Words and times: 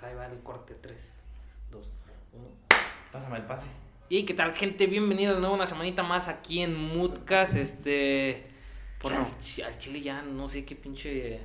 pues 0.00 0.10
ahí 0.10 0.16
va 0.16 0.26
el 0.26 0.38
corte 0.40 0.74
3, 0.80 1.12
2, 1.72 1.86
1. 2.32 2.44
Pásame 3.12 3.36
el 3.36 3.44
pase. 3.44 3.66
Y 4.08 4.24
qué 4.24 4.32
tal, 4.34 4.54
gente, 4.54 4.86
bienvenidos 4.86 5.34
de 5.36 5.40
nuevo 5.40 5.54
una 5.54 5.66
semanita 5.66 6.02
más 6.02 6.28
aquí 6.28 6.60
en 6.62 6.74
Moodcast. 6.74 7.56
Este. 7.56 8.46
Al 9.04 9.38
chi- 9.38 9.62
al 9.62 9.76
chile 9.78 10.00
ya 10.00 10.22
no 10.22 10.48
sé 10.48 10.64
qué 10.64 10.74
pinche. 10.74 11.40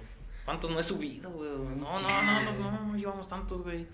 ¿Cuántos 0.45 0.71
no 0.71 0.79
he 0.79 0.83
subido, 0.83 1.29
güey? 1.31 1.49
No, 1.49 1.99
no, 1.99 2.23
no, 2.23 2.41
no, 2.43 2.71
no, 2.71 2.85
no 2.85 2.95
llevamos 2.95 3.27
tantos, 3.27 3.61
güey. 3.63 3.85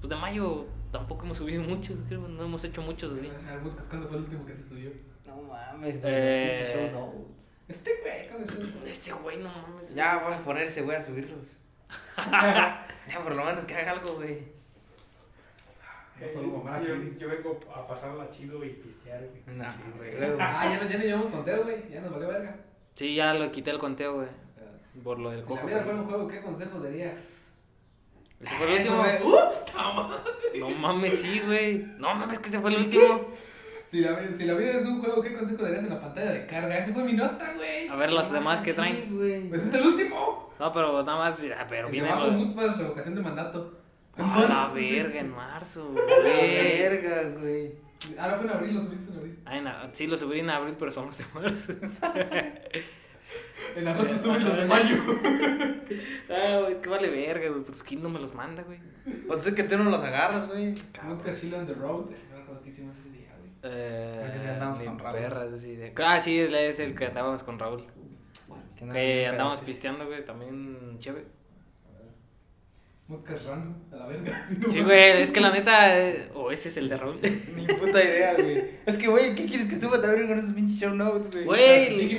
Pues 0.00 0.10
de 0.10 0.16
mayo 0.16 0.66
tampoco 0.92 1.24
hemos 1.24 1.38
subido 1.38 1.62
muchos, 1.62 1.98
creo, 2.08 2.26
no 2.28 2.44
hemos 2.44 2.62
hecho 2.64 2.82
muchos 2.82 3.18
así. 3.18 3.26
Al 3.48 3.60
¿cuándo 3.60 4.08
fue 4.08 4.18
el 4.18 4.24
último 4.24 4.44
que 4.44 4.56
se 4.56 4.68
subió? 4.68 4.90
No 5.26 5.42
mames, 5.42 6.00
güey. 6.00 6.12
Eh. 6.14 6.90
show 6.92 7.00
notes. 7.00 7.46
Este 7.68 7.90
güey, 8.02 8.28
¿cuándo 8.28 9.22
güey, 9.22 9.36
no 9.38 9.50
mames. 9.50 9.94
Ya 9.94 10.18
voy 10.18 10.34
a 10.34 10.38
ponerse, 10.38 10.82
güey, 10.82 10.96
a 10.96 11.02
subirlos. 11.02 11.56
Ya, 12.16 13.18
por 13.22 13.34
lo 13.34 13.44
menos 13.44 13.64
que 13.64 13.74
haga 13.74 13.92
algo, 13.92 14.14
güey. 14.14 14.38
Yo, 16.20 16.94
yo 17.18 17.28
vengo 17.28 17.58
a 17.74 17.86
pasarla 17.86 18.28
chido 18.30 18.62
y 18.62 18.70
pistear, 18.70 19.20
güey. 19.26 19.56
No, 19.56 19.64
güey. 19.96 20.18
luego. 20.18 20.36
Ah, 20.38 20.68
ya 20.70 20.82
no, 20.82 20.90
ya 20.90 20.98
no 20.98 21.04
llevamos 21.04 21.28
conteo, 21.28 21.62
güey. 21.64 21.88
Ya 21.90 22.00
nos 22.02 22.10
valió 22.12 22.28
verga. 22.28 22.56
Sí, 22.94 23.14
ya 23.14 23.32
lo 23.32 23.50
quité 23.50 23.70
el 23.70 23.78
conteo, 23.78 24.16
güey. 24.16 24.28
Por 25.02 25.18
lo 25.18 25.30
del 25.30 25.42
Si 25.42 25.48
la 25.48 25.54
cojo. 25.56 25.66
vida 25.66 25.82
fuera 25.82 25.98
un 26.00 26.06
juego, 26.06 26.28
¿qué 26.28 26.42
consejo 26.42 26.78
darías? 26.80 27.46
Ese 28.38 28.54
fue 28.56 28.66
el 28.66 28.72
Eso, 28.82 28.92
último. 29.00 29.28
güey. 29.30 29.34
¡Uf! 29.34 29.72
¡Toma! 29.72 30.22
No 30.58 30.70
mames, 30.70 31.20
sí, 31.20 31.40
güey. 31.40 31.78
No 31.96 32.14
mames, 32.14 32.38
que 32.40 32.48
ese 32.48 32.60
fue 32.60 32.70
el 32.70 32.76
último. 32.84 33.30
Si 33.90 34.00
la, 34.00 34.16
si 34.36 34.44
la 34.44 34.54
vida 34.54 34.70
es 34.72 34.84
un 34.86 35.00
juego, 35.00 35.20
¿qué 35.20 35.32
consejo 35.34 35.64
darías 35.64 35.82
en 35.82 35.90
la 35.90 36.00
pantalla 36.00 36.30
de 36.30 36.46
carga? 36.46 36.78
Esa 36.78 36.92
fue 36.94 37.02
mi 37.02 37.14
nota, 37.14 37.52
güey. 37.56 37.88
A 37.88 37.96
ver 37.96 38.12
las 38.12 38.30
demás 38.30 38.60
que 38.60 38.70
Sí, 38.70 38.76
traen. 38.76 39.16
güey. 39.16 39.48
Pues 39.48 39.66
es 39.66 39.74
el 39.74 39.84
último. 39.86 40.54
No, 40.60 40.72
pero 40.72 41.02
nada 41.02 41.18
más. 41.18 41.40
ah, 41.58 41.66
Pero 41.68 41.88
El 41.88 41.92
viene 41.92 42.08
lo. 42.08 42.76
revocación 42.76 43.16
de 43.16 43.20
mandato. 43.20 43.78
En 44.16 44.24
A 44.24 44.40
la 44.42 44.48
marzo, 44.48 44.70
güey. 44.72 44.92
verga, 44.94 45.20
en 45.20 45.30
marzo, 45.30 45.92
La 45.94 46.22
güey. 46.22 46.78
verga, 46.78 47.22
güey. 47.40 47.72
Ah, 48.18 48.28
no 48.28 48.36
fue 48.36 48.46
en 48.46 48.56
abril, 48.56 48.74
lo 48.76 48.82
subiste 48.82 49.10
en 49.12 49.18
abril. 49.18 49.38
Ay, 49.44 49.60
no, 49.62 49.70
sí, 49.92 50.06
lo 50.06 50.16
subí 50.16 50.38
en 50.40 50.50
abril, 50.50 50.76
pero 50.78 50.92
son 50.92 51.06
los 51.06 51.18
de 51.18 51.24
marzo. 51.34 51.72
En 53.76 53.86
agosto 53.86 54.16
subes 54.22 54.42
los 54.42 54.56
de 54.56 54.64
mayo. 54.66 54.96
Ah, 56.28 56.58
güey, 56.60 56.72
es 56.72 56.78
que 56.78 56.88
vale 56.88 57.08
verga, 57.10 57.48
güey. 57.48 57.62
Pues 57.62 57.82
quién 57.82 58.02
no 58.02 58.08
me 58.08 58.18
los 58.18 58.34
manda, 58.34 58.62
güey. 58.62 58.78
Pues 59.28 59.46
es 59.46 59.54
que 59.54 59.62
tú 59.64 59.76
no 59.78 59.84
los 59.90 60.02
agarras, 60.02 60.48
güey. 60.48 60.74
Podcast 60.74 61.40
Chill 61.40 61.54
on 61.54 61.66
the 61.66 61.74
Road. 61.74 62.12
Ese 62.12 62.34
me 62.34 62.40
acuerdo 62.42 62.62
que 62.62 62.70
hicimos 62.70 62.96
güey. 63.04 63.09
Eh, 63.62 64.16
Creo 64.20 64.32
que 64.32 64.38
sí 64.38 64.46
andamos 64.48 64.78
ni 64.80 64.86
con 64.86 64.98
Raúl. 64.98 65.18
perras, 65.18 65.52
así 65.52 65.76
de- 65.76 65.92
Ah, 65.98 66.20
sí, 66.20 66.38
es 66.40 66.80
el 66.80 66.94
que 66.94 67.06
andábamos 67.06 67.42
con 67.42 67.58
Raúl. 67.58 67.84
Que 68.76 68.84
no, 68.86 68.92
andábamos 69.30 69.60
pisteando, 69.60 70.06
güey, 70.06 70.24
también 70.24 70.96
chévere. 70.98 71.26
Podcast 73.06 73.44
random, 73.46 73.74
a 73.92 73.96
la 73.96 74.06
verga. 74.06 74.46
Sí, 74.70 74.82
güey, 74.82 75.22
es 75.22 75.32
que 75.32 75.40
la 75.40 75.50
neta. 75.50 75.98
eh, 75.98 76.30
O 76.32 76.52
ese 76.52 76.68
es 76.68 76.76
el 76.76 76.88
de 76.88 76.96
Raúl. 76.96 77.18
Ni 77.56 77.66
puta 77.66 78.02
idea, 78.02 78.34
güey. 78.34 78.64
Es 78.86 78.98
que, 78.98 79.08
güey, 79.08 79.34
¿qué 79.34 79.46
quieres 79.46 79.66
que 79.66 79.80
suba 79.80 80.00
también 80.00 80.28
con 80.28 80.38
esos 80.38 80.52
pinches 80.54 80.78
show 80.78 80.94
notes, 80.94 81.28
güey? 81.30 81.44
Güey, 81.44 82.18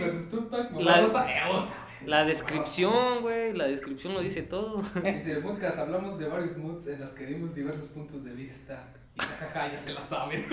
La- 0.83 0.99
eh, 1.01 1.05
otra. 1.05 1.67
La 2.05 2.23
descripción, 2.25 3.21
güey, 3.21 3.53
la 3.53 3.65
descripción 3.67 4.13
lo 4.13 4.21
dice 4.21 4.41
todo. 4.41 4.83
Dice, 5.03 5.35
podcast 5.41 5.77
hablamos 5.79 6.17
de 6.19 6.27
varios 6.27 6.57
moods 6.57 6.87
en 6.87 6.99
los 6.99 7.11
que 7.11 7.25
dimos 7.27 7.53
diversos 7.55 7.89
puntos 7.89 8.23
de 8.25 8.33
vista. 8.33 8.91
Y 9.15 9.19
jajaja, 9.21 9.71
ya 9.71 9.77
se 9.77 9.93
la 9.93 10.01
saben. 10.01 10.45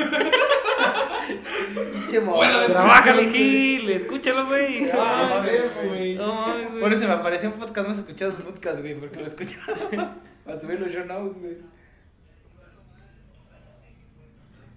Bueno, 2.25 2.67
Trabájale, 2.67 3.29
Gil, 3.31 3.91
escúchalo, 3.91 4.47
güey. 4.47 4.83
No 4.83 4.99
mames, 4.99 5.63
sí, 5.81 5.87
güey. 5.89 6.15
No 6.17 6.35
mames, 6.35 6.71
güey. 6.71 6.81
Por 6.81 6.93
eso 6.93 7.07
me 7.07 7.13
apareció 7.15 7.51
un 7.51 7.59
podcast 7.59 7.89
más 7.89 7.99
escuchado 7.99 8.33
en 8.33 8.43
podcast, 8.43 8.81
güey, 8.81 8.95
porque 8.99 9.17
lo 9.21 9.27
escuchaba. 9.27 10.17
Para 10.45 10.59
subir 10.61 10.81
los 10.81 10.91
show 10.91 11.05
notes, 11.05 11.39
güey. 11.39 11.57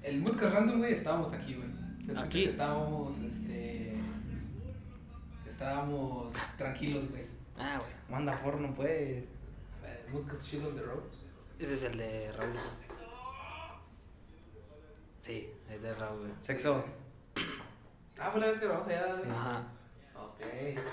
El 0.04 0.24
podcast 0.24 0.54
random, 0.54 0.80
güey, 0.80 0.94
estábamos 0.94 1.32
aquí, 1.34 1.54
güey. 1.56 1.70
Se 2.06 2.12
escucha 2.12 2.22
Aquí. 2.26 2.44
que 2.44 2.50
estábamos, 2.50 3.18
este... 3.20 3.94
Estábamos 5.48 6.34
tranquilos, 6.58 7.10
güey. 7.12 7.24
Ah, 7.58 7.78
güey. 7.80 7.92
Manda 8.10 8.42
porno, 8.42 8.74
pues. 8.74 9.24
A 9.80 9.86
ver, 9.86 10.04
El 10.08 10.12
podcast 10.14 10.48
Chill 10.50 10.66
on 10.66 10.76
the 10.76 10.82
Road. 10.82 11.04
Ese 11.60 11.74
es 11.76 11.84
el 11.84 11.98
de 11.98 12.32
Raúl. 12.36 12.56
Sí, 15.32 15.50
es 15.70 15.82
de 15.82 15.94
Raúl, 15.94 16.20
güey. 16.20 16.32
Sexo. 16.42 16.84
Ah, 18.20 18.30
fue 18.32 18.42
la 18.42 18.48
vez 18.48 18.60
que 18.60 18.66
grabamos 18.66 18.90
allá, 18.90 19.08
güey. 19.08 19.30
Ajá. 19.32 19.64
Ok. 20.14 20.42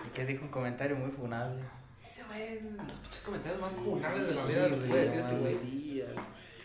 Y 0.06 0.10
que 0.10 0.26
dijo 0.26 0.44
un 0.44 0.50
comentario 0.53 0.94
muy 0.94 1.10
funable. 1.10 1.60
Ese 2.09 2.22
güey, 2.22 2.60
los 2.60 2.99
pinches 2.99 3.22
comentarios 3.22 3.60
más 3.60 3.72
funables 3.72 4.28
de 4.28 4.34
la 4.37 4.44
vida 4.44 4.69
los 4.69 4.78
puede 4.78 5.04
decir 5.06 5.21
ese 5.22 5.38
güey. 5.38 5.59
días 5.59 6.10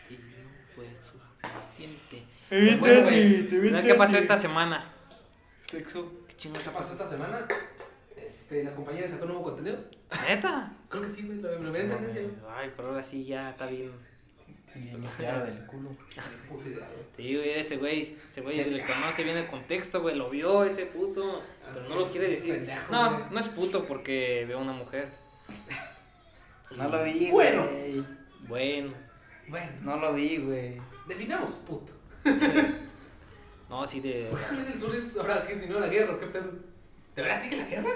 y 0.08 0.14
no 0.14 0.50
fue 0.68 0.86
suficiente. 0.94 2.28
Bueno, 2.80 3.04
güey. 3.06 3.50
¿Sabes 3.50 3.86
qué 3.86 3.96
pasó 3.96 4.18
esta 4.20 4.38
semana? 4.38 4.94
Sexo. 5.64 6.28
¿Qué 6.28 6.36
chingados 6.36 6.68
¿Qué 6.68 6.76
pasó 6.76 6.94
esta 6.94 7.10
semana? 7.10 7.48
Este, 8.16 8.64
la 8.64 8.76
compañera 8.76 9.10
sacó 9.10 9.26
nuevo 9.26 9.42
contenido. 9.42 9.80
¿Neta? 10.28 10.72
Creo 10.90 11.02
que 11.02 11.10
sí, 11.10 11.24
güey, 11.24 11.42
lo, 11.42 11.58
lo 11.58 11.72
veía 11.72 11.86
en 11.86 11.90
tendencia. 11.90 12.30
Ay, 12.56 12.72
pero 12.76 12.90
ahora 12.90 13.02
sí 13.02 13.26
ya 13.26 13.50
está 13.50 13.66
bien. 13.66 13.92
Y 14.76 14.80
limpiada 14.80 15.46
del 15.46 15.66
culo. 15.66 15.90
Sí, 17.16 17.36
güey, 17.36 17.50
ese 17.52 17.78
güey, 17.78 18.16
ese 18.30 18.42
güey 18.42 18.64
le 18.72 18.84
conoce 18.84 19.24
bien 19.24 19.38
el 19.38 19.46
contexto, 19.48 20.02
güey, 20.02 20.16
lo 20.16 20.30
vio 20.32 20.64
ese 20.64 20.88
puto, 20.88 21.44
pero 21.74 21.88
no 21.88 21.96
lo 21.96 22.12
quiere 22.12 22.30
decir. 22.30 22.68
No, 22.90 23.30
no 23.30 23.40
es 23.40 23.50
puto 23.50 23.86
porque 23.86 24.46
veo 24.48 24.60
una 24.60 24.74
mujer. 24.74 25.10
No 26.76 26.90
lo 26.90 27.04
vi, 27.04 27.30
Bueno. 27.30 27.68
güey. 27.68 28.04
Bueno, 28.48 28.94
Bueno, 29.48 29.72
No 29.84 29.98
lo 29.98 30.14
vi, 30.16 30.38
güey. 30.38 30.82
definamos 31.08 31.52
puto. 31.68 31.94
no, 33.70 33.86
sí 33.86 34.00
de... 34.00 34.28
¿Por 34.32 34.40
qué 34.40 34.56
del 34.56 34.80
Sur 34.80 34.96
es 34.96 35.16
ahora 35.16 35.46
que 35.46 35.60
si 35.60 35.68
no 35.68 35.80
la 35.80 35.88
guerra 35.88 36.16
o 36.16 36.20
qué 36.20 36.26
pedo? 36.28 36.50
¿De 37.16 37.22
verdad 37.22 37.40
sigue 37.42 37.58
la 37.58 37.68
guerra? 37.68 37.92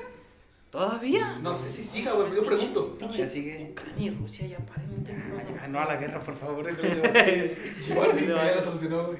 ¿Todavía? 0.70 1.40
No 1.42 1.54
sé 1.54 1.70
si 1.72 1.84
siga, 1.84 2.12
güey, 2.14 2.30
pero 2.30 2.42
yo 2.42 2.48
pregunto. 2.48 2.98
Ya 3.12 3.28
sigue. 3.30 3.70
Ucrania 3.72 4.12
y 4.12 4.16
Rusia 4.16 4.48
ya 4.48 4.58
paren. 4.60 5.06
Ya, 5.06 5.14
ya, 5.62 5.68
no 5.70 5.80
a 5.80 5.86
la 5.86 5.96
guerra, 5.96 6.20
por 6.20 6.36
favor. 6.36 6.70
Igual, 7.90 8.28
ya 8.28 8.36
la 8.56 8.62
solucionó, 8.62 9.08
güey. 9.08 9.20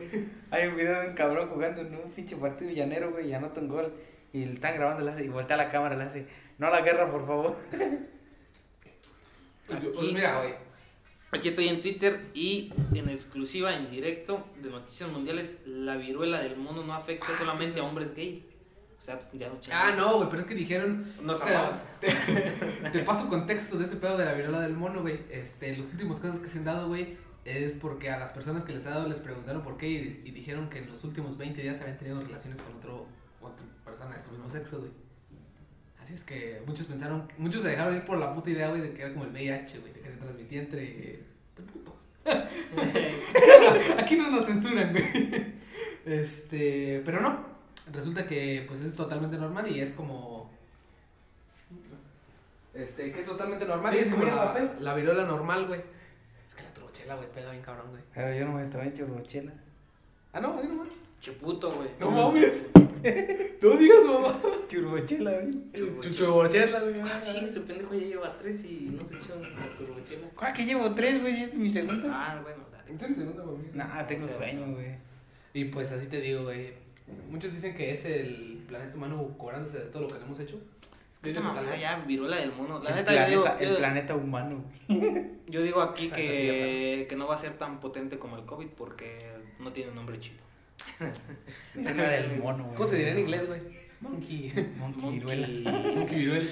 Hay 0.52 0.68
un 0.68 0.76
video 0.76 1.02
de 1.02 1.08
un 1.10 1.14
cabrón 1.16 1.48
jugando 1.50 1.82
en 1.82 1.96
un 1.96 2.12
pinche 2.12 2.36
partido 2.36 2.72
llanero, 2.72 3.12
güey, 3.12 3.30
y 3.30 3.34
anota 3.34 3.62
un 3.62 3.70
gol. 3.70 3.94
Y 4.34 4.46
le 4.46 4.52
están 4.52 4.76
grabando 4.76 5.06
le 5.06 5.12
hace- 5.12 5.24
y 5.26 5.30
voltea 5.30 5.56
la 5.58 5.70
cámara 5.72 5.96
y 5.96 5.98
le 6.00 6.04
hace, 6.04 6.28
no 6.58 6.68
a 6.68 6.70
la 6.70 6.82
guerra, 6.82 7.10
por 7.10 7.26
favor. 7.26 7.58
Pues 9.68 9.80
Aquí. 9.80 10.14
mira, 10.14 10.40
güey. 10.42 10.54
Aquí 11.32 11.50
estoy 11.50 11.68
en 11.68 11.82
Twitter 11.82 12.22
y 12.34 12.72
en 12.94 13.10
exclusiva, 13.10 13.76
en 13.76 13.90
directo 13.92 14.46
de 14.62 14.70
Noticias 14.70 15.10
Mundiales, 15.10 15.58
la 15.66 15.98
viruela 15.98 16.40
del 16.42 16.56
mono 16.56 16.84
no 16.84 16.94
afecta 16.94 17.28
Ah, 17.30 17.38
solamente 17.38 17.76
sí, 17.76 17.80
a 17.80 17.84
hombres 17.84 18.16
gay. 18.16 18.46
Sea, 19.08 19.22
ya 19.32 19.48
no 19.48 19.58
Ah, 19.72 19.94
no, 19.96 20.18
güey, 20.18 20.30
pero 20.30 20.42
es 20.42 20.48
que 20.50 20.54
dijeron. 20.54 21.14
Nos 21.22 21.40
te, 21.40 22.10
te, 22.12 22.90
te 22.92 23.00
paso 23.04 23.30
contexto 23.30 23.78
de 23.78 23.86
ese 23.86 23.96
pedo 23.96 24.18
de 24.18 24.26
la 24.26 24.34
viruela 24.34 24.60
del 24.60 24.74
mono, 24.74 25.00
güey. 25.00 25.22
Este, 25.32 25.78
los 25.78 25.94
últimos 25.94 26.20
casos 26.20 26.42
que 26.42 26.50
se 26.50 26.58
han 26.58 26.66
dado, 26.66 26.90
güey, 26.90 27.16
es 27.46 27.76
porque 27.76 28.10
a 28.10 28.20
las 28.20 28.34
personas 28.34 28.66
que 28.66 28.74
les 28.74 28.86
ha 28.86 28.90
dado 28.90 29.08
les 29.08 29.20
preguntaron 29.20 29.64
por 29.64 29.78
qué 29.78 29.88
y, 29.88 30.24
y 30.26 30.32
dijeron 30.32 30.70
que 30.70 30.80
en 30.80 30.90
los 30.90 31.06
últimos 31.06 31.38
20 31.38 31.62
días 31.62 31.80
habían 31.80 31.98
tenido 31.98 32.20
relaciones 32.20 32.60
con 32.60 32.76
otro, 32.76 33.06
otra 33.40 33.66
persona 33.86 34.14
de 34.14 34.22
su 34.22 34.32
mismo 34.32 34.50
sexo, 34.50 34.80
güey. 34.80 34.92
Así 36.04 36.14
es 36.14 36.26
que 36.26 36.62
muchos 36.66 36.88
pensaron, 36.88 37.32
muchos 37.38 37.62
se 37.62 37.70
dejaron 37.70 37.96
ir 37.96 38.04
por 38.04 38.18
la 38.18 38.36
puta 38.36 38.50
idea, 38.50 38.68
güey, 38.68 38.82
de 38.82 38.94
que 38.94 39.04
era 39.04 39.14
como 39.14 39.24
el 39.24 39.32
VIH, 39.32 39.80
güey, 39.80 39.94
de 39.94 40.02
que 40.02 40.10
se 40.10 40.18
transmitía 40.18 40.60
entre, 40.64 41.24
entre 41.56 41.66
putos. 41.72 41.94
Aquí 43.98 44.18
no 44.18 44.30
nos 44.32 44.46
censuran, 44.46 44.92
güey. 44.92 45.56
Este, 46.06 47.02
pero 47.06 47.22
no. 47.22 47.57
Resulta 47.92 48.26
que 48.26 48.66
pues 48.68 48.82
es 48.82 48.96
totalmente 48.96 49.38
normal 49.38 49.70
y 49.70 49.80
es 49.80 49.94
como 49.94 50.50
este, 52.78 53.12
que 53.12 53.22
es 53.22 53.26
totalmente 53.26 53.66
normal 53.66 53.96
y 53.96 54.00
es 54.00 54.12
como 54.12 54.24
la, 54.24 54.76
la 54.80 54.94
viruela 54.94 55.26
normal, 55.26 55.66
güey. 55.68 55.82
Es 56.48 56.54
que 56.54 56.62
la 56.62 56.74
turbochela, 56.74 57.16
güey, 57.16 57.32
pega 57.32 57.50
bien 57.50 57.64
cabrón, 57.64 57.90
güey. 57.90 58.04
Pero 58.14 58.38
yo 58.38 58.46
no 58.46 58.52
me 58.54 58.66
tomé 58.66 58.94
churrochela. 58.94 59.52
Ah, 60.32 60.40
no, 60.40 60.60
ahí 60.60 60.68
nomás. 60.68 60.90
Chuputo, 61.20 61.72
güey. 61.72 61.90
No 62.00 62.12
mames. 62.12 62.70
no 63.62 63.70
digas, 63.78 64.06
mamá. 64.06 64.40
Churrochela, 64.68 65.32
güey. 65.40 66.00
Chuchuborchela, 66.02 66.80
güey. 66.82 67.02
Ah, 67.02 67.20
sí, 67.20 67.38
ese 67.44 67.62
pendejo 67.62 67.96
ya 67.96 68.06
lleva 68.06 68.38
tres 68.38 68.64
y 68.64 68.92
no 68.92 69.08
se 69.10 69.16
echó 69.16 69.36
la 69.40 69.76
turbochela. 69.76 70.28
¿Cuál 70.36 70.54
que 70.54 70.66
llevo 70.66 70.94
tres, 70.94 71.20
güey? 71.20 71.44
¿Es 71.44 71.54
mi 71.56 71.72
segunda? 71.72 72.10
Ah, 72.12 72.40
bueno, 72.44 72.64
dale. 72.72 72.92
Entonces, 72.92 73.18
segunda, 73.18 73.44
güey. 73.44 73.72
Nah, 73.74 74.06
tengo 74.06 74.30
sueño, 74.30 74.72
güey. 74.74 74.98
Y 75.54 75.66
pues 75.66 75.92
así 75.92 76.06
te 76.06 76.22
digo, 76.22 76.44
güey. 76.44 76.74
Muchos 77.30 77.54
dicen 77.54 77.76
que 77.76 77.92
es 77.92 78.06
el 78.06 78.64
planeta 78.68 78.96
humano 78.96 79.36
cobrándose 79.38 79.80
de 79.80 79.86
todo 79.86 80.04
lo 80.04 80.08
que 80.08 80.16
le 80.16 80.22
hemos 80.26 80.40
hecho. 80.40 80.60
Esa 81.24 81.42
mamá 81.42 81.76
ya, 81.76 82.00
viruela 82.08 82.38
del 82.38 82.54
mono. 82.54 82.80
La 82.80 82.92
El 82.92 82.96
neta, 82.98 83.14
yo 83.14 83.30
digo, 83.30 83.42
planeta, 83.44 83.64
el 83.64 83.70
yo- 83.72 83.78
planeta 83.78 84.16
humano, 84.16 84.64
yo 85.48 85.62
digo 85.62 85.82
aquí 85.82 86.10
que, 86.10 87.06
que 87.10 87.16
no 87.16 87.28
va 87.28 87.36
a 87.36 87.40
ser 87.40 87.58
tan 87.58 87.80
potente 87.80 88.18
como 88.20 88.38
el 88.38 88.46
COVID 88.46 88.68
porque 88.78 89.18
no 89.60 89.74
tiene 89.74 89.92
nombre 89.94 90.20
chido. 90.20 90.38
Planeta 91.74 92.10
del 92.10 92.38
mono, 92.40 92.64
güey. 92.66 92.76
¿Cómo 92.76 92.88
se 92.88 92.96
diría 92.98 93.12
en 93.14 93.20
inglés, 93.20 93.48
güey? 93.48 93.62
Monkey. 94.02 94.54
Monkey 94.78 95.10
viruela. 95.12 95.72
Monkey 95.96 96.18
viruela. 96.18 96.48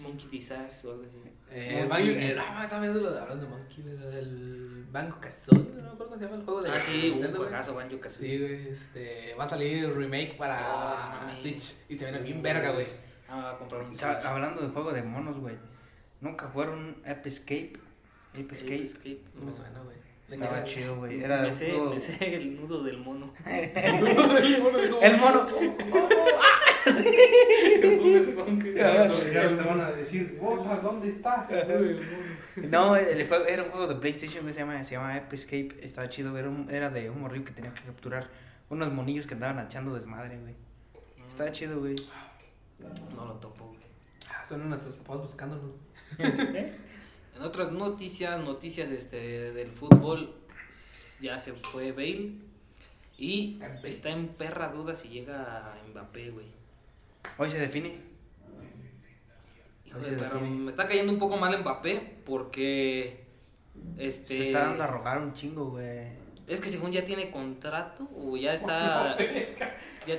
Monkey 0.00 0.28
Disaster 0.30 0.90
o 0.90 0.92
algo 0.92 1.04
así. 1.04 1.16
Eh, 1.50 1.80
el. 1.80 1.88
Banjo, 1.88 2.06
eh, 2.10 2.34
no, 2.36 2.62
estaba 2.62 2.80
viendo 2.82 3.00
lo 3.00 3.12
de, 3.12 3.20
hablando 3.20 3.44
de 3.44 3.50
Monkey, 3.50 3.84
de 3.84 3.96
lo 3.98 4.10
del 4.10 4.86
Banco 4.90 5.20
Kazooie, 5.20 5.58
no 5.76 5.82
me 5.82 5.88
acuerdo 5.88 6.04
cómo 6.06 6.16
se 6.18 6.24
llama 6.24 6.36
el 6.36 6.44
juego 6.44 6.62
de 6.62 6.70
Ah, 6.70 6.80
sí, 6.80 7.10
un 7.10 7.32
juegazo, 7.34 7.74
Banjo 7.74 8.00
Kazooie. 8.00 8.30
Sí, 8.30 8.38
güey, 8.38 8.68
este, 8.68 9.34
va 9.38 9.44
a 9.44 9.48
salir 9.48 9.84
el 9.84 9.94
remake 9.94 10.36
para 10.36 11.30
Oh. 11.32 11.36
Switch 11.36 11.74
y 11.88 11.96
se 11.96 12.04
viene 12.10 12.20
bien 12.20 12.42
verga, 12.42 12.70
güey. 12.72 12.86
Ah, 13.28 13.36
me 13.36 13.42
va 13.42 13.50
a 13.52 13.58
comprar 13.58 13.82
un 13.82 13.96
Hablando 14.24 14.60
de 14.62 14.68
juego 14.68 14.92
de 14.92 15.02
monos, 15.02 15.38
güey. 15.38 15.56
¿Nunca 16.20 16.48
jugaron 16.48 16.96
Ape 17.06 17.28
Escape? 17.28 17.72
Ape 18.32 18.54
Escape. 18.54 18.82
Escape. 18.84 19.20
No 19.34 19.44
me 19.44 19.52
suena, 19.52 19.80
güey. 19.80 19.96
¿De 20.28 20.38
qué 20.38 20.44
Estaba 20.44 20.58
es? 20.64 20.64
chido, 20.72 20.96
güey. 20.96 21.22
Era 21.22 21.42
me 21.42 21.48
un 21.48 21.52
sé, 21.52 21.70
juego- 21.70 21.90
me 21.94 22.00
sé 22.00 22.34
el 22.36 22.56
nudo 22.60 22.82
del 22.82 22.98
mono. 22.98 23.32
El 25.02 25.16
mono. 25.18 25.48
Ya 28.74 29.50
te 29.50 29.56
van 29.62 29.80
a 29.80 29.90
decir, 29.92 30.38
¿dónde 30.82 31.08
está? 31.08 31.48
No, 32.56 32.96
el 32.96 33.26
juego 33.28 33.46
era 33.46 33.62
un 33.64 33.70
juego 33.70 33.86
de 33.86 33.96
PlayStation 33.96 34.46
que 34.46 34.52
se 34.52 34.60
llama, 34.60 34.82
se 34.84 34.92
llama 34.94 35.14
Ape 35.14 35.34
Escape. 35.36 35.74
Estaba 35.82 36.08
chido. 36.08 36.36
Era, 36.38 36.48
un- 36.48 36.68
era 36.70 36.90
de 36.90 37.10
un 37.10 37.20
morrillo 37.20 37.44
que 37.44 37.52
tenía 37.52 37.72
que 37.74 37.82
capturar 37.82 38.28
unos 38.70 38.92
monillos 38.92 39.26
que 39.26 39.34
andaban 39.34 39.64
echando 39.64 39.94
desmadre, 39.94 40.38
güey. 40.38 40.54
Estaba 41.28 41.50
chido, 41.52 41.80
güey. 41.80 41.96
No 43.16 43.26
lo 43.26 43.34
topo, 43.34 43.66
güey. 43.66 43.80
Ah, 44.30 44.44
son 44.44 44.68
nuestros 44.68 44.94
papás 44.96 45.18
buscándonos. 45.22 45.70
En 47.36 47.42
otras 47.42 47.72
noticias, 47.72 48.40
noticias 48.42 48.90
este, 48.90 49.52
del 49.52 49.70
fútbol, 49.70 50.34
ya 51.20 51.38
se 51.38 51.52
fue 51.52 51.92
Bale. 51.92 52.32
Y 53.16 53.60
está 53.84 54.10
en 54.10 54.28
perra 54.28 54.68
duda 54.68 54.94
si 54.94 55.08
llega 55.08 55.74
Mbappé, 55.90 56.30
güey. 56.30 56.46
Hoy 57.38 57.50
se 57.50 57.58
define. 57.58 58.00
Hijo 59.84 59.98
de 59.98 60.12
perra, 60.12 60.34
define. 60.34 60.56
me 60.56 60.70
está 60.70 60.86
cayendo 60.86 61.12
un 61.12 61.18
poco 61.18 61.36
mal 61.36 61.58
Mbappé 61.60 62.22
porque 62.24 63.24
este 63.98 64.36
Se 64.36 64.46
está 64.46 64.66
dando 64.66 64.84
a 64.84 64.86
rogar 64.86 65.18
un 65.18 65.32
chingo, 65.32 65.70
güey. 65.70 66.08
es 66.46 66.60
que 66.60 66.68
según 66.68 66.92
ya 66.92 67.04
tiene 67.04 67.30
contrato 67.30 68.08
o 68.16 68.36
ya 68.36 68.54
está 68.54 69.16
ya, 70.06 70.16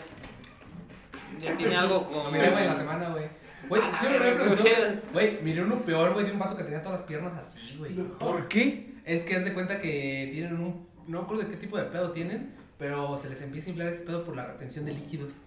ya 1.39 1.57
tiene 1.57 1.75
algo 1.75 2.05
con 2.05 2.29
güey, 2.29 2.51
la 2.51 2.75
semana, 2.75 3.09
güey. 3.09 3.44
Güey, 3.69 3.81
Ah, 3.83 3.97
sí 3.99 4.07
me 4.07 4.19
preguntó, 4.19 4.63
güey. 5.11 5.41
miré 5.41 5.61
uno 5.63 5.83
peor, 5.83 6.13
güey, 6.13 6.25
de 6.25 6.31
un 6.31 6.39
vato 6.39 6.55
que 6.55 6.63
tenía 6.63 6.83
todas 6.83 6.99
las 6.99 7.07
piernas 7.07 7.33
así, 7.33 7.75
güey. 7.77 7.93
¿Por 7.95 8.47
qué? 8.47 8.93
Es 9.05 9.23
que 9.23 9.35
haz 9.35 9.43
de 9.45 9.53
cuenta 9.53 9.79
que 9.81 10.29
tienen 10.31 10.53
un, 10.59 10.87
no 11.07 11.19
me 11.19 11.23
acuerdo 11.23 11.43
de 11.43 11.49
qué 11.49 11.57
tipo 11.57 11.77
de 11.77 11.85
pedo 11.85 12.11
tienen, 12.11 12.53
pero 12.77 13.17
se 13.17 13.29
les 13.29 13.41
empieza 13.41 13.67
a 13.67 13.69
inflar 13.71 13.87
este 13.89 14.03
pedo 14.03 14.23
por 14.23 14.35
la 14.35 14.45
retención 14.45 14.85
de 14.85 14.93
líquidos. 14.93 15.41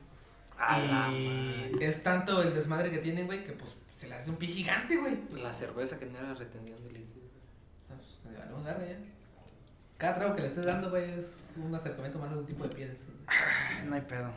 A 0.59 0.79
la 0.79 1.11
y 1.13 1.71
es 1.81 2.03
tanto 2.03 2.43
el 2.43 2.53
desmadre 2.55 2.91
que 2.91 2.99
tienen, 2.99 3.27
güey, 3.27 3.45
que 3.45 3.53
pues 3.53 3.73
se 3.93 4.09
le 4.09 4.15
hace 4.17 4.31
un 4.31 4.37
pie 4.37 4.49
gigante, 4.49 4.97
güey. 4.97 5.17
madre. 5.31 5.43
la 5.43 5.53
cerveza 5.53 5.99
que 5.99 6.07
no 6.07 6.19
era 6.19 6.35
retención 6.35 6.83
de 6.85 6.93
líquidos. 6.93 7.31
Ah, 7.91 7.95
pues, 7.97 8.33
me 8.33 8.39
vale 8.39 8.53
madre, 8.63 8.89
ya. 8.89 8.99
Cada 9.99 10.15
trago 10.17 10.35
que 10.37 10.43
le 10.43 10.49
estés 10.49 10.67
dando, 10.67 10.91
güey, 10.91 11.11
es 11.19 11.37
un 11.57 11.75
acercamiento 11.75 12.19
más 12.19 12.33
a 12.33 12.37
un 12.39 12.47
tipo 12.47 12.65
de 12.65 12.75
pie 12.75 12.87
de 12.89 12.95
esos, 12.95 13.07
güey. 13.07 13.89
No 13.89 13.95
hay 13.95 14.01
pedo. 14.03 14.33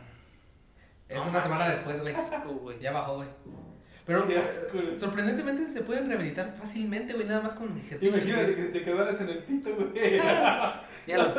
Es 1.14 1.26
una 1.26 1.42
semana 1.42 1.68
después, 1.68 2.00
güey. 2.00 2.14
Güey. 2.62 2.80
Ya 2.80 2.92
bajó, 2.92 3.16
güey. 3.16 3.28
Pero 4.04 4.24
asco, 4.24 4.78
sorprendentemente 4.98 5.68
se 5.68 5.82
pueden 5.82 6.08
rehabilitar 6.08 6.56
fácilmente, 6.58 7.12
güey, 7.12 7.26
nada 7.26 7.40
más 7.40 7.54
con 7.54 7.76
ejercicio. 7.78 8.18
Imagínate 8.18 8.56
que 8.56 8.62
te 8.64 8.82
quedaras 8.82 9.20
en 9.20 9.28
el 9.28 9.38
pito, 9.38 9.70
güey. 9.74 10.20
Ya 11.04 11.18
lo, 11.18 11.34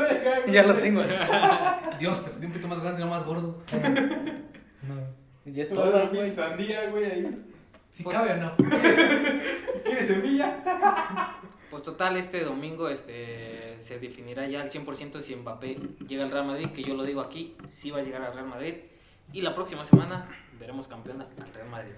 ya 0.52 0.64
lo 0.64 0.76
tengo 0.76 1.00
así. 1.00 1.14
Dios, 2.00 2.26
te 2.26 2.38
di 2.38 2.48
un 2.48 2.52
pito 2.52 2.68
más 2.68 2.82
grande 2.82 3.02
y 3.02 3.06
no 3.06 3.10
más 3.10 3.26
gordo. 3.26 3.64
No. 4.84 4.96
Ya 5.46 5.64
es 5.64 5.70
todo, 5.70 6.10
güey. 6.10 6.30
sandía, 6.30 6.90
güey, 6.90 7.06
ahí. 7.06 7.46
Si 7.94 8.04
cabe 8.04 8.34
o 8.34 8.38
no. 8.38 8.56
¿Quieres 9.86 10.08
semilla? 10.08 10.62
Pues 11.70 11.84
total, 11.84 12.18
este 12.18 12.44
domingo 12.44 12.90
este, 12.90 13.78
se 13.80 14.00
definirá 14.00 14.46
ya 14.48 14.62
al 14.62 14.70
100% 14.70 15.22
si 15.22 15.36
Mbappé 15.38 15.80
llega 16.06 16.26
al 16.26 16.32
Real 16.32 16.48
Madrid, 16.48 16.68
que 16.76 16.84
yo 16.84 16.96
lo 16.96 17.04
digo 17.04 17.22
aquí, 17.22 17.56
sí 17.70 17.92
va 17.92 18.00
a 18.00 18.04
llegar 18.04 18.22
al 18.22 18.34
Real 18.34 18.48
Madrid. 18.48 18.76
Y 19.32 19.42
la 19.42 19.56
próxima 19.56 19.84
semana 19.84 20.26
veremos 20.60 20.88
campeón 20.88 21.22
al 21.22 21.54
Real 21.54 21.68
Madrid. 21.70 21.92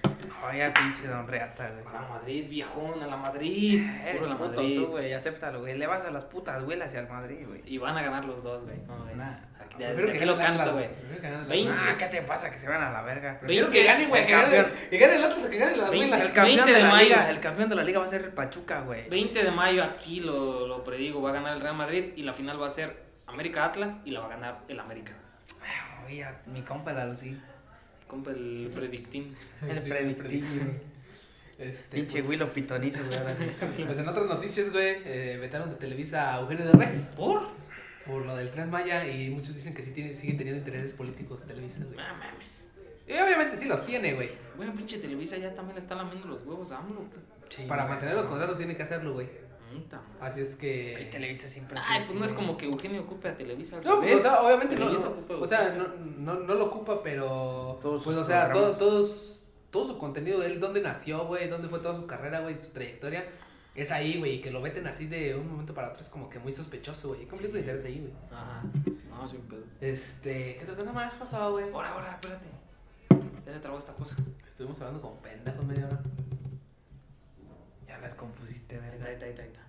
Oye, 0.50 0.72
pinche 0.72 1.08
don 1.08 1.28
Reata, 1.28 1.70
güey. 1.70 1.86
A 1.96 2.02
la 2.02 2.08
Madrid, 2.08 2.46
viejón, 2.50 3.04
a 3.04 3.08
la 3.08 3.18
Madrid. 3.18 3.86
Eres 4.04 4.18
Puro 4.18 4.30
la 4.30 4.38
puto 4.38 4.62
Madrid. 4.62 4.76
tú, 4.78 4.88
güey. 4.88 5.14
Acéptalo, 5.14 5.60
güey. 5.60 5.78
Le 5.78 5.86
vas 5.88 6.06
a 6.06 6.12
las 6.12 6.24
putas 6.26 6.64
güelas 6.64 6.94
y 6.94 6.98
al 6.98 7.10
Madrid, 7.10 7.46
güey. 7.46 7.62
Y 7.66 7.78
van 7.78 7.98
a 7.98 8.02
ganar 8.04 8.24
los 8.24 8.42
dos, 8.42 8.64
güey. 8.64 8.78
No, 8.88 9.04
güey. 9.04 9.16
Nah. 9.16 9.34
Aquí, 9.60 9.78
de, 9.84 9.94
Prefiero 9.94 10.06
de 10.08 10.12
que 10.12 10.18
aquí 10.20 10.26
lo 10.26 10.36
gane 10.38 10.58
canto, 10.58 10.74
güey. 10.74 10.90
Gane. 11.22 11.70
Ah, 11.72 11.96
¿qué 11.98 12.06
te 12.06 12.22
pasa? 12.22 12.50
Que 12.50 12.58
se 12.58 12.70
van 12.70 12.82
a 12.82 12.92
la 12.92 13.02
verga. 13.02 13.38
Prefiero 13.40 13.70
que 13.70 13.84
ganen, 13.84 14.08
güey. 14.10 14.22
El 14.22 14.28
Que 14.28 14.34
gane, 14.34 14.66
que 14.90 14.98
gane 14.98 15.16
el 15.16 15.24
Atlas 15.26 15.44
o 15.44 15.50
que 15.50 15.58
gane 15.58 15.76
las 15.76 15.92
Veinte. 15.92 16.08
güelas. 16.08 16.28
El 16.30 16.34
campeón 16.34 16.56
20 16.56 16.72
de, 16.72 16.78
de 16.78 16.84
la 16.84 16.92
mayo. 16.92 17.06
liga, 17.10 17.30
el 17.30 17.40
campeón 17.42 17.70
de 17.70 17.76
la 17.76 17.84
liga 17.84 18.00
va 18.00 18.06
a 18.06 18.10
ser 18.10 18.22
el 18.22 18.32
Pachuca, 18.32 18.82
güey. 18.82 19.10
20 19.10 19.44
de 19.44 19.52
mayo 19.52 19.84
aquí 19.84 20.22
lo, 20.22 20.66
lo 20.68 20.84
predigo, 20.86 21.22
va 21.22 21.32
a 21.32 21.34
ganar 21.34 21.54
el 21.56 21.62
Real 21.62 21.76
Madrid 21.76 22.14
y 22.16 22.24
la 22.24 22.34
final 22.34 22.62
va 22.62 22.68
a 22.68 22.72
ser 22.72 23.04
América 23.28 23.66
Atlas 23.66 23.98
y 24.06 24.12
la 24.12 24.22
va 24.22 24.28
a 24.28 24.30
ganar 24.30 24.60
el 24.70 24.80
América. 24.80 25.14
Oye, 26.06 26.26
mi 26.48 26.62
compa 26.62 26.94
la 26.94 27.06
Lucy. 27.08 27.38
Compa 28.08 28.32
el 28.32 28.72
predictín. 28.74 29.36
El 29.68 29.82
Sí, 29.82 29.90
predictivo. 29.90 30.66
Este, 31.58 31.96
Pinche 31.96 32.18
pues, 32.18 32.28
Willow 32.28 32.50
pitonizo, 32.50 33.00
güey. 33.00 33.18
sí. 33.38 33.46
Pues 33.86 33.98
en 33.98 34.10
otras 34.10 34.26
noticias, 34.28 34.74
güey, 34.74 34.98
eh, 35.06 35.38
vetaron 35.40 35.70
de 35.70 35.78
Televisa 35.78 36.36
a 36.36 36.42
Eugenio 36.42 36.66
Derbez 36.66 37.14
¿Por? 37.16 37.48
por 38.06 38.26
lo 38.26 38.36
del 38.36 38.52
Tren 38.52 38.70
Maya 38.70 39.08
y 39.08 39.30
muchos 39.30 39.56
dicen 39.56 39.74
que 39.74 39.82
sí 39.82 39.92
tiene, 39.92 40.12
siguen 40.12 40.38
teniendo 40.38 40.60
intereses 40.60 40.92
políticos 40.92 41.46
Televisa, 41.46 41.86
güey. 41.86 41.96
No 41.96 42.16
mames. 42.18 42.68
Y 43.08 43.14
obviamente 43.14 43.56
sí 43.56 43.70
los 43.70 43.86
tiene, 43.86 44.16
güey. 44.16 44.32
Bueno, 44.58 44.76
pinche 44.76 44.98
Televisa 44.98 45.38
ya 45.38 45.56
también 45.56 45.76
le 45.76 45.82
está 45.82 45.96
lamiendo 45.96 46.28
los 46.28 46.46
huevos 46.46 46.72
a 46.72 46.80
AMLO. 46.80 47.06
Pues 47.48 47.62
para 47.62 47.86
mantener 47.86 48.16
los 48.16 48.28
contratos 48.28 48.58
tiene 48.58 48.76
que 48.76 48.84
hacerlo, 48.84 49.14
güey. 49.14 49.30
Puta 49.76 49.98
madre. 49.98 50.18
Así 50.20 50.42
es 50.42 50.56
que... 50.56 51.08
Televisa 51.12 51.48
siempre 51.48 51.78
Ay, 51.80 52.00
así, 52.00 52.10
pues 52.10 52.20
no 52.20 52.26
es 52.26 52.34
como 52.34 52.58
que 52.58 52.66
Eugenio 52.66 53.02
ocupe 53.02 53.30
a 53.30 53.38
Televisa. 53.38 53.78
No, 53.78 53.82
pues, 53.82 53.98
o 53.98 54.02
revés. 54.02 54.22
sea, 54.22 54.42
obviamente 54.42 54.76
no, 54.76 54.86
Televisa 54.86 55.10
no, 55.10 55.12
ocupa 55.12 55.34
a 55.34 55.38
o 55.38 55.48
sea, 55.48 55.76
no, 55.76 55.88
no, 56.18 56.40
no 56.42 56.54
lo 56.56 56.66
ocupa, 56.66 57.04
pero 57.04 57.80
Todos 57.82 58.04
pues, 58.04 58.18
o 58.18 58.24
sea, 58.24 58.52
todo, 58.52 58.76
todos, 58.76 59.44
todo 59.72 59.86
su 59.86 59.98
contenido, 59.98 60.44
él, 60.44 60.60
dónde 60.60 60.82
nació, 60.82 61.26
güey, 61.28 61.48
dónde 61.48 61.68
fue 61.68 61.80
toda 61.80 61.96
su 61.96 62.06
carrera, 62.08 62.42
güey, 62.42 62.62
su 62.62 62.72
trayectoria, 62.72 63.26
es 63.76 63.92
ahí, 63.92 64.18
güey, 64.20 64.36
y 64.36 64.42
que 64.42 64.52
lo 64.52 64.62
veten 64.62 64.88
así 64.88 65.08
de 65.08 65.36
un 65.36 65.52
momento 65.52 65.74
para 65.74 65.90
otro 65.90 66.02
es 66.02 66.10
como 66.10 66.30
que 66.30 66.40
muy 66.40 66.54
sospechoso, 66.54 67.10
güey, 67.10 67.22
hay 67.22 67.28
conflicto 67.28 67.56
de 67.56 67.62
interés 67.62 67.84
ahí, 67.86 68.00
güey. 68.00 68.14
Ajá. 68.32 68.64
No, 69.10 69.28
sin 69.28 69.42
pedo. 69.42 69.64
Este, 69.80 70.56
¿qué 70.56 70.64
otra 70.64 70.76
cosa 70.76 70.92
más 70.92 71.16
pasaba, 71.16 71.50
güey? 71.50 71.72
Ahora, 71.72 71.94
ahora, 71.94 72.12
espérate. 72.12 72.48
Ya 73.46 73.54
se 73.54 73.60
trabó 73.60 73.78
esta 73.78 73.94
cosa. 73.94 74.16
Estuvimos 74.48 74.80
hablando 74.82 75.02
como 75.02 75.22
pendejos 75.22 75.66
media 75.66 75.86
hora. 75.86 76.02
Ya 77.88 77.98
las 78.00 78.16
compusiste, 78.16 78.80
verga. 78.80 79.06
ahí 79.06 79.14
está, 79.14 79.26
ahí 79.26 79.32
está, 79.32 79.44
ahí 79.44 79.50
está. 79.50 79.65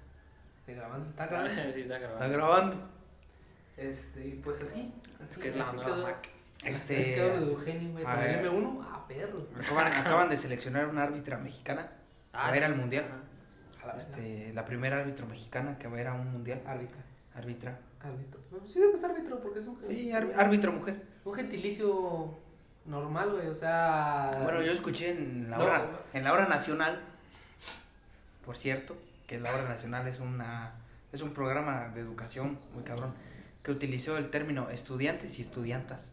¿Está 0.66 0.72
grabando? 0.82 1.10
¿Está 1.10 1.26
grabando? 1.26 1.54
Sí, 1.74 1.80
está 1.80 1.96
Está 1.96 1.98
grabando. 1.98 2.36
grabando. 2.36 2.76
Este, 3.76 4.26
y 4.28 4.30
pues 4.42 4.60
así, 4.62 4.92
Es 5.22 5.30
así, 5.30 5.40
que 5.40 5.48
es 5.50 5.56
la 5.56 5.64
así 5.68 5.76
nueva 5.76 5.94
quedó. 5.94 6.06
Mac. 6.06 6.28
Este. 6.64 7.14
quedó 7.14 7.34
lo 7.36 7.40
de 7.46 7.52
Eugenio, 7.52 7.92
güey, 7.92 8.04
a 8.06 8.10
con 8.14 8.22
el 8.24 8.36
ver. 8.36 8.50
M1, 8.52 8.80
ah, 8.82 9.04
perro. 9.06 9.46
Acaban, 9.60 9.92
acaban 9.92 10.28
de 10.30 10.36
seleccionar 10.36 10.86
una 10.88 11.02
árbitra 11.04 11.38
mexicana 11.38 11.90
Ah, 12.32 12.48
va 12.48 12.52
a 12.52 12.56
ir 12.56 12.62
sí. 12.62 12.64
al 12.64 12.76
mundial. 12.76 13.04
A 13.82 13.86
la 13.86 13.96
Este, 13.96 14.52
la 14.54 14.64
primera 14.64 14.96
árbitro 14.98 15.26
mexicana 15.26 15.78
que 15.78 15.86
va 15.88 15.98
a 15.98 16.00
ir 16.00 16.06
a 16.08 16.14
un 16.14 16.32
mundial. 16.32 16.60
árbitra, 16.66 16.98
Árbitra. 17.34 17.78
árbitro. 18.02 18.40
Pues 18.50 18.70
sí, 18.72 18.80
debe 18.80 18.92
que 18.92 18.98
es 18.98 19.04
árbitro, 19.04 19.40
porque 19.40 19.58
es 19.60 19.66
un, 19.66 19.78
Sí, 19.86 20.10
ár- 20.12 20.32
árbitro 20.36 20.72
mujer. 20.72 21.02
un 21.24 21.34
gentilicio 21.34 22.38
normal, 22.86 23.32
güey, 23.32 23.48
o 23.48 23.54
sea... 23.54 24.30
Bueno, 24.44 24.62
yo 24.62 24.72
escuché 24.72 25.10
en 25.10 25.50
la 25.50 25.58
No. 25.58 25.64
hora, 25.64 25.86
en 26.14 26.24
la 26.24 26.32
hora 26.32 26.46
nacional, 26.46 27.00
por 28.44 28.56
cierto, 28.56 28.96
que 29.26 29.40
la 29.40 29.52
hora 29.52 29.68
nacional 29.68 30.06
es 30.08 30.20
una 30.20 30.74
es 31.12 31.22
un 31.22 31.32
programa 31.32 31.88
de 31.94 32.00
educación 32.00 32.58
muy 32.74 32.82
cabrón 32.82 33.14
que 33.62 33.70
utilizó 33.72 34.16
el 34.16 34.30
término 34.30 34.70
estudiantes 34.70 35.38
y 35.38 35.42
estudiantas. 35.42 36.12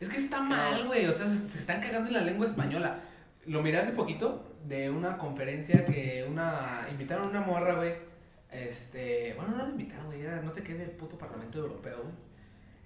Es 0.00 0.08
que 0.08 0.16
está 0.16 0.40
mal, 0.40 0.86
güey. 0.86 1.06
O 1.06 1.12
sea, 1.12 1.28
se, 1.28 1.36
se 1.36 1.58
están 1.58 1.80
cagando 1.80 2.08
en 2.08 2.14
la 2.14 2.22
lengua 2.22 2.46
española. 2.46 3.00
Lo 3.46 3.62
miré 3.62 3.78
hace 3.78 3.92
poquito 3.92 4.56
de 4.66 4.90
una 4.90 5.18
conferencia 5.18 5.84
que 5.84 6.26
una. 6.28 6.86
Invitaron 6.90 7.26
a 7.26 7.28
una 7.28 7.40
morra, 7.42 7.74
güey. 7.74 7.92
Este. 8.50 9.34
Bueno, 9.36 9.56
no 9.56 9.64
la 9.64 9.70
invitaron, 9.70 10.06
güey. 10.06 10.22
Era 10.22 10.40
no 10.40 10.50
sé 10.50 10.62
qué 10.62 10.74
del 10.74 10.90
puto 10.90 11.18
Parlamento 11.18 11.58
Europeo, 11.58 12.02
güey. 12.02 12.14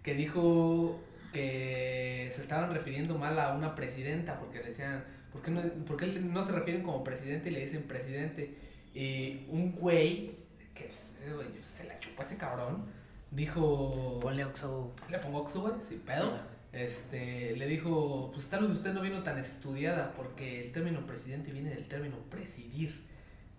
Que 0.03 0.15
dijo 0.15 1.01
que 1.33 2.31
se 2.35 2.41
estaban 2.41 2.75
refiriendo 2.75 3.17
mal 3.17 3.39
a 3.39 3.55
una 3.55 3.75
presidenta 3.75 4.39
porque 4.39 4.59
le 4.59 4.67
decían. 4.67 5.05
¿Por 5.33 5.43
qué 5.43 5.51
no, 5.51 5.61
por 5.85 5.97
qué 5.97 6.07
no 6.07 6.43
se 6.43 6.53
refieren 6.53 6.83
como 6.83 7.05
presidente 7.05 7.51
y 7.51 7.53
le 7.53 7.61
dicen 7.61 7.83
presidente? 7.83 8.55
Y 8.99 9.45
un 9.51 9.73
güey, 9.73 10.31
que 10.75 10.89
se 10.89 11.85
la 11.85 11.99
chupó 12.01 12.23
ese 12.23 12.37
cabrón, 12.39 12.87
dijo. 13.31 14.19
Ponle 14.23 14.45
Oxo. 14.45 14.95
Le 15.11 15.19
pongo 15.19 15.39
Oxxo, 15.43 15.61
güey, 15.63 15.75
sin 15.89 16.01
pedo. 16.01 16.39
Este, 16.73 17.57
le 17.57 17.67
dijo, 17.67 18.31
pues 18.35 18.49
tal 18.49 18.63
vez 18.67 18.73
usted 18.77 18.93
no 18.93 19.01
vino 19.01 19.23
tan 19.23 19.39
estudiada 19.39 20.13
porque 20.13 20.67
el 20.67 20.73
término 20.73 21.07
presidente 21.07 21.51
viene 21.51 21.71
del 21.71 21.89
término 21.89 22.17
presidir 22.31 23.03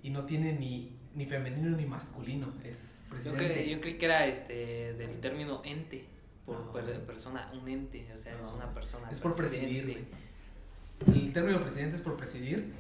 y 0.04 0.12
no 0.12 0.26
tiene 0.26 0.54
ni, 0.54 0.96
ni 1.16 1.26
femenino 1.26 1.76
ni 1.76 1.86
masculino, 1.86 2.54
es 2.64 3.02
Yo, 3.06 3.10
presidente. 3.10 3.66
cre- 3.66 3.70
yo 3.72 3.82
creí 3.82 3.98
que 3.98 4.06
era 4.06 4.28
este 4.28 4.94
del 4.94 5.20
término 5.20 5.62
ente. 5.66 6.06
por 6.46 6.60
No. 6.60 6.72
persona, 7.06 7.52
un 7.60 7.68
ente, 7.68 8.08
o 8.16 8.20
sea, 8.20 8.34
es 8.34 8.48
una 8.56 8.72
persona. 8.74 9.10
Es 9.12 9.20
por 9.20 9.36
presidir, 9.36 9.84
presidente. 9.86 10.12
güey. 11.06 11.26
El 11.26 11.34
término 11.34 11.60
presidente 11.60 11.96
es 11.98 12.02
por 12.02 12.16
presidir. 12.18 12.72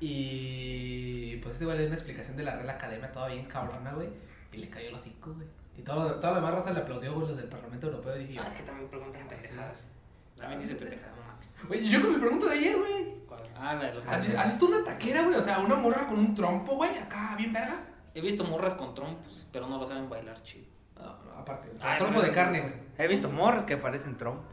Y 0.00 1.36
pues 1.38 1.54
este 1.54 1.64
güey 1.64 1.76
le 1.76 1.82
dio 1.84 1.88
una 1.90 1.96
explicación 1.96 2.36
de 2.36 2.42
la 2.44 2.54
Real 2.56 2.70
Academia 2.70 3.10
toda 3.12 3.28
bien 3.28 3.46
cabrona, 3.46 3.92
güey. 3.92 4.08
Y 4.52 4.58
le 4.58 4.68
cayó 4.70 4.90
los 4.90 5.00
cinco, 5.00 5.32
güey. 5.34 5.46
Y 5.76 5.82
todo, 5.82 6.14
toda 6.16 6.30
la 6.32 6.36
demás 6.36 6.54
raza 6.54 6.72
le 6.72 6.80
aplaudió, 6.80 7.12
güey, 7.14 7.28
los 7.28 7.36
del 7.36 7.48
Parlamento 7.48 7.86
Europeo. 7.88 8.16
Y 8.18 8.24
dije, 8.26 8.40
Ah, 8.42 8.48
es 8.48 8.54
que 8.54 8.62
también 8.62 8.88
preguntan 8.88 9.28
pendejadas. 9.28 9.88
También 10.36 10.60
dice 10.60 10.74
pendejadas, 10.76 11.16
no 11.16 11.22
mames. 11.26 11.50
güey, 11.68 11.86
y 11.86 11.90
yo 11.90 12.00
con 12.00 12.12
mi 12.12 12.18
pregunta 12.18 12.46
de 12.46 12.52
ayer, 12.52 12.76
güey. 12.78 13.16
Ah, 13.58 13.74
la 13.74 13.86
de 13.86 13.94
los 13.94 14.06
¿Has, 14.06 14.20
vi- 14.26 14.34
has 14.36 14.46
visto 14.46 14.66
una 14.66 14.84
taquera, 14.84 15.22
güey? 15.22 15.34
O 15.34 15.40
sea, 15.40 15.58
una 15.60 15.76
morra 15.76 16.06
con 16.06 16.18
un 16.18 16.34
trompo, 16.34 16.76
güey, 16.76 16.90
acá, 16.98 17.34
bien 17.38 17.52
verga. 17.54 17.80
He 18.14 18.20
visto 18.20 18.44
morras 18.44 18.74
con 18.74 18.94
trompos, 18.94 19.46
pero 19.52 19.66
no 19.66 19.78
lo 19.78 19.88
saben 19.88 20.08
bailar 20.10 20.42
chido. 20.42 20.66
No, 20.96 21.22
no, 21.24 21.32
aparte. 21.38 21.70
Ay, 21.80 21.98
trompo 21.98 22.16
pero- 22.16 22.28
de 22.28 22.34
carne, 22.34 22.60
güey. 22.60 22.74
He 22.98 23.08
visto 23.08 23.30
morros 23.30 23.64
que 23.64 23.76
parecen 23.78 24.16
trompos. 24.18 24.44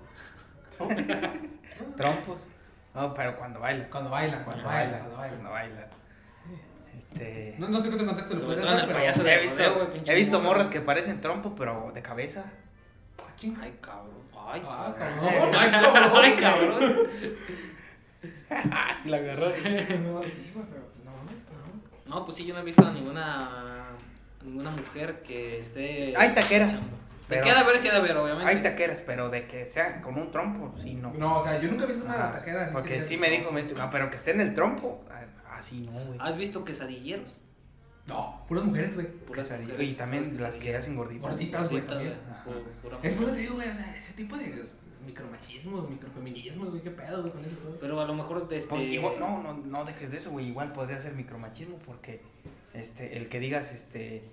Trompos. 1.98 2.42
No, 2.96 3.14
pero 3.14 3.36
cuando 3.38 3.60
bailan. 3.60 3.88
Cuando 3.90 4.10
bailan, 4.10 4.44
cuando, 4.44 4.64
bailan, 4.64 5.00
cuando 5.00 5.16
Cuando 5.18 5.50
bailan. 5.50 5.72
bailan. 5.76 5.88
Este. 6.98 7.56
No, 7.58 7.68
no 7.70 7.80
sé 7.80 7.90
qué 7.90 7.98
contexto 8.06 8.34
le 8.36 8.42
Sobre 8.42 8.56
puedes 8.56 8.64
dar, 8.64 8.88
pero. 8.88 9.00
He 9.00 9.42
visto, 9.42 9.64
rodeo, 9.64 9.94
he 10.06 10.16
visto 10.16 10.40
morra. 10.40 10.50
morras 10.58 10.68
que 10.70 10.82
parecen 10.82 11.22
trompo, 11.22 11.56
pero 11.56 11.92
de 11.94 12.02
cabeza. 12.02 12.44
Ay, 13.62 13.74
cabrón. 13.82 14.24
Ay, 14.46 14.62
Ah, 14.68 14.94
cabrón. 14.98 15.30
cabrón. 15.32 15.56
Ay, 15.56 15.72
cabrón. 15.82 16.24
Ay, 16.24 16.36
cabrón. 16.36 17.08
Ah, 18.72 18.96
sí 19.02 19.10
la 19.10 19.18
agarró. 19.18 19.48
No, 19.50 20.22
sí, 20.24 20.52
güey, 20.54 20.66
pero 20.70 20.84
pues 20.86 21.04
no 21.04 21.12
mames, 21.12 21.44
no. 22.06 22.16
No, 22.16 22.26
pues 22.26 22.38
sí, 22.38 22.46
yo 22.46 22.54
no 22.54 22.60
he 22.62 22.64
visto 22.64 22.86
a 22.86 22.92
ninguna, 22.92 23.90
a 23.90 24.44
ninguna 24.44 24.72
mujer 24.72 25.22
que 25.24 25.60
esté. 25.60 26.14
Hay 26.18 26.34
taqueras. 26.34 26.82
Pero 27.28 27.44
que 27.44 27.52
ha 27.52 27.54
de 27.56 27.60
haber, 27.62 27.80
sí 27.80 27.88
ha 27.88 27.92
de 27.94 27.98
haber, 28.00 28.18
obviamente. 28.18 28.50
hay 28.50 28.62
taqueras, 28.62 29.02
pero 29.06 29.30
de 29.30 29.48
que 29.48 29.70
sean 29.72 30.02
con 30.02 30.18
un 30.18 30.30
trompo, 30.32 30.74
sí, 30.78 30.94
no. 30.96 31.14
No, 31.14 31.38
o 31.38 31.44
sea, 31.44 31.60
yo 31.60 31.70
nunca 31.70 31.86
he 31.86 31.88
visto 31.88 32.04
una 32.06 32.16
Ajá, 32.16 32.32
taquera. 32.40 32.64
así 32.64 32.74
Porque 32.74 32.96
que- 32.96 33.02
sí 33.02 33.18
me 33.18 33.30
dijo, 33.30 33.52
me 33.52 33.64
dijo, 33.64 33.76
"Ah, 33.80 33.90
pero 33.90 34.10
que 34.10 34.18
esté 34.18 34.32
en 34.32 34.42
el 34.42 34.54
trompo, 34.54 35.04
ah, 35.10 35.24
así 35.54 35.82
no, 35.82 35.92
güey. 36.06 36.18
¿Has 36.20 36.36
visto 36.38 36.64
quesadilleros? 36.66 37.38
No, 38.08 38.44
puras 38.50 38.66
mujeres, 38.66 38.96
güey. 38.96 39.08
Puras 39.08 39.50
mujeres, 39.50 39.82
Y 39.82 39.94
también 39.94 40.24
puras 40.26 40.42
las 40.42 40.56
que 40.58 40.76
hacen 40.76 40.96
gorditas. 40.96 41.30
Gorditas, 41.32 41.70
güey, 41.70 41.82
también. 41.86 42.16
pura 42.82 42.98
Es 43.02 43.14
por 43.14 43.22
lo 43.24 43.28
que 43.30 43.34
te 43.36 43.40
digo, 43.42 43.56
güey, 43.56 43.70
o 43.70 43.74
sea, 43.74 43.96
ese 43.96 44.14
tipo 44.14 44.36
de 44.36 44.54
micromachismo, 45.06 45.82
microfeminismo, 45.84 46.66
güey, 46.66 46.82
qué 46.82 46.92
pedo, 46.92 47.22
güey, 47.22 47.32
con 47.34 47.46
eso 47.46 47.56
todo. 47.58 47.78
Pero 47.80 48.02
a 48.02 48.06
lo 48.06 48.14
mejor 48.14 48.48
este. 48.52 48.70
Pues 48.70 48.84
igual, 48.84 49.16
no, 49.20 49.42
no, 49.42 49.54
no 49.54 49.86
dejes 49.86 50.12
de 50.12 50.18
eso, 50.18 50.32
güey. 50.32 50.48
Igual 50.48 50.74
podría 50.74 51.00
ser 51.00 51.14
micromachismo 51.14 51.78
porque 51.86 52.22
este, 52.74 53.18
el 53.18 53.30
que 53.30 53.40
digas, 53.40 53.72
este. 53.72 54.24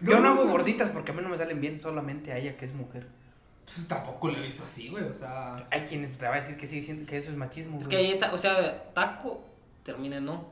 Yo 0.00 0.20
no 0.20 0.28
hago 0.28 0.46
gorditas 0.46 0.90
porque 0.90 1.12
a 1.12 1.14
mí 1.14 1.22
no 1.22 1.28
me 1.28 1.38
salen 1.38 1.60
bien 1.60 1.78
solamente 1.80 2.32
a 2.32 2.38
ella 2.38 2.56
que 2.56 2.66
es 2.66 2.74
mujer. 2.74 3.06
Pues 3.64 3.86
tampoco 3.86 4.28
lo 4.28 4.38
he 4.38 4.40
visto 4.40 4.64
así, 4.64 4.88
güey, 4.88 5.04
o 5.04 5.12
sea. 5.14 5.66
Hay 5.70 5.82
quienes 5.82 6.16
te 6.16 6.26
va 6.26 6.34
a 6.34 6.36
decir 6.36 6.56
que 6.56 6.66
sigue 6.66 6.82
siendo 6.82 7.04
que 7.06 7.18
eso 7.18 7.30
es 7.30 7.36
machismo. 7.36 7.78
Es 7.78 7.86
güey. 7.86 7.90
que 7.90 7.96
ahí 7.96 8.12
está, 8.12 8.32
o 8.32 8.38
sea, 8.38 8.92
taco 8.94 9.44
termina 9.82 10.16
en 10.16 10.24
no. 10.24 10.50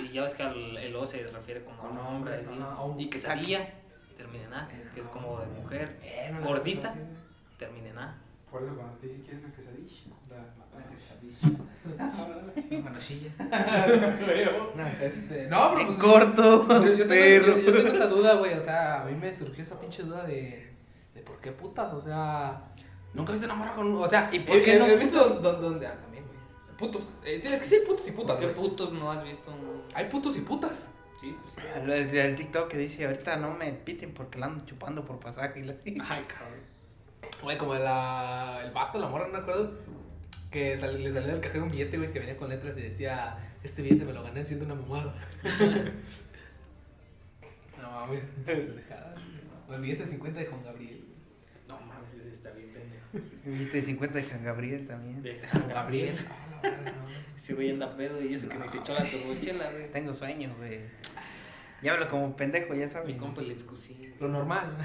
Y 0.00 0.08
ya 0.08 0.22
ves 0.22 0.34
que 0.34 0.42
al, 0.42 0.76
el 0.76 0.96
O 0.96 1.06
se 1.06 1.22
refiere 1.28 1.62
como 1.62 1.76
Con 1.76 1.96
a 1.96 2.08
hombre, 2.08 2.34
hombre, 2.38 2.50
así. 2.50 2.60
ajá, 2.60 2.72
a 2.72 2.84
un 2.84 2.98
Y 2.98 3.08
quesadilla 3.10 3.68
termina 4.16 4.44
en 4.44 4.54
A, 4.54 4.68
que 4.94 5.00
es 5.00 5.08
como 5.08 5.38
de 5.40 5.46
mujer. 5.46 5.98
Eh, 6.02 6.30
no 6.32 6.40
le 6.40 6.46
Gordita. 6.46 6.94
Termina 7.58 7.90
en 7.90 7.98
A. 7.98 8.18
Por 8.54 8.62
eso 8.62 8.74
cuando 8.76 8.94
te 8.98 9.06
dicen 9.08 9.22
que 9.22 9.30
quieres 9.30 9.44
una 9.44 9.54
quesadilla, 9.54 9.94
da 10.28 10.36
la 10.36 10.44
güey. 12.70 12.82
Manojilla. 12.82 13.30
Creo. 14.24 14.72
No, 14.76 14.86
este. 15.00 15.48
No, 15.48 15.72
pero 15.74 15.86
pues. 15.86 15.98
corto, 15.98 16.68
Yo, 16.68 16.84
yo 16.94 17.08
tengo, 17.08 17.08
perro. 17.08 17.56
yo- 17.58 17.62
yo 17.62 17.72
tengo 17.72 17.88
esa 17.88 18.06
duda, 18.06 18.34
güey. 18.36 18.54
O 18.54 18.60
sea, 18.60 19.02
a 19.02 19.06
mí 19.06 19.16
me 19.16 19.32
surgió 19.32 19.62
esa 19.64 19.80
pinche 19.80 20.04
duda 20.04 20.22
de. 20.24 20.70
de 21.14 21.20
por 21.22 21.40
qué 21.40 21.50
putas. 21.50 21.92
O 21.94 22.00
sea, 22.00 22.62
nunca 23.12 23.30
he 23.30 23.32
visto 23.32 23.46
una 23.46 23.56
morra 23.56 23.74
con. 23.74 23.88
un- 23.88 24.00
O 24.02 24.06
sea, 24.06 24.30
¿Y 24.32 24.38
por 24.38 24.62
qué 24.62 24.76
he- 24.76 24.78
no 24.78 24.86
he 24.86 24.96
visto 24.98 25.28
don- 25.40 25.60
donde. 25.60 25.88
Ah, 25.88 25.98
también, 26.00 26.24
güey. 26.24 26.38
Putos. 26.78 27.16
Eh, 27.24 27.36
sí, 27.36 27.48
es 27.48 27.58
que 27.58 27.66
sí 27.66 27.74
hay 27.74 27.80
putos 27.84 28.06
y 28.06 28.12
putas, 28.12 28.38
¿Qué 28.38 28.44
güey. 28.46 28.56
putos 28.56 28.92
no 28.92 29.10
has 29.10 29.24
visto? 29.24 29.50
un- 29.50 29.82
Hay 29.96 30.04
putos 30.08 30.36
y 30.36 30.42
putas. 30.42 30.86
Sí, 31.20 31.36
pues. 31.56 31.66
El, 31.76 31.90
el- 31.90 32.16
el 32.16 32.36
TikTok 32.36 32.68
que 32.68 32.78
dice 32.78 33.04
ahorita 33.06 33.34
no 33.36 33.52
me 33.54 33.72
piten 33.72 34.14
porque 34.14 34.38
la 34.38 34.46
ando 34.46 34.64
chupando 34.64 35.04
por 35.04 35.18
pasaje. 35.18 35.58
Y 35.58 35.64
la... 35.64 35.74
Ay, 36.08 36.24
cabrón. 36.28 36.72
Güey, 37.42 37.58
como 37.58 37.74
la, 37.74 38.62
el 38.64 38.72
vato, 38.72 39.00
la 39.00 39.08
morra, 39.08 39.26
no 39.26 39.32
me 39.34 39.38
acuerdo. 39.38 39.72
Que 40.50 40.78
sal- 40.78 41.02
le 41.02 41.10
salió 41.12 41.28
del 41.32 41.40
cajero 41.40 41.64
un 41.64 41.70
billete, 41.70 41.96
güey, 41.98 42.12
que 42.12 42.20
venía 42.20 42.36
con 42.36 42.48
letras 42.48 42.76
y 42.78 42.82
decía: 42.82 43.36
Este 43.62 43.82
billete 43.82 44.04
me 44.04 44.12
lo 44.12 44.22
gané 44.22 44.44
siendo 44.44 44.64
una 44.64 44.74
mamada. 44.76 45.14
no 47.82 47.90
mames. 47.90 48.22
O 49.68 49.74
el 49.74 49.80
billete 49.80 50.02
de 50.04 50.08
50 50.08 50.40
de 50.40 50.46
Juan 50.46 50.62
Gabriel. 50.64 51.04
No 51.68 51.80
mames, 51.80 52.14
ese 52.14 52.30
está 52.30 52.50
bien 52.50 52.72
pendejo. 52.72 53.34
Viste 53.46 53.82
50 53.82 54.18
de 54.18 54.24
San 54.24 54.44
Gabriel 54.44 54.86
también. 54.86 55.22
De 55.22 55.40
Juan 55.50 55.68
Gabriel. 55.68 56.16
Ah, 56.28 56.48
la 56.52 56.70
verga, 56.70 56.92
no. 56.92 57.06
Ese 57.36 57.54
güey 57.54 57.70
anda 57.70 57.96
pedo 57.96 58.22
y 58.22 58.34
eso 58.34 58.48
que 58.48 58.58
ni 58.58 58.68
se 58.68 58.78
echó 58.78 58.94
la 58.94 59.10
turbochela, 59.10 59.70
güey. 59.70 59.90
Tengo 59.90 60.14
sueño, 60.14 60.54
güey. 60.58 60.80
Ya 61.82 61.92
hablo 61.94 62.08
como 62.08 62.34
pendejo, 62.36 62.74
ya 62.74 62.88
sabes. 62.88 63.08
Mi 63.08 63.16
compa 63.16 63.40
el 63.42 63.50
exclusivo. 63.50 64.14
Lo 64.20 64.28
normal. 64.28 64.76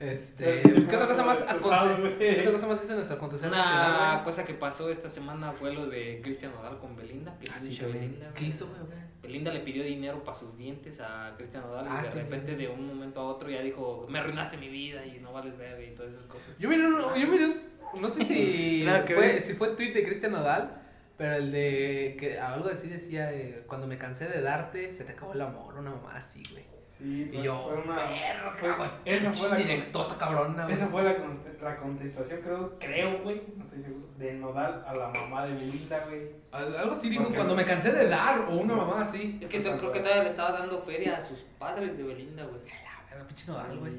Este, 0.00 0.60
Pues, 0.62 0.74
pues, 0.76 0.88
¿qué 0.88 0.96
otra 0.96 1.08
cosa 1.08 1.24
más 1.24 1.42
aconte-. 1.46 2.18
¿Qué 2.18 2.40
otra 2.40 2.52
cosa 2.52 2.66
más 2.68 2.82
hizo 2.82 2.94
nuestro 2.94 3.16
acontecer 3.16 3.50
nacional, 3.50 3.90
Una 4.00 4.12
güey? 4.14 4.24
cosa 4.24 4.44
que 4.46 4.54
pasó 4.54 4.90
esta 4.90 5.10
semana 5.10 5.52
fue 5.52 5.74
lo 5.74 5.86
de 5.88 6.20
Cristian 6.22 6.52
Nodal 6.54 6.78
con 6.78 6.96
Belinda. 6.96 7.36
Que 7.38 7.50
Ah, 7.50 7.56
sí, 7.60 7.68
pinche 7.68 7.82
también. 7.82 8.04
Belinda, 8.06 8.32
¿Qué 8.32 8.40
güey. 8.40 8.48
hizo, 8.48 8.66
güey? 8.68 8.80
güey? 8.80 8.98
Belinda 9.22 9.52
le 9.52 9.60
pidió 9.60 9.84
dinero 9.84 10.24
para 10.24 10.38
sus 10.38 10.56
dientes 10.56 10.98
a 11.00 11.34
Cristian 11.36 11.62
Nodal 11.64 11.84
Ah, 11.86 12.00
y 12.00 12.06
de 12.06 12.12
sí, 12.12 12.18
repente 12.18 12.56
de 12.56 12.68
un 12.68 12.86
momento 12.86 13.20
a 13.20 13.24
otro 13.24 13.50
ya 13.50 13.60
dijo, 13.60 14.06
me 14.08 14.18
arruinaste 14.18 14.56
mi 14.56 14.68
vida 14.70 15.04
y 15.04 15.18
no 15.20 15.32
vales 15.34 15.58
verga 15.58 15.82
y 15.84 15.94
todas 15.94 16.12
esas 16.12 16.24
cosas. 16.24 16.48
Yo 16.58 16.70
miré, 16.70 16.86
uno- 16.86 17.14
yo 17.14 17.28
miré, 17.28 17.44
un- 17.44 18.00
no 18.00 18.08
sé 18.08 18.24
si 18.24 18.82
Nada 18.86 19.04
que 19.04 19.14
fue, 19.14 19.26
ver. 19.26 19.42
si 19.42 19.52
fue 19.52 19.68
tweet 19.76 19.92
de 19.92 20.02
Cristian 20.02 20.32
Nodal, 20.32 20.80
pero 21.18 21.34
el 21.34 21.52
de 21.52 22.16
que 22.18 22.38
algo 22.38 22.70
así 22.70 22.88
decía 22.88 23.26
de 23.26 23.64
cuando 23.66 23.86
me 23.86 23.98
cansé 23.98 24.26
de 24.28 24.40
darte, 24.40 24.90
se 24.94 25.04
te 25.04 25.12
acabó 25.12 25.34
el 25.34 25.42
amor, 25.42 25.74
una 25.76 25.90
mamá 25.90 26.16
así, 26.16 26.42
güey. 26.50 26.64
Sí, 27.00 27.30
Y 27.32 27.42
yo, 27.42 27.62
fue 27.68 27.80
una. 27.82 27.96
verga, 27.96 28.52
fue- 28.58 28.76
güey. 28.76 28.90
esa 29.06 29.32
fue 29.32 29.48
la 29.48 29.56
directota 29.56 30.18
cabrona, 30.18 30.64
güey. 30.64 30.74
Esa 30.74 30.86
fue 30.88 31.02
la, 31.02 31.14
la 31.62 31.76
contestación, 31.76 32.40
creo, 32.42 32.78
creo, 32.78 33.22
güey, 33.22 33.42
no 33.56 33.64
estoy 33.64 33.82
seguro, 33.82 34.06
de 34.18 34.32
Nodal 34.34 34.84
a 34.86 34.94
la 34.94 35.08
mamá 35.08 35.46
de 35.46 35.54
Belinda, 35.54 36.04
güey. 36.06 36.28
Al- 36.52 36.76
Algo 36.76 36.92
así 36.94 37.08
dijo, 37.08 37.24
cuando 37.34 37.54
me 37.56 37.64
cansé 37.64 37.90
de 37.92 38.06
dar, 38.08 38.40
o 38.48 38.52
una 38.56 38.74
mamá 38.74 39.00
así. 39.02 39.38
Es 39.40 39.48
que 39.48 39.62
creo 39.62 39.90
que 39.92 40.00
todavía 40.00 40.24
le 40.24 40.30
estaba 40.30 40.52
dando 40.52 40.82
feria 40.82 41.16
a 41.16 41.20
sus 41.24 41.38
padres 41.58 41.96
de 41.96 42.02
Belinda, 42.02 42.44
güey. 42.44 42.60
La 42.66 43.10
verga, 43.10 43.26
pinche 43.26 43.50
Nodal, 43.50 43.78
güey. 43.78 43.92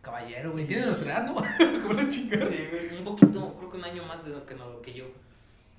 Caballero, 0.00 0.50
güey. 0.50 0.66
Tiene 0.66 0.86
nuestra 0.86 1.12
edad, 1.12 1.26
¿no? 1.26 1.34
Como 1.82 1.94
la 1.94 2.08
chingada. 2.10 2.46
Sí, 2.46 2.66
güey. 2.72 2.98
Un 2.98 3.04
poquito, 3.04 3.54
creo 3.56 3.70
que 3.70 3.76
un 3.76 3.84
año 3.84 4.04
más 4.04 4.24
de 4.24 4.30
lo 4.30 4.44
que, 4.44 4.54
no, 4.56 4.82
que 4.82 4.92
yo. 4.94 5.04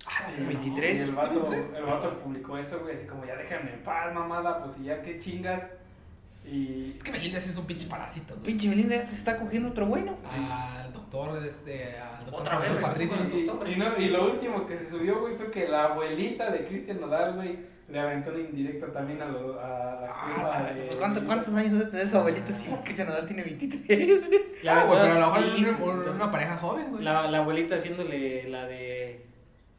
Ah, 0.05 0.31
Y 0.37 0.43
23. 0.45 1.01
el 1.09 1.11
vato, 1.15 1.41
23. 1.49 1.73
el 1.73 1.83
vato 1.83 2.19
publicó 2.19 2.57
eso, 2.57 2.79
güey, 2.81 2.95
así 2.95 3.05
como 3.05 3.25
ya 3.25 3.35
déjame 3.35 3.73
en 3.73 3.83
paz, 3.83 4.13
mamada, 4.13 4.63
pues 4.63 4.77
y 4.79 4.85
ya 4.85 5.01
qué 5.01 5.17
chingas. 5.19 5.61
Y 6.45 6.93
Es 6.95 7.03
que 7.03 7.11
Belinda 7.11 7.39
sí 7.39 7.49
es 7.49 7.57
un 7.57 7.65
pinche 7.65 7.87
parásito, 7.87 8.33
güey. 8.35 8.45
Pinche 8.45 8.69
Belinda 8.69 8.97
te 9.05 9.15
está 9.15 9.39
cogiendo 9.39 9.69
otro 9.69 9.85
bueno. 9.87 10.17
Al 10.51 10.91
doctor, 10.93 11.43
este, 11.45 11.97
al 11.97 12.25
doctor 12.25 12.41
Otra 12.41 12.59
vez, 12.59 12.71
Patricio. 12.81 13.17
Y, 13.33 13.71
y 13.71 13.75
no, 13.77 13.97
y 13.97 14.09
lo 14.09 14.31
último 14.31 14.65
que 14.67 14.77
se 14.77 14.89
subió, 14.89 15.19
güey, 15.21 15.35
fue 15.37 15.49
que 15.51 15.67
la 15.67 15.85
abuelita 15.85 16.51
de 16.51 16.65
Cristian 16.65 16.99
Nodal, 17.01 17.35
güey, 17.35 17.57
le 17.89 17.99
aventó 17.99 18.31
una 18.31 18.39
indirecta 18.39 18.91
también 18.91 19.21
a, 19.21 19.25
lo, 19.25 19.59
a 19.59 19.67
la 20.01 20.11
Ah, 20.11 20.27
jefa 20.35 20.73
de- 20.73 20.81
pues, 20.85 20.95
¿cuánto- 20.97 21.25
¿Cuántos 21.25 21.53
años 21.53 21.73
debe 21.73 21.85
tener 21.91 22.07
su 22.07 22.17
abuelita? 22.17 22.51
Sí, 22.53 22.67
Cristian 22.83 23.07
Nodal 23.07 23.25
tiene 23.25 23.43
23. 23.43 24.29
Ya, 24.63 24.85
güey, 24.85 24.99
pero 25.01 25.13
a 25.13 25.39
lo 25.39 25.59
mejor 25.59 26.09
una 26.15 26.31
pareja 26.31 26.57
joven, 26.57 26.91
güey. 26.91 27.03
La, 27.03 27.29
la 27.29 27.37
abuelita 27.39 27.75
haciéndole 27.75 28.49
la 28.49 28.65
de. 28.65 29.25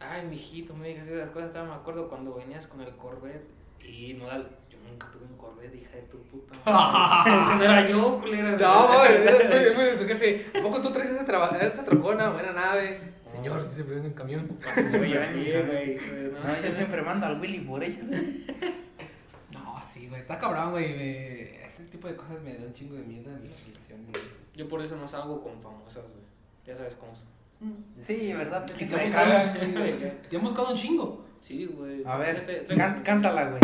Ay, 0.00 0.26
mijito, 0.28 0.74
me 0.74 0.88
digas 0.88 1.06
esas 1.08 1.30
cosas. 1.30 1.50
Todavía 1.52 1.74
me 1.74 1.80
acuerdo 1.80 2.08
cuando 2.08 2.34
venías 2.34 2.66
con 2.66 2.80
el 2.82 2.94
Corvette. 2.96 3.46
Y 3.82 4.14
Nodal, 4.14 4.48
yo 4.70 4.78
nunca 4.88 5.10
tuve 5.10 5.24
un 5.24 5.36
Corvette, 5.36 5.74
hija 5.76 5.96
de 5.96 6.02
tu 6.02 6.18
puta. 6.24 6.54
madre". 6.64 7.42
Ese 7.42 7.56
no 7.56 7.64
era 7.64 7.88
yo, 7.88 8.18
culera. 8.20 8.50
No, 8.56 8.98
güey, 8.98 9.22
de 9.24 9.96
su 9.96 10.06
jefe. 10.06 10.46
¿A 10.58 10.62
poco 10.62 10.80
tú 10.82 10.90
traes 10.92 11.10
esta, 11.10 11.24
traba- 11.24 11.56
esta 11.60 11.84
trocona? 11.84 12.30
Buena 12.30 12.52
nave. 12.52 13.14
Señor, 13.30 13.66
sí 13.68 13.76
se 13.76 13.84
prende 13.84 14.02
en 14.02 14.06
un 14.08 14.12
camión. 14.12 14.58
Sí, 14.76 14.98
güey, 14.98 15.98
No, 16.32 16.62
yo 16.64 16.72
siempre 16.72 17.02
mando 17.02 17.26
al 17.26 17.40
Willy 17.40 17.60
por 17.60 17.82
ella. 17.82 17.98
No, 19.52 19.80
sí, 19.92 20.08
güey, 20.08 20.20
está 20.20 20.38
cabrón, 20.38 20.70
güey. 20.72 20.94
me- 20.96 21.64
Ese 21.66 21.84
tipo 21.90 22.08
de 22.08 22.16
cosas 22.16 22.40
me 22.42 22.54
da 22.54 22.66
un 22.66 22.72
chingo 22.72 22.94
de 22.94 23.02
mierda 23.02 23.32
en 23.32 23.50
las 23.50 23.60
relaciones, 23.64 24.06
güey. 24.10 24.22
Yo 24.54 24.68
por 24.68 24.80
eso 24.82 24.96
no 24.96 25.06
salgo 25.08 25.42
con 25.42 25.60
famosas, 25.60 26.02
güey. 26.04 26.24
Ya 26.66 26.76
sabes 26.76 26.94
cómo 26.94 27.12
son. 27.14 27.26
Sí, 28.00 28.32
¿verdad? 28.32 28.64
¿Y 28.78 28.84
Me 28.84 28.90
buscaron? 29.02 29.12
cagan, 29.12 29.72
güey. 29.72 29.98
Ya 30.30 30.38
han 30.38 30.44
buscado 30.44 30.70
un 30.70 30.76
chingo. 30.76 31.24
Sí, 31.46 31.66
güey. 31.66 32.02
A 32.06 32.16
ver, 32.16 32.66
can- 32.74 33.02
cántala, 33.02 33.50
güey. 33.50 33.60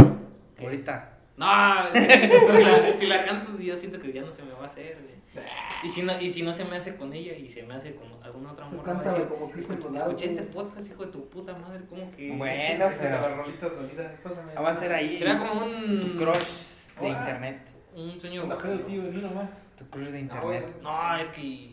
¿Qué? 0.56 0.64
Ahorita. 0.64 1.16
No, 1.38 1.90
que 1.92 1.98
si, 2.02 2.62
la, 2.62 2.96
si 2.98 3.06
la 3.06 3.24
canto, 3.24 3.58
yo 3.58 3.74
siento 3.74 3.98
que 3.98 4.12
ya 4.12 4.20
no 4.20 4.30
se 4.30 4.42
me 4.42 4.52
va 4.52 4.64
a 4.64 4.66
hacer, 4.66 4.98
güey. 5.02 5.44
Y 5.82 5.88
si, 5.88 6.02
no, 6.02 6.20
y 6.20 6.28
si 6.28 6.42
no 6.42 6.52
se 6.52 6.66
me 6.66 6.76
hace 6.76 6.96
con 6.96 7.10
ella 7.14 7.32
y 7.32 7.48
se 7.48 7.62
me 7.62 7.72
hace 7.74 7.94
con 7.94 8.08
alguna 8.22 8.52
otra 8.52 8.66
a 8.66 8.70
cántala 8.82 9.12
decir, 9.14 9.28
como 9.28 9.50
Cristian 9.50 9.78
escuché, 9.78 9.98
escuché 9.98 10.26
este 10.26 10.42
podcast, 10.42 10.90
hijo 10.90 11.06
de 11.06 11.12
tu 11.12 11.30
puta 11.30 11.54
madre, 11.56 11.80
¿cómo 11.88 12.10
que...? 12.14 12.36
Bueno, 12.36 12.90
pero- 12.98 13.20
las 13.22 13.36
rolitas 13.38 13.70
dolidas, 13.74 14.12
pásame. 14.22 14.52
Va 14.54 14.70
a 14.70 14.74
ser 14.74 14.92
ahí 14.92 15.18
Será 15.18 15.38
como 15.38 15.60
tu 15.62 15.66
un... 15.66 16.14
crush 16.18 16.88
de 17.00 17.06
Ah. 17.06 17.18
internet. 17.20 17.60
Un 17.94 18.20
sueño... 18.20 18.46
Pedo, 18.58 18.78
tío, 18.80 19.02
ni 19.04 19.22
nomás. 19.22 19.48
Tu 19.78 19.88
crush 19.88 20.08
de 20.08 20.18
Ah, 20.18 20.20
internet. 20.20 20.42
güey. 20.42 20.82
No, 20.82 21.16
es 21.16 21.28
que... 21.30 21.70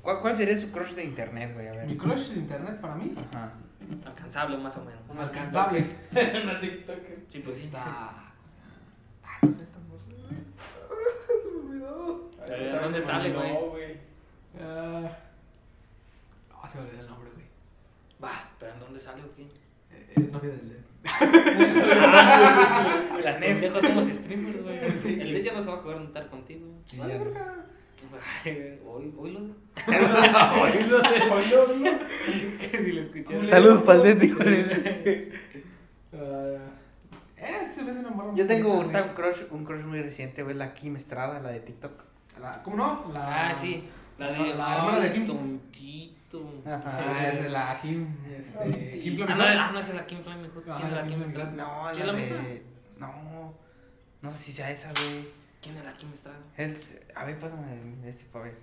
¿Cuál, 0.00 0.20
¿Cuál 0.20 0.36
sería 0.36 0.56
su 0.56 0.70
crush 0.70 0.92
de 0.92 1.04
internet, 1.04 1.52
güey? 1.52 1.68
A 1.68 1.72
ver. 1.72 1.86
Mi 1.86 1.96
crush 1.98 2.28
de 2.30 2.38
internet 2.40 2.80
para 2.80 2.94
mí, 2.94 3.12
Ajá. 3.34 3.52
Alcanzable 4.04 4.56
más 4.58 4.76
o 4.76 4.84
menos. 4.84 5.00
alcanzable. 5.18 5.86
Una 6.44 6.60
TikToker. 6.60 7.18
Sí, 7.28 7.40
pues 7.40 7.58
sí. 7.58 7.64
Está. 7.66 7.84
Ah, 9.24 9.38
no 9.42 9.52
sé, 9.52 9.62
está 9.62 9.78
muy. 9.78 9.98
Se 11.42 11.50
me 11.50 11.58
olvidó. 11.70 12.30
Eh, 12.46 12.78
¿dónde 12.82 13.02
sale, 13.02 13.32
güey? 13.32 13.52
No, 13.52 13.60
güey. 13.70 13.96
Ah, 14.60 15.10
no, 16.50 16.68
se 16.68 16.78
me 16.78 16.84
olvidó 16.84 17.00
el 17.02 17.08
nombre, 17.08 17.30
güey. 17.34 17.46
Va, 18.22 18.32
pero 18.58 18.72
¿en 18.72 18.80
dónde 18.80 19.00
sale 19.00 19.22
o 19.22 19.34
qué? 19.34 19.42
Eh, 19.42 20.12
eh, 20.16 20.20
novia 20.32 20.50
del 20.50 20.68
LED. 20.68 20.84
La 23.24 23.38
neta. 23.38 23.80
Somos 23.80 24.08
streamers, 24.08 24.62
güey. 24.62 24.78
El 25.20 25.32
de 25.34 25.42
ya 25.42 25.52
no 25.52 25.62
se 25.62 25.68
va 25.68 25.74
a 25.74 25.78
jugar 25.78 25.96
a 25.98 26.00
notar 26.00 26.28
contigo. 26.28 26.66
Sí, 26.84 26.98
Vale, 26.98 27.18
verga. 27.18 27.64
Ay, 28.44 28.80
Hoy, 28.86 29.12
hoy 29.18 29.32
lo. 29.32 29.40
Oílo, 31.34 31.74
¿no? 31.76 31.98
Que 32.70 32.78
si 32.84 32.92
lo 32.92 33.00
escuché. 33.02 33.42
Salud, 33.42 33.84
Paldético. 33.84 34.40
Ah, 36.12 36.58
eh, 37.36 37.66
Yo 38.34 38.46
tengo 38.46 38.72
ahorita 38.74 39.02
un 39.02 39.08
crush, 39.10 39.42
un 39.50 39.64
crush 39.64 39.82
muy 39.84 40.00
reciente, 40.02 40.42
güey, 40.42 40.56
la 40.56 40.74
Kim 40.74 40.96
Estrada, 40.96 41.40
la 41.40 41.50
de 41.50 41.60
TikTok. 41.60 42.02
La- 42.40 42.62
¿Cómo 42.62 42.76
no? 42.76 43.12
La, 43.12 43.50
Ah, 43.50 43.54
sí. 43.54 43.84
La 44.18 44.32
de. 44.32 44.38
La- 44.38 44.54
la 44.56 44.76
hermana 44.76 45.00
de 45.00 45.12
Kim. 45.12 45.26
Tontito. 45.26 46.62
Ah, 46.66 47.28
es 47.32 47.42
de 47.44 47.48
la 47.50 47.78
Kim. 47.82 48.06
Este, 48.28 49.00
Kim 49.00 49.22
Ah, 49.28 49.34
no, 49.34 49.42
ah, 49.44 49.70
no, 49.72 49.78
es 49.80 49.94
la 49.94 50.06
Kim 50.06 50.18
Flaming 50.22 50.50
Hot. 50.52 50.68
Ajá, 50.68 50.76
¿Quién 50.78 50.88
es 50.88 50.94
la 50.94 51.06
Kim 51.06 51.18
Kim 51.22 51.32
Flaming 51.32 51.50
Estrada? 51.50 51.84
No, 51.84 51.94
¿Sí 51.94 52.00
la 52.00 52.06
es 52.06 52.12
la 52.32 52.38
de... 52.42 52.62
No, 52.98 53.54
no 54.22 54.30
sé 54.30 54.38
si 54.38 54.52
sea 54.52 54.70
esa, 54.70 54.88
güey. 54.88 55.28
¿Quién 55.66 55.78
es 55.78 55.84
la 55.84 55.96
Kim 55.96 56.12
Estrada? 56.12 56.38
Es... 56.56 56.96
A 57.16 57.24
ver, 57.24 57.38
pásame 57.40 57.66
este 58.08 58.24
para 58.26 58.44
ver. 58.44 58.54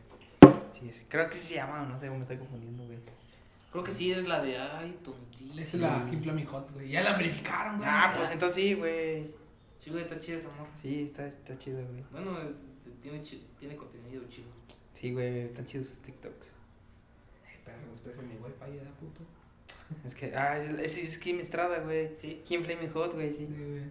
Sí, 0.80 0.90
sí, 0.90 1.06
creo 1.10 1.28
que 1.28 1.36
sí 1.36 1.48
se 1.50 1.56
llama, 1.56 1.84
no 1.84 2.00
sé, 2.00 2.10
me 2.10 2.18
estoy 2.20 2.38
confundiendo, 2.38 2.86
güey. 2.86 2.98
Creo 3.74 3.84
que 3.84 3.92
sí 3.92 4.12
es 4.12 4.26
la 4.26 4.42
de. 4.42 4.58
Ay, 4.58 4.98
tontito. 5.04 5.60
Esa 5.60 5.78
es 5.78 5.82
la 5.84 6.08
Kim 6.10 6.22
Flaming 6.22 6.46
Hot, 6.46 6.72
güey. 6.72 6.90
Ya 6.90 7.02
la 7.02 7.18
verificaron, 7.18 7.78
güey. 7.78 7.90
Ah, 7.92 8.14
pues 8.16 8.30
entonces 8.32 8.56
sí, 8.56 8.74
güey. 8.76 9.32
Sí, 9.78 9.90
güey, 9.90 10.04
está 10.04 10.18
chida 10.18 10.38
esa 10.38 10.48
amor. 10.54 10.68
Sí, 10.82 11.04
está, 11.04 11.28
está 11.28 11.58
chido, 11.58 11.86
güey. 11.86 12.04
Bueno, 12.12 12.40
eh, 12.40 12.54
tiene, 13.02 13.22
tiene 13.60 13.76
contenido 13.76 14.24
chido. 14.30 14.48
Sí, 14.94 15.12
güey, 15.12 15.40
están 15.42 15.66
chidos 15.66 15.88
sus 15.88 16.00
TikToks. 16.00 16.48
Eh, 16.48 17.60
perro, 17.66 17.92
después 17.92 18.18
en 18.20 18.30
mi 18.30 18.36
wifi 18.36 18.78
ya 18.78 18.84
da 18.84 18.92
puto. 18.92 19.24
Es 20.06 20.16
que, 20.16 20.34
ah, 20.38 20.58
es, 20.58 20.70
es, 20.70 20.98
es 20.98 21.18
Kim 21.18 21.42
Estrada, 21.42 21.80
güey. 21.80 22.12
Sí. 22.22 22.42
Kim 22.46 22.64
Flaming 22.64 22.92
Hot, 22.92 23.14
güey, 23.14 23.34
Sí, 23.34 23.46
sí. 23.48 23.54
güey. 23.54 23.84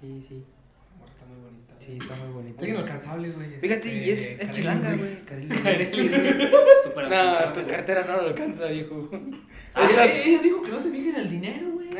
Sí, 0.00 0.26
sí. 0.26 0.44
Está 1.08 1.26
muy 1.26 1.36
bonita. 1.42 1.74
Sí, 1.78 1.98
está 2.00 2.14
muy 2.16 2.32
bonito. 2.32 2.58
Alguien 2.60 2.76
alcanzable, 2.78 3.30
güey. 3.30 3.60
Fíjate, 3.60 3.94
y 3.94 4.10
es, 4.10 4.30
Este, 4.32 4.44
es 4.44 4.50
chilanga, 4.50 4.94
güey. 4.94 5.08
No, 7.10 7.52
tu 7.52 7.66
cartera 7.68 8.04
no 8.06 8.22
lo 8.22 8.28
alcanza, 8.28 8.66
viejo. 8.68 9.08
Ah, 9.74 9.88
Ella, 9.90 10.40
dijo 10.42 10.62
que 10.62 10.70
no 10.70 10.78
se 10.78 10.90
fije 10.90 11.10
en 11.10 11.16
el 11.16 11.30
dinero, 11.30 11.70
güey. 11.72 11.90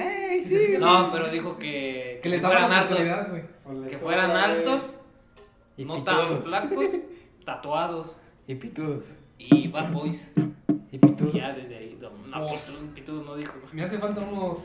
Sí. 0.43 0.75
No, 0.79 1.11
pero 1.13 1.31
dijo 1.31 1.59
que. 1.59 2.21
Que 2.23 2.29
les 2.29 2.39
que 2.39 2.43
daba 2.43 2.55
fueran 2.55 2.71
la 2.71 2.79
altos. 2.81 2.93
oportunidad, 2.97 3.31
güey. 3.31 3.43
Pues 3.65 3.79
Que 3.79 3.85
sobra, 3.99 3.99
fueran 3.99 4.31
altos, 4.33 4.97
Y 5.77 5.85
no 5.85 6.03
tan 6.05 6.17
pitudos. 6.21 6.45
flacos, 6.49 6.87
tatuados 7.45 8.21
Y 8.47 8.55
pitudos. 8.57 9.15
y 9.39 9.69
bad 9.69 9.91
boys. 9.93 10.31
Y 10.93 10.99
pitudos. 10.99 11.35
Y 11.35 11.39
ya 11.39 11.53
desde 11.53 11.77
ahí. 11.77 11.99
No, 12.01 12.11
no 12.11 12.49
Pues- 12.49 12.73
pitudos, 12.95 13.25
no 13.27 13.37
dijo. 13.37 13.55
Me 13.73 13.83
hace 13.83 13.99
falta 13.99 14.21
unos 14.21 14.59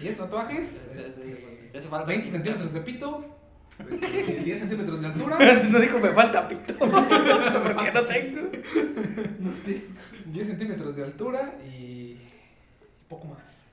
10 0.00 0.16
tatuajes. 0.16 0.88
Te- 0.88 0.94
te- 0.94 1.00
este, 1.00 1.68
te 1.72 1.78
hace 1.78 1.88
falta 1.88 2.06
20 2.06 2.24
pintar. 2.24 2.32
centímetros 2.42 2.72
de 2.72 2.80
pito. 2.80 3.35
Este, 3.80 4.42
10 4.42 4.58
centímetros 4.58 5.00
de 5.00 5.06
altura. 5.06 5.36
Antes 5.38 5.70
no 5.70 5.78
dijo 5.78 5.98
me 5.98 6.10
falta 6.10 6.48
pito. 6.48 6.74
Porque 6.78 7.92
no 7.92 8.04
tengo. 8.04 8.50
10 10.26 10.46
centímetros 10.46 10.96
de 10.96 11.04
altura 11.04 11.58
y, 11.64 12.18
poco 13.08 13.26
más. 13.26 13.66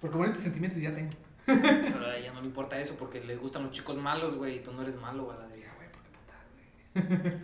Porque 0.00 0.16
bonitos 0.16 0.42
sentimientos 0.42 0.80
ya 0.80 0.94
tengo. 0.94 1.10
Pero 1.46 2.06
a 2.06 2.16
ella 2.16 2.32
no 2.32 2.40
le 2.40 2.48
importa 2.48 2.78
eso 2.78 2.96
porque 2.98 3.20
le 3.20 3.36
gustan 3.36 3.62
los 3.62 3.72
chicos 3.72 3.96
malos, 3.96 4.36
güey. 4.36 4.56
Y 4.56 4.60
tú 4.60 4.72
no 4.72 4.82
eres 4.82 4.96
malo, 4.96 5.24
güey. 5.24 5.38
la 5.38 5.46
güey, 5.46 5.88
¿por 5.92 6.02
qué 6.02 6.10
putas, 6.10 7.20
güey? 7.22 7.40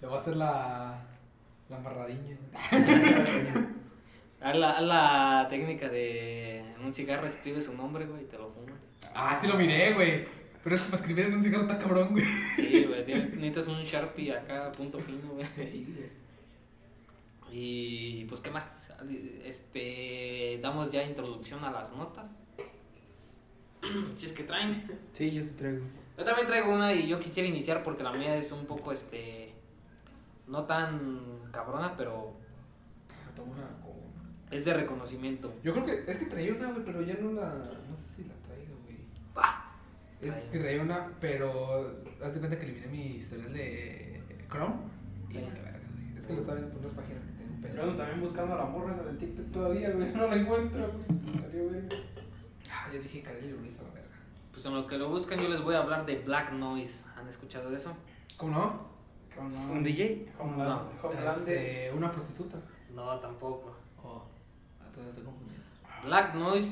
Le 0.00 0.06
voy 0.06 0.16
a 0.16 0.20
hacer 0.20 0.36
la. 0.36 1.04
La 1.68 1.76
amarradiña. 1.76 2.38
Haz 4.40 4.56
la, 4.56 4.70
haz 4.70 4.82
la 4.82 5.46
técnica 5.50 5.88
de 5.88 6.60
en 6.60 6.84
un 6.84 6.94
cigarro 6.94 7.26
escribe 7.26 7.60
su 7.60 7.74
nombre, 7.76 8.06
güey, 8.06 8.22
y 8.22 8.26
te 8.26 8.38
lo 8.38 8.50
fumas. 8.50 8.87
Ah, 9.14 9.38
sí 9.40 9.46
lo 9.46 9.56
miré, 9.56 9.92
güey. 9.94 10.26
Pero 10.62 10.74
es 10.74 10.82
que 10.82 10.88
para 10.90 11.00
escribir 11.00 11.26
en 11.26 11.34
un 11.34 11.42
cigarro 11.42 11.62
está 11.62 11.78
cabrón, 11.78 12.08
güey. 12.10 12.24
Sí, 12.56 12.84
güey, 12.84 13.04
necesitas 13.06 13.68
un 13.68 13.82
Sharpie 13.82 14.32
acá, 14.36 14.70
punto 14.72 14.98
fino, 14.98 15.28
güey. 15.32 15.46
Y 17.50 18.24
pues, 18.26 18.40
¿qué 18.40 18.50
más? 18.50 18.88
Este, 19.44 20.58
damos 20.60 20.90
ya 20.90 21.02
introducción 21.02 21.64
a 21.64 21.70
las 21.70 21.90
notas. 21.92 22.26
si 24.16 24.26
es 24.26 24.32
que 24.32 24.42
traen. 24.42 24.82
Sí, 25.12 25.30
yo 25.30 25.44
te 25.44 25.52
traigo. 25.54 25.84
Yo 26.18 26.24
también 26.24 26.48
traigo 26.48 26.72
una 26.74 26.92
y 26.92 27.06
yo 27.08 27.20
quisiera 27.20 27.48
iniciar 27.48 27.82
porque 27.84 28.02
la 28.02 28.12
mía 28.12 28.36
es 28.36 28.50
un 28.52 28.66
poco, 28.66 28.92
este, 28.92 29.52
no 30.48 30.64
tan 30.64 31.20
cabrona, 31.52 31.96
pero 31.96 32.36
Toma 33.36 33.52
una 33.52 33.68
con- 33.80 33.98
es 34.50 34.64
de 34.64 34.74
reconocimiento. 34.74 35.54
Yo 35.62 35.72
creo 35.72 35.86
que 35.86 36.10
es 36.10 36.18
que 36.18 36.26
traía 36.26 36.52
una, 36.52 36.72
güey, 36.72 36.84
pero 36.84 37.02
ya 37.02 37.14
no 37.20 37.32
la. 37.32 37.54
No 37.88 37.94
sé 37.96 38.02
si 38.02 38.24
la 38.24 38.34
Bah, 39.38 39.64
Es 40.20 40.30
Traía. 40.30 40.50
que 40.50 40.58
traía 40.58 40.82
una, 40.82 41.10
pero. 41.20 42.02
Haz 42.22 42.34
de 42.34 42.40
cuenta 42.40 42.58
que 42.58 42.64
eliminé 42.66 42.86
mi 42.88 43.06
historial 43.16 43.52
de 43.52 44.20
Chrome. 44.50 44.74
Y 45.30 45.34
verga. 45.34 45.78
Es 46.18 46.26
que 46.26 46.32
lo 46.34 46.40
estaba 46.40 46.56
viendo 46.58 46.72
por 46.74 46.80
unas 46.84 46.94
páginas 46.94 47.22
que 47.24 47.32
tengo 47.32 47.54
un 47.54 47.62
Yo 47.62 47.68
pedo. 47.92 47.94
también 47.94 48.20
buscando 48.20 48.54
a 48.54 48.58
la 48.58 48.64
morra 48.64 48.94
esa 48.94 49.04
de 49.04 49.14
TikTok 49.18 49.52
todavía, 49.52 49.90
güey. 49.90 50.12
No 50.12 50.26
la 50.26 50.36
encuentro. 50.36 50.90
Salió, 51.40 51.68
güey. 51.68 51.82
Ah, 52.72 52.88
ya 52.92 52.98
dije 52.98 53.22
Kareli 53.22 53.52
Ruiz 53.52 53.78
a 53.78 53.82
la 53.84 53.90
verga. 53.90 54.08
pues 54.52 54.66
en 54.66 54.74
lo 54.74 54.86
que 54.86 54.98
lo 54.98 55.08
buscan 55.10 55.38
yo 55.38 55.48
les 55.48 55.62
voy 55.62 55.74
a 55.76 55.78
hablar 55.82 56.04
de 56.04 56.16
Black 56.18 56.52
Noise. 56.52 57.04
¿Han 57.16 57.28
escuchado 57.28 57.70
de 57.70 57.76
eso? 57.78 57.96
¿Cómo 58.36 58.52
no? 58.52 58.88
¿Un 59.72 59.84
DJ? 59.84 60.26
Homeland, 60.36 60.82
No. 61.00 61.12
Este, 61.12 61.92
una 61.96 62.10
prostituta. 62.10 62.58
No, 62.92 63.20
tampoco. 63.20 63.76
Oh, 64.02 64.26
a 64.80 64.90
todas 64.92 65.10
estoy 65.10 65.24
confundiendo. 65.24 65.64
Black 66.04 66.34
Noise 66.34 66.68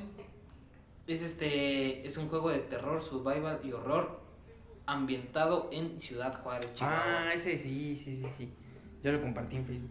es 1.07 1.23
este 1.23 2.07
es 2.07 2.17
un 2.17 2.29
juego 2.29 2.51
de 2.51 2.59
terror, 2.59 3.03
survival 3.03 3.61
y 3.63 3.73
horror 3.73 4.21
ambientado 4.87 5.69
en 5.73 6.01
Ciudad 6.01 6.43
Juárez, 6.43 6.75
Chihuahua. 6.75 7.03
Ah, 7.05 7.33
ese 7.35 7.59
sí, 7.59 7.97
sí, 7.97 8.17
sí, 8.17 8.27
sí. 8.37 8.53
Yo 9.03 9.13
lo 9.13 9.21
compartí 9.21 9.57
en 9.57 9.67
Facebook. 9.67 9.91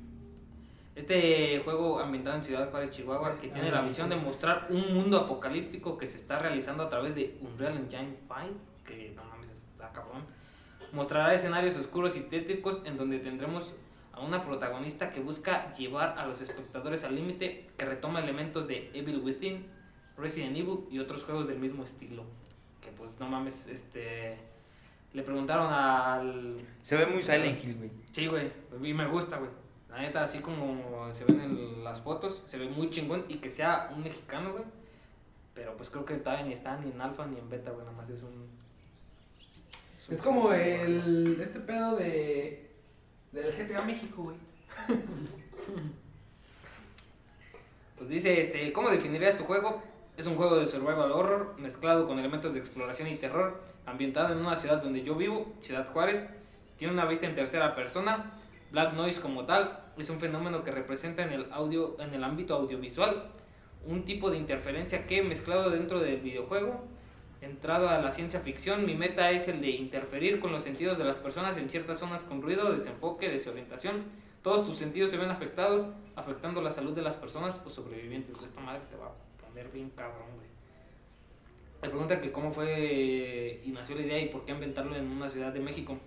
Este 0.96 1.60
juego 1.66 2.00
ambientado 2.00 2.38
en 2.38 2.44
Ciudad 2.44 2.72
Juárez, 2.72 2.92
Chihuahua, 2.92 3.38
que 3.40 3.50
tiene 3.50 3.70
la 3.70 3.82
visión 3.82 4.10
de 4.10 4.16
mostrar 4.16 4.68
un 4.70 4.94
mundo 4.94 5.20
apocalíptico 5.20 5.98
que 5.98 6.08
se 6.08 6.18
está 6.18 6.40
realizando 6.40 6.84
a 6.84 6.90
través 6.90 7.14
de 7.16 7.38
Unreal 7.42 7.76
Engine 7.76 8.16
5, 8.28 8.60
que 8.86 9.12
no 9.14 9.26
mames, 9.26 9.58
está 9.58 9.92
cabrón. 9.92 10.24
Mostrará 10.94 11.34
escenarios 11.34 11.76
oscuros 11.76 12.16
y 12.16 12.22
tétricos 12.22 12.82
en 12.86 12.96
donde 12.96 13.20
tendremos 13.20 13.74
a 14.14 14.22
una 14.22 14.46
protagonista 14.46 15.12
que 15.12 15.20
busca 15.20 15.74
llevar 15.74 16.18
a 16.18 16.26
los 16.26 16.42
espectadores 16.42 17.04
al 17.04 17.16
límite, 17.16 17.68
que 17.78 17.86
retoma 17.86 18.22
elementos 18.22 18.66
de 18.66 18.90
Evil 18.94 19.20
Within, 19.20 19.66
Resident 20.18 20.58
Evil 20.58 20.80
y 20.90 21.00
otros 21.00 21.24
juegos 21.24 21.48
del 21.48 21.60
mismo 21.60 21.84
estilo. 21.84 22.24
Que 22.82 22.92
pues 22.92 23.20
no 23.20 23.28
mames, 23.28 23.68
este 23.68 24.38
le 25.16 25.24
preguntaron 25.24 25.72
al 25.72 26.58
Se 26.82 26.98
ve 26.98 27.06
muy 27.06 27.24
Silent 27.24 27.64
Hill, 27.64 27.78
güey. 27.78 27.90
Sí, 28.12 28.28
güey. 28.28 28.52
Y 28.84 28.94
me 28.94 29.08
gusta, 29.08 29.38
güey. 29.38 29.50
La 29.90 30.02
neta, 30.02 30.26
así 30.26 30.40
como 30.40 31.14
se 31.14 31.24
ven 31.24 31.40
en 31.40 31.84
las 31.86 32.02
fotos, 32.02 32.42
se 32.46 32.58
ve 32.58 32.68
muy 32.68 32.90
chingón 32.90 33.24
y 33.30 33.36
que 33.36 33.50
sea 33.50 33.90
un 33.96 34.04
mexicano, 34.04 34.52
güey. 34.52 34.66
Pero 35.54 35.78
pues 35.78 35.90
creo 35.90 36.04
que 36.04 36.16
todavía 36.16 36.46
ni 36.46 36.54
está 36.54 36.78
ni 36.78 36.92
en 36.92 37.00
alfa 37.00 37.26
ni 37.26 37.40
en 37.40 37.50
beta, 37.50 37.72
güey. 37.72 37.86
Nada 37.86 37.96
más 37.96 38.10
es 38.10 38.24
un. 38.24 38.50
Es 40.10 40.22
como 40.22 40.52
el. 40.52 41.40
Este 41.40 41.62
pedo 41.62 41.96
de. 41.96 42.72
Del 43.32 43.54
GTA 43.54 43.84
México, 43.84 44.24
güey. 44.24 44.38
Pues 47.98 48.10
dice, 48.10 48.42
este, 48.42 48.74
¿cómo 48.74 48.90
definirías 48.90 49.38
tu 49.38 49.46
juego? 49.46 49.82
Es 50.18 50.28
un 50.28 50.36
juego 50.36 50.56
de 50.56 50.66
survival 50.66 51.12
horror 51.12 51.56
mezclado 51.58 52.08
con 52.08 52.20
elementos 52.20 52.54
de 52.54 52.60
exploración 52.60 53.10
y 53.10 53.16
terror, 53.16 53.62
ambientado 53.86 54.32
en 54.32 54.40
una 54.40 54.56
ciudad 54.56 54.82
donde 54.82 55.04
yo 55.04 55.16
vivo, 55.16 55.54
Ciudad 55.60 55.92
Juárez. 55.92 56.26
Tiene 56.78 56.94
una 56.94 57.06
vista 57.06 57.28
en 57.28 57.36
tercera 57.36 57.76
persona. 57.76 58.32
Black 58.72 58.94
Noise 58.94 59.20
como 59.20 59.46
tal 59.46 59.84
es 59.98 60.10
un 60.10 60.20
fenómeno 60.20 60.64
que 60.64 60.72
representa 60.72 61.24
en 61.24 61.34
el 61.34 61.52
audio 61.52 61.98
en 62.00 62.14
el 62.14 62.24
ámbito 62.24 62.56
audiovisual 62.56 63.26
un 63.86 64.04
tipo 64.06 64.32
de 64.32 64.38
interferencia 64.38 65.06
que 65.06 65.22
mezclado 65.22 65.70
dentro 65.70 66.00
del 66.00 66.22
videojuego 66.22 66.82
entrado 67.42 67.90
a 67.90 68.00
la 68.00 68.12
ciencia 68.12 68.40
ficción, 68.40 68.86
mi 68.86 68.96
meta 68.96 69.30
es 69.32 69.48
el 69.48 69.62
de 69.62 69.70
interferir 69.70 70.40
con 70.40 70.52
los 70.52 70.64
sentidos 70.64 70.98
de 70.98 71.04
las 71.04 71.20
personas 71.20 71.58
en 71.58 71.70
ciertas 71.70 72.00
zonas 72.00 72.24
con 72.24 72.42
ruido, 72.42 72.72
desenfoque, 72.72 73.30
desorientación. 73.30 74.04
Todos 74.42 74.66
tus 74.66 74.78
sentidos 74.78 75.12
se 75.12 75.18
ven 75.18 75.30
afectados, 75.30 75.90
afectando 76.16 76.62
la 76.62 76.72
salud 76.72 76.94
de 76.94 77.02
las 77.02 77.18
personas 77.18 77.62
o 77.66 77.70
sobrevivientes. 77.70 78.36
Esta 78.44 78.62
madre 78.62 78.82
te 78.90 78.96
va 78.96 79.12
a 79.56 79.64
poner 79.64 79.72
bien 79.72 79.90
cabrón, 79.92 80.28
güey. 80.36 80.48
Me 81.82 81.90
preguntan 81.90 82.22
que 82.22 82.32
cómo 82.32 82.52
fue 82.52 83.62
y 83.64 83.70
nació 83.72 83.96
la 83.96 84.02
idea 84.02 84.20
y 84.20 84.30
por 84.30 84.46
qué 84.46 84.52
inventarlo 84.52 84.96
en 84.96 85.06
una 85.06 85.30
ciudad 85.30 85.54
de 85.54 85.60
México. 85.60 85.98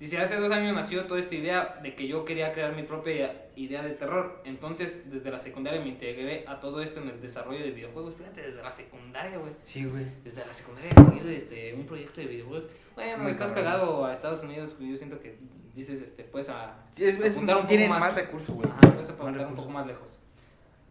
Dice, 0.00 0.18
hace 0.18 0.36
dos 0.36 0.50
años 0.50 0.74
nació 0.74 1.04
toda 1.04 1.20
esta 1.20 1.36
idea 1.36 1.78
de 1.80 1.94
que 1.94 2.08
yo 2.08 2.24
quería 2.24 2.52
crear 2.52 2.74
mi 2.74 2.82
propia 2.82 3.46
idea 3.54 3.82
de 3.82 3.90
terror. 3.90 4.42
Entonces, 4.44 5.08
desde 5.12 5.30
la 5.30 5.38
secundaria 5.38 5.80
me 5.80 5.88
integré 5.88 6.44
a 6.48 6.58
todo 6.58 6.82
esto 6.82 7.00
en 7.00 7.08
el 7.08 7.20
desarrollo 7.20 7.60
de 7.62 7.70
videojuegos. 7.70 8.16
Fíjate, 8.16 8.42
desde 8.42 8.62
la 8.62 8.72
secundaria, 8.72 9.38
güey. 9.38 9.52
Sí, 9.64 9.84
güey. 9.84 10.04
Desde 10.24 10.44
la 10.44 10.52
secundaria 10.52 10.90
seguir 10.90 11.26
este, 11.28 11.74
un 11.74 11.86
proyecto 11.86 12.20
de 12.20 12.26
videojuegos. 12.26 12.64
Bueno, 12.96 13.22
Muy 13.22 13.30
estás 13.30 13.50
cabrón. 13.50 13.64
pegado 13.64 14.04
a 14.04 14.12
Estados 14.12 14.42
Unidos, 14.42 14.76
yo 14.80 14.96
siento 14.96 15.20
que 15.20 15.38
dices, 15.72 16.02
este, 16.02 16.24
pues 16.24 16.48
a... 16.48 16.84
Sí, 16.90 17.04
es, 17.04 17.16
es, 17.20 17.36
apuntar 17.36 17.58
un 17.58 17.66
poco 17.68 17.88
más. 17.88 18.00
más, 18.00 18.14
recursos, 18.16 18.56
güey. 18.56 18.68
Ajá, 18.68 18.80
puedes 18.92 19.10
apuntar 19.10 19.46
un 19.46 19.54
poco 19.54 19.70
más 19.70 19.86
lejos. 19.86 20.18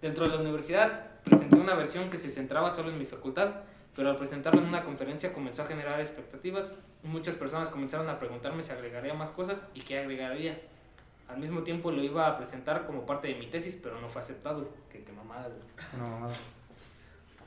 Dentro 0.02 0.26
de 0.26 0.36
la 0.36 0.42
universidad 0.42 1.11
presenté 1.24 1.56
una 1.56 1.76
versión 1.76 2.10
que 2.10 2.18
se 2.18 2.32
centraba 2.32 2.72
solo 2.72 2.90
en 2.90 2.98
mi 2.98 3.06
facultad, 3.06 3.56
pero 3.96 4.10
al 4.10 4.16
presentarlo 4.16 4.62
en 4.62 4.68
una 4.68 4.84
conferencia 4.84 5.34
comenzó 5.34 5.64
a 5.64 5.66
generar 5.66 6.00
expectativas. 6.00 6.74
Muchas 7.04 7.36
personas 7.36 7.70
comenzaron 7.70 8.10
a 8.10 8.20
preguntarme 8.20 8.64
si 8.64 8.72
agregaría 8.72 9.14
más 9.14 9.30
cosas 9.32 9.68
y 9.74 9.82
qué 9.82 10.00
agregaría. 10.00 10.62
Al 11.28 11.38
mismo 11.38 11.62
tiempo 11.64 11.92
lo 11.92 12.04
iba 12.04 12.28
a 12.28 12.38
presentar 12.38 12.86
como 12.86 13.06
parte 13.06 13.30
de 13.30 13.36
mi 13.36 13.48
tesis, 13.48 13.80
pero 13.82 14.00
no 14.02 14.10
fue 14.10 14.22
aceptado. 14.22 14.68
Que, 14.90 15.04
que 15.04 15.12
mamada, 15.14 15.48
güey. 15.48 15.62
No, 15.98 16.10
mamada. 16.10 16.34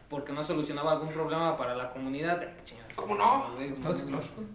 Porque 0.09 0.33
no 0.33 0.45
solucionaba 0.45 0.93
algún 0.93 1.11
problema 1.11 1.57
para 1.57 1.75
la 1.75 1.91
comunidad. 1.91 2.41
Qué. 2.65 2.77
¿Cómo 2.95 3.15
no? 3.15 3.55
Los 3.83 3.97
psicológicos. 3.97 4.47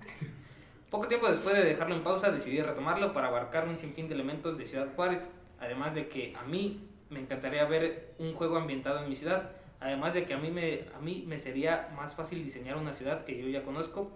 Poco 0.89 1.07
tiempo 1.07 1.29
después 1.29 1.55
de 1.55 1.63
dejarlo 1.63 1.95
en 1.95 2.03
pausa, 2.03 2.31
decidí 2.31 2.61
retomarlo 2.61 3.13
para 3.13 3.27
abarcar 3.27 3.67
un 3.67 3.77
sinfín 3.77 4.07
de 4.07 4.15
elementos 4.15 4.57
de 4.57 4.65
Ciudad 4.65 4.87
Juárez. 4.95 5.27
Además 5.59 5.93
de 5.93 6.07
que 6.07 6.35
a 6.35 6.43
mí 6.43 6.88
me 7.09 7.19
encantaría 7.19 7.65
ver 7.65 8.13
un 8.19 8.33
juego 8.33 8.57
ambientado 8.57 9.01
en 9.03 9.09
mi 9.09 9.15
ciudad. 9.15 9.51
Además 9.79 10.13
de 10.13 10.25
que 10.25 10.33
a 10.33 10.37
mí 10.37 10.51
me, 10.51 10.85
a 10.95 10.99
mí 10.99 11.23
me 11.27 11.37
sería 11.39 11.89
más 11.95 12.13
fácil 12.13 12.43
diseñar 12.43 12.75
una 12.77 12.91
ciudad 12.93 13.23
que 13.25 13.37
yo 13.41 13.47
ya 13.47 13.63
conozco 13.63 14.11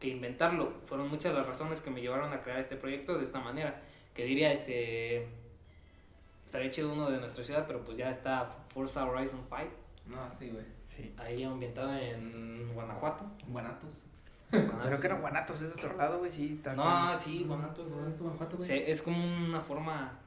que 0.00 0.08
inventarlo. 0.08 0.72
Fueron 0.86 1.08
muchas 1.08 1.34
las 1.34 1.46
razones 1.46 1.80
que 1.80 1.90
me 1.90 2.00
llevaron 2.00 2.32
a 2.32 2.40
crear 2.42 2.60
este 2.60 2.76
proyecto 2.76 3.18
de 3.18 3.24
esta 3.24 3.40
manera. 3.40 3.82
Que 4.14 4.24
diría, 4.24 4.52
este... 4.52 5.26
Estaría 6.44 6.70
chido 6.70 6.92
uno 6.92 7.10
de 7.10 7.18
nuestra 7.18 7.44
ciudad, 7.44 7.64
pero 7.66 7.84
pues 7.84 7.98
ya 7.98 8.10
está 8.10 8.48
Forza 8.72 9.04
Horizon 9.04 9.40
5. 9.48 9.62
No, 10.06 10.30
sí, 10.38 10.50
güey. 10.50 10.64
Sí. 10.86 11.12
Ahí 11.18 11.44
ambientado 11.44 11.94
en 11.94 12.72
Guanajuato. 12.74 13.24
Guanatos. 13.48 14.04
Pero 14.50 14.98
que 14.98 15.08
no 15.10 15.18
Guanatos 15.20 15.60
es 15.60 15.74
de 15.76 15.82
otro 15.84 15.96
lado, 15.98 16.20
güey, 16.20 16.30
sí. 16.32 16.60
No, 16.74 17.18
sí, 17.18 17.44
Guanajuato. 17.46 17.84
No, 17.84 18.08
es 18.08 18.20
Guanajuato, 18.20 18.56
güey. 18.56 18.66
Se- 18.68 18.90
es 18.90 19.02
como 19.02 19.22
una 19.22 19.60
forma 19.60 20.18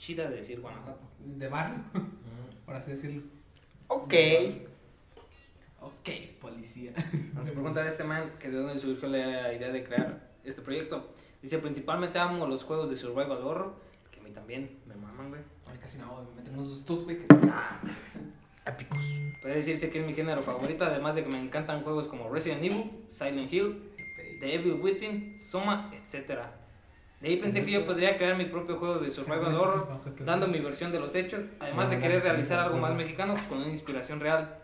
chida 0.00 0.28
de 0.30 0.36
decir 0.36 0.60
Guanajuato. 0.60 1.02
De 1.18 1.46
barrio, 1.48 1.76
por 2.64 2.74
así 2.74 2.92
decirlo. 2.92 3.22
Ok. 3.88 4.14
Ok, 5.82 6.08
policía. 6.40 6.92
Aunque 7.36 7.52
preguntar 7.52 7.86
a 7.86 7.88
este 7.90 8.04
man 8.04 8.32
que 8.38 8.48
de 8.50 8.56
dónde 8.58 8.78
surgió 8.78 9.08
la 9.08 9.52
idea 9.52 9.70
de 9.70 9.84
crear 9.84 10.30
este 10.44 10.62
proyecto. 10.62 11.12
Dice, 11.42 11.58
principalmente 11.58 12.18
amo 12.18 12.46
los 12.46 12.64
juegos 12.64 12.90
de 12.90 12.96
survival 12.96 13.32
horror, 13.42 13.74
que 14.10 14.20
a 14.20 14.22
mí 14.22 14.30
también 14.30 14.78
me 14.86 14.94
maman, 14.94 15.28
güey. 15.30 15.42
Ahora 15.66 15.78
casi 15.80 15.98
no, 15.98 16.12
güey, 16.14 16.26
me 16.28 16.34
meten 16.36 16.54
unos 16.58 16.68
sustos, 16.70 17.04
güey. 17.04 17.18
que- 17.18 17.26
Épicos. 18.66 18.98
Puede 19.40 19.54
decirse 19.56 19.90
que 19.90 20.00
es 20.00 20.06
mi 20.06 20.14
género 20.14 20.42
favorito, 20.42 20.84
además 20.84 21.14
de 21.14 21.24
que 21.24 21.30
me 21.30 21.40
encantan 21.42 21.82
juegos 21.82 22.08
como 22.08 22.28
Resident 22.30 22.62
Evil, 22.62 22.90
Silent 23.08 23.50
Hill, 23.52 23.82
The 24.40 24.54
Evil 24.54 24.74
Within, 24.74 25.38
Soma, 25.38 25.90
etc. 25.94 26.40
De 27.20 27.28
ahí 27.28 27.36
pensé 27.36 27.64
que 27.64 27.70
yo 27.70 27.84
podría 27.84 28.16
crear 28.16 28.36
mi 28.36 28.46
propio 28.46 28.78
juego 28.78 28.98
de 28.98 29.10
survival 29.10 29.54
horror, 29.54 30.00
dando 30.20 30.48
mi 30.48 30.58
versión 30.58 30.90
de 30.90 31.00
los 31.00 31.14
hechos, 31.14 31.42
además 31.58 31.90
de 31.90 32.00
querer 32.00 32.22
realizar 32.22 32.58
algo 32.60 32.78
más 32.78 32.94
mexicano 32.94 33.34
con 33.48 33.58
una 33.58 33.68
inspiración 33.68 34.20
real. 34.20 34.56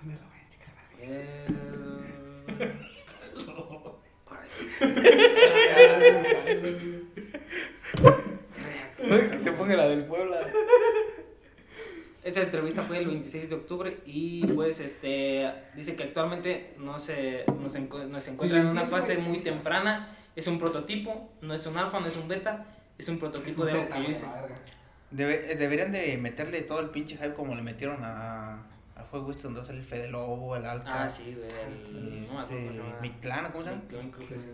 Que 8.98 9.38
se 9.38 9.52
ponga 9.52 9.76
la 9.76 9.88
del 9.88 10.04
Puebla. 10.04 10.38
Esta 12.22 12.42
entrevista 12.42 12.82
fue 12.82 12.98
el 12.98 13.06
26 13.06 13.48
de 13.48 13.54
octubre 13.56 13.96
y 14.04 14.46
pues 14.48 14.78
este 14.80 15.50
dice 15.74 15.96
que 15.96 16.04
actualmente 16.04 16.74
no 16.78 17.00
se, 17.00 17.44
no 17.58 17.68
se, 17.70 17.80
encu- 17.80 18.06
no 18.06 18.20
se 18.20 18.32
encuentra 18.32 18.60
en 18.60 18.66
una 18.66 18.84
fase 18.86 19.16
muy 19.16 19.38
temprana, 19.40 20.14
es 20.36 20.46
un 20.46 20.58
prototipo, 20.58 21.30
no 21.40 21.54
es 21.54 21.66
un 21.66 21.76
alfa, 21.76 22.00
no 22.00 22.06
es 22.06 22.16
un 22.16 22.28
beta, 22.28 22.66
es 22.98 23.08
un 23.08 23.14
Es 23.14 23.20
prototipo 23.20 23.62
un 23.62 23.66
de 23.66 23.72
algo 23.72 23.94
que 23.94 24.02
yo 24.04 24.10
hice. 24.10 24.26
Debe- 25.10 25.56
deberían 25.56 25.90
de 25.92 26.16
meterle 26.18 26.62
todo 26.62 26.80
el 26.80 26.90
pinche 26.90 27.16
hype 27.16 27.34
como 27.34 27.54
le 27.54 27.62
metieron 27.62 27.98
a, 28.04 28.62
al 28.94 29.04
juego 29.10 29.30
este 29.32 29.42
donde 29.44 29.64
sale 29.64 29.78
el 29.80 29.84
Fede 29.84 30.08
Lobo, 30.08 30.54
el 30.56 30.64
Alca. 30.64 31.04
Ah, 31.04 31.08
sí, 31.10 31.34
güey, 31.36 31.50
el, 31.50 32.28
no 32.28 32.42
este, 32.42 32.72
llama. 32.74 32.98
Mictlán, 33.00 33.50
¿cómo 33.50 33.64
se 33.64 33.70
llama? 33.70 33.82
Mictlán, 33.82 34.10
creo 34.12 34.28
que 34.28 34.34
Sí. 34.38 34.50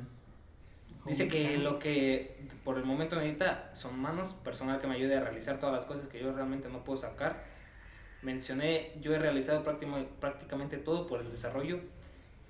Dice 1.06 1.28
que 1.28 1.58
lo 1.58 1.78
que 1.78 2.36
por 2.64 2.78
el 2.78 2.84
momento 2.84 3.14
necesita 3.14 3.70
son 3.74 3.96
manos, 4.00 4.32
personal 4.42 4.80
que 4.80 4.88
me 4.88 4.94
ayude 4.96 5.16
a 5.16 5.20
realizar 5.20 5.60
todas 5.60 5.74
las 5.76 5.84
cosas 5.84 6.08
que 6.08 6.18
yo 6.20 6.32
realmente 6.32 6.68
no 6.68 6.82
puedo 6.82 6.98
sacar. 6.98 7.44
Mencioné, 8.22 8.90
yo 9.00 9.14
he 9.14 9.18
realizado 9.18 9.62
práctima- 9.62 10.04
prácticamente 10.20 10.78
todo 10.78 11.06
por 11.06 11.20
el 11.20 11.30
desarrollo 11.30 11.76
eh, 11.76 11.80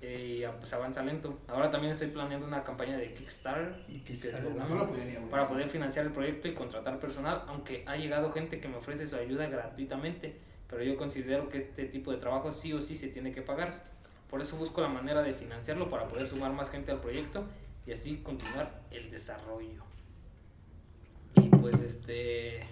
y 0.01 0.43
ah, 0.43 0.53
pues 0.59 0.71
avanza 0.73 1.01
lento. 1.03 1.39
Ahora 1.47 1.71
también 1.71 1.91
estoy 1.91 2.09
planeando 2.09 2.45
una 2.45 2.63
campaña 2.63 2.97
de 2.97 3.13
Kickstarter 3.13 3.83
Kickstarter, 4.05 4.51
No, 4.55 4.67
no 4.69 4.75
lo 4.75 4.87
güey. 4.87 5.17
para 5.31 5.47
poder 5.47 5.69
financiar 5.69 6.05
el 6.05 6.11
proyecto 6.11 6.47
y 6.47 6.53
contratar 6.53 6.99
personal, 6.99 7.43
aunque 7.47 7.83
ha 7.87 7.95
llegado 7.97 8.31
gente 8.31 8.59
que 8.59 8.67
me 8.67 8.77
ofrece 8.77 9.07
su 9.07 9.15
ayuda 9.15 9.47
gratuitamente, 9.47 10.37
pero 10.69 10.83
yo 10.83 10.97
considero 10.97 11.49
que 11.49 11.57
este 11.57 11.85
tipo 11.85 12.11
de 12.11 12.17
trabajo 12.17 12.51
sí 12.51 12.73
o 12.73 12.81
sí 12.81 12.97
se 12.97 13.07
tiene 13.07 13.31
que 13.31 13.41
pagar. 13.41 13.73
Por 14.29 14.41
eso 14.41 14.57
busco 14.57 14.81
la 14.81 14.89
manera 14.89 15.23
de 15.23 15.33
financiarlo 15.33 15.89
para 15.89 16.07
poder 16.07 16.27
sumar 16.27 16.51
más 16.53 16.69
gente 16.69 16.91
al 16.91 16.99
proyecto 17.01 17.45
y 17.87 17.93
así 17.93 18.17
continuar 18.17 18.81
el 18.91 19.09
desarrollo. 19.09 19.83
Y 21.35 21.49
pues 21.49 21.79
este 21.81 22.67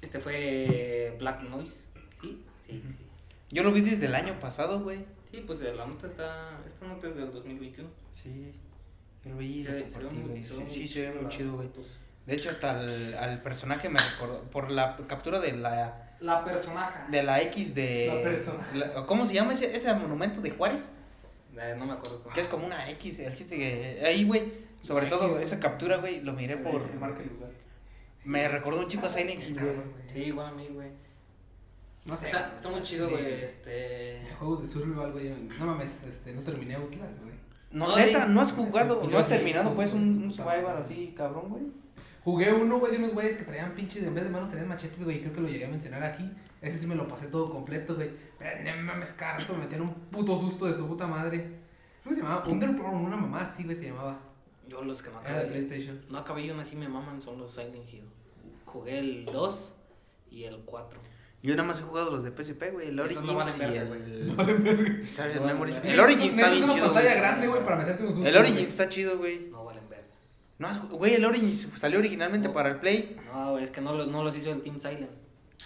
este 0.00 0.18
fue 0.18 1.14
Black 1.18 1.42
Noise, 1.42 1.76
¿sí? 2.20 2.42
Sí, 2.66 2.80
sí. 2.82 2.94
Yo 3.50 3.62
lo 3.62 3.70
vi 3.70 3.82
desde 3.82 4.06
el 4.06 4.14
año 4.14 4.32
pasado, 4.40 4.80
güey. 4.80 5.04
Sí, 5.32 5.42
pues 5.46 5.60
la 5.62 5.86
nota 5.86 6.06
está 6.06 6.60
esta 6.64 6.86
nota 6.86 7.08
es 7.08 7.16
del 7.16 7.32
2021. 7.32 7.88
Sí. 8.14 8.52
Yo 9.24 9.30
lo 9.30 9.36
vi 9.38 9.64
Se 9.64 9.72
muy- 9.72 10.42
Sí, 10.44 10.64
sí, 10.68 10.86
se 10.88 11.10
ve 11.10 11.20
muy 11.20 11.28
chido, 11.30 11.54
güey. 11.54 11.68
De 12.26 12.34
hecho, 12.34 12.50
hasta 12.50 12.78
al, 12.78 13.14
al 13.14 13.40
personaje 13.42 13.88
me 13.88 13.98
recordó. 13.98 14.42
Por 14.50 14.70
la 14.70 14.96
captura 15.08 15.40
de 15.40 15.52
la, 15.52 16.16
La 16.20 16.44
personaja. 16.44 17.08
de 17.10 17.22
la 17.22 17.40
X 17.42 17.74
de. 17.74 18.06
La 18.14 18.22
persona. 18.22 18.68
la- 18.74 19.06
¿Cómo 19.06 19.26
se 19.26 19.34
llama 19.34 19.54
ese, 19.54 19.74
ese 19.74 19.92
monumento 19.94 20.40
de 20.40 20.50
Juárez? 20.50 20.90
Eh, 21.58 21.74
no 21.78 21.86
me 21.86 21.94
acuerdo 21.94 22.22
cómo. 22.22 22.34
Que 22.34 22.42
es 22.42 22.46
como 22.48 22.66
una 22.66 22.90
X. 22.90 23.18
El 23.20 23.34
chiste 23.36 23.56
que. 23.56 24.02
Ahí, 24.04 24.24
güey. 24.24 24.52
Sobre 24.82 25.06
X, 25.06 25.16
todo 25.18 25.38
esa 25.38 25.58
captura, 25.58 25.96
güey, 25.96 26.20
lo 26.20 26.32
miré 26.34 26.58
por. 26.58 26.82
Se 26.86 26.98
marca 26.98 27.22
el 27.22 27.28
lugar. 27.30 27.50
Me 28.24 28.46
recordó 28.48 28.80
un 28.80 28.86
chico 28.88 29.06
a 29.06 29.10
Silent 29.10 29.42
Hill, 29.42 29.58
güey. 29.60 29.74
Sí, 30.12 30.18
igual 30.20 30.46
a 30.48 30.52
mí, 30.52 30.68
güey. 30.68 30.90
No 32.04 32.16
sé. 32.16 32.26
Está, 32.26 32.52
está 32.56 32.68
muy 32.68 32.82
chido, 32.82 33.06
Sí. 33.08 33.12
güey. 33.14 33.42
Este. 33.44 34.22
Juegos 34.38 34.62
de 34.62 34.66
survival, 34.68 35.12
güey. 35.12 35.30
No 35.58 35.66
mames, 35.66 36.02
este, 36.04 36.32
no 36.32 36.42
terminé 36.42 36.74
Outlast, 36.74 37.20
güey. 37.22 37.34
No, 37.70 37.88
No, 37.88 37.96
neta, 37.96 38.26
sí. 38.26 38.32
no 38.34 38.40
has 38.40 38.52
jugado, 38.52 39.02
no 39.08 39.18
has 39.18 39.28
terminado, 39.28 39.74
pues, 39.74 39.92
un, 39.92 40.24
un 40.24 40.32
survival 40.32 40.76
así, 40.78 41.14
cabrón, 41.16 41.48
güey. 41.48 41.62
Jugué 42.24 42.52
uno, 42.52 42.78
güey, 42.78 42.92
de 42.92 42.98
unos 42.98 43.14
güeyes 43.14 43.36
que 43.36 43.44
traían 43.44 43.74
pinches, 43.74 44.02
en 44.02 44.14
vez 44.14 44.24
de 44.24 44.30
manos 44.30 44.50
traían 44.50 44.68
machetes, 44.68 45.02
güey. 45.04 45.20
Creo 45.20 45.32
que 45.32 45.40
lo 45.40 45.48
llegué 45.48 45.64
a 45.64 45.68
mencionar 45.68 46.02
aquí. 46.02 46.30
Ese 46.60 46.78
sí 46.78 46.86
me 46.86 46.94
lo 46.94 47.08
pasé 47.08 47.28
todo 47.28 47.50
completo, 47.50 47.94
güey. 47.94 48.10
Pero 48.38 48.76
no 48.76 48.82
mames, 48.82 49.10
cada 49.10 49.38
rato 49.38 49.54
me 49.54 49.60
metían 49.60 49.82
un 49.82 49.94
puto 49.94 50.38
susto 50.38 50.66
de 50.66 50.74
su 50.74 50.86
puta 50.86 51.06
madre. 51.06 51.38
Creo 52.02 52.10
que 52.10 52.14
se 52.16 52.22
llamaba 52.22 52.46
Underground, 52.46 53.06
una 53.06 53.16
mamá 53.16 53.40
así, 53.42 53.64
güey, 53.64 53.76
se 53.76 53.86
llamaba. 53.86 54.18
Yo 54.68 54.82
los 54.82 55.02
que 55.02 55.10
no 55.10 55.20
Era 55.20 55.30
de 55.32 55.36
acabé. 55.38 55.50
PlayStation. 55.52 56.00
No 56.10 56.18
acabé 56.18 56.46
yo, 56.46 56.58
así 56.60 56.76
me 56.76 56.88
maman, 56.88 57.20
son 57.20 57.38
los 57.38 57.52
Silent 57.52 57.88
Hill. 57.92 58.04
Jugué 58.66 58.98
el 58.98 59.24
2 59.24 59.74
y 60.30 60.44
el 60.44 60.58
4. 60.64 61.00
Yo 61.42 61.56
nada 61.56 61.66
más 61.68 61.80
he 61.80 61.82
jugado 61.82 62.10
los 62.10 62.22
de 62.22 62.30
PSP, 62.30 62.70
güey, 62.72 62.88
el 62.90 63.00
Origins 63.00 63.24
no 63.26 63.34
valen 63.34 63.54
y 63.56 63.58
verga, 63.58 63.82
el... 63.82 63.88
güey. 63.88 64.00
No 64.26 64.36
valen 64.36 65.46
Memories. 65.46 65.80
El 65.82 66.00
Origins 66.00 66.34
está 66.36 66.50
bien 66.50 66.64
una 66.64 66.72
chido, 66.74 66.84
pantalla 66.86 67.08
güey. 67.10 67.20
grande, 67.20 67.46
güey, 67.48 67.62
para 67.64 67.76
meterte 67.76 68.02
unos 68.04 68.14
sustos. 68.14 68.32
El 68.32 68.38
Origins 68.38 68.68
está 68.70 68.88
chido, 68.88 69.18
güey. 69.18 69.48
No 69.50 69.64
valen 69.64 69.88
verga. 69.88 70.04
No, 70.58 70.68
has- 70.68 70.88
güey, 70.88 71.14
el 71.14 71.24
Origins 71.24 71.66
salió 71.78 71.98
originalmente 71.98 72.48
para 72.48 72.68
el 72.68 72.76
Play. 72.76 73.16
No, 73.32 73.50
güey, 73.52 73.64
es 73.64 73.70
que 73.72 73.80
no, 73.80 73.92
los- 73.92 74.06
no 74.08 74.22
los 74.22 74.36
hizo 74.36 74.52
el 74.52 74.62
Team 74.62 74.78
Silent. 74.78 75.10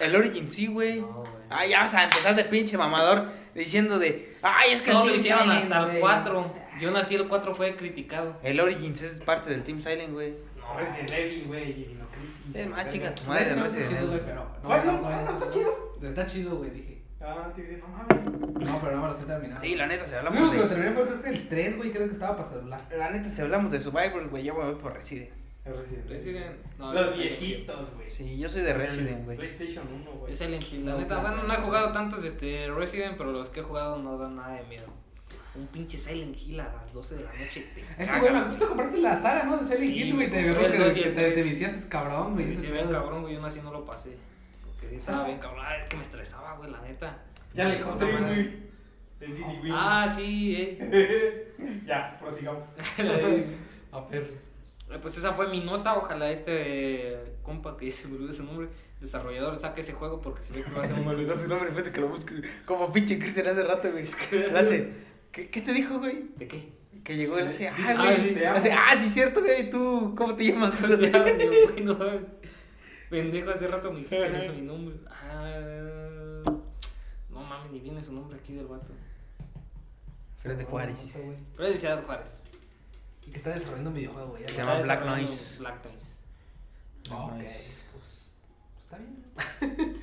El 0.00 0.16
Origins 0.16 0.52
sí, 0.54 0.66
güey. 0.66 1.00
No, 1.02 1.08
güey. 1.08 1.32
Ah, 1.50 1.66
ya 1.66 1.80
vas 1.80 1.94
a 1.94 2.04
empezar 2.04 2.34
de 2.34 2.44
pinche 2.44 2.76
mamador 2.78 3.28
diciendo 3.54 3.98
de, 3.98 4.34
ay, 4.42 4.72
es 4.72 4.82
que 4.82 4.92
Solo 4.92 5.04
el 5.04 5.08
Team 5.10 5.20
hicieron 5.20 5.42
Silent, 5.44 5.62
hasta 5.64 5.78
el 5.80 5.86
güey". 5.88 6.00
4. 6.00 6.52
Yo 6.80 6.90
nací 6.90 7.14
el 7.14 7.28
4 7.28 7.54
fue 7.54 7.76
criticado. 7.76 8.36
El 8.42 8.60
Origins 8.60 9.00
es 9.02 9.20
parte 9.22 9.50
del 9.50 9.62
Team 9.62 9.80
Silent, 9.80 10.12
güey. 10.12 10.34
No, 10.68 10.78
Resident 10.78 11.10
Evil, 11.10 11.46
güey, 11.46 11.70
y 11.70 11.84
Dino 11.84 12.06
Crisis. 12.10 12.54
Es 12.54 12.68
más, 12.68 12.88
chica, 12.88 13.14
tu 13.14 13.22
No, 13.24 13.28
madre 13.28 13.54
no, 13.56 13.64
no 13.64 13.70
chido, 13.70 14.08
güey, 14.08 14.20
pero. 14.24 14.44
No, 14.44 14.62
¿Cuál 14.62 14.86
no? 14.86 14.92
no, 14.92 15.00
¿No 15.10 15.22
no, 15.22 15.30
está 15.32 15.50
chido? 15.50 15.96
Está 16.02 16.26
chido, 16.26 16.56
güey, 16.56 16.70
dije. 16.70 17.02
Ah, 17.20 17.50
te 17.54 17.62
no 17.78 17.88
mames. 17.88 18.24
No, 18.60 18.80
pero 18.80 18.96
no 18.96 19.02
me 19.02 19.08
lo 19.08 19.14
sé 19.14 19.24
terminar. 19.24 19.60
Sí, 19.60 19.74
la 19.74 19.86
neta, 19.86 20.06
si 20.06 20.14
hablamos 20.14 20.40
único 20.40 20.52
que 20.52 20.58
lo 20.58 20.68
de... 20.68 20.74
terminé 20.74 20.94
creo 20.94 21.22
que 21.22 21.28
el 21.30 21.48
3, 21.48 21.76
güey, 21.78 21.90
creo 21.92 22.06
que 22.06 22.12
estaba 22.12 22.36
para 22.36 22.48
celular. 22.48 22.80
La 22.96 23.10
neta, 23.10 23.30
si 23.30 23.40
hablamos 23.42 23.70
de 23.70 23.80
Survivors, 23.80 24.30
güey, 24.30 24.44
yo 24.44 24.54
me 24.54 24.64
voy 24.64 24.74
por 24.76 24.92
Resident. 24.94 25.30
El 25.64 25.76
Resident. 25.76 26.08
Resident- 26.08 26.56
no, 26.78 26.92
Los 26.92 27.16
viejitos, 27.16 27.94
güey. 27.94 28.08
Sí, 28.08 28.38
yo 28.38 28.48
soy 28.48 28.62
de 28.62 28.74
Resident, 28.74 29.24
güey. 29.24 29.36
PlayStation 29.36 29.84
1, 30.02 30.10
güey. 30.12 30.36
Silent 30.36 30.62
Hill. 30.70 30.84
La 30.86 30.92
No, 30.92 30.98
neta, 30.98 31.20
bueno, 31.20 31.42
no 31.42 31.52
he 31.52 31.56
jugado 31.56 31.92
tantos 31.92 32.24
este, 32.24 32.70
Resident, 32.70 33.16
pero 33.18 33.32
los 33.32 33.48
que 33.48 33.60
he 33.60 33.62
jugado 33.64 33.98
no 33.98 34.16
dan 34.18 34.36
nada 34.36 34.54
de 34.54 34.62
miedo. 34.64 34.86
Un 35.58 35.66
pinche 35.68 35.98
Silent 35.98 36.36
Hill 36.40 36.60
a 36.60 36.72
las 36.72 36.92
12 36.92 37.14
de 37.16 37.24
la 37.24 37.32
noche. 37.34 37.66
Te 37.74 38.02
Este 38.02 38.20
güey, 38.20 38.32
me 38.32 38.44
gusta 38.44 38.66
compraste 38.66 38.98
la 38.98 39.20
saga, 39.20 39.44
¿no? 39.44 39.56
De 39.58 39.64
Silent 39.64 39.80
Sí, 39.80 40.02
Hill, 40.02 40.14
güey. 40.14 40.30
Te 40.30 40.42
me 40.42 40.52
veo 40.52 40.94
que 40.94 41.02
te, 41.10 41.30
te 41.32 41.42
viciaste 41.42 41.88
cabrón, 41.88 42.34
güey. 42.34 42.56
Sí, 42.56 42.66
bien 42.66 42.88
cabrón, 42.90 43.22
güey, 43.22 43.34
yo 43.34 43.44
así 43.44 43.60
no 43.62 43.72
lo 43.72 43.84
pasé. 43.84 44.16
Porque 44.64 44.88
sí 44.88 44.96
estaba 44.96 45.24
bien 45.24 45.38
cabrón. 45.38 45.64
Ay, 45.66 45.80
es 45.82 45.86
que 45.88 45.96
me 45.96 46.02
estresaba, 46.02 46.56
güey, 46.56 46.70
la 46.70 46.80
neta. 46.82 47.18
Ya 47.54 47.64
le 47.68 47.78
encontré, 47.78 48.12
No, 48.12 48.26
güey. 48.26 48.66
El 49.18 49.34
Didi 49.34 49.44
Wings. 49.62 49.70
Ah, 49.74 50.12
sí, 50.14 50.56
eh. 50.58 51.52
ya, 51.86 52.18
prosigamos. 52.20 52.66
A 53.92 54.00
ver. 54.10 54.30
Eh, 54.90 54.98
Pues 55.00 55.16
esa 55.16 55.32
fue 55.32 55.48
mi 55.48 55.64
nota. 55.64 55.96
Ojalá 55.96 56.30
este 56.30 57.16
compa 57.42 57.76
que 57.76 57.90
se 57.90 58.08
me 58.08 58.16
olvidó 58.16 58.32
su 58.32 58.44
nombre, 58.44 58.68
desarrollador, 59.00 59.56
saque 59.56 59.80
ese 59.80 59.94
juego 59.94 60.20
porque 60.20 60.42
se 60.42 60.52
ve 60.52 60.62
que 60.62 60.70
va 60.72 60.82
a 60.82 60.86
Se 60.86 60.94
ser 60.96 61.04
me 61.04 61.10
un. 61.10 61.16
olvidó 61.16 61.36
su 61.36 61.48
nombre 61.48 61.70
en 61.70 61.76
vez 61.76 61.86
de 61.86 61.92
que 61.92 62.00
lo 62.02 62.08
busques. 62.08 62.42
Como 62.66 62.92
pinche 62.92 63.18
Cristian 63.18 63.46
hace 63.46 63.64
rato, 63.64 63.90
güey. 63.90 64.04
Hace. 64.54 65.05
¿Qué, 65.36 65.50
¿Qué 65.50 65.60
te 65.60 65.72
dijo, 65.74 65.98
güey? 65.98 66.30
¿De 66.36 66.48
qué? 66.48 66.72
Que 67.04 67.14
llegó 67.14 67.36
le 67.36 67.48
hace. 67.48 67.68
Ah, 67.68 67.76
Ah, 67.78 67.94
güey. 68.04 68.22
sí, 68.22 68.34
le 68.34 68.46
hace, 68.48 68.72
ah, 68.72 68.96
sí, 68.96 69.10
cierto, 69.10 69.40
güey. 69.42 69.68
¿Tú 69.68 70.14
cómo 70.16 70.34
te 70.34 70.46
llamas? 70.46 70.80
Le 70.80 70.94
hace, 70.96 71.10
Ya, 71.12 71.18
güey, 71.72 71.84
no 71.84 71.94
mames. 71.94 72.22
Pendejo, 73.10 73.50
hace 73.50 73.68
rato 73.68 73.92
me 73.92 73.98
dijiste 73.98 74.48
mi 74.56 74.62
nombre. 74.62 74.96
Ah, 75.06 76.42
no 77.28 77.40
mames, 77.42 77.70
ni 77.70 77.80
viene 77.80 78.02
su 78.02 78.12
nombre 78.14 78.38
aquí 78.38 78.54
del 78.54 78.66
vato. 78.66 78.94
Eres 80.42 80.56
de 80.58 80.64
Juárez. 80.64 81.34
Pero 81.56 81.68
es 81.68 81.74
de 81.74 81.80
Ciudad 81.80 82.02
Juárez. 82.06 82.28
Y 83.26 83.30
que 83.32 83.36
está 83.38 83.50
desarrollando 83.50 83.90
un 83.90 83.96
videojuego, 83.96 84.28
güey. 84.28 84.48
Se 84.48 84.56
llama 84.56 84.80
Black 84.80 85.04
Noise. 85.04 85.58
Black 85.58 85.84
Noise. 85.84 86.06
Ah, 87.10 87.24
Ok, 87.26 87.32
Noise. 87.32 87.82
pues. 87.92 88.30
pues 88.78 88.84
Está 88.84 88.98
bien. 88.98 89.95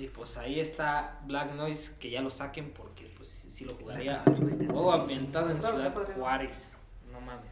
Y 0.00 0.08
pues 0.08 0.38
ahí 0.38 0.60
está 0.60 1.20
Black 1.26 1.52
Noise, 1.52 1.96
que 1.98 2.08
ya 2.08 2.22
lo 2.22 2.30
saquen 2.30 2.70
porque 2.70 3.04
pues 3.18 3.28
sí 3.28 3.50
sí 3.50 3.64
lo 3.66 3.74
jugaría. 3.74 4.20
Juego 4.20 4.92
ambientado 4.94 5.50
en 5.50 5.60
Ciudad. 5.62 5.94
Juárez. 6.16 6.78
No 7.12 7.20
mames. 7.20 7.50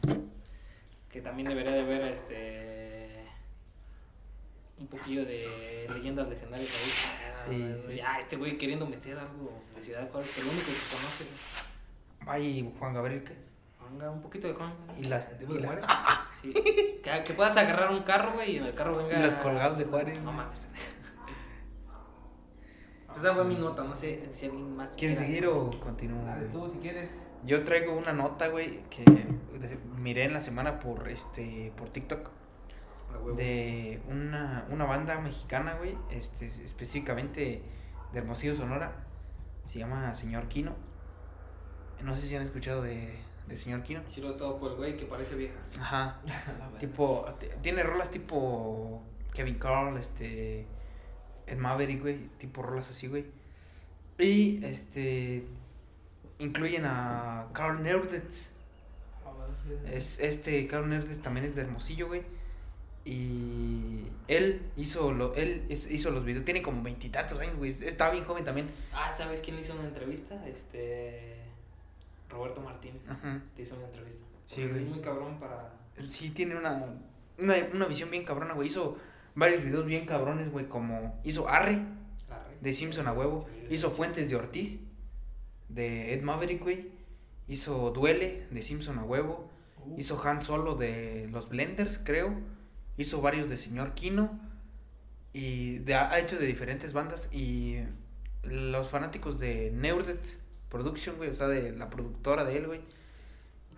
Que 1.11 1.21
también 1.21 1.47
debería 1.47 1.73
de 1.73 1.83
ver 1.83 2.01
este 2.01 3.23
un 4.79 4.87
poquillo 4.87 5.25
de 5.25 5.87
leyendas 5.93 6.27
legendarias 6.27 6.71
ahí. 6.71 6.89
Sí, 6.89 7.63
Ah, 7.71 7.77
sí. 7.87 7.95
Ya, 7.97 8.19
este 8.19 8.35
güey 8.37 8.57
queriendo 8.57 8.87
meter 8.87 9.19
algo 9.19 9.61
de 9.75 9.83
Ciudad 9.83 10.09
Juárez, 10.09 10.33
que 10.35 10.41
lo 10.41 10.49
único 10.49 10.65
que 10.65 10.95
conoce. 10.95 11.63
Ay, 12.25 12.73
Juan 12.79 12.93
Gabriel. 12.95 13.23
¿qué? 13.23 13.37
Un 14.07 14.21
poquito 14.23 14.47
de 14.47 14.53
Juan. 14.55 14.73
Y 14.97 15.03
las, 15.03 15.37
¿De 15.37 15.45
y 15.45 15.59
las, 15.59 15.65
Juárez? 15.65 15.85
Sí. 16.41 16.53
Que, 17.03 17.23
que 17.25 17.33
puedas 17.33 17.57
agarrar 17.57 17.91
un 17.91 18.01
carro, 18.03 18.33
güey, 18.33 18.53
y 18.53 18.57
en 18.57 18.65
el 18.65 18.73
carro 18.73 18.95
venga. 18.95 19.19
Y 19.19 19.21
los 19.21 19.35
colgados 19.35 19.77
de 19.77 19.83
Juárez. 19.85 20.19
No 20.23 20.31
mames, 20.31 20.57
pendejo. 20.57 20.85
Esa 23.17 23.33
fue 23.33 23.43
mi 23.43 23.55
nota, 23.55 23.83
no 23.83 23.95
sé 23.95 24.29
si 24.33 24.45
alguien 24.45 24.75
más. 24.75 24.89
¿Quieres 24.95 25.17
quiera. 25.17 25.31
seguir 25.31 25.47
o 25.47 25.79
continúo? 25.79 26.23
Dale 26.23 26.47
güey? 26.47 26.51
tú 26.51 26.69
si 26.69 26.79
quieres. 26.79 27.11
Yo 27.45 27.63
traigo 27.63 27.93
una 27.97 28.13
nota, 28.13 28.47
güey, 28.49 28.83
que 28.89 29.03
miré 29.97 30.25
en 30.25 30.33
la 30.33 30.41
semana 30.41 30.79
por 30.79 31.07
este 31.07 31.71
por 31.77 31.89
TikTok 31.89 32.29
de 33.35 34.01
una, 34.09 34.65
una 34.69 34.85
banda 34.85 35.19
mexicana, 35.19 35.75
güey, 35.75 35.97
este 36.11 36.45
específicamente 36.45 37.61
de 38.11 38.19
Hermosillo, 38.19 38.55
Sonora. 38.55 39.05
Se 39.65 39.79
llama 39.79 40.15
Señor 40.15 40.47
Kino. 40.47 40.75
No 42.03 42.15
sé 42.15 42.27
si 42.27 42.35
han 42.35 42.41
escuchado 42.41 42.81
de, 42.81 43.19
de 43.47 43.57
Señor 43.57 43.83
Kino. 43.83 44.01
Sí 44.09 44.21
lo 44.21 44.31
estaba 44.31 44.57
por 44.57 44.71
el 44.71 44.77
güey 44.77 44.97
que 44.97 45.05
parece 45.05 45.35
vieja. 45.35 45.59
Ajá. 45.79 46.19
Tipo, 46.79 47.25
tiene 47.61 47.83
rolas 47.83 48.09
tipo 48.09 49.03
Kevin 49.33 49.55
Carl, 49.55 49.97
este, 49.97 50.65
Ed 51.49 51.57
Maverick, 51.57 52.01
güey, 52.01 52.27
tipo 52.37 52.61
rolas 52.61 52.89
así, 52.89 53.07
güey. 53.07 53.25
Y, 54.17 54.63
este, 54.65 55.45
incluyen 56.39 56.83
a 56.85 57.47
Carl 57.53 57.81
ver, 57.81 58.01
Es, 59.93 60.19
este, 60.19 60.67
Carl 60.67 60.89
Neurditz 60.89 61.21
también 61.21 61.45
es 61.45 61.55
de 61.55 61.61
Hermosillo, 61.61 62.07
güey. 62.07 62.23
Y 63.05 64.05
él 64.27 64.61
hizo, 64.77 65.13
lo, 65.13 65.33
él 65.35 65.65
hizo 65.69 66.11
los 66.11 66.25
videos, 66.25 66.45
tiene 66.45 66.61
como 66.61 66.83
veintitantos 66.83 67.39
años, 67.39 67.55
güey, 67.57 67.71
está 67.71 68.09
bien 68.09 68.25
joven 68.25 68.43
también. 68.43 68.69
Ah, 68.93 69.13
¿sabes 69.17 69.41
quién 69.41 69.57
hizo 69.57 69.73
una 69.73 69.87
entrevista? 69.87 70.47
Este. 70.47 71.37
Roberto 72.29 72.61
Martínez. 72.61 73.01
Ajá. 73.07 73.41
Te 73.55 73.63
hizo 73.63 73.75
una 73.75 73.85
entrevista. 73.85 74.23
Sí, 74.45 74.67
güey. 74.67 74.83
Es 74.83 74.89
muy 74.89 75.01
cabrón 75.01 75.39
para. 75.39 75.73
Sí, 76.09 76.29
tiene 76.29 76.55
una, 76.55 76.85
una, 77.37 77.55
una 77.73 77.85
visión 77.87 78.11
bien 78.11 78.23
cabrona, 78.23 78.53
güey. 78.53 78.67
Hizo 78.67 78.97
varios 79.39 79.63
videos 79.63 79.85
bien 79.85 80.05
cabrones, 80.05 80.51
güey, 80.51 80.67
como 80.67 81.19
hizo 81.23 81.47
Arre. 81.49 81.79
Arre. 82.29 82.57
de 82.61 82.73
Simpson 82.73 83.07
a 83.07 83.13
huevo. 83.13 83.47
Hizo 83.69 83.91
Fuentes 83.91 84.29
de 84.29 84.35
Ortiz, 84.35 84.79
de 85.69 86.13
Ed 86.13 86.21
Maverick, 86.21 86.61
güey. 86.61 86.91
Hizo 87.47 87.91
Duele, 87.91 88.45
de 88.51 88.61
Simpson 88.61 88.99
a 88.99 89.03
huevo. 89.03 89.49
Uh, 89.85 89.97
Hizo 89.99 90.21
Han 90.27 90.43
Solo 90.43 90.75
de 90.75 91.27
los 91.31 91.49
Blenders, 91.49 91.97
creo. 92.03 92.35
Hizo 92.97 93.21
varios 93.21 93.49
de 93.49 93.57
Señor 93.57 93.93
Kino. 93.93 94.39
Y 95.33 95.79
de- 95.79 95.95
ha 95.95 96.19
hecho 96.19 96.37
de 96.37 96.45
diferentes 96.45 96.93
bandas. 96.93 97.29
Y 97.31 97.77
los 98.43 98.89
fanáticos 98.89 99.39
de 99.39 99.71
Neurdet 99.71 100.37
Production, 100.69 101.15
güey, 101.17 101.29
o 101.29 101.33
sea, 101.33 101.47
de 101.47 101.71
la 101.71 101.89
productora 101.89 102.43
de 102.43 102.57
él, 102.57 102.67
güey. 102.67 102.81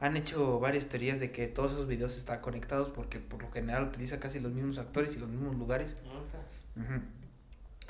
Han 0.02 0.18
hecho 0.18 0.60
varias 0.60 0.88
teorías 0.88 1.20
de 1.22 1.32
que 1.32 1.48
todos 1.48 1.72
esos 1.72 1.88
videos 1.88 2.18
están 2.18 2.42
conectados 2.42 2.90
porque 2.90 3.20
por 3.20 3.42
lo 3.42 3.50
general 3.52 3.84
utiliza 3.84 4.20
casi 4.20 4.40
los 4.42 4.52
mismos 4.52 4.78
actores 4.80 5.16
y 5.16 5.20
los 5.20 5.30
mismos 5.30 5.56
lugares. 5.56 5.92
Nota. 6.04 6.40
Ujú. 6.76 7.02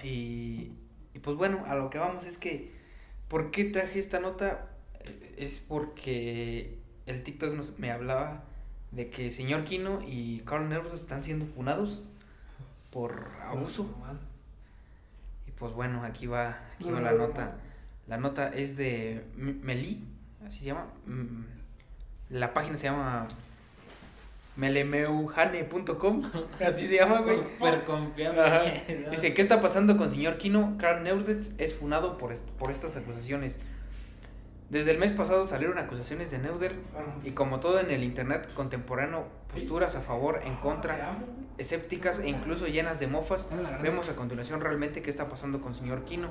y, 0.04 0.74
y 1.14 1.20
pues 1.22 1.38
bueno, 1.38 1.64
a 1.68 1.76
lo 1.76 1.90
que 1.90 1.98
vamos 2.00 2.26
es 2.26 2.38
que, 2.38 2.72
¿por 3.28 3.50
qué 3.52 3.64
traje 3.66 4.00
esta 4.00 4.20
nota? 4.20 4.68
Eh, 5.00 5.36
Es 5.38 5.60
porque 5.60 6.78
el 7.06 7.24
TikTok 7.24 7.54
nos, 7.56 7.80
me 7.80 7.92
hablaba 7.92 8.44
de 8.92 9.10
que 9.10 9.32
señor 9.32 9.64
Kino 9.64 10.02
y 10.06 10.40
Carl 10.42 10.68
Neuros 10.68 10.94
están 10.94 11.24
siendo 11.24 11.46
funados 11.46 12.04
por 12.92 13.30
abuso. 13.44 13.88
Y 15.48 15.52
pues 15.52 15.72
bueno, 15.74 16.04
aquí 16.04 16.28
va, 16.28 16.60
aquí 16.76 16.92
va 16.92 17.00
la 17.00 17.12
no, 17.14 17.20
no. 17.20 17.28
nota. 17.28 17.56
La 18.08 18.18
nota 18.18 18.50
es 18.50 18.76
de 18.76 19.24
Meli, 19.38 20.04
así 20.46 20.60
se 20.60 20.66
llama. 20.66 20.88
La 22.32 22.54
página 22.54 22.78
se 22.78 22.86
llama 22.86 23.28
melemeuhane.com, 24.56 26.24
así 26.66 26.88
se 26.88 26.96
llama, 26.96 27.20
güey. 27.20 27.38
Súper 27.38 27.84
confiable. 27.84 29.08
Dice, 29.12 29.34
¿qué 29.34 29.42
está 29.42 29.62
pasando 29.62 29.98
con 29.98 30.10
señor 30.12 30.38
Kino? 30.38 30.76
Carl 30.80 31.04
Neuditz 31.04 31.52
es 31.58 31.74
funado 31.74 32.18
por, 32.18 32.32
est- 32.32 32.48
por 32.58 32.72
estas 32.72 32.96
acusaciones. 32.96 33.58
Desde 34.70 34.92
el 34.92 35.00
mes 35.00 35.12
pasado 35.12 35.46
salieron 35.48 35.78
acusaciones 35.78 36.32
de 36.32 36.38
Neuder 36.40 36.76
y 37.26 37.32
como 37.32 37.60
todo 37.60 37.82
en 37.82 37.92
el 37.92 38.04
internet 38.04 38.50
contemporáneo, 38.54 39.26
posturas 39.54 39.96
a 39.96 40.02
favor, 40.02 40.40
en 40.46 40.56
contra, 40.56 41.18
escépticas 41.58 42.20
e 42.20 42.30
incluso 42.30 42.68
llenas 42.68 42.98
de 42.98 43.08
mofas. 43.08 43.50
Grande. 43.52 43.80
Vemos 43.84 44.08
a 44.08 44.16
continuación 44.16 44.62
realmente 44.62 45.02
qué 45.02 45.10
está 45.10 45.28
pasando 45.28 45.60
con 45.60 45.76
señor 45.76 46.06
Kino. 46.06 46.30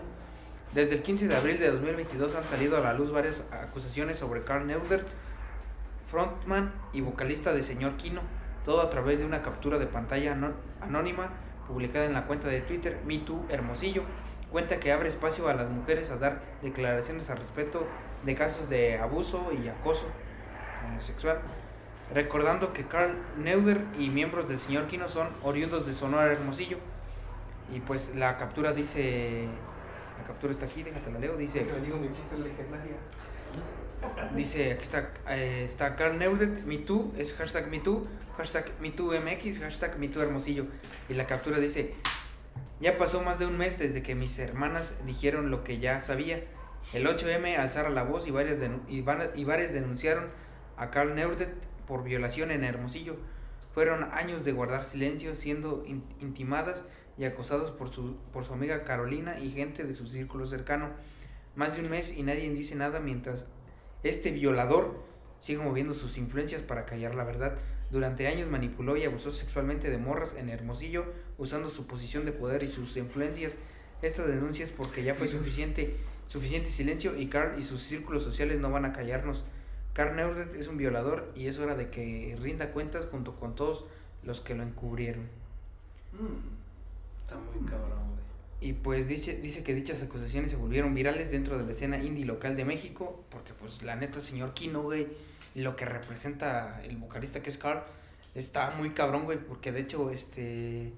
Desde 0.72 0.94
el 0.94 1.02
15 1.02 1.28
de 1.28 1.36
abril 1.36 1.58
de 1.58 1.68
2022 1.70 2.34
han 2.34 2.44
salido 2.48 2.78
a 2.78 2.80
la 2.80 2.94
luz 2.94 3.12
varias 3.12 3.44
acusaciones 3.50 4.16
sobre 4.18 4.42
Carl 4.42 4.66
Neudert, 4.66 5.06
frontman 6.10 6.72
y 6.92 7.00
vocalista 7.00 7.52
de 7.52 7.62
señor 7.62 7.96
Kino, 7.96 8.22
todo 8.64 8.82
a 8.82 8.90
través 8.90 9.20
de 9.20 9.24
una 9.24 9.42
captura 9.42 9.78
de 9.78 9.86
pantalla 9.86 10.36
anónima 10.80 11.30
publicada 11.68 12.04
en 12.04 12.14
la 12.14 12.26
cuenta 12.26 12.48
de 12.48 12.60
Twitter 12.60 13.00
MeToo 13.06 13.44
Hermosillo. 13.48 14.02
Cuenta 14.50 14.80
que 14.80 14.90
abre 14.90 15.08
espacio 15.08 15.48
a 15.48 15.54
las 15.54 15.68
mujeres 15.70 16.10
a 16.10 16.16
dar 16.16 16.42
declaraciones 16.62 17.30
al 17.30 17.38
respecto 17.38 17.86
de 18.24 18.34
casos 18.34 18.68
de 18.68 18.98
abuso 18.98 19.52
y 19.52 19.68
acoso 19.68 20.06
eh, 20.06 21.00
sexual. 21.00 21.38
Recordando 22.12 22.72
que 22.72 22.84
Carl 22.86 23.14
Neuder 23.38 23.84
y 23.96 24.10
miembros 24.10 24.48
del 24.48 24.58
señor 24.58 24.88
Kino 24.88 25.08
son 25.08 25.28
oriundos 25.44 25.86
de 25.86 25.92
Sonora 25.92 26.32
Hermosillo. 26.32 26.78
Y 27.72 27.78
pues 27.78 28.10
la 28.16 28.36
captura 28.36 28.72
dice. 28.72 29.46
La 30.18 30.26
captura 30.26 30.52
está 30.52 30.66
aquí, 30.66 30.82
déjate 30.82 31.12
la 31.12 31.20
leo. 31.20 31.36
Dice. 31.36 31.64
Dice, 34.34 34.72
aquí 34.72 34.82
está, 34.82 35.12
eh, 35.28 35.64
está 35.66 35.96
Carl 35.96 36.18
Neudet, 36.18 36.64
MeToo, 36.64 37.12
es 37.18 37.34
hashtag 37.34 37.68
MeToo, 37.68 38.06
hashtag 38.36 38.70
MeTooMX, 38.80 39.58
hashtag 39.60 39.98
MeToo 39.98 40.22
Hermosillo. 40.22 40.66
Y 41.08 41.14
la 41.14 41.26
captura 41.26 41.58
dice, 41.58 41.94
ya 42.80 42.96
pasó 42.96 43.20
más 43.22 43.38
de 43.38 43.46
un 43.46 43.58
mes 43.58 43.78
desde 43.78 44.02
que 44.02 44.14
mis 44.14 44.38
hermanas 44.38 44.94
dijeron 45.06 45.50
lo 45.50 45.64
que 45.64 45.78
ya 45.78 46.00
sabía. 46.00 46.44
El 46.94 47.06
8M 47.06 47.58
alzara 47.58 47.90
la 47.90 48.04
voz 48.04 48.26
y 48.26 48.30
varias, 48.30 48.58
y 48.88 49.04
y 49.34 49.44
varias 49.44 49.72
denunciaron 49.72 50.28
a 50.76 50.90
Carl 50.90 51.14
Neudet 51.14 51.52
por 51.86 52.04
violación 52.04 52.50
en 52.50 52.64
Hermosillo. 52.64 53.16
Fueron 53.74 54.04
años 54.12 54.44
de 54.44 54.52
guardar 54.52 54.84
silencio, 54.84 55.34
siendo 55.34 55.84
in- 55.86 56.04
intimadas 56.20 56.84
y 57.18 57.24
acosados 57.24 57.70
por 57.70 57.90
su, 57.90 58.16
por 58.32 58.44
su 58.44 58.52
amiga 58.54 58.84
Carolina 58.84 59.38
y 59.38 59.50
gente 59.50 59.84
de 59.84 59.94
su 59.94 60.06
círculo 60.06 60.46
cercano. 60.46 60.88
Más 61.54 61.76
de 61.76 61.82
un 61.82 61.90
mes 61.90 62.16
y 62.16 62.22
nadie 62.22 62.48
dice 62.50 62.74
nada 62.76 63.00
mientras 63.00 63.46
este 64.02 64.30
violador 64.30 65.04
sigue 65.40 65.62
moviendo 65.62 65.94
sus 65.94 66.18
influencias 66.18 66.62
para 66.62 66.86
callar 66.86 67.14
la 67.14 67.24
verdad. 67.24 67.56
Durante 67.90 68.28
años 68.28 68.48
manipuló 68.48 68.96
y 68.96 69.04
abusó 69.04 69.32
sexualmente 69.32 69.90
de 69.90 69.98
morras 69.98 70.34
en 70.34 70.48
Hermosillo, 70.48 71.06
usando 71.38 71.70
su 71.70 71.86
posición 71.86 72.24
de 72.24 72.32
poder 72.32 72.62
y 72.62 72.68
sus 72.68 72.96
influencias. 72.96 73.56
Esta 74.02 74.26
denuncia 74.26 74.64
es 74.64 74.70
porque 74.70 75.02
ya 75.02 75.14
fue 75.14 75.28
suficiente. 75.28 75.96
suficiente 76.26 76.70
silencio 76.70 77.18
y 77.18 77.26
Carl 77.26 77.58
y 77.58 77.62
sus 77.62 77.82
círculos 77.82 78.22
sociales 78.22 78.60
no 78.60 78.70
van 78.70 78.84
a 78.84 78.92
callarnos. 78.92 79.44
Carl 79.92 80.14
Neudet 80.14 80.54
es 80.54 80.68
un 80.68 80.76
violador 80.76 81.32
y 81.34 81.48
es 81.48 81.58
hora 81.58 81.74
de 81.74 81.90
que 81.90 82.36
rinda 82.40 82.72
cuentas 82.72 83.06
junto 83.10 83.34
con 83.36 83.56
todos 83.56 83.84
los 84.22 84.40
que 84.40 84.54
lo 84.54 84.62
encubrieron. 84.62 85.24
Mm. 86.12 87.22
Está 87.22 87.36
muy 87.36 87.68
cabrón. 87.68 88.09
Y 88.60 88.74
pues 88.74 89.08
dice, 89.08 89.36
dice 89.36 89.62
que 89.64 89.74
dichas 89.74 90.02
acusaciones 90.02 90.50
se 90.50 90.56
volvieron 90.56 90.94
virales 90.94 91.30
dentro 91.30 91.56
de 91.56 91.64
la 91.64 91.72
escena 91.72 91.96
indie 91.96 92.26
local 92.26 92.56
de 92.56 92.66
México, 92.66 93.24
porque 93.30 93.54
pues 93.54 93.82
la 93.82 93.96
neta, 93.96 94.20
señor 94.20 94.52
Kino, 94.52 94.82
güey, 94.82 95.08
lo 95.54 95.76
que 95.76 95.86
representa 95.86 96.82
el 96.84 96.98
vocalista 96.98 97.42
que 97.42 97.48
es 97.48 97.56
Carl, 97.56 97.82
está 98.34 98.70
muy 98.72 98.90
cabrón, 98.90 99.24
güey, 99.24 99.38
porque 99.38 99.72
de 99.72 99.80
hecho, 99.80 100.10
este... 100.10 100.92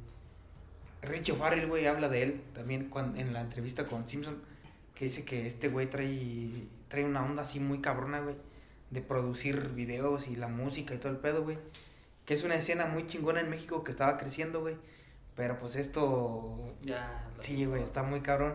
Richie 1.02 1.34
Farrell, 1.34 1.66
güey, 1.66 1.86
habla 1.86 2.08
de 2.08 2.22
él 2.22 2.40
también 2.54 2.88
cuando, 2.88 3.18
en 3.18 3.32
la 3.32 3.40
entrevista 3.40 3.86
con 3.86 4.08
Simpson, 4.08 4.40
que 4.94 5.06
dice 5.06 5.24
que 5.24 5.46
este 5.46 5.68
güey 5.68 5.90
trae, 5.90 6.50
trae 6.88 7.04
una 7.04 7.24
onda 7.24 7.42
así 7.42 7.58
muy 7.58 7.80
cabrona, 7.80 8.20
güey, 8.20 8.36
de 8.90 9.00
producir 9.02 9.70
videos 9.70 10.28
y 10.28 10.36
la 10.36 10.48
música 10.48 10.94
y 10.94 10.98
todo 10.98 11.10
el 11.10 11.18
pedo, 11.18 11.42
güey. 11.42 11.58
Que 12.24 12.34
es 12.34 12.44
una 12.44 12.54
escena 12.54 12.86
muy 12.86 13.06
chingona 13.06 13.40
en 13.40 13.50
México 13.50 13.82
que 13.82 13.90
estaba 13.90 14.16
creciendo, 14.16 14.60
güey. 14.60 14.76
Pero 15.36 15.58
pues 15.58 15.76
esto 15.76 16.74
Ya. 16.82 17.28
Sí, 17.38 17.64
güey, 17.64 17.82
está 17.82 18.02
muy 18.02 18.20
cabrón. 18.20 18.54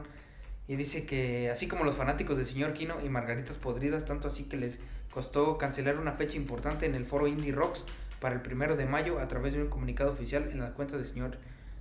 Y 0.67 0.75
dice 0.75 1.05
que 1.05 1.49
así 1.49 1.67
como 1.67 1.83
los 1.85 1.95
fanáticos 1.95 2.37
de 2.37 2.45
Señor 2.45 2.73
Kino 2.73 2.97
y 3.03 3.09
Margaritas 3.09 3.57
Podridas, 3.57 4.05
tanto 4.05 4.27
así 4.27 4.43
que 4.45 4.57
les 4.57 4.79
costó 5.11 5.57
cancelar 5.57 5.97
una 5.97 6.13
fecha 6.13 6.35
importante 6.37 6.85
en 6.85 6.93
el 6.95 7.05
foro 7.05 7.25
Indie 7.27 7.53
Rocks 7.53 7.85
para 8.19 8.35
el 8.35 8.41
primero 8.41 8.75
de 8.75 8.85
mayo 8.85 9.19
a 9.19 9.27
través 9.27 9.53
de 9.53 9.61
un 9.63 9.69
comunicado 9.69 10.11
oficial 10.11 10.49
en 10.51 10.59
la 10.59 10.73
cuenta 10.73 10.97
de 10.97 11.05
Señor, 11.05 11.37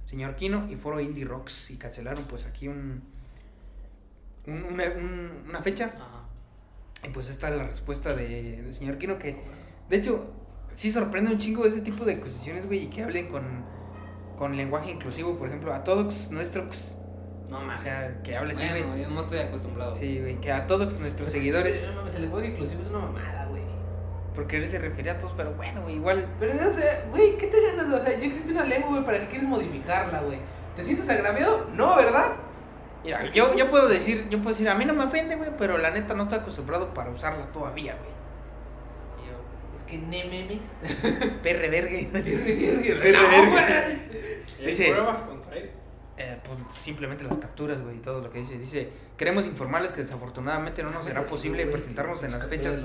Señor 0.06 0.36
Kino 0.36 0.66
y 0.70 0.76
foro 0.76 1.00
Indie 1.00 1.24
Rocks. 1.24 1.70
Y 1.70 1.76
cancelaron 1.76 2.22
pues 2.24 2.46
aquí 2.46 2.68
un, 2.68 3.02
un- 4.46 4.64
una, 4.64 4.84
un- 4.96 5.44
una 5.48 5.60
fecha. 5.62 5.92
Ajá. 5.96 6.22
Y 7.04 7.10
pues 7.10 7.28
esta 7.28 7.48
es 7.50 7.56
la 7.56 7.64
respuesta 7.66 8.14
de, 8.14 8.62
de 8.62 8.72
Señor 8.72 8.98
Kino 8.98 9.18
que, 9.18 9.36
de 9.90 9.96
hecho, 9.96 10.32
sí 10.76 10.90
sorprende 10.90 11.30
un 11.32 11.38
chingo 11.38 11.64
ese 11.66 11.80
tipo 11.80 12.04
de 12.04 12.14
acusaciones, 12.14 12.66
güey, 12.66 12.84
y 12.84 12.86
que 12.86 13.02
hablen 13.02 13.28
con, 13.28 13.64
con 14.36 14.56
lenguaje 14.56 14.90
inclusivo, 14.90 15.36
por 15.36 15.48
ejemplo, 15.48 15.72
a 15.74 15.82
todos 15.84 16.30
nuestros... 16.30 16.96
No 17.48 17.58
O 17.58 17.60
mames. 17.60 17.80
sea, 17.80 18.22
que 18.24 18.36
hable 18.36 18.54
así, 18.54 18.64
güey. 18.68 19.02
yo 19.02 19.08
no 19.08 19.22
estoy 19.22 19.38
acostumbrado. 19.38 19.94
Sí, 19.94 20.18
güey, 20.20 20.40
que 20.40 20.50
a 20.52 20.66
todos 20.66 20.98
nuestros 20.98 21.28
seguidores, 21.30 21.82
no 21.86 21.94
mames, 21.94 22.14
el 22.16 22.22
lenguaje 22.22 22.48
inclusivo 22.48 22.82
es 22.82 22.88
una 22.90 22.98
mamada, 22.98 23.46
güey. 23.46 23.62
porque 24.34 24.56
él 24.58 24.66
se 24.68 24.78
refería 24.80 25.12
a 25.12 25.18
todos, 25.18 25.32
pero 25.36 25.52
bueno, 25.54 25.80
güey, 25.82 25.94
igual, 25.96 26.26
Pero, 26.40 26.52
o 26.54 26.70
sea, 26.76 27.06
güey, 27.10 27.38
¿qué 27.38 27.46
te 27.46 27.56
ganas? 27.64 27.86
O 27.86 28.04
sea, 28.04 28.18
ya 28.18 28.26
existe 28.26 28.52
una 28.52 28.64
lengua, 28.64 28.90
güey, 28.90 29.04
¿para 29.04 29.20
qué 29.20 29.28
quieres 29.28 29.48
modificarla, 29.48 30.22
güey? 30.22 30.38
¿Te 30.74 30.82
sientes 30.84 31.08
agraviado? 31.08 31.68
No, 31.74 31.94
¿verdad? 31.96 32.32
mira, 33.04 33.24
yo, 33.30 33.54
yo 33.54 33.66
puedo 33.70 33.86
decir, 33.88 34.28
yo 34.28 34.38
puedo 34.38 34.50
decir, 34.50 34.68
a 34.68 34.74
mí 34.74 34.84
no 34.84 34.92
me 34.92 35.04
ofende, 35.04 35.36
güey, 35.36 35.50
pero 35.56 35.78
la 35.78 35.90
neta 35.90 36.14
no 36.14 36.24
estoy 36.24 36.40
acostumbrado 36.40 36.92
para 36.92 37.10
usarla 37.10 37.46
todavía, 37.52 37.94
güey. 37.94 38.10
Es 39.76 39.82
que 39.82 39.98
ne 39.98 40.24
memes. 40.24 40.78
Perre 41.42 41.68
verga, 41.68 41.98
iba 41.98 42.10
a 42.18 42.22
decir. 42.22 42.38
No, 43.12 43.50
güey. 43.50 43.64
¿Y 44.60 44.66
Dice- 44.66 44.90
pruebas 44.92 45.18
contra 45.20 45.56
él? 45.56 45.70
Eh, 46.18 46.38
pues 46.44 46.58
simplemente 46.74 47.24
las 47.24 47.36
capturas, 47.38 47.82
güey, 47.82 47.96
y 47.96 48.00
todo 48.00 48.20
lo 48.22 48.30
que 48.30 48.38
dice. 48.38 48.58
Dice, 48.58 48.88
queremos 49.18 49.46
informarles 49.46 49.92
que 49.92 50.00
desafortunadamente 50.02 50.82
no 50.82 50.90
nos 50.90 51.04
será 51.04 51.26
posible 51.26 51.66
presentarnos 51.66 52.22
en 52.22 52.32
las 52.32 52.46
fechas 52.46 52.80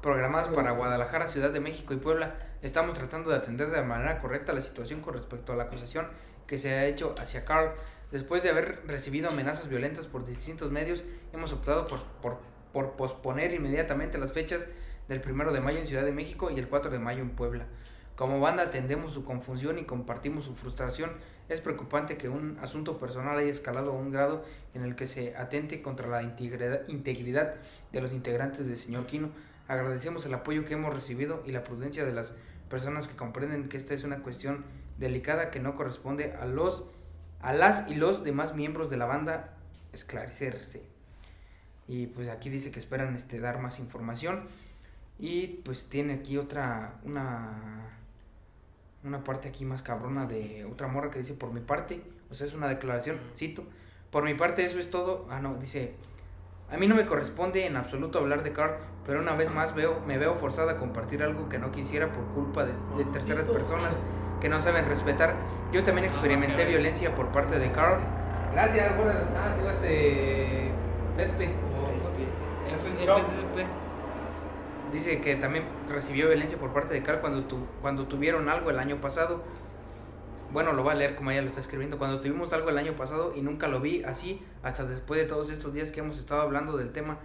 programadas 0.00 0.48
para 0.48 0.70
Guadalajara, 0.70 1.28
Ciudad 1.28 1.50
de 1.50 1.60
México 1.60 1.92
y 1.92 1.98
Puebla. 1.98 2.36
Estamos 2.62 2.94
tratando 2.94 3.30
de 3.30 3.36
atender 3.36 3.70
de 3.70 3.82
manera 3.82 4.18
correcta 4.18 4.54
la 4.54 4.62
situación 4.62 5.02
con 5.02 5.12
respecto 5.12 5.52
a 5.52 5.56
la 5.56 5.64
acusación 5.64 6.08
que 6.46 6.56
se 6.56 6.72
ha 6.72 6.86
hecho 6.86 7.14
hacia 7.18 7.44
Carl. 7.44 7.72
Después 8.10 8.42
de 8.42 8.48
haber 8.50 8.80
recibido 8.86 9.28
amenazas 9.28 9.68
violentas 9.68 10.06
por 10.06 10.24
distintos 10.24 10.70
medios, 10.70 11.04
hemos 11.34 11.52
optado 11.52 11.86
por, 11.86 12.02
por, 12.22 12.38
por 12.72 12.92
posponer 12.96 13.52
inmediatamente 13.52 14.16
las 14.16 14.32
fechas 14.32 14.66
del 15.10 15.20
primero 15.20 15.52
de 15.52 15.60
mayo 15.60 15.80
en 15.80 15.86
Ciudad 15.86 16.04
de 16.04 16.12
México 16.12 16.52
y 16.52 16.58
el 16.60 16.68
4 16.68 16.88
de 16.88 17.00
mayo 17.00 17.20
en 17.20 17.30
Puebla. 17.30 17.66
Como 18.14 18.38
banda 18.38 18.62
atendemos 18.62 19.12
su 19.12 19.24
confusión 19.24 19.76
y 19.78 19.84
compartimos 19.84 20.44
su 20.44 20.54
frustración. 20.54 21.10
Es 21.48 21.60
preocupante 21.60 22.16
que 22.16 22.28
un 22.28 22.56
asunto 22.62 22.96
personal 22.96 23.36
haya 23.36 23.50
escalado 23.50 23.90
a 23.90 23.94
un 23.94 24.12
grado 24.12 24.44
en 24.72 24.84
el 24.84 24.94
que 24.94 25.08
se 25.08 25.36
atente 25.36 25.82
contra 25.82 26.06
la 26.06 26.22
integridad, 26.22 27.56
de 27.90 28.00
los 28.00 28.12
integrantes 28.12 28.66
del 28.66 28.76
señor 28.76 29.06
Quino. 29.06 29.30
Agradecemos 29.66 30.24
el 30.26 30.34
apoyo 30.34 30.64
que 30.64 30.74
hemos 30.74 30.94
recibido 30.94 31.42
y 31.44 31.50
la 31.50 31.64
prudencia 31.64 32.04
de 32.04 32.12
las 32.12 32.34
personas 32.68 33.08
que 33.08 33.16
comprenden 33.16 33.68
que 33.68 33.78
esta 33.78 33.94
es 33.94 34.04
una 34.04 34.22
cuestión 34.22 34.64
delicada 34.96 35.50
que 35.50 35.58
no 35.58 35.74
corresponde 35.74 36.34
a 36.34 36.44
los 36.46 36.84
a 37.40 37.52
las 37.52 37.90
y 37.90 37.96
los 37.96 38.22
demás 38.22 38.54
miembros 38.54 38.90
de 38.90 38.96
la 38.96 39.06
banda 39.06 39.56
esclarecerse. 39.92 40.84
Y 41.88 42.06
pues 42.06 42.28
aquí 42.28 42.48
dice 42.48 42.70
que 42.70 42.78
esperan 42.78 43.16
este 43.16 43.40
dar 43.40 43.58
más 43.58 43.80
información 43.80 44.44
y 45.20 45.60
pues 45.64 45.88
tiene 45.88 46.14
aquí 46.14 46.38
otra 46.38 46.94
una 47.04 47.50
una 49.04 49.24
parte 49.24 49.48
aquí 49.48 49.64
más 49.64 49.82
cabrona 49.82 50.26
de 50.26 50.66
otra 50.70 50.86
morra 50.88 51.10
que 51.10 51.18
dice 51.20 51.32
por 51.34 51.52
mi 51.52 51.60
parte, 51.60 52.02
o 52.30 52.34
sea, 52.34 52.46
es 52.46 52.52
una 52.54 52.68
declaración, 52.68 53.18
cito, 53.34 53.64
por 54.10 54.24
mi 54.24 54.34
parte 54.34 54.64
eso 54.64 54.78
es 54.78 54.90
todo. 54.90 55.26
Ah, 55.30 55.40
no, 55.40 55.54
dice 55.54 55.94
a 56.70 56.76
mí 56.76 56.86
no 56.86 56.94
me 56.94 57.04
corresponde 57.06 57.66
en 57.66 57.76
absoluto 57.76 58.18
hablar 58.18 58.42
de 58.44 58.52
Carl, 58.52 58.74
pero 59.06 59.20
una 59.20 59.34
vez 59.34 59.50
más 59.52 59.74
veo, 59.74 60.00
me 60.06 60.18
veo 60.18 60.34
forzada 60.36 60.72
a 60.72 60.76
compartir 60.76 61.22
algo 61.22 61.48
que 61.48 61.58
no 61.58 61.72
quisiera 61.72 62.12
por 62.12 62.24
culpa 62.26 62.64
de, 62.64 62.72
de 62.96 63.04
terceras 63.06 63.44
personas 63.46 63.98
que 64.40 64.48
no 64.48 64.60
saben 64.60 64.86
respetar. 64.86 65.34
Yo 65.72 65.82
también 65.82 66.06
experimenté 66.06 66.64
violencia 66.66 67.14
por 67.14 67.28
parte 67.30 67.58
de 67.58 67.72
Carl. 67.72 68.00
Gracias, 68.52 68.96
buenas. 68.96 69.16
Ah, 69.36 69.54
digo 69.56 69.68
este. 69.68 70.70
Pespe. 71.16 71.46
o- 71.48 72.74
Es 72.74 72.84
un 72.86 72.96
el 72.98 73.04
show. 73.04 73.18
PSP. 73.18 73.66
Dice 74.92 75.20
que 75.20 75.36
también 75.36 75.64
recibió 75.88 76.26
violencia 76.26 76.58
por 76.58 76.72
parte 76.72 76.92
de 76.92 77.02
Carl 77.02 77.20
cuando, 77.20 77.44
tu, 77.44 77.64
cuando 77.80 78.06
tuvieron 78.08 78.48
algo 78.48 78.70
el 78.70 78.78
año 78.78 79.00
pasado. 79.00 79.42
Bueno, 80.52 80.72
lo 80.72 80.82
va 80.82 80.92
a 80.92 80.94
leer 80.96 81.14
como 81.14 81.30
ella 81.30 81.42
lo 81.42 81.48
está 81.48 81.60
escribiendo. 81.60 81.96
Cuando 81.96 82.20
tuvimos 82.20 82.52
algo 82.52 82.70
el 82.70 82.78
año 82.78 82.94
pasado 82.94 83.32
y 83.36 83.40
nunca 83.42 83.68
lo 83.68 83.80
vi 83.80 84.02
así 84.02 84.42
hasta 84.64 84.84
después 84.84 85.20
de 85.20 85.26
todos 85.26 85.48
estos 85.50 85.72
días 85.72 85.92
que 85.92 86.00
hemos 86.00 86.18
estado 86.18 86.40
hablando 86.40 86.76
del 86.76 86.90
tema, 86.90 87.18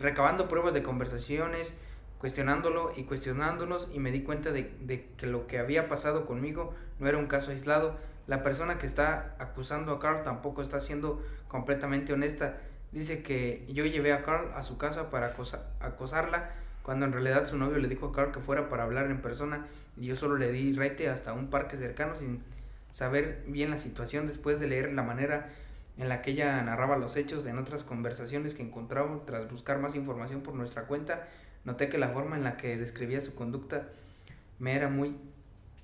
recabando 0.00 0.48
pruebas 0.48 0.74
de 0.74 0.82
conversaciones, 0.82 1.74
cuestionándolo 2.18 2.92
y 2.96 3.04
cuestionándonos 3.04 3.88
y 3.92 4.00
me 4.00 4.10
di 4.10 4.22
cuenta 4.22 4.50
de, 4.50 5.08
que 5.16 5.26
lo 5.26 5.46
que 5.46 5.60
había 5.60 5.88
pasado 5.88 6.26
conmigo 6.26 6.74
no 6.98 7.08
era 7.08 7.18
un 7.18 7.26
caso 7.26 7.52
aislado. 7.52 7.96
La 8.26 8.42
persona 8.42 8.78
que 8.78 8.86
está 8.86 9.36
acusando 9.38 9.92
a 9.92 10.00
Carl 10.00 10.24
tampoco 10.24 10.60
está 10.60 10.80
siendo 10.80 11.22
completamente 11.46 12.12
honesta. 12.12 12.58
Dice 12.90 13.22
que 13.22 13.64
yo 13.68 13.86
llevé 13.86 14.12
a 14.12 14.22
Carl 14.22 14.50
a 14.54 14.64
su 14.64 14.76
casa 14.76 15.08
para 15.08 15.28
acosa- 15.28 15.66
acosarla 15.80 16.50
cuando 16.82 17.06
en 17.06 17.12
realidad 17.12 17.46
su 17.46 17.56
novio 17.56 17.78
le 17.78 17.88
dijo 17.88 18.06
a 18.06 18.12
Carl 18.12 18.32
que 18.32 18.40
fuera 18.40 18.68
para 18.68 18.82
hablar 18.82 19.10
en 19.10 19.20
persona 19.20 19.66
y 19.96 20.06
yo 20.06 20.16
solo 20.16 20.36
le 20.36 20.50
di 20.50 20.72
rete 20.72 21.08
hasta 21.08 21.32
un 21.32 21.48
parque 21.48 21.76
cercano 21.76 22.16
sin 22.16 22.42
saber 22.92 23.44
bien 23.46 23.70
la 23.70 23.78
situación 23.78 24.26
después 24.26 24.60
de 24.60 24.66
leer 24.66 24.92
la 24.92 25.02
manera 25.02 25.48
en 25.98 26.08
la 26.08 26.22
que 26.22 26.32
ella 26.32 26.60
narraba 26.62 26.96
los 26.96 27.16
hechos 27.16 27.46
en 27.46 27.58
otras 27.58 27.84
conversaciones 27.84 28.54
que 28.54 28.62
encontraba 28.62 29.20
tras 29.26 29.50
buscar 29.50 29.78
más 29.78 29.94
información 29.94 30.42
por 30.42 30.54
nuestra 30.54 30.86
cuenta 30.86 31.28
noté 31.64 31.88
que 31.88 31.98
la 31.98 32.08
forma 32.08 32.36
en 32.36 32.44
la 32.44 32.56
que 32.56 32.76
describía 32.76 33.20
su 33.20 33.34
conducta 33.34 33.88
me 34.58 34.74
era 34.74 34.88
muy 34.88 35.16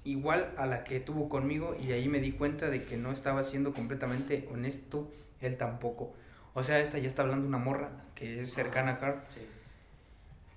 igual 0.05 0.53
a 0.57 0.67
la 0.67 0.85
que 0.85 1.01
tuvo 1.01 1.29
conmigo 1.29 1.77
y 1.79 1.93
ahí 1.93 2.09
me 2.09 2.21
di 2.21 2.33
cuenta 2.33 2.71
de 2.71 2.83
que 2.85 2.97
no 2.97 3.13
estaba 3.13 3.45
siendo 3.45 3.73
completamente 3.73 4.49
honesto 4.53 5.11
él 5.41 5.57
tampoco 5.57 6.13
o 6.55 6.65
sea 6.65 6.81
esta 6.81 6.99
ya 6.99 7.09
está 7.09 7.23
hablando 7.23 7.47
una 7.47 7.59
morra 7.59 7.91
que 8.15 8.41
es 8.41 8.53
cercana 8.53 8.93
a 8.93 8.99
Carl 8.99 9.21
Sí. 9.33 9.41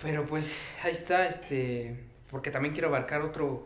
Pero 0.02 0.26
pues 0.26 0.76
ahí 0.84 0.92
está, 0.92 1.28
este, 1.28 2.04
porque 2.30 2.52
también 2.52 2.74
quiero 2.74 2.90
abarcar 2.90 3.22
otro, 3.22 3.66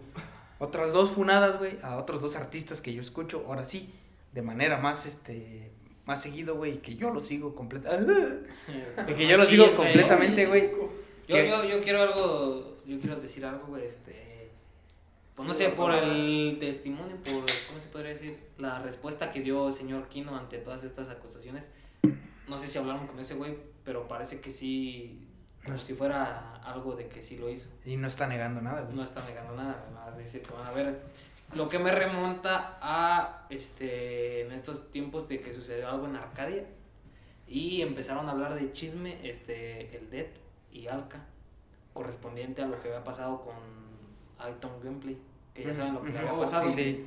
otras 0.60 0.91
dos 0.91 1.12
funadas, 1.12 1.58
güey, 1.58 1.78
a 1.82 1.98
otros 1.98 2.21
dos 2.21 2.36
artistas 2.36 2.82
que 2.82 2.93
yo 2.93 3.02
escucho, 3.02 3.45
ahora 3.48 3.65
sí, 3.65 3.93
de 4.34 4.41
manera 4.41 4.78
más, 4.78 5.06
este, 5.06 5.71
más 6.06 6.21
seguido, 6.21 6.56
güey, 6.56 6.76
y 6.76 6.78
que 6.78 6.95
yo 6.95 7.12
lo 7.12 7.21
sigo 7.21 7.56
completamente, 7.56 8.48
que 9.15 9.28
yo 9.28 9.38
lo 9.38 9.45
sigo 9.45 9.76
completamente, 9.76 10.45
güey. 10.45 10.71
Yo, 11.28 11.38
yo, 11.38 11.63
yo 11.63 11.82
quiero 11.82 12.02
algo, 12.02 12.78
yo 12.86 13.00
quiero 13.00 13.15
decir 13.15 13.45
algo, 13.45 13.67
güey, 13.67 13.86
este, 13.86 14.50
pues 15.36 15.48
no 15.48 15.54
sé, 15.54 15.69
por 15.69 15.93
el 15.93 16.58
testimonio, 16.60 17.17
por, 17.17 17.34
¿cómo 17.34 17.82
se 17.82 17.89
podría 17.91 18.13
decir? 18.13 18.38
La 18.58 18.80
respuesta 18.80 19.32
que 19.32 19.41
dio 19.41 19.67
el 19.67 19.74
señor 19.74 20.08
Kino 20.08 20.38
ante 20.38 20.60
todas 20.60 20.84
estas 20.84 21.10
acusaciones. 21.10 21.71
No 22.47 22.59
sé 22.59 22.68
si 22.68 22.78
hablaron 22.78 23.07
con 23.07 23.20
ese 23.20 23.34
güey, 23.34 23.57
pero 23.84 24.07
parece 24.07 24.39
que 24.39 24.51
sí, 24.51 25.28
como 25.66 25.78
si 25.78 25.93
fuera 25.93 26.55
algo 26.63 26.95
de 26.95 27.07
que 27.07 27.22
sí 27.22 27.38
lo 27.38 27.49
hizo. 27.49 27.70
Y 27.86 27.97
no 27.97 28.07
está 28.07 28.28
negando 28.28 28.61
nada, 28.61 28.82
güey. 28.82 28.95
No 28.95 29.03
está 29.03 29.26
negando 29.26 29.55
nada, 29.55 29.86
más 29.93 30.18
dice 30.18 30.41
que 30.41 30.51
van 30.53 30.68
a 30.68 30.72
ver. 30.72 31.01
Lo 31.53 31.68
que 31.70 31.80
me 31.80 31.91
remonta 31.91 32.78
a 32.82 33.45
este 33.49 34.41
en 34.45 34.51
estos 34.51 34.91
tiempos 34.91 35.28
de 35.28 35.41
que 35.41 35.53
sucedió 35.53 35.89
algo 35.89 36.05
en 36.07 36.16
Arcadia 36.16 36.66
y 37.47 37.82
empezaron 37.82 38.28
a 38.28 38.32
hablar 38.32 38.55
de 38.55 38.72
chisme 38.72 39.20
este 39.30 39.95
el 39.97 40.09
Dead 40.09 40.26
y 40.72 40.88
Alka 40.88 41.20
correspondiente 41.93 42.61
a 42.61 42.68
lo 42.68 42.80
que 42.82 42.89
había 42.89 43.03
pasado 43.03 43.41
con 43.41 43.53
Aiton 44.39 44.72
Gameplay, 44.84 45.18
que 45.53 45.63
ya 45.63 45.74
saben 45.74 45.93
lo 45.93 46.01
que 46.03 46.09
le 46.11 46.20
había 46.20 46.34
Oh, 46.34 46.41
pasado. 46.41 46.72
Sí, 46.72 47.05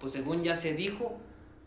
Pues 0.00 0.12
según 0.12 0.44
ya 0.44 0.54
se 0.54 0.74
dijo 0.74 1.18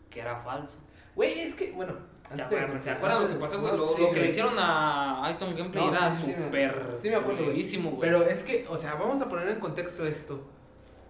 que 0.08 0.20
era 0.20 0.36
falso. 0.42 0.78
Güey, 1.14 1.40
es 1.40 1.54
que, 1.54 1.72
bueno. 1.72 1.94
¿Se 2.34 2.42
antes 2.42 2.50
de- 2.50 2.64
acuerdan, 2.64 2.82
¿Se 2.84 2.90
acuerdan 2.90 3.22
lo 3.22 3.28
que 3.28 3.34
pasó, 3.34 3.60
güey? 3.60 3.72
No, 3.72 3.78
Lo, 3.78 3.86
sí, 3.88 4.00
lo 4.00 4.06
que 4.06 4.10
güey. 4.12 4.22
le 4.22 4.28
hicieron 4.30 4.58
a 4.58 5.26
Aiton 5.26 5.56
Gameplay 5.56 5.84
No, 5.84 5.90
era 5.92 6.10
sí, 6.16 6.22
sí, 6.24 6.32
sí, 6.34 6.42
súper 6.42 6.86
sí 7.00 7.08
me 7.10 7.14
acuerdo, 7.16 7.32
güey. 7.42 7.44
culerísimo, 7.50 7.90
güey. 7.90 8.00
Pero 8.10 8.22
es 8.24 8.42
que, 8.42 8.66
o 8.68 8.76
sea, 8.78 8.94
vamos 8.94 9.20
a 9.20 9.28
poner 9.28 9.48
en 9.48 9.60
contexto 9.60 10.06
esto. 10.06 10.48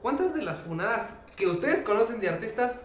¿Cuántas 0.01 0.35
de 0.35 0.43
las 0.43 0.61
funadas 0.61 1.15
que 1.37 1.47
ustedes 1.47 1.83
conocen 1.83 2.21
de 2.21 2.29
artistas 2.29 2.81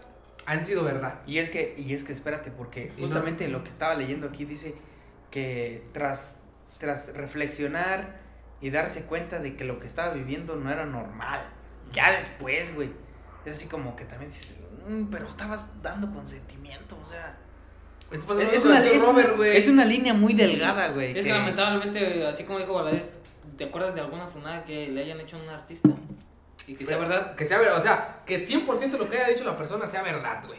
han 0.46 0.64
sido 0.64 0.84
verdad? 0.84 1.20
Y 1.26 1.38
es 1.38 1.50
que, 1.50 1.74
y 1.76 1.92
es 1.94 2.04
que 2.04 2.12
espérate, 2.12 2.50
porque 2.50 2.92
Y 2.96 3.00
no- 3.00 3.06
justamente 3.08 3.48
lo 3.48 3.62
que 3.64 3.70
estaba 3.70 3.94
leyendo 3.94 4.28
aquí 4.28 4.44
dice 4.44 4.74
que 5.30 5.86
tras, 5.92 6.38
tras 6.78 7.12
reflexionar 7.14 8.18
y 8.60 8.70
darse 8.70 9.04
cuenta 9.04 9.38
de 9.40 9.56
que 9.56 9.64
lo 9.64 9.78
que 9.80 9.86
estaba 9.86 10.14
viviendo 10.14 10.56
no 10.56 10.70
era 10.70 10.84
normal, 10.86 11.40
ya 11.92 12.10
después, 12.12 12.74
güey, 12.74 12.90
es 13.44 13.54
así 13.54 13.66
como 13.68 13.94
que 13.96 14.04
también 14.04 14.30
dices, 14.30 14.56
"Mm, 14.88 15.06
pero 15.10 15.26
estabas 15.28 15.82
dando 15.82 16.10
consentimiento, 16.12 16.98
o 17.00 17.04
sea, 17.04 17.36
Es, 18.10 18.24
pasando 18.24 18.50
es 18.52 18.64
una, 18.64 18.82
es, 18.82 19.02
Robert, 19.02 19.34
una, 19.36 19.46
es 19.48 19.68
una 19.68 19.84
línea 19.84 20.14
muy 20.14 20.32
delgada, 20.32 20.88
güey. 20.88 21.16
Es 21.18 21.24
que 21.24 21.32
lamentablemente, 21.32 22.26
así 22.26 22.44
como 22.44 22.58
dijo 22.58 22.72
Valadez, 22.74 23.18
¿te 23.56 23.64
acuerdas 23.64 23.94
de 23.94 24.00
alguna 24.00 24.26
funada 24.26 24.64
que 24.64 24.88
le 24.88 25.02
hayan 25.02 25.20
hecho 25.20 25.36
a 25.36 25.42
un 25.42 25.48
artista? 25.48 25.90
Y 26.66 26.74
que 26.74 26.84
sea 26.86 26.98
Pero- 26.98 27.08
verdad. 27.08 27.34
Que 27.34 27.46
sea 27.46 27.58
verdad, 27.58 27.78
o 27.78 27.82
sea, 27.82 28.22
que 28.26 28.46
100% 28.46 28.98
lo 28.98 29.08
que 29.08 29.18
haya 29.18 29.28
dicho 29.28 29.44
la 29.44 29.56
persona 29.56 29.86
sea 29.86 30.02
verdad, 30.02 30.44
güey. 30.46 30.58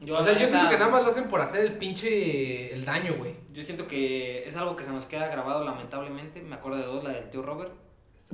Yo, 0.00 0.16
o 0.16 0.22
sea, 0.22 0.32
yo 0.32 0.48
siento 0.48 0.68
que 0.68 0.78
nada 0.78 0.90
más 0.90 1.02
lo 1.02 1.10
hacen 1.10 1.28
por 1.28 1.42
hacer 1.42 1.62
el 1.64 1.76
pinche, 1.76 2.72
el 2.72 2.86
daño, 2.86 3.14
güey. 3.18 3.34
Yo 3.52 3.62
siento 3.62 3.86
que 3.86 4.48
es 4.48 4.56
algo 4.56 4.74
que 4.74 4.82
se 4.84 4.90
nos 4.90 5.04
queda 5.04 5.28
grabado 5.28 5.62
lamentablemente. 5.62 6.40
Me 6.40 6.54
acuerdo 6.54 6.78
de 6.78 6.84
dos, 6.84 7.04
la 7.04 7.10
del 7.10 7.28
tío 7.28 7.42
Robert, 7.42 7.72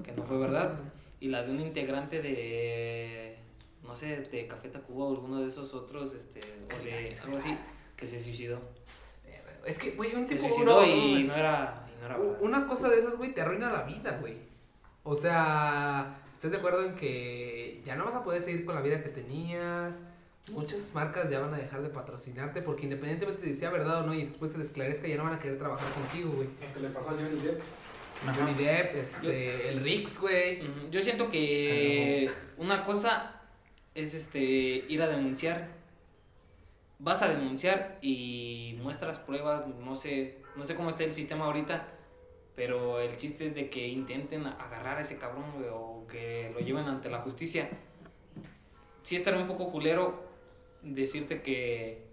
que 0.04 0.12
no 0.12 0.22
fue 0.22 0.38
verdad, 0.38 0.78
y 1.18 1.28
la 1.28 1.42
de 1.42 1.50
un 1.50 1.61
integrante 1.61 2.22
de, 2.22 3.36
no 3.82 3.96
sé, 3.96 4.16
de 4.20 4.46
Café 4.46 4.68
Tacuba 4.68 5.07
o 5.07 5.11
alguno 5.11 5.40
de 5.40 5.48
esos 5.48 5.74
otros, 5.74 6.14
este, 6.14 6.40
o 6.72 6.84
de 6.84 7.11
algo 7.24 7.38
así, 7.38 7.57
que 7.97 8.07
se 8.07 8.20
suicidó. 8.20 8.61
Es 9.64 9.78
que, 9.78 9.92
güey, 9.92 10.14
un 10.14 10.26
Se 10.26 10.36
tipo 10.36 10.49
suicidó 10.49 10.84
y 10.84 11.24
no, 11.24 11.34
era, 11.34 11.86
y 11.92 11.99
no 11.99 12.07
era 12.07 12.18
verdad. 12.18 12.40
Una 12.40 12.66
cosa 12.68 12.88
de 12.88 13.01
esas, 13.01 13.16
güey, 13.16 13.32
te 13.32 13.40
arruina 13.40 13.72
la 13.72 13.82
vida, 13.82 14.18
güey. 14.20 14.36
O 15.03 15.14
sea, 15.14 16.18
¿estás 16.34 16.53
de 16.53 16.59
acuerdo 16.59 16.84
en 16.84 16.94
que 16.94 17.82
ya 17.84 17.97
no 17.97 18.05
vas 18.05 18.14
a 18.14 18.24
poder 18.24 18.42
seguir 18.42 18.64
con 18.64 18.74
la 18.74 18.80
vida 18.80 19.03
que 19.03 19.09
tenías? 19.09 19.97
Muchas 20.53 20.94
marcas 20.94 21.28
ya 21.28 21.40
van 21.40 21.53
a 21.55 21.57
dejar 21.57 21.82
de 21.82 21.88
patrocinarte 21.88 22.62
porque 22.62 22.84
independientemente 22.84 23.42
de 23.42 23.55
si 23.55 23.57
sea 23.57 23.70
verdad 23.70 24.05
o 24.05 24.07
no 24.07 24.14
y 24.14 24.26
después 24.26 24.53
se 24.53 24.59
les 24.59 24.68
esclarezca, 24.68 25.09
ya 25.09 25.16
no 25.16 25.24
van 25.24 25.34
a 25.34 25.40
querer 25.40 25.59
trabajar 25.59 25.92
contigo, 25.92 26.30
güey. 26.32 26.49
Lo 26.61 26.74
que 26.74 26.80
le 26.80 26.88
pasó 26.90 27.11
a 27.11 27.12
Johnny 27.12 27.40
Depp. 27.40 27.61
Ajá. 28.22 28.34
Johnny 28.34 28.55
Depp, 28.55 28.94
este, 28.94 29.68
el 29.68 29.80
Rix, 29.80 30.20
güey. 30.20 30.62
Yo 30.90 31.03
siento 31.03 31.28
que 31.28 32.30
una 32.59 32.84
cosa 32.84 33.42
es 33.94 34.14
este 34.14 34.40
ir 34.40 35.03
a 35.03 35.09
denunciar. 35.09 35.75
Vas 36.99 37.20
a 37.22 37.28
denunciar 37.28 37.99
y 38.01 38.76
muestras 38.82 39.18
pruebas, 39.18 39.66
no 39.66 39.97
sé, 39.97 40.38
no 40.57 40.64
sé 40.64 40.74
cómo 40.74 40.88
está 40.90 41.05
el 41.05 41.14
sistema 41.14 41.44
ahorita, 41.44 41.86
pero 42.55 43.01
el 43.01 43.16
chiste 43.18 43.47
es 43.47 43.55
de 43.55 43.68
que 43.68 43.86
intenten 43.86 44.47
agarrar 44.47 44.97
a 44.97 45.03
ese 45.03 45.18
cabrón 45.18 45.44
o 45.72 46.07
que 46.11 46.51
lo 46.55 46.61
lleven 46.61 46.86
ante 46.86 47.11
la 47.11 47.18
justicia. 47.20 47.68
Sí 49.03 49.16
estaría 49.16 49.40
un 49.40 49.47
poco 49.47 49.70
culero 49.70 50.24
decirte 50.82 51.42
que 51.42 52.07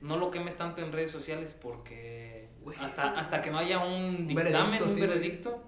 no 0.00 0.16
lo 0.16 0.30
quemes 0.30 0.56
tanto 0.56 0.80
en 0.80 0.92
redes 0.92 1.10
sociales 1.10 1.56
porque 1.60 2.48
Güey. 2.62 2.78
hasta 2.80 3.18
hasta 3.18 3.40
que 3.42 3.50
no 3.50 3.58
haya 3.58 3.80
un 3.80 3.92
Un 4.04 4.26
dictamen, 4.28 4.52
veredicto, 4.52 4.84
un 4.84 4.90
sí, 4.90 4.96
güey. 4.98 5.08
veredicto, 5.08 5.62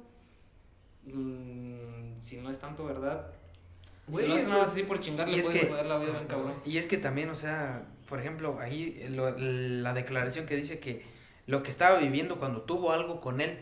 mm, 1.05 2.21
si 2.21 2.37
no 2.39 2.51
es 2.51 2.59
tanto 2.59 2.85
verdad, 2.85 3.33
Güey, 4.09 4.25
si 4.25 4.29
lo 4.31 4.37
hacen 4.37 4.51
pues, 4.51 4.63
así 4.63 4.83
por 4.85 5.01
chingar, 5.01 5.29
y 5.29 5.33
le 5.33 5.39
es 5.39 5.47
pueden 5.47 5.61
que- 5.63 5.67
joder 5.69 5.87
la 5.87 5.99
vida 5.99 6.25
cabrón. 6.29 6.55
Y 6.65 6.79
es 6.79 6.87
que 6.87 6.97
también, 6.99 7.29
o 7.31 7.35
sea, 7.35 7.87
por 8.09 8.21
ejemplo, 8.21 8.59
ahí 8.61 9.07
lo- 9.11 9.37
la 9.39 9.93
declaración 9.93 10.47
que 10.47 10.57
dice 10.57 10.79
que 10.79 11.05
lo 11.47 11.63
que 11.63 11.71
estaba 11.71 11.99
viviendo 11.99 12.39
cuando 12.39 12.63
tuvo 12.63 12.93
algo 12.93 13.21
con 13.21 13.41
él, 13.41 13.59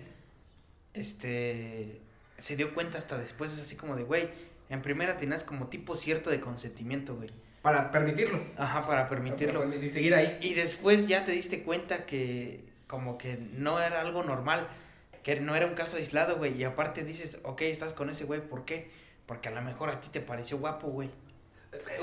este, 0.93 2.01
se 2.39 2.57
dio 2.57 2.75
cuenta 2.75 2.99
hasta 2.99 3.19
después, 3.19 3.53
es 3.53 3.61
así 3.61 3.77
como 3.77 3.97
de, 3.97 4.05
güey, 4.05 4.29
en 4.71 4.83
primera 4.83 5.17
tenías 5.19 5.45
como 5.45 5.69
tipo 5.69 5.97
cierto 5.97 6.31
de 6.31 6.41
consentimiento, 6.41 7.17
güey. 7.17 7.31
Para 7.63 7.91
permitirlo. 7.91 8.41
Ajá, 8.57 8.87
para 8.87 9.09
permitirlo. 9.09 9.73
Y 9.75 9.89
seguir 9.89 10.15
ahí. 10.15 10.39
Y 10.43 10.55
después 10.55 11.09
ya 11.09 11.25
te 11.25 11.33
diste 11.33 11.63
cuenta 11.63 12.05
que 12.07 12.65
como 12.87 13.17
que 13.19 13.39
no 13.55 13.81
era 13.81 14.01
algo 14.01 14.23
normal, 14.23 14.69
que 15.23 15.41
no 15.41 15.57
era 15.57 15.67
un 15.67 15.75
caso 15.75 15.97
aislado, 15.97 16.37
güey. 16.37 16.55
Y 16.61 16.65
aparte 16.65 17.05
dices, 17.05 17.39
ok, 17.43 17.63
estás 17.63 17.95
con 17.95 18.11
ese 18.11 18.25
güey, 18.25 18.47
¿por 18.47 18.65
qué? 18.67 18.91
Porque 19.27 19.49
a 19.49 19.53
lo 19.53 19.63
mejor 19.63 19.89
a 19.89 20.01
ti 20.03 20.09
te 20.13 20.21
pareció 20.21 20.59
guapo, 20.59 20.89
güey. 20.89 21.11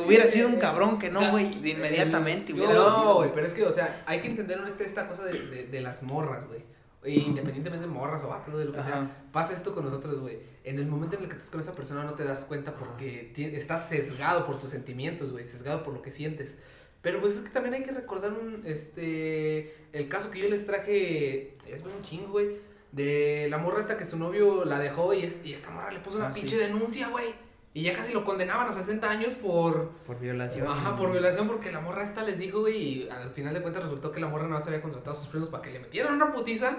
Hubiera 0.06 0.26
sido 0.26 0.48
un 0.48 0.56
cabrón 0.58 0.98
que 1.00 1.10
O 1.10 1.12
no, 1.12 1.32
güey, 1.32 1.50
de 1.62 1.70
inmediatamente 1.70 2.54
hubiera 2.54 2.74
No, 2.74 3.16
güey, 3.16 3.32
pero 3.34 3.46
es 3.48 3.54
que, 3.54 3.64
o 3.64 3.72
sea, 3.72 4.04
hay 4.06 4.20
que 4.22 4.28
entender 4.28 4.60
esta, 4.68 4.84
esta 4.84 5.08
cosa 5.08 5.26
de, 5.26 5.34
de, 5.48 5.64
de 5.68 5.82
las 5.82 6.04
morras, 6.04 6.48
güey. 6.48 6.62
E 7.04 7.14
Independientemente 7.16 7.88
de 7.88 7.92
morras 7.92 8.24
o 8.24 8.28
vatos, 8.28 8.56
de 8.60 8.66
lo 8.66 8.72
que 8.74 8.80
Ajá. 8.80 8.90
sea. 8.90 9.26
Pasa 9.32 9.54
esto 9.54 9.74
con 9.74 9.86
nosotros, 9.86 10.20
güey. 10.20 10.38
En 10.64 10.78
el 10.78 10.86
momento 10.86 11.18
en 11.18 11.24
el 11.24 11.30
que 11.30 11.36
estás 11.36 11.50
con 11.50 11.60
esa 11.60 11.74
persona 11.74 12.04
no 12.04 12.14
te 12.14 12.24
das 12.24 12.46
cuenta 12.46 12.76
porque 12.76 13.34
estás 13.56 13.90
sesgado 13.90 14.46
por 14.46 14.60
tus 14.60 14.70
sentimientos, 14.70 15.32
güey. 15.32 15.44
Sesgado 15.44 15.84
por 15.84 15.94
lo 15.96 16.02
que 16.04 16.12
sientes. 16.12 16.58
Pero 17.02 17.20
pues 17.20 17.34
es 17.34 17.40
que 17.42 17.50
también 17.50 17.74
hay 17.74 17.82
que 17.84 17.90
recordar 17.92 18.32
un, 18.34 18.62
este, 18.66 19.74
el 19.94 20.08
caso 20.10 20.30
que 20.30 20.40
yo 20.40 20.48
les 20.50 20.68
traje, 20.68 21.58
es 21.68 21.82
un 21.84 22.02
chingo, 22.04 22.34
güey. 22.34 22.58
De 22.92 23.48
la 23.50 23.58
morra 23.58 23.80
esta 23.80 23.98
que 23.98 24.06
su 24.06 24.18
novio 24.20 24.66
la 24.66 24.78
dejó 24.78 25.14
y, 25.14 25.24
es- 25.24 25.38
y 25.44 25.54
esta 25.54 25.70
morra 25.72 25.92
le 25.92 26.00
puso 26.02 26.18
una 26.18 26.28
Ah, 26.28 26.34
sí. 26.34 26.42
pinche 26.42 26.58
denuncia, 26.58 27.08
güey. 27.08 27.34
Y 27.74 27.84
ya 27.84 27.94
casi 27.94 28.12
lo 28.14 28.26
condenaban 28.26 28.68
a 28.68 28.74
60 28.74 29.10
años 29.10 29.34
por, 29.36 29.90
Por 30.06 30.20
violación. 30.20 30.68
Ajá, 30.68 30.98
por 30.98 31.12
violación, 31.12 31.48
porque 31.48 31.72
la 31.72 31.80
morra 31.80 32.04
esta 32.04 32.22
les 32.24 32.38
dijo, 32.38 32.60
güey, 32.60 32.78
y 32.78 33.10
al 33.10 33.30
final 33.30 33.54
de 33.54 33.62
cuentas 33.62 33.84
resultó 33.84 34.12
que 34.12 34.20
la 34.20 34.28
morra 34.28 34.48
no 34.48 34.60
se 34.60 34.68
había 34.70 34.82
contratado 34.82 35.16
a 35.16 35.20
sus 35.20 35.28
primos 35.30 35.48
para 35.50 35.64
que 35.64 35.72
le 35.72 35.80
metieran 35.80 36.16
una 36.16 36.34
putiza 36.34 36.76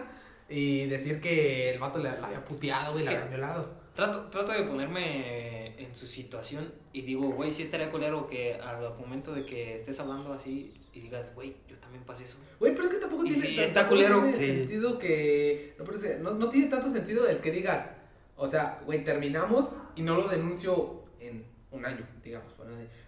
y 0.51 0.85
decir 0.87 1.21
que 1.21 1.71
el 1.73 1.79
vato 1.79 1.99
la, 1.99 2.19
la 2.21 2.27
había 2.27 2.45
puteado, 2.45 2.93
güey, 2.93 3.05
Es 3.07 3.11
la 3.11 3.17
había 3.19 3.31
violado. 3.31 3.83
Trato, 3.95 4.25
trato 4.31 4.53
de 4.53 4.63
ponerme 4.65 5.83
en 5.83 5.95
su 5.95 6.07
situación 6.07 6.73
y 6.93 7.03
digo, 7.03 7.31
güey, 7.31 7.51
sí 7.53 7.63
estaría 7.63 7.91
culero 7.91 8.27
que 8.27 8.55
al 8.55 8.95
momento 8.99 9.35
de 9.35 9.45
que 9.47 9.75
estés 9.75 9.99
hablando 10.01 10.33
así 10.35 10.75
y 10.95 11.01
digas, 11.01 11.35
güey, 11.35 11.57
yo 11.69 11.77
también 11.79 12.05
pasé 12.05 12.25
eso. 12.25 12.37
Güey, 12.59 12.75
pero 12.75 12.89
es 12.89 12.95
que 12.95 13.01
tampoco 13.01 13.25
Y 13.25 13.31
tiene, 13.33 13.47
sí, 13.47 13.61
está 13.61 13.89
culero. 13.89 14.21
tiene 14.23 14.35
Sí. 14.37 14.47
sentido 14.47 14.99
que. 14.99 15.75
No, 15.79 15.85
pero 15.85 15.97
es 15.97 16.03
que 16.05 16.17
no, 16.19 16.33
no 16.33 16.49
tiene 16.51 16.69
tanto 16.69 16.91
sentido 16.91 17.27
el 17.29 17.39
que 17.39 17.51
digas, 17.51 17.89
o 18.37 18.47
sea, 18.47 18.81
güey, 18.85 19.05
terminamos 19.05 19.71
y 19.95 20.03
no 20.03 20.17
lo 20.17 20.29
denuncio 20.29 21.05
en 21.21 21.47
un 21.71 21.85
año, 21.87 22.07
digamos. 22.23 22.53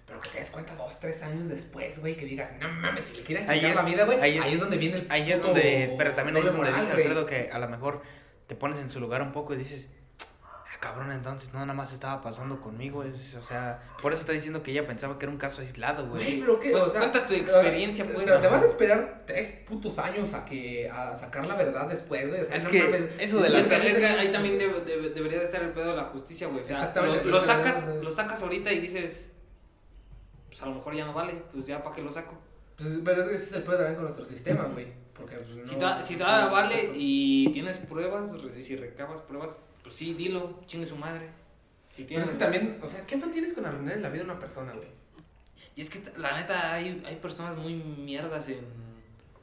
Pero 0.06 0.20
que 0.20 0.28
te 0.30 0.38
des 0.38 0.50
cuenta 0.50 0.74
dos, 0.74 1.00
tres 1.00 1.22
años 1.22 1.48
después, 1.48 1.98
güey, 2.00 2.16
que 2.16 2.26
digas, 2.26 2.54
no 2.60 2.68
mames, 2.68 3.06
si 3.06 3.12
le 3.14 3.22
quieres 3.22 3.46
chingar 3.46 3.70
es- 3.70 3.76
la 3.76 3.82
vida, 3.82 4.04
güey, 4.04 4.20
ahí 4.20 4.38
ahí, 4.38 4.52
es- 4.54 4.60
donde 4.60 4.76
viene 4.76 4.96
el 4.98 5.06
Ahí 5.10 5.32
es 5.32 5.40
donde, 5.42 5.94
pero 5.96 6.12
también 6.12 6.36
ahí 6.36 6.40
es 6.42 6.46
donde 6.52 6.58
moral, 6.70 6.80
dice. 6.80 6.92
Alfredo 6.92 7.26
que 7.26 7.50
a 7.50 7.58
lo 7.58 7.68
mejor 7.68 8.02
te 8.46 8.54
pones 8.54 8.78
en 8.78 8.88
su 8.90 9.00
lugar 9.00 9.22
un 9.22 9.32
poco 9.32 9.54
y 9.54 9.56
dices, 9.56 9.88
cabrón, 10.84 11.10
entonces 11.12 11.52
no 11.54 11.60
nada 11.60 11.72
más 11.72 11.92
estaba 11.92 12.20
pasando 12.20 12.60
conmigo, 12.60 13.02
es- 13.04 13.34
o 13.34 13.42
sea, 13.42 13.82
por 14.02 14.12
eso 14.12 14.20
está 14.20 14.32
diciendo 14.32 14.62
que 14.62 14.70
ella 14.72 14.86
pensaba 14.86 15.18
que 15.18 15.24
era 15.24 15.32
un 15.32 15.38
caso 15.38 15.62
aislado, 15.62 16.06
Güey, 16.08 16.24
güey. 16.24 16.40
pero 16.40 16.60
qué, 16.60 16.72
Cu- 16.72 16.78
o 16.78 16.88
sea, 16.90 17.00
cuentas 17.00 17.26
tu 17.26 17.34
experiencia, 17.34 18.06
te- 18.06 18.12
pues. 18.12 18.26
Te, 18.26 18.36
te 18.38 18.46
vas 18.46 18.62
a 18.62 18.66
esperar 18.66 19.22
tres 19.26 19.62
putos 19.66 19.98
años 19.98 20.34
a 20.34 20.44
que 20.44 20.88
a 20.90 21.14
sacar 21.14 21.46
la 21.46 21.54
verdad 21.56 21.88
después, 21.88 22.28
güey. 22.28 22.40
O 22.42 22.44
sea, 22.44 22.56
Es 22.56 22.64
no 22.64 22.70
que 22.70 22.82
mames. 22.82 23.10
eso 23.18 23.40
de 23.40 23.48
la- 23.48 23.62
que- 23.68 23.88
es 23.90 23.96
que 23.98 24.06
ahí 24.06 24.28
también 24.32 24.58
debe- 24.58 24.80
debería 25.10 25.38
de 25.38 25.44
estar 25.46 25.62
el 25.62 25.70
pedo 25.70 25.90
de 25.90 25.96
la 25.96 26.04
justicia, 26.04 26.48
güey. 26.48 26.62
O 26.62 26.66
sea, 26.66 26.76
Exactamente, 26.78 27.24
lo, 27.24 27.40
sacas, 27.40 27.86
lo 28.02 28.12
sacas 28.12 28.42
ahorita 28.42 28.70
y 28.72 28.80
dices, 28.80 29.32
pues 30.48 30.60
a 30.62 30.66
lo 30.66 30.74
mejor 30.74 30.94
ya 30.94 31.04
no 31.06 31.12
vale, 31.14 31.42
pues 31.52 31.66
ya 31.66 31.82
para 31.82 31.96
qué 31.96 32.02
lo 32.02 32.12
saco. 32.12 32.34
Pues, 32.76 32.98
pero 33.04 33.22
es 33.22 33.28
que 33.28 33.34
ese 33.36 33.44
es 33.44 33.52
el 33.52 33.62
pedo 33.62 33.76
también 33.76 33.94
con 33.94 34.04
nuestro 34.04 34.24
sistema, 34.24 34.64
güey. 34.64 34.86
Porque 35.14 35.36
pues, 35.36 35.48
no. 35.48 35.66
Si, 35.66 35.76
ta- 35.76 36.02
si 36.02 36.16
todavía 36.16 36.50
vale 36.50 36.90
y 36.94 37.48
tienes 37.52 37.78
pruebas, 37.78 38.24
si 38.62 38.76
recabas 38.76 39.20
pruebas, 39.22 39.56
pues 39.84 39.94
sí, 39.94 40.14
dilo, 40.14 40.60
chingue 40.66 40.86
su 40.86 40.96
madre. 40.96 41.28
Si 41.94 42.02
Pero 42.02 42.22
es 42.22 42.28
que 42.28 42.34
también, 42.34 42.80
o 42.82 42.88
sea, 42.88 43.06
¿qué 43.06 43.16
fan 43.18 43.30
tienes 43.30 43.54
con 43.54 43.64
arruinar 43.66 43.98
la 43.98 44.08
vida 44.08 44.24
de 44.24 44.30
una 44.30 44.40
persona, 44.40 44.72
güey? 44.72 44.88
Y 45.76 45.82
es 45.82 45.90
que 45.90 46.02
la 46.16 46.36
neta 46.36 46.72
hay, 46.74 47.00
hay 47.06 47.16
personas 47.16 47.56
muy 47.56 47.74
mierdas 47.74 48.48
en, 48.48 48.64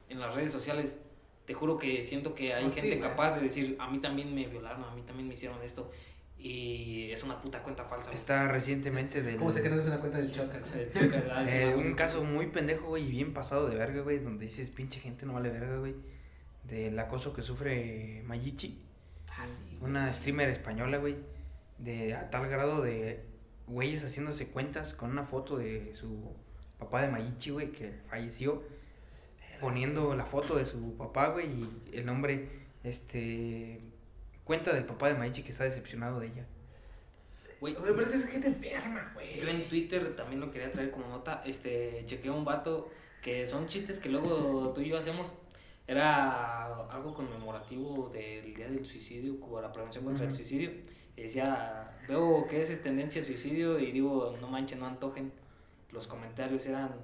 en 0.10 0.20
las 0.20 0.36
redes 0.36 0.52
sociales. 0.52 0.98
Te 1.46 1.54
juro 1.54 1.78
que 1.78 2.04
siento 2.04 2.36
que 2.36 2.54
hay 2.54 2.66
Ah, 2.66 2.70
gente 2.72 3.00
capaz 3.00 3.36
de 3.36 3.42
decir, 3.44 3.78
a 3.80 3.90
mí 3.90 4.00
también 4.00 4.36
me 4.36 4.46
violaron, 4.48 4.84
a 4.84 4.94
mí 4.96 5.02
también 5.04 5.28
me 5.30 5.34
hicieron 5.36 5.62
esto. 5.64 5.90
Y 6.38 7.12
es 7.12 7.22
una 7.24 7.40
puta 7.40 7.62
cuenta 7.62 7.84
falsa. 7.86 8.08
güey. 8.08 8.16
Está 8.18 8.48
recientemente 8.48 9.22
del... 9.22 9.38
¿Cómo 9.38 9.52
se 9.52 9.62
que 9.62 9.70
no 9.70 9.80
es 9.80 9.86
una 9.86 10.00
cuenta 10.00 10.18
del? 10.18 10.28
Eh, 10.74 10.90
chica, 10.94 11.24
ah, 11.32 11.46
Eh, 11.48 11.76
un 11.76 11.94
caso 11.94 12.24
muy 12.24 12.48
pendejo, 12.48 12.88
güey, 12.88 13.06
y 13.06 13.12
bien 13.12 13.32
pasado 13.34 13.70
de 13.70 13.76
verga, 13.76 14.02
güey, 14.02 14.20
donde 14.20 14.46
dices, 14.46 14.70
pinche 14.72 15.00
gente 15.00 15.26
no 15.26 15.34
vale 15.34 15.50
verga, 15.50 15.78
güey, 15.78 15.96
del 16.64 16.98
acoso 16.98 17.32
que 17.34 17.42
sufre 17.44 18.24
Mayichi, 18.26 18.82
Ah, 19.38 19.46
sí. 19.48 19.71
Una 19.82 20.14
streamer 20.14 20.50
española, 20.50 20.98
güey, 20.98 21.18
de 21.78 22.14
a 22.14 22.30
tal 22.30 22.48
grado 22.48 22.82
de 22.82 23.24
güeyes 23.68 24.04
haciéndose 24.04 24.48
cuentas 24.48 24.94
con 24.94 25.12
una 25.12 25.24
foto 25.24 25.58
de 25.58 25.94
su 25.96 26.36
papá 26.80 27.02
de 27.02 27.10
Mayichi, 27.10 27.52
güey, 27.52 27.72
que 27.72 27.94
falleció, 28.10 28.64
poniendo 29.60 30.16
la 30.16 30.26
foto 30.26 30.56
de 30.56 30.66
su 30.66 30.96
papá, 30.98 31.30
güey, 31.30 31.48
y 31.48 31.98
el 31.98 32.06
nombre, 32.06 32.50
este, 32.84 33.80
cuenta 34.44 34.74
del 34.74 34.86
papá 34.86 35.10
de 35.10 35.16
Mayichi 35.16 35.44
que 35.44 35.52
está 35.52 35.64
decepcionado 35.64 36.20
de 36.20 36.28
ella. 36.28 36.46
Güey, 37.60 37.76
Güey, 37.76 37.94
pero 37.94 38.02
es 38.02 38.08
que 38.08 38.16
es 38.16 38.26
gente 38.26 38.48
enferma, 38.48 39.12
güey. 39.14 39.40
Yo 39.40 39.48
en 39.48 39.70
Twitter 39.70 40.16
también 40.16 40.42
lo 40.42 40.50
quería 40.50 40.72
traer 40.72 40.90
como 40.90 41.08
nota. 41.08 41.44
Este, 41.46 42.04
chequeé 42.08 42.32
a 42.32 42.34
un 42.34 42.44
vato 42.44 42.90
que 43.22 43.46
son 43.46 43.68
chistes 43.68 44.00
que 44.00 44.10
luego 44.10 44.72
tú 44.74 44.82
y 44.82 44.90
yo 44.90 44.98
hacemos. 44.98 45.28
Era 45.88 46.66
algo 46.90 47.14
conmemorativo 47.14 48.10
del 48.14 48.54
Día 48.54 48.70
del 48.70 48.86
Suicidio, 48.86 49.40
como 49.40 49.60
la 49.62 49.72
prevención 49.72 50.06
contra 50.06 50.24
el 50.26 50.30
Ujú. 50.32 50.38
suicidio. 50.38 50.72
Y 51.18 51.24
decía, 51.24 51.98
veo 52.08 52.48
que 52.48 52.62
es 52.62 52.82
tendencia 52.82 53.22
a 53.22 53.26
suicidio 53.26 53.78
y 53.80 53.92
digo, 53.92 54.36
no 54.40 54.48
manchen, 54.48 54.80
no 54.80 54.86
antojen. 54.88 55.32
Los 55.92 56.08
comentarios 56.08 56.66
eran, 56.68 56.96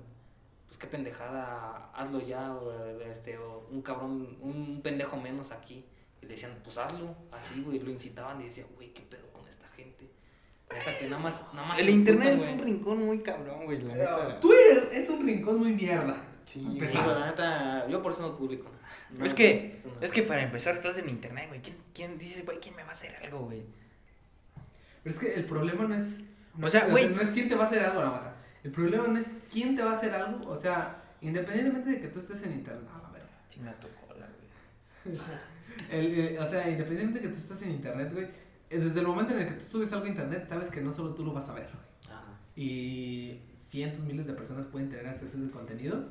pues 0.67 0.78
qué 0.80 0.88
pendejada, 0.88 1.91
hazlo 1.93 2.21
ya, 2.21 2.53
o, 2.53 2.71
este, 3.01 3.38
o 3.38 3.67
un 3.69 3.82
cabrón, 3.82 4.38
un 4.41 4.80
pendejo 4.82 5.17
menos 5.17 5.51
aquí. 5.51 5.84
Y 6.21 6.25
decían, 6.25 6.53
pues 6.63 6.78
hazlo, 6.78 7.13
así, 7.32 7.61
güey, 7.61 7.80
lo 7.80 7.91
incitaban 7.91 8.39
y 8.41 8.45
decían, 8.45 8.67
güey, 8.75 8.93
qué 8.93 9.01
pedo 9.01 9.28
con 9.34 9.45
esta 9.47 9.67
gente. 9.69 10.09
Neta 10.73 10.97
que 10.97 11.09
nada 11.09 11.21
más, 11.21 11.45
nada 11.53 11.67
más 11.67 11.80
El 11.80 11.89
internet 11.89 12.30
emputan, 12.30 12.47
es 12.49 12.53
un 12.53 12.59
güey. 12.61 12.73
rincón 12.73 13.05
muy 13.05 13.19
cabrón, 13.19 13.65
güey, 13.65 13.82
la 13.82 13.93
Pero 13.93 14.17
neta. 14.23 14.39
Twitter 14.39 14.89
es 14.93 15.09
un 15.09 15.25
rincón 15.25 15.59
muy 15.59 15.73
mierda. 15.73 16.23
Sí, 16.48 16.64
güey, 16.64 16.93
la 16.93 17.26
neta, 17.28 17.88
yo 17.89 18.02
por 18.02 18.14
eso 18.14 18.22
no 18.22 18.38
publico 18.38 18.64
nada. 18.72 18.78
No, 19.12 19.26
Es 19.26 19.34
que, 19.34 19.82
no. 19.86 20.02
es 20.02 20.12
que 20.12 20.24
para 20.24 20.43
empezar 20.43 20.76
estás 20.76 20.98
en 20.98 21.10
internet, 21.10 21.50
güey. 21.50 21.62
¿Quién, 21.62 21.78
quién 21.93 22.18
dice, 22.18 22.43
güey, 22.43 22.60
quién 22.60 22.76
me 22.76 22.84
va 22.84 22.89
a 22.89 22.93
hacer 22.93 23.16
algo, 23.24 23.39
güey? 23.41 23.64
Pero 25.04 25.14
es 25.16 25.22
que 25.22 25.34
el 25.36 25.45
problema 25.45 25.84
no 25.86 25.95
es. 25.95 26.20
no 26.56 26.68
O 26.68 26.70
sea, 26.70 26.88
güey. 26.88 27.10
No 27.10 27.22
es 27.22 27.30
quién 27.30 27.50
te 27.50 27.56
va 27.56 27.64
a 27.64 27.68
hacer 27.68 27.84
algo, 27.84 28.02
la 28.02 28.10
mata. 28.12 28.36
El 28.64 28.72
problema 28.72 29.08
no 29.08 29.18
es 29.18 29.28
quién 29.52 29.76
te 29.76 29.84
va 29.84 29.91
a 29.91 29.95
hacer 29.95 30.14
algo. 30.14 30.50
O 30.50 30.58
sea, 30.58 31.02
independientemente 31.22 31.89
de 31.91 32.02
que 32.02 32.08
tú 32.08 32.20
estés 32.20 32.41
en 32.43 32.54
internet. 32.54 32.84
No, 32.91 33.02
la 33.04 33.10
verga. 33.10 33.30
Sí 33.54 33.60
me 33.60 33.72
tocó 33.74 34.14
la, 34.18 34.28
güey. 35.06 35.18
El, 35.91 36.20
eh, 36.20 36.39
o 36.39 36.45
sea, 36.45 36.68
independientemente 36.70 37.20
de 37.20 37.28
que 37.28 37.34
tú 37.34 37.39
estés 37.39 37.62
en 37.64 37.72
internet, 37.72 38.10
güey. 38.12 38.26
eh, 38.70 38.80
Desde 38.80 39.00
el 39.00 39.08
momento 39.08 39.34
en 39.34 39.41
el 39.41 39.48
que 39.48 39.54
tú 39.54 39.66
subes 39.66 39.91
algo 39.93 40.06
a 40.06 40.10
internet, 40.10 40.45
sabes 40.48 40.72
que 40.72 40.82
no 40.82 40.91
solo 40.91 41.14
tú 41.14 41.24
lo 41.24 41.34
vas 41.34 41.48
a 41.50 41.54
ver, 41.54 41.68
güey. 41.72 42.16
Ajá. 42.18 42.24
Y 42.56 43.41
cientos, 43.62 44.04
miles 44.04 44.26
de 44.26 44.34
personas 44.34 44.66
pueden 44.68 44.89
tener 44.89 45.08
acceso 45.08 45.38
a 45.38 45.41
ese 45.41 45.52
contenido. 45.52 46.08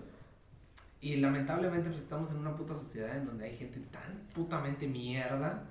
Y 1.00 1.16
lamentablemente, 1.16 1.90
pues 1.90 2.02
estamos 2.02 2.30
en 2.30 2.38
una 2.38 2.56
puta 2.56 2.74
sociedad 2.74 3.16
en 3.16 3.26
donde 3.26 3.44
hay 3.44 3.56
gente 3.56 3.80
tan 3.90 4.28
putamente 4.34 4.88
mierda 4.88 5.64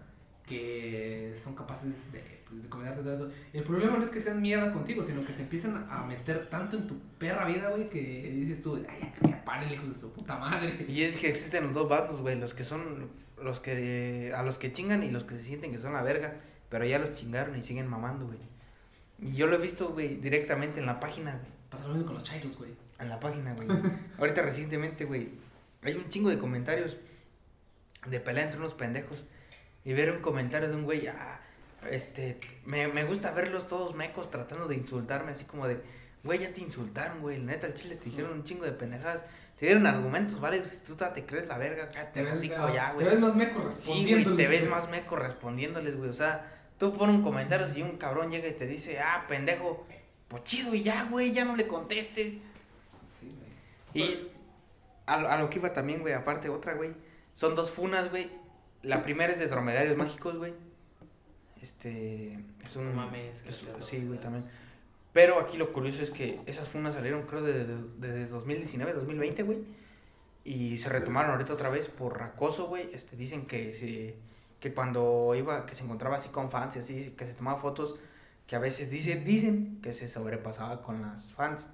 que 0.46 1.34
son 1.42 1.56
capaces 1.56 2.12
de, 2.12 2.22
pues, 2.48 2.62
de 2.62 2.70
comentarte 2.70 3.02
todo 3.02 3.14
eso. 3.14 3.32
El 3.52 3.64
problema 3.64 3.98
no 3.98 4.04
es 4.04 4.12
que 4.12 4.22
sean 4.22 4.42
mierda 4.42 4.72
contigo, 4.72 5.04
sino 5.04 5.26
que 5.26 5.34
se 5.34 5.42
empiezan 5.42 5.88
a 5.90 6.06
meter 6.06 6.50
tanto 6.50 6.78
en 6.78 6.88
tu 6.88 7.00
perra 7.18 7.46
vida, 7.46 7.70
güey, 7.70 7.90
que 7.90 8.00
dices 8.00 8.62
tú, 8.62 8.76
ay, 8.88 9.12
ya, 9.28 9.44
paren, 9.44 9.72
hijos 9.72 9.90
de 9.90 9.96
su 9.96 10.14
puta 10.14 10.38
madre. 10.38 10.86
Y 10.88 11.02
es 11.02 11.18
que 11.18 11.30
existen 11.30 11.66
los 11.66 11.74
dos 11.74 11.90
bandos, 11.90 12.22
güey. 12.22 12.40
Los 12.40 12.54
que 12.54 12.64
son, 12.64 13.10
los 13.42 13.60
que, 13.60 14.34
a 14.36 14.44
los 14.44 14.58
que 14.60 14.72
chingan 14.72 15.04
y 15.04 15.10
los 15.10 15.24
que 15.24 15.36
se 15.36 15.44
sienten 15.44 15.72
que 15.72 15.80
son 15.80 15.94
la 15.94 16.04
verga. 16.04 16.36
Pero 16.70 16.86
ya 16.86 17.00
los 17.00 17.16
chingaron 17.16 17.58
y 17.58 17.64
siguen 17.64 17.88
mamando, 17.88 18.28
güey. 18.28 18.40
Y 19.20 19.34
yo 19.34 19.48
lo 19.48 19.56
he 19.56 19.60
visto, 19.60 19.90
güey, 19.90 20.18
directamente 20.18 20.80
en 20.80 20.86
la 20.86 21.00
página, 21.00 21.32
güey. 21.32 21.52
Pasa 21.70 21.88
lo 21.88 21.94
mismo 21.94 22.06
con 22.06 22.16
los 22.16 22.24
chairos, 22.24 22.58
güey. 22.58 22.72
En 23.00 23.10
la 23.10 23.20
página, 23.20 23.54
güey. 23.54 23.68
Ahorita 24.18 24.42
recientemente, 24.42 25.06
güey, 25.06 25.30
hay 25.84 25.96
un 25.96 26.08
chingo 26.10 26.30
de 26.30 26.40
comentarios 26.40 26.98
de 28.06 28.20
pelea 28.20 28.46
entre 28.46 28.60
unos 28.60 28.74
pendejos. 28.74 29.26
Y 29.84 29.94
ver 29.94 30.12
un 30.12 30.22
comentario 30.22 30.68
de 30.70 30.76
un 30.76 30.84
güey, 30.84 31.06
ah, 31.08 31.40
este, 31.92 32.40
me, 32.66 32.88
me 32.88 33.04
gusta 33.04 33.32
verlos 33.32 33.68
todos 33.68 33.96
mecos 33.96 34.32
tratando 34.32 34.68
de 34.68 34.76
insultarme, 34.76 35.32
así 35.34 35.46
como 35.46 35.68
de, 35.68 35.80
güey, 36.24 36.40
ya 36.40 36.52
te 36.52 36.62
insultaron, 36.62 37.22
güey, 37.22 37.38
la 37.38 37.52
neta, 37.54 37.68
el 37.68 37.76
chile 37.76 37.96
te 37.96 38.06
dijeron 38.06 38.32
un 38.34 38.44
chingo 38.44 38.66
de 38.66 38.72
pendejadas. 38.72 39.22
Te 39.60 39.68
dieron 39.68 39.86
argumentos 39.86 40.42
válidos 40.42 40.74
y 40.74 40.78
tú 40.86 40.96
te 40.96 41.26
crees 41.26 41.48
la 41.48 41.58
verga, 41.58 41.88
cállate 41.90 42.12
Te 42.14 42.20
el 42.22 42.26
ves, 42.26 42.42
ya, 42.42 42.88
te 42.90 42.94
güey. 42.96 43.06
ves 43.08 43.20
más 43.20 43.36
meco 43.36 43.60
Sí, 43.62 43.66
respondiendo. 43.68 44.34
güey, 44.34 44.44
te 44.46 44.48
ves 44.52 44.70
más 44.70 44.90
meco 44.90 45.16
respondiéndoles, 45.16 45.96
güey. 45.96 46.10
O 46.10 46.14
sea, 46.14 46.52
tú 46.78 46.94
pones 46.98 47.16
un 47.16 47.22
comentario 47.24 47.68
y 47.74 47.82
un 47.82 47.98
cabrón 47.98 48.32
llega 48.32 48.48
y 48.50 48.54
te 48.54 48.66
dice, 48.68 49.00
ah, 49.00 49.24
pendejo, 49.30 49.86
pues 50.28 50.44
chido 50.44 50.74
y 50.76 50.84
ya, 50.84 51.08
güey, 51.10 51.32
ya 51.32 51.46
no 51.46 51.56
le 51.56 51.68
contestes. 51.68 52.34
Y 53.96 54.28
a, 55.08 55.20
lo- 55.20 55.30
a 55.30 55.38
lo 55.38 55.50
que 55.50 55.60
iba 55.60 55.74
también, 55.74 56.02
güey, 56.02 56.14
aparte 56.14 56.50
otra, 56.50 56.74
güey. 56.74 56.92
Son 57.34 57.56
dos 57.56 57.72
funas, 57.72 58.10
güey. 58.12 58.30
La 58.84 59.04
primera 59.04 59.34
es 59.34 59.40
de 59.40 59.48
dromedarios 59.48 59.98
mágicos, 59.98 60.38
güey. 60.38 60.54
Este. 61.62 62.38
Es 62.64 62.76
un. 62.76 62.90
No 62.90 62.94
mames, 63.06 63.42
que 63.42 63.50
es- 63.50 63.66
sí, 63.82 64.04
güey, 64.06 64.20
también. 64.20 64.46
Pero 65.14 65.40
aquí 65.40 65.58
lo 65.58 65.72
curioso 65.72 66.04
es 66.04 66.12
que 66.12 66.42
esas 66.46 66.68
funas 66.68 66.94
salieron, 66.94 67.24
creo, 67.24 67.42
desde 67.42 67.66
de, 67.66 68.12
de 68.12 68.28
2019, 68.28 68.94
2020, 68.94 69.44
güey. 69.44 69.60
Y 70.44 70.78
se 70.78 70.90
retomaron 70.90 71.32
ahorita 71.32 71.54
otra 71.54 71.70
vez 71.70 71.88
por 71.88 72.22
acoso, 72.22 72.68
güey. 72.68 72.90
Este, 72.94 73.16
dicen 73.16 73.46
que 73.48 73.74
se, 73.74 74.16
que 74.60 74.74
cuando 74.74 75.34
iba, 75.36 75.66
que 75.66 75.74
se 75.74 75.84
encontraba 75.84 76.18
así 76.18 76.30
con 76.30 76.52
fans 76.52 76.76
y 76.76 76.80
así, 76.80 77.14
que 77.18 77.26
se 77.26 77.34
tomaba 77.34 77.60
fotos, 77.62 77.96
que 78.46 78.56
a 78.56 78.60
veces 78.60 78.90
dice, 78.92 79.16
dicen 79.16 79.80
que 79.82 79.94
se 79.94 80.08
sobrepasaba 80.10 80.82
con 80.84 81.02
las 81.02 81.32
fans. 81.32 81.66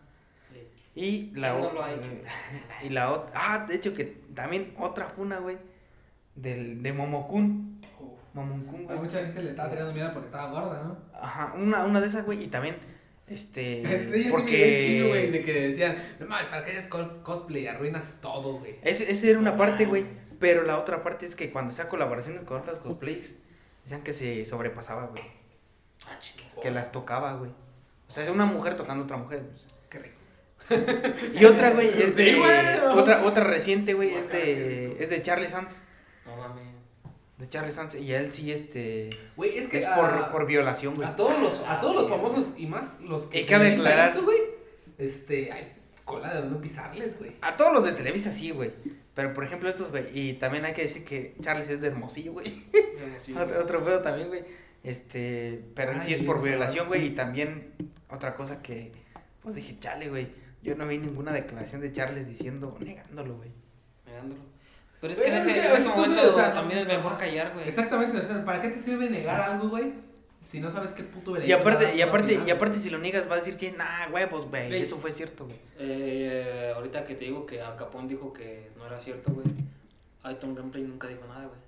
Y 0.95 1.31
la 1.35 1.51
¿Quién 1.51 1.61
no 1.63 1.69
o- 1.69 1.73
lo 1.73 1.83
ha 1.83 1.93
hecho? 1.93 2.11
Y 2.83 2.89
la 2.89 3.11
otra. 3.11 3.31
Ah, 3.33 3.65
de 3.67 3.75
hecho 3.75 3.93
que 3.95 4.05
también 4.33 4.73
otra 4.77 5.07
funa, 5.07 5.39
güey. 5.39 5.57
Del, 6.35 6.81
de 6.83 6.93
Momokun. 6.93 7.81
Momokun, 8.33 8.81
A 8.83 8.87
güey. 8.93 8.99
mucha 8.99 9.19
gente 9.19 9.41
le 9.43 9.49
estaba 9.51 9.69
tirando 9.69 9.93
miedo 9.93 10.09
porque 10.13 10.27
estaba 10.27 10.51
gorda, 10.51 10.83
¿no? 10.83 10.97
Ajá, 11.19 11.53
una, 11.57 11.83
una 11.85 11.99
de 12.01 12.07
esas, 12.07 12.25
güey. 12.25 12.43
Y 12.43 12.47
también, 12.47 12.77
este. 13.27 13.83
Porque. 14.31 14.77
chingo, 14.79 15.09
güey, 15.09 15.31
de 15.31 15.41
que 15.41 15.53
decían, 15.67 15.97
no 16.19 16.27
mames, 16.27 16.47
¿para 16.47 16.63
qué 16.63 16.71
haces 16.71 16.87
co- 16.87 17.21
cosplay? 17.23 17.67
Arruinas 17.67 18.17
todo, 18.21 18.59
güey. 18.59 18.75
Ese, 18.81 19.11
ese 19.11 19.29
era 19.31 19.39
una 19.39 19.57
parte, 19.57 19.85
güey. 19.85 20.05
Pero 20.39 20.63
la 20.63 20.77
otra 20.79 21.03
parte 21.03 21.25
es 21.25 21.35
que 21.35 21.51
cuando 21.51 21.71
hacía 21.71 21.87
colaboraciones 21.87 22.41
con 22.43 22.57
otras 22.57 22.79
cosplays, 22.79 23.35
decían 23.83 24.01
que 24.01 24.13
se 24.13 24.43
sobrepasaba, 24.45 25.05
güey. 25.07 25.21
Ah. 26.07 26.17
Que 26.61 26.71
las 26.71 26.91
tocaba, 26.91 27.33
güey. 27.35 27.51
O 28.09 28.11
sea, 28.11 28.29
una 28.31 28.45
mujer 28.45 28.75
tocando 28.75 29.03
a 29.03 29.05
otra 29.05 29.17
mujer. 29.17 29.43
pues. 29.49 29.61
Qué 29.61 29.67
rico. 29.67 29.70
Y 31.39 31.45
otra, 31.45 31.71
güey, 31.71 31.87
es 32.01 32.15
de. 32.15 32.33
Sí. 32.33 32.41
Otra, 32.95 33.23
otra 33.25 33.43
reciente, 33.43 33.93
güey, 33.93 34.13
es 34.15 34.29
de. 34.29 34.97
Es 34.99 35.09
de 35.09 35.21
Charlie 35.21 35.47
Sands. 35.49 35.77
No 36.25 36.35
mames. 36.37 36.63
De 37.37 37.49
Charlie 37.49 37.73
Sands. 37.73 37.95
Y 37.95 38.13
él 38.13 38.31
sí, 38.33 38.51
este. 38.51 39.09
Güey, 39.35 39.57
es 39.57 39.67
que 39.67 39.77
Es 39.79 39.85
a, 39.85 39.95
por, 39.95 40.31
por 40.31 40.45
violación, 40.47 40.95
güey. 40.95 41.07
a 41.07 41.15
todos 41.15 41.39
los, 41.39 41.59
a 41.67 41.79
todos 41.79 41.95
los 41.95 42.09
famosos 42.09 42.51
y 42.57 42.65
más 42.67 43.01
los 43.01 43.23
que 43.23 43.41
Y 43.41 43.45
cabe 43.45 43.65
Televisa 43.71 43.89
aclarar- 43.89 44.11
hizo, 44.11 44.23
güey, 44.23 44.37
este, 44.97 45.51
hay 45.51 45.73
cola 46.05 46.41
de 46.41 46.49
no 46.49 46.59
pisarles, 46.61 47.17
güey. 47.17 47.31
A 47.41 47.55
todos 47.57 47.73
los 47.73 47.83
de 47.83 47.93
Televisa 47.93 48.31
sí, 48.31 48.51
güey. 48.51 48.71
Pero 49.15 49.33
por 49.33 49.43
ejemplo 49.43 49.67
estos, 49.69 49.89
güey. 49.91 50.05
Y 50.17 50.33
también 50.33 50.63
hay 50.65 50.73
que 50.73 50.83
decir 50.83 51.03
que 51.03 51.35
Charles 51.41 51.69
es 51.69 51.81
de 51.81 51.87
Hermosillo, 51.87 52.33
güey. 52.33 52.63
Sí, 53.17 53.33
otro, 53.37 53.61
otro 53.61 53.83
pedo 53.83 54.01
también, 54.01 54.27
güey. 54.29 54.43
Este. 54.83 55.61
Pero 55.75 55.91
en 55.93 56.01
sí 56.01 56.13
Ay, 56.13 56.19
es 56.21 56.25
por 56.25 56.41
violación, 56.41 56.87
güey. 56.87 57.07
Y 57.07 57.09
también 57.11 57.71
otra 58.09 58.35
cosa 58.35 58.61
que. 58.61 58.91
Pues 59.41 59.55
dije, 59.55 59.77
chale, 59.79 60.07
güey. 60.09 60.27
Yo 60.63 60.75
no 60.75 60.87
vi 60.87 60.97
ninguna 60.97 61.31
declaración 61.31 61.81
de 61.81 61.91
Charles 61.91 62.27
diciendo, 62.27 62.75
negándolo, 62.79 63.37
güey. 63.37 63.51
Negándolo. 64.05 64.41
Pero 64.99 65.13
es 65.13 65.19
Pero 65.19 65.31
que 65.31 65.35
en 65.37 65.41
es 65.41 65.47
ese, 65.47 65.53
que 65.53 65.59
en 65.75 65.87
momento 65.89 66.15
sabes, 66.15 66.31
o 66.33 66.35
sea, 66.35 66.53
también 66.53 66.79
es 66.81 66.87
mejor 66.87 67.17
callar, 67.17 67.53
güey. 67.53 67.67
Exactamente, 67.67 68.17
o 68.17 68.21
sea, 68.21 68.45
¿para 68.45 68.61
qué 68.61 68.69
te 68.69 68.79
sirve 68.79 69.09
negar 69.09 69.41
algo, 69.41 69.69
güey? 69.69 69.93
Si 70.39 70.59
no 70.59 70.69
sabes 70.69 70.91
qué 70.91 71.03
puto 71.03 71.31
Y 71.31 71.33
veredicto 71.33 71.55
va 71.57 71.61
aparte, 71.61 71.95
y 71.95 72.01
aparte, 72.01 72.25
opinar, 72.33 72.47
y 72.47 72.51
aparte 72.51 72.79
si 72.79 72.89
lo 72.89 72.99
niegas 72.99 73.29
va 73.29 73.35
a 73.35 73.37
decir 73.39 73.57
que, 73.57 73.71
nah, 73.71 74.09
huevos, 74.11 74.47
güey. 74.49 74.81
Eso 74.81 74.97
fue 74.97 75.11
cierto, 75.11 75.45
güey. 75.45 75.57
Eh, 75.79 76.71
ahorita 76.75 77.03
que 77.05 77.15
te 77.15 77.25
digo 77.25 77.45
que 77.45 77.61
Al 77.61 77.75
Capón 77.75 78.07
dijo 78.07 78.31
que 78.33 78.69
no 78.77 78.85
era 78.85 78.99
cierto, 78.99 79.31
güey. 79.31 79.45
Aiton 80.23 80.53
Gameplay 80.53 80.83
nunca 80.83 81.07
dijo 81.07 81.25
nada, 81.27 81.45
güey. 81.47 81.59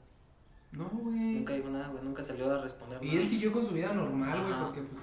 No, 0.71 0.89
güey. 0.89 1.15
Nunca 1.15 1.53
dijo 1.53 1.69
nada, 1.69 1.87
güey. 1.89 2.03
Nunca 2.03 2.23
salió 2.23 2.51
a 2.51 2.61
responder 2.61 2.99
Y 3.03 3.07
nada. 3.07 3.19
él 3.21 3.27
siguió 3.29 3.51
con 3.51 3.63
su 3.65 3.73
vida 3.73 3.93
normal, 3.93 4.41
güey, 4.43 4.59
porque 4.59 4.81
pues. 4.81 5.01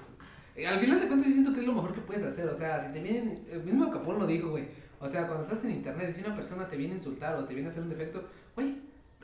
Eh, 0.55 0.67
Al 0.67 0.79
final 0.79 0.99
de 0.99 1.07
cuentas 1.07 1.27
yo 1.27 1.33
siento 1.33 1.53
que 1.53 1.61
es 1.61 1.65
lo 1.67 1.73
mejor 1.73 1.93
que 1.93 2.01
puedes 2.01 2.23
hacer. 2.23 2.47
O 2.49 2.57
sea, 2.57 2.85
si 2.85 2.91
te 2.93 3.01
vienen. 3.01 3.45
El 3.51 3.63
mismo 3.63 3.89
Capón 3.91 4.19
lo 4.19 4.27
dijo, 4.27 4.49
güey. 4.49 4.67
O 4.99 5.07
sea, 5.09 5.25
cuando 5.27 5.43
estás 5.43 5.63
en 5.65 5.71
internet 5.71 6.09
y 6.11 6.19
si 6.19 6.25
una 6.25 6.35
persona 6.35 6.67
te 6.67 6.77
viene 6.77 6.93
a 6.93 6.97
insultar 6.97 7.35
o 7.35 7.45
te 7.45 7.53
viene 7.53 7.69
a 7.69 7.71
hacer 7.71 7.83
un 7.83 7.89
defecto, 7.89 8.23
güey, 8.55 8.75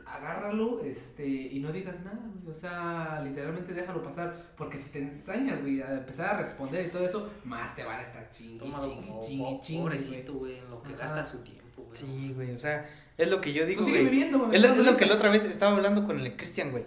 agárralo 0.06 0.82
este, 0.84 1.28
y 1.28 1.60
no 1.60 1.72
digas 1.72 2.04
nada, 2.06 2.20
güey. 2.44 2.56
O 2.56 2.60
sea, 2.60 3.22
literalmente 3.24 3.74
déjalo 3.74 4.02
pasar. 4.04 4.36
Porque 4.58 4.78
si 4.78 4.92
te 4.92 5.00
ensañas, 5.00 5.62
güey, 5.62 5.82
a 5.82 5.96
empezar 6.00 6.36
a 6.36 6.38
responder 6.42 6.88
y 6.88 6.90
todo 6.92 7.06
eso, 7.06 7.30
más 7.44 7.76
te 7.76 7.84
van 7.84 8.00
a 8.00 8.04
estar 8.04 8.32
chingue, 8.32 8.60
Tómalo 8.60 8.90
chingue, 8.90 9.08
como 9.08 9.22
chingue, 9.22 9.44
po- 9.44 9.60
chingue. 9.64 9.82
pobrecito, 9.84 10.34
güey, 10.34 10.58
en 10.58 10.70
lo 10.70 10.82
que 10.82 10.90
Ajá. 10.94 10.98
gasta 10.98 11.26
su 11.26 11.38
tiempo, 11.40 11.84
güey. 11.84 11.96
Sí, 11.98 12.32
güey. 12.36 12.52
O 12.56 12.60
sea, 12.60 12.88
es 13.18 13.30
lo 13.30 13.42
que 13.42 13.54
yo 13.54 13.64
güey. 13.64 13.70
digo, 13.70 13.82
Tú 13.82 13.88
sigue 13.88 14.00
güey. 14.02 14.12
viviendo, 14.12 14.40
güey. 14.40 14.56
Es 14.56 14.62
lo, 14.62 14.70
es 14.74 14.86
lo 14.86 14.98
que 14.98 15.06
la 15.06 15.14
otra 15.16 15.30
vez 15.30 15.46
estaba 15.46 15.76
hablando 15.76 16.06
con 16.06 16.20
el 16.20 16.36
Cristian, 16.36 16.72
güey. 16.72 16.86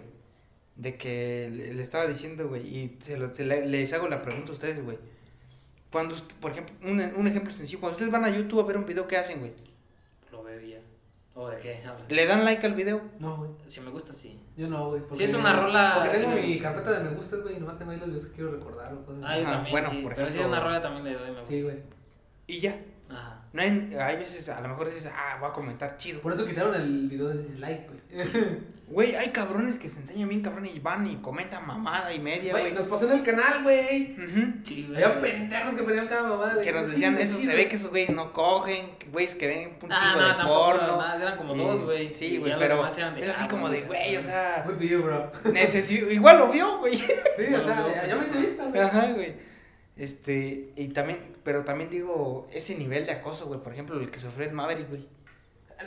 De 0.81 0.97
que 0.97 1.49
le, 1.53 1.81
estaba 1.83 2.07
diciendo, 2.07 2.47
güey, 2.49 2.63
y 2.65 2.97
se 3.03 3.15
lo- 3.17 3.31
se 3.33 3.45
le- 3.45 3.67
les 3.67 3.93
hago 3.93 4.07
la 4.07 4.21
pregunta 4.23 4.51
a 4.51 4.53
ustedes, 4.53 4.83
güey. 4.83 4.97
Cuando, 5.91 6.15
por 6.39 6.51
ejemplo, 6.51 6.73
un, 6.89 6.99
un 6.99 7.27
ejemplo 7.27 7.53
sencillo, 7.53 7.79
cuando 7.79 7.95
ustedes 7.97 8.11
van 8.11 8.25
a 8.25 8.29
YouTube 8.29 8.61
a 8.61 8.63
ver 8.65 8.77
un 8.77 8.85
video, 8.85 9.07
¿qué 9.07 9.17
hacen, 9.17 9.39
güey? 9.39 9.51
Lo 10.31 10.41
veo 10.43 10.59
ya. 10.59 10.79
¿O 11.35 11.49
de 11.49 11.57
qué 11.59 11.83
hablan? 11.85 12.07
¿Le 12.09 12.25
dan 12.25 12.43
like 12.45 12.65
al 12.65 12.73
video? 12.73 13.01
No, 13.19 13.37
güey. 13.37 13.51
Si 13.67 13.79
me 13.79 13.89
gusta, 13.91 14.11
sí. 14.11 14.39
Yo 14.57 14.67
no, 14.69 14.87
güey. 14.89 15.01
porque- 15.07 15.23
es 15.23 15.33
una 15.35 15.53
rola, 15.61 15.93
Porque 16.01 16.17
tengo 16.17 16.35
sí, 16.35 16.41
mi 16.47 16.55
me- 16.55 16.59
carpeta 16.61 16.97
de 16.99 17.09
me 17.09 17.15
gustas, 17.15 17.41
güey, 17.43 17.57
y 17.57 17.59
nomás 17.59 17.77
tengo 17.77 17.91
ahí 17.91 17.99
los 17.99 18.07
videos 18.07 18.25
que 18.25 18.31
quiero 18.33 18.51
recordar 18.51 18.93
o 18.93 19.05
cosas 19.05 19.23
Ah, 19.25 19.37
yo 19.37 19.43
también, 19.43 19.71
bueno, 19.71 19.89
sí. 19.91 19.97
por 20.01 20.15
Pero 20.15 20.27
si 20.27 20.33
es 20.33 20.35
ejemplo- 20.39 20.57
una 20.57 20.63
rola 20.65 20.81
también 20.81 21.03
le 21.05 21.13
doy 21.13 21.29
me 21.31 21.37
gusta. 21.37 21.47
Sí, 21.47 21.61
güey. 21.61 21.77
y 22.47 22.59
ya. 22.59 22.79
Ajá. 23.11 23.37
No 23.53 23.61
hay, 23.61 23.95
hay 23.99 24.15
veces, 24.15 24.47
a 24.47 24.61
lo 24.61 24.69
mejor 24.69 24.93
dices, 24.93 25.11
ah, 25.13 25.37
voy 25.39 25.49
a 25.49 25.53
comentar 25.53 25.97
chido. 25.97 26.21
Por 26.21 26.31
eso 26.31 26.45
quitaron 26.45 26.73
el 26.73 27.09
video 27.09 27.27
de 27.29 27.37
dislike, 27.39 27.87
güey. 27.87 28.01
Güey, 28.91 29.15
hay 29.15 29.29
cabrones 29.29 29.77
que 29.77 29.87
se 29.87 30.01
enseñan 30.01 30.27
bien 30.27 30.41
cabrón 30.41 30.65
y 30.65 30.77
van 30.79 31.07
y 31.07 31.15
comentan 31.21 31.65
mamada 31.65 32.13
y 32.13 32.19
media, 32.19 32.51
Güey, 32.51 32.73
nos 32.73 32.83
pasó 32.87 33.09
en 33.09 33.19
el 33.19 33.23
canal, 33.23 33.63
güey. 33.63 34.17
Ujú. 34.21 34.53
Sí, 34.65 34.85
güey. 34.89 35.01
Había 35.01 35.21
pendejos 35.21 35.75
que 35.75 35.83
ponían 35.83 36.09
cada 36.09 36.23
mamada, 36.23 36.55
güey. 36.55 36.65
Que 36.65 36.73
nos 36.73 36.89
decían 36.89 37.17
eso, 37.17 37.37
sí, 37.37 37.45
se 37.45 37.55
ve 37.55 37.69
que 37.69 37.77
esos 37.77 37.89
güeyes 37.89 38.09
no 38.09 38.33
cogen, 38.33 38.89
güeyes 39.13 39.35
que 39.35 39.47
ven 39.47 39.77
un 39.81 39.91
Ah, 39.93 40.15
no, 40.17 40.27
de 40.27 40.33
tampoco, 40.33 40.65
porno. 40.65 40.97
nada, 40.97 41.21
eran 41.21 41.37
como 41.37 41.55
dos, 41.55 41.83
güey. 41.83 42.09
Sí, 42.09 42.37
güey, 42.37 42.53
pero 42.59 42.85
es 42.85 42.97
así 42.97 43.01
ah, 43.01 43.47
como 43.49 43.69
de, 43.69 43.83
güey, 43.83 44.17
o 44.17 44.21
sea, 44.23 44.63
Good 44.67 44.75
to 44.75 44.83
you, 44.83 45.01
bro. 45.01 45.31
necesito, 45.53 46.11
igual 46.11 46.39
lo 46.39 46.51
vio, 46.51 46.79
güey. 46.79 46.97
Sí, 46.97 47.53
o 47.53 47.63
sea, 47.63 47.87
ya, 47.95 48.07
ya 48.07 48.15
me 48.17 48.25
entrevista, 48.25 48.65
güey. 48.65 48.81
Ajá, 48.81 49.05
güey. 49.13 49.35
Este, 49.95 50.73
y 50.75 50.89
también, 50.89 51.30
pero 51.43 51.63
también 51.63 51.89
digo, 51.89 52.47
ese 52.51 52.75
nivel 52.75 53.05
de 53.05 53.11
acoso, 53.13 53.45
güey, 53.47 53.59
por 53.61 53.73
ejemplo, 53.73 53.99
el 53.99 54.09
que 54.11 54.19
sufrió 54.19 54.47
Ed 54.47 54.51
Maverick, 54.53 54.89
güey. 54.89 55.07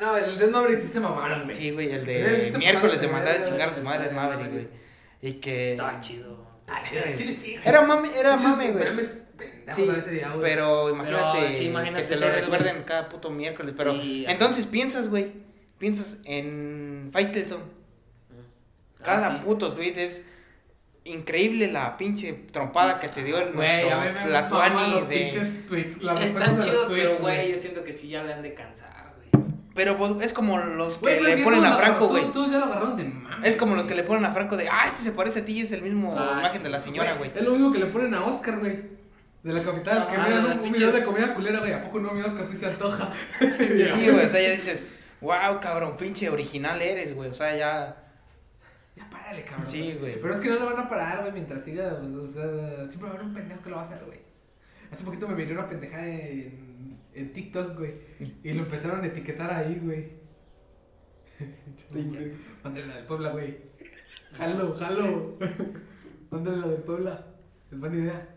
No, 0.00 0.16
el 0.16 0.38
Death 0.38 0.50
Maverick 0.50 0.78
sí 0.80 0.88
se 0.88 1.00
mamaron, 1.00 1.44
güey. 1.44 1.55
Sí, 1.57 1.70
güey, 1.70 1.92
el 1.92 2.05
de 2.05 2.52
miércoles 2.59 3.00
de 3.00 3.07
de 3.07 3.12
mandar 3.12 3.36
a 3.36 3.42
chingar 3.42 3.68
a 3.68 3.74
su 3.74 3.82
madre 3.82 4.07
Ed 4.07 4.11
Ed 4.11 4.16
Maverick, 4.16 4.52
güey. 4.52 4.68
Y 5.22 5.34
que... 5.34 5.72
Estaba 5.72 6.00
chido. 6.00 6.44
Ah, 6.66 6.82
chile, 6.82 7.12
chile 7.14 7.32
sí, 7.32 7.52
güey. 7.52 7.62
Era 7.68 7.82
mame, 7.82 8.09
era 8.18 8.36
mame, 8.36 8.72
güey. 8.72 8.84
Sí. 9.74 9.88
Pero 10.40 10.90
imagínate 10.90 11.38
Pero, 11.40 11.57
sí, 11.57 11.64
imagínate 11.66 12.07
que 12.07 12.14
te 12.14 12.20
lo 12.20 12.30
recuerden 12.30 12.82
cada 12.84 13.09
puto 13.09 13.30
miércoles. 13.30 13.74
Pero 13.76 13.94
Y- 13.94 14.24
entonces 14.26 14.66
piensas, 14.66 15.09
güey, 15.09 15.32
piensas 15.78 16.18
en 16.24 17.11
Faitelson. 17.12 17.61
Ah, 19.00 19.02
Cada 19.05 19.38
sí. 19.38 19.44
puto 19.44 19.74
tweet 19.74 19.94
es 19.96 20.24
increíble 21.05 21.70
la 21.70 21.96
pinche 21.96 22.32
trompada 22.50 22.98
que 23.00 23.09
te 23.09 23.22
dio 23.22 23.38
el 23.38 23.52
Güey, 23.52 23.88
nuestro 23.90 24.30
la 24.30 24.42
maman 24.42 24.72
Tuani 24.72 24.90
los 24.94 25.09
de... 25.09 25.16
pinches 25.16 25.66
tweets, 25.66 25.96
Están 26.22 26.61
chidos, 26.62 26.86
pero 26.88 27.18
güey, 27.18 27.52
yo 27.52 27.57
siento 27.59 27.84
que 27.84 27.92
sí 27.92 28.09
ya 28.09 28.22
le 28.24 28.32
han 28.32 28.42
de 28.42 28.55
cansar, 28.55 29.12
güey. 29.16 29.44
Pero 29.74 29.96
pues, 29.98 30.12
es 30.22 30.32
como 30.32 30.59
los 30.59 30.98
que 30.98 31.18
Güey, 31.18 31.36
le 31.36 31.44
ponen 31.44 31.64
a 31.64 31.72
Franco, 31.72 32.09
güey. 32.09 32.30
Todos 32.32 32.50
ya 32.50 32.59
lo 32.59 32.64
agarraron 32.66 32.96
de 32.96 33.05
mame. 33.05 33.48
Es 33.48 33.57
como 33.57 33.74
los 33.74 33.84
que 33.84 33.94
le 33.94 34.02
ponen 34.05 34.24
a 34.24 34.32
Franco 34.32 34.57
de, 34.57 34.68
ah, 34.68 34.86
este 34.86 35.02
se 35.02 35.12
parece 35.12 35.40
a 35.40 35.44
ti 35.44 35.52
y 35.59 35.61
es 35.62 35.72
el 35.72 35.82
mismo 35.82 36.14
Ah, 36.18 36.38
imagen 36.38 36.59
sí. 36.59 36.62
de 36.64 36.70
la 36.70 36.80
señora, 36.80 37.14
güey. 37.14 37.30
Es 37.34 37.42
lo 37.42 37.50
mismo 37.50 37.72
que 37.72 37.80
le 37.80 37.86
ponen 37.86 38.14
a 38.14 38.24
Oscar, 38.24 38.59
güey. 38.61 38.94
De 39.42 39.52
la 39.52 39.62
capital, 39.62 40.09
que 40.09 40.16
Ah, 40.16 40.24
miran 40.26 40.59
un, 40.61 40.72
video 40.72 40.90
de 40.90 41.05
comida 41.05 41.34
culera, 41.34 41.59
güey. 41.59 41.72
¿A 41.74 41.84
poco 41.84 42.00
no 42.00 42.12
mi 42.12 42.22
Oscar 42.22 42.46
sí 42.50 42.57
se 42.57 42.66
antoja? 42.66 43.11
Sí, 43.40 44.11
güey, 44.11 44.24
o 44.24 44.28
sea, 44.28 44.40
ya 44.40 44.50
dices, 44.52 44.82
wow, 45.20 45.61
cabrón, 45.61 45.98
pinche 45.98 46.30
original 46.30 46.80
eres, 46.80 47.14
güey. 47.14 47.28
O 47.28 47.34
sea, 47.34 47.55
ya... 47.55 47.96
Ya 48.97 49.11
párale, 49.11 49.45
cabrón. 49.45 49.66
Sí, 49.66 49.97
güey. 49.99 50.20
Pero 50.20 50.34
es 50.34 50.40
que 50.40 50.49
no 50.51 50.59
lo 50.61 50.66
van 50.66 50.78
a 50.86 50.88
parar, 50.88 51.20
güey, 51.22 51.32
mientras 51.32 51.64
siga. 51.64 51.99
pues, 52.01 52.12
O 52.12 52.28
sea, 52.28 52.86
siempre 52.88 53.09
va 53.09 53.09
a 53.09 53.14
haber 53.14 53.26
un 53.26 53.34
pendejo 53.34 53.62
que 53.62 53.70
lo 53.70 53.76
va 53.76 53.82
a 53.82 53.84
hacer, 53.84 54.05
güey. 54.05 54.18
Hace 54.92 55.05
poquito 55.05 55.26
me 55.26 55.34
vino 55.34 55.53
una 55.59 55.68
pendejada 55.68 56.07
en, 56.07 56.99
en 57.12 57.32
TikTok, 57.32 57.76
güey. 57.78 57.95
Y 58.45 58.53
lo 58.53 58.62
empezaron 58.62 59.03
a 59.03 59.07
etiquetar 59.07 59.53
ahí, 59.53 59.80
güey. 59.82 60.11
Mándale 62.62 62.86
la 62.86 62.95
del 62.97 63.05
Puebla, 63.07 63.30
güey. 63.30 63.59
Jalo, 64.36 64.72
jalo. 64.74 65.38
Mándale 66.30 66.57
la 66.59 66.66
del 66.68 66.82
Puebla. 66.82 67.26
Es 67.72 67.80
buena 67.80 67.97
idea. 67.97 68.28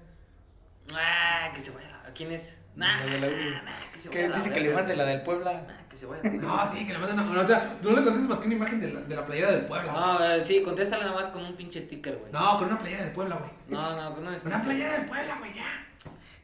Ah, 0.94 1.52
que 1.54 1.62
se 1.62 1.72
vaya. 1.72 2.02
¿A 2.08 2.12
quién 2.14 2.32
es? 2.32 2.60
Nah, 2.76 3.06
La 3.06 3.12
de 3.14 3.20
la 3.20 3.28
U. 3.28 3.32
nah, 3.66 3.92
que 3.92 3.98
se 3.98 4.10
vaya. 4.10 4.36
dice 4.36 4.52
que 4.52 4.60
le 4.62 4.74
mande 4.74 4.96
la 4.96 5.06
del 5.06 5.22
Puebla. 5.24 5.77
Que 5.98 6.02
se 6.02 6.06
vaya. 6.06 6.30
No, 6.30 6.72
sí, 6.72 6.86
que 6.86 6.94
le 6.94 7.00
manden 7.00 7.20
una. 7.20 7.42
O 7.42 7.48
sea, 7.48 7.76
tú 7.82 7.90
no 7.90 7.98
le 7.98 8.04
contestas 8.04 8.30
más 8.30 8.40
que 8.40 8.46
una 8.46 8.56
imagen 8.56 8.80
de 8.80 8.94
la, 8.94 9.02
de 9.02 9.16
la 9.16 9.26
playera 9.26 9.52
del 9.52 9.66
Puebla. 9.66 9.92
No, 9.92 10.24
eh, 10.24 10.44
sí, 10.44 10.62
contéstale 10.62 11.04
nada 11.04 11.16
más 11.16 11.28
con 11.30 11.44
un 11.44 11.56
pinche 11.56 11.82
sticker, 11.82 12.18
güey. 12.18 12.32
No, 12.32 12.60
con 12.60 12.68
una 12.68 12.78
playera 12.78 13.06
del 13.06 13.14
Puebla, 13.14 13.38
güey. 13.38 13.50
No, 13.68 13.96
no, 13.96 14.14
con 14.14 14.28
un 14.28 14.40
sticker. 14.40 14.56
Una 14.56 14.64
playera 14.64 14.94
del 14.94 15.06
Puebla, 15.08 15.38
güey, 15.40 15.54
ya. 15.56 15.88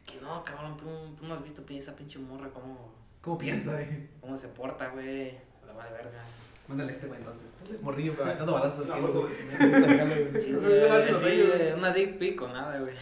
Que 0.07 0.19
no, 0.21 0.43
cabrón, 0.43 0.75
tú, 0.75 1.15
tú 1.15 1.27
no 1.27 1.35
has 1.35 1.43
visto 1.43 1.63
esa 1.69 1.95
pinche 1.95 2.17
morra 2.17 2.49
cómo, 2.49 2.95
¿Cómo 3.21 3.37
piensa, 3.37 3.73
güey? 3.73 3.85
cómo 4.19 4.35
se 4.37 4.47
porta, 4.47 4.89
güey. 4.89 5.37
La 5.67 5.73
vale 5.73 5.91
verga. 5.91 6.23
Mándale 6.67 6.91
este, 6.91 7.05
güey, 7.05 7.19
entonces. 7.19 7.51
Morrillo, 7.81 8.15
güey, 8.15 8.35
dando 8.35 8.53
balazos 8.53 8.89
al 8.89 8.93
cielo, 8.93 9.27
de 9.27 10.41
Sí, 10.41 10.53
güey, 10.53 11.73
una 11.73 11.93
dick 11.93 12.17
pic 12.17 12.41
o 12.41 12.47
nada, 12.47 12.79
güey. 12.79 12.95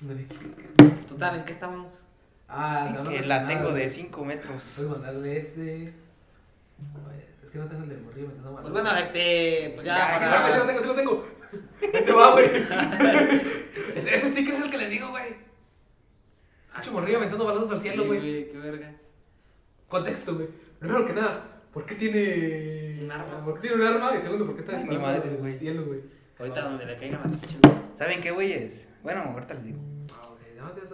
Total, 1.08 1.36
¿en 1.36 1.44
qué 1.44 1.52
estábamos? 1.52 2.02
Ah, 2.48 2.90
no, 2.94 3.04
no. 3.04 3.10
Que 3.10 3.20
no, 3.20 3.26
la 3.26 3.46
tengo 3.46 3.68
de 3.68 3.82
güey. 3.84 3.90
5 3.90 4.24
metros. 4.24 4.72
Puedes 4.76 4.90
mandarle 4.90 5.38
ese. 5.38 5.92
A 7.04 7.08
ver, 7.08 7.28
es 7.44 7.50
que 7.50 7.58
no 7.58 7.66
tengo 7.66 7.82
el 7.84 7.88
del 7.90 8.00
morrillo, 8.02 8.28
me 8.28 8.34
está 8.34 8.50
Pues 8.50 8.72
bueno, 8.72 8.96
este, 8.96 9.72
pues 9.74 9.86
ya, 9.86 9.96
Ya, 9.96 10.18
para- 10.30 10.44
que 10.44 10.52
sí 10.52 10.58
lo 10.58 10.66
tengo, 10.66 10.80
sí 10.80 10.86
lo 10.86 10.94
tengo. 10.94 11.28
Te 11.92 12.12
va, 12.12 12.32
güey. 12.32 12.46
ese, 13.96 14.14
ese 14.14 14.30
sticker 14.30 14.54
es 14.54 14.62
el 14.64 14.70
que 14.70 14.78
les 14.78 14.90
digo, 14.90 15.10
güey. 15.10 15.36
Hacho 16.74 16.92
morrillo 16.92 17.18
aventando 17.18 17.44
balazos 17.44 17.72
al 17.72 17.80
cielo, 17.82 18.02
Sí, 18.04 18.08
güey. 18.08 18.50
qué 18.52 18.58
verga. 18.58 18.94
Contexto, 19.88 20.34
güey. 20.36 20.48
Primero 20.78 21.06
que 21.06 21.12
nada, 21.12 21.44
¿por 21.72 21.84
qué 21.84 21.94
tiene. 21.96 23.00
Un 23.02 23.10
arma. 23.10 23.44
¿Por 23.44 23.54
qué 23.54 23.68
tiene 23.68 23.76
un 23.82 23.94
arma? 23.94 24.12
Y 24.16 24.20
segundo, 24.20 24.46
¿por 24.46 24.54
qué 24.54 24.60
está 24.62 24.76
disparando 24.76 25.08
al 25.08 25.36
güey. 25.38 25.58
cielo, 25.58 25.84
güey? 25.86 26.00
Ahorita 26.38 26.60
donde 26.62 26.86
le 26.86 26.96
caigan 26.96 27.20
las 27.22 27.40
pinches. 27.40 27.58
¿Saben 27.94 28.20
qué, 28.20 28.30
güeyes? 28.30 28.88
Bueno, 29.02 29.22
ahorita 29.22 29.54
les 29.54 29.64
digo. 29.64 29.78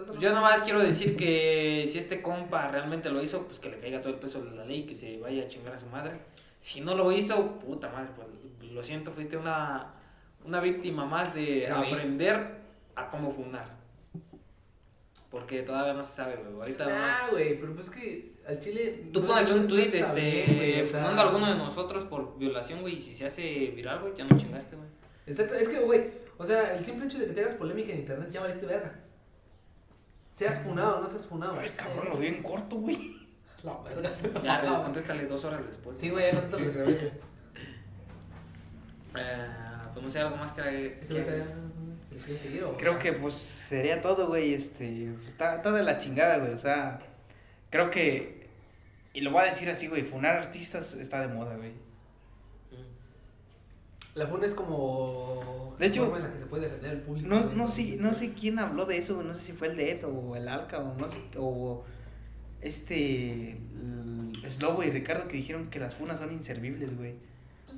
¿No? 0.07 0.19
Yo 0.19 0.33
nomás 0.33 0.61
quiero 0.61 0.79
decir 0.79 1.15
que 1.17 1.87
si 1.91 1.97
este 1.97 2.21
compa 2.21 2.69
realmente 2.69 3.09
lo 3.09 3.21
hizo, 3.21 3.43
pues 3.47 3.59
que 3.59 3.69
le 3.69 3.79
caiga 3.79 4.01
todo 4.01 4.13
el 4.13 4.19
peso 4.19 4.43
de 4.43 4.55
la 4.55 4.65
ley, 4.65 4.85
que 4.85 4.95
se 4.95 5.17
vaya 5.17 5.43
a 5.43 5.47
chingar 5.47 5.73
a 5.73 5.77
su 5.77 5.85
madre. 5.87 6.19
Si 6.59 6.81
no 6.81 6.95
lo 6.95 7.11
hizo, 7.11 7.59
puta 7.59 7.89
madre, 7.89 8.09
pues 8.15 8.71
lo 8.71 8.83
siento, 8.83 9.11
fuiste 9.11 9.37
una, 9.37 9.93
una 10.43 10.59
víctima 10.59 11.05
más 11.05 11.33
de 11.33 11.67
aprender 11.87 12.55
a 12.95 13.09
cómo 13.09 13.31
fundar. 13.31 13.75
Porque 15.29 15.63
todavía 15.63 15.93
no 15.93 16.03
se 16.03 16.13
sabe, 16.13 16.35
güey. 16.37 16.53
Ahorita 16.61 16.85
nomás- 16.85 17.01
Ah, 17.23 17.27
güey, 17.31 17.59
pero 17.59 17.73
pues 17.73 17.89
que 17.89 18.35
al 18.47 18.59
chile. 18.59 19.05
Tú 19.11 19.21
no- 19.21 19.27
pones 19.27 19.49
no- 19.49 19.55
un 19.55 19.61
no 19.63 19.67
tweet 19.67 19.83
este, 19.83 20.13
bien, 20.21 20.55
güey, 20.55 20.81
o 20.81 20.87
sea, 20.87 20.99
fundando 20.99 21.21
a 21.21 21.25
alguno 21.25 21.49
de 21.51 21.55
nosotros 21.57 22.03
por 22.05 22.37
violación, 22.37 22.81
güey, 22.81 22.95
y 22.95 23.01
si 23.01 23.15
se 23.15 23.25
hace 23.25 23.43
viral, 23.75 23.99
güey, 23.99 24.13
ya 24.15 24.23
no 24.23 24.37
chingaste, 24.37 24.75
güey. 24.75 24.87
Exacto, 25.27 25.55
es 25.55 25.67
que, 25.67 25.79
güey, 25.79 26.09
o 26.37 26.45
sea, 26.45 26.75
el 26.77 26.85
simple 26.85 27.05
hecho 27.07 27.17
de 27.19 27.27
que 27.27 27.33
te 27.33 27.41
hagas 27.41 27.55
polémica 27.55 27.91
en 27.91 27.99
internet 27.99 28.29
ya 28.31 28.41
valiste 28.41 28.65
verga. 28.65 28.99
Seas 30.35 30.59
funado 30.59 30.97
o 30.97 31.01
no 31.01 31.07
seas 31.07 31.25
funado, 31.25 31.53
Ay, 31.53 31.67
güey. 31.69 31.71
cabrón, 31.77 32.09
lo 32.13 32.17
vi 32.19 32.27
en 32.27 32.43
corto, 32.43 32.75
güey. 32.75 33.15
La 33.63 33.77
verga. 33.81 34.11
Ya, 34.43 34.61
re- 34.61 34.67
contéstale 34.83 35.25
dos 35.27 35.43
horas 35.45 35.65
después. 35.65 35.97
Sí, 35.99 36.09
güey, 36.09 36.31
ya 36.31 36.41
revés, 36.41 36.73
güey. 36.75 37.11
Eh, 39.17 39.47
pues 39.93 40.05
no 40.05 40.11
sé, 40.11 40.19
algo 40.19 40.35
más 40.35 40.51
que... 40.51 40.99
Ese 41.01 41.13
güey 41.13 41.25
ya. 41.39 41.45
¿Se 42.09 42.15
le 42.15 42.21
quiere 42.21 42.39
seguir 42.41 42.63
o.? 42.65 42.77
Creo 42.77 42.99
que 42.99 43.13
pues 43.13 43.35
sería 43.35 44.01
todo, 44.01 44.27
güey. 44.27 44.53
Este, 44.53 45.13
está, 45.27 45.55
está 45.55 45.71
de 45.71 45.83
la 45.83 45.97
chingada, 45.97 46.37
güey. 46.39 46.53
O 46.53 46.57
sea, 46.57 46.99
creo 47.69 47.89
que. 47.89 48.45
Y 49.13 49.21
lo 49.21 49.31
voy 49.31 49.43
a 49.43 49.45
decir 49.45 49.69
así, 49.69 49.87
güey. 49.87 50.03
Funar 50.03 50.35
artistas 50.35 50.93
está 50.95 51.21
de 51.21 51.29
moda, 51.29 51.55
güey. 51.55 51.71
La 54.15 54.25
funa 54.27 54.45
es 54.45 54.55
como. 54.55 55.75
De 55.77 55.87
hecho, 55.87 56.03
forma 56.05 56.17
en 56.17 56.23
la 56.23 56.33
que 56.33 56.39
se 56.39 56.45
puede 56.45 56.63
defender 56.63 56.93
el 56.93 57.01
público. 57.01 57.27
No, 57.27 57.43
no 57.53 57.69
sé, 57.69 57.97
no 57.99 58.13
sé 58.13 58.33
quién 58.33 58.59
habló 58.59 58.85
de 58.85 58.97
eso, 58.97 59.21
no 59.21 59.35
sé 59.35 59.41
si 59.41 59.51
fue 59.51 59.67
el 59.67 59.75
Dead 59.75 60.05
o 60.05 60.35
el 60.37 60.47
Alca 60.47 60.79
o 60.79 60.97
no 60.97 61.09
sé, 61.09 61.17
o 61.37 61.83
este 62.61 63.57
Slobo 64.49 64.83
y 64.83 64.89
Ricardo 64.89 65.27
que 65.27 65.35
dijeron 65.35 65.69
que 65.69 65.79
las 65.79 65.93
funas 65.93 66.19
son 66.19 66.31
inservibles, 66.31 66.97
güey. 66.97 67.15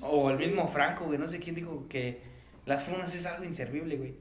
O 0.04 0.30
el 0.30 0.38
mismo 0.38 0.68
Franco, 0.68 1.06
güey, 1.06 1.18
no 1.18 1.28
sé 1.28 1.40
quién 1.40 1.56
dijo 1.56 1.88
que 1.90 2.22
las 2.68 2.84
funas 2.84 3.14
es 3.16 3.26
algo 3.26 3.44
inservible, 3.44 3.98
güey. 3.98 4.14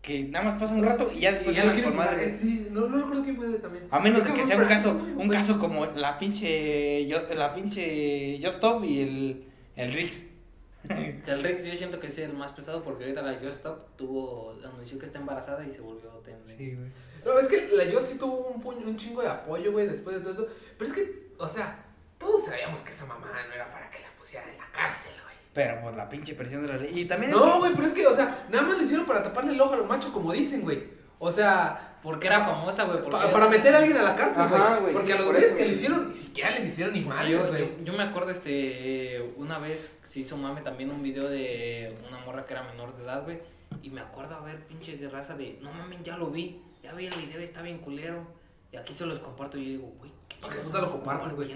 Que 0.00 0.24
nada 0.24 0.50
más 0.50 0.60
pasa 0.60 0.74
un 0.74 0.84
rato 0.84 1.10
y 1.12 1.20
ya 1.20 1.32
después 1.32 1.58
andan 1.58 1.74
quieren 1.74 1.90
con 1.90 1.98
madre. 1.98 2.30
Sí, 2.30 2.68
no, 2.70 2.88
no 2.88 2.98
recuerdo 2.98 3.24
quién 3.24 3.36
fue 3.36 3.48
también. 3.54 3.86
A 3.90 3.98
menos 3.98 4.24
de 4.24 4.32
que 4.32 4.46
sea 4.46 4.58
un 4.58 4.66
caso, 4.66 5.00
un 5.16 5.28
caso 5.28 5.58
como 5.58 5.86
la 5.86 6.18
pinche 6.18 7.06
yo, 7.08 7.18
la 7.34 7.52
pinche 7.52 8.40
Justop 8.44 8.84
y 8.84 9.00
el 9.00 9.44
el 9.74 9.92
Rix. 9.92 10.26
Que 11.24 11.30
el 11.30 11.42
Rex 11.42 11.64
yo 11.64 11.74
siento 11.76 12.00
que 12.00 12.08
es 12.08 12.18
el 12.18 12.32
más 12.32 12.52
pesado 12.52 12.82
porque 12.82 13.04
ahorita 13.04 13.22
la 13.22 13.40
Yo 13.40 13.48
Stop 13.50 13.96
tuvo, 13.96 14.52
anunció 14.64 14.98
que 14.98 15.06
está 15.06 15.18
embarazada 15.18 15.64
y 15.66 15.72
se 15.72 15.80
volvió 15.80 16.08
TN. 16.24 16.44
Sí, 16.46 16.74
güey. 16.74 16.90
No, 17.24 17.38
es 17.38 17.46
que 17.46 17.68
la 17.76 17.84
yo 17.84 18.00
sí 18.00 18.18
tuvo 18.18 18.48
un, 18.48 18.60
puño, 18.60 18.86
un 18.86 18.96
chingo 18.96 19.22
de 19.22 19.28
apoyo, 19.28 19.70
güey, 19.70 19.86
después 19.86 20.16
de 20.16 20.22
todo 20.22 20.32
eso. 20.32 20.48
Pero 20.76 20.90
es 20.90 20.96
que, 20.96 21.28
o 21.38 21.46
sea, 21.46 21.84
todos 22.18 22.44
sabíamos 22.46 22.80
que 22.82 22.90
esa 22.90 23.06
mamá 23.06 23.30
no 23.48 23.54
era 23.54 23.70
para 23.70 23.88
que 23.90 24.00
la 24.00 24.08
pusieran 24.18 24.48
en 24.48 24.58
la 24.58 24.66
cárcel, 24.72 25.12
güey. 25.22 25.36
Pero 25.54 25.80
por 25.82 25.94
la 25.96 26.08
pinche 26.08 26.34
presión 26.34 26.62
de 26.66 26.68
la 26.72 26.78
ley. 26.78 27.00
Y 27.00 27.04
también 27.04 27.30
es 27.32 27.38
No, 27.38 27.52
que- 27.52 27.58
güey, 27.60 27.74
pero 27.74 27.86
es 27.86 27.92
que, 27.94 28.06
o 28.06 28.14
sea, 28.14 28.46
nada 28.50 28.66
más 28.66 28.76
lo 28.76 28.82
hicieron 28.82 29.06
para 29.06 29.22
taparle 29.22 29.52
el 29.52 29.60
ojo 29.60 29.74
a 29.74 29.76
los 29.76 29.86
machos, 29.88 30.10
como 30.10 30.32
dicen, 30.32 30.62
güey. 30.62 30.82
O 31.24 31.30
sea, 31.30 31.96
Porque 32.02 32.26
era 32.26 32.40
famosa, 32.44 32.82
güey. 32.82 33.00
porque- 33.00 33.16
pa- 33.16 33.30
para 33.30 33.46
meter 33.48 33.72
a 33.76 33.78
alguien 33.78 33.96
a 33.96 34.02
la 34.02 34.16
cárcel, 34.16 34.48
güey. 34.48 34.92
Porque 34.92 35.06
sí, 35.06 35.12
a 35.12 35.16
los 35.16 35.24
por 35.24 35.34
güeyes 35.34 35.50
eso, 35.50 35.56
que 35.58 35.66
le 35.66 35.72
hicieron, 35.72 36.08
ni 36.08 36.14
siquiera 36.16 36.50
les 36.50 36.64
hicieron 36.66 36.94
ni 36.94 37.00
madres, 37.02 37.44
yo, 37.44 37.48
güey. 37.48 37.60
yo, 37.78 37.84
yo 37.84 37.92
me 37.92 38.02
acuerdo, 38.02 38.30
este, 38.32 39.32
una 39.36 39.58
vez 39.60 39.96
se 40.02 40.18
hizo 40.20 40.36
mame 40.36 40.62
también 40.62 40.90
un 40.90 41.00
video 41.00 41.28
de 41.28 41.94
una 42.08 42.18
morra 42.18 42.44
que 42.44 42.54
era 42.54 42.64
menor 42.64 42.96
de 42.96 43.04
edad, 43.04 43.22
güey. 43.22 43.38
Y 43.84 43.90
me 43.90 44.00
acuerdo 44.00 44.34
a 44.34 44.40
ver 44.40 44.66
pinche 44.66 44.96
de 44.96 45.08
raza 45.08 45.36
de, 45.36 45.58
no 45.62 45.72
mames, 45.72 46.02
ya 46.02 46.16
lo 46.16 46.26
vi, 46.30 46.60
ya 46.82 46.92
vi 46.92 47.06
el 47.06 47.14
video 47.14 47.40
y 47.40 47.44
está 47.44 47.62
bien 47.62 47.78
culero. 47.78 48.26
Y 48.72 48.76
aquí 48.76 48.92
se 48.92 49.06
los 49.06 49.20
comparto 49.20 49.56
y 49.58 49.64
yo 49.66 49.70
digo, 49.70 49.92
güey, 49.98 50.10
¿qué 50.28 50.36
¿Por 50.40 50.50
qué 50.50 50.56
chingados 50.56 50.72
puta 50.72 50.80
lo 50.80 50.90
compartes, 51.04 51.34
güey? 51.36 51.48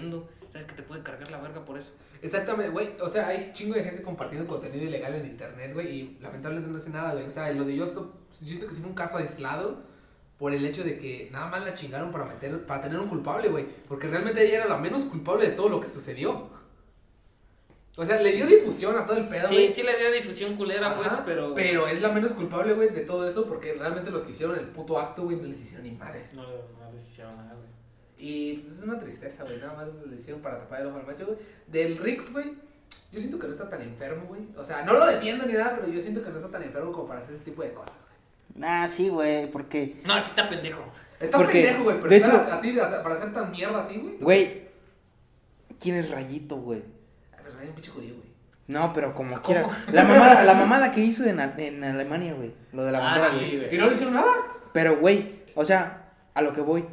Sabes 0.57 0.71
que 0.71 0.75
te 0.81 0.83
puede 0.87 1.03
cargar 1.03 1.29
la 1.29 1.37
verga 1.39 1.63
por 1.63 1.77
eso. 1.77 1.91
Exactamente, 2.21 2.71
güey. 2.71 2.89
O 2.99 3.07
sea, 3.09 3.27
hay 3.27 3.51
chingo 3.53 3.75
de 3.75 3.83
gente 3.83 4.01
compartiendo 4.01 4.47
contenido 4.47 4.85
ilegal 4.85 5.13
en 5.13 5.27
internet, 5.27 5.71
güey. 5.73 5.87
Y 5.87 6.17
lamentablemente 6.19 6.71
no 6.71 6.77
hace 6.79 6.89
nada, 6.89 7.13
güey. 7.13 7.27
O 7.27 7.31
sea, 7.31 7.51
lo 7.53 7.63
de 7.63 7.79
Justo, 7.79 8.13
siento 8.31 8.67
que 8.67 8.73
sí 8.73 8.81
fue 8.81 8.89
un 8.89 8.95
caso 8.95 9.17
aislado. 9.17 9.83
por 10.39 10.51
el 10.53 10.63
hecho 10.65 10.83
de 10.83 10.97
que 10.99 11.29
nada 11.31 11.47
más 11.47 11.63
la 11.65 11.73
chingaron 11.73 12.11
para 12.11 12.25
meter, 12.25 12.65
para 12.65 12.81
tener 12.81 12.99
un 12.99 13.07
culpable, 13.07 13.49
güey. 13.49 13.65
Porque 13.87 14.07
realmente 14.07 14.43
ella 14.45 14.57
era 14.57 14.67
la 14.67 14.77
menos 14.77 15.03
culpable 15.05 15.47
de 15.47 15.55
todo 15.55 15.69
lo 15.69 15.79
que 15.79 15.89
sucedió. 15.89 16.49
O 17.95 18.05
sea, 18.05 18.19
le 18.21 18.31
dio 18.31 18.45
difusión 18.45 18.95
a 18.95 19.05
todo 19.07 19.17
el 19.17 19.27
pedo, 19.27 19.47
Sí, 19.47 19.55
güey. 19.55 19.73
sí 19.73 19.81
le 19.83 19.97
dio 19.97 20.11
difusión 20.11 20.55
culera, 20.55 20.95
pues, 20.95 21.07
Ajá, 21.07 21.23
pero. 21.25 21.55
Pero 21.55 21.87
es 21.87 21.99
la 22.01 22.09
menos 22.09 22.31
culpable, 22.33 22.73
güey, 22.73 22.89
de 22.89 23.01
todo 23.01 23.27
eso 23.27 23.47
porque 23.47 23.73
realmente 23.73 24.11
los 24.11 24.23
que 24.23 24.31
hicieron 24.31 24.57
el 24.57 24.65
puto 24.67 24.99
acto, 24.99 25.23
güey, 25.23 25.37
no 25.37 25.43
les 25.47 25.59
hicieron 25.61 25.85
ni 25.87 25.91
madres. 25.95 26.33
No, 26.33 26.43
no 26.43 26.91
les 26.93 27.07
hicieron 27.07 27.35
nada, 27.35 27.53
güey. 27.55 27.67
Y 28.19 28.53
pues, 28.57 28.77
es 28.77 28.83
una 28.83 28.97
tristeza, 28.99 29.43
güey. 29.43 29.57
Nada 29.57 29.73
más 29.73 29.87
le 30.09 30.15
hicieron 30.15 30.41
para 30.41 30.59
tapar 30.59 30.81
el 30.81 30.87
ojo 30.87 30.97
al 30.99 31.05
macho, 31.05 31.25
güey. 31.25 31.37
Del 31.67 31.97
Rix, 31.97 32.31
güey. 32.31 32.53
Yo 33.11 33.19
siento 33.19 33.37
que 33.39 33.47
no 33.47 33.53
está 33.53 33.69
tan 33.69 33.81
enfermo, 33.81 34.25
güey. 34.27 34.41
O 34.57 34.63
sea, 34.63 34.83
no 34.83 34.93
lo 34.93 35.05
defiendo 35.05 35.45
ni 35.45 35.53
nada, 35.53 35.75
pero 35.79 35.91
yo 35.91 35.99
siento 36.01 36.23
que 36.23 36.29
no 36.29 36.37
está 36.37 36.49
tan 36.49 36.63
enfermo 36.63 36.91
como 36.91 37.07
para 37.07 37.19
hacer 37.21 37.35
ese 37.35 37.43
tipo 37.43 37.61
de 37.63 37.71
cosas, 37.73 37.93
güey. 37.93 38.59
Nah, 38.69 38.87
sí, 38.89 39.09
güey, 39.09 39.51
porque. 39.51 40.01
No, 40.05 40.19
sí 40.19 40.25
está 40.29 40.49
pendejo. 40.49 40.83
Está 41.19 41.37
Porque, 41.37 41.61
pendejo, 41.63 41.83
güey, 41.83 41.97
pero 41.97 42.09
de 42.09 42.17
hecho- 42.17 42.47
así, 42.51 42.77
o 42.79 42.87
sea, 42.87 43.01
para 43.01 43.15
hacer 43.15 43.33
tan 43.33 43.51
mierda 43.51 43.79
así, 43.79 43.97
güey. 43.97 44.17
Güey, 44.19 44.67
¿quién 45.79 45.95
es 45.95 46.09
Rayito, 46.11 46.57
güey? 46.57 46.83
A 47.37 47.41
ver, 47.41 47.53
hay 47.59 47.67
un 47.69 47.73
pinche 47.73 47.89
judío, 47.91 48.15
güey. 48.15 48.27
No, 48.67 48.93
pero 48.93 49.13
como 49.15 49.31
¿Cómo? 49.31 49.41
quiera. 49.41 49.83
La 49.91 50.03
mamada, 50.03 50.43
la 50.43 50.53
mamada 50.55 50.91
que 50.91 51.01
hizo 51.01 51.23
en, 51.25 51.39
en 51.39 51.83
Alemania, 51.83 52.33
güey. 52.33 52.53
Lo 52.73 52.83
de 52.83 52.91
la 52.91 52.99
Ah, 52.99 53.01
bandera, 53.19 53.29
sí, 53.33 53.45
güey. 53.45 53.57
güey. 53.57 53.75
¿Y 53.75 53.77
no 53.79 53.87
le 53.87 53.93
hicieron 53.93 54.13
nada? 54.13 54.31
Pero, 54.73 54.97
güey, 54.97 55.41
o 55.55 55.65
sea, 55.65 56.11
a 56.33 56.41
lo 56.41 56.53
que 56.53 56.61
voy. 56.61 56.85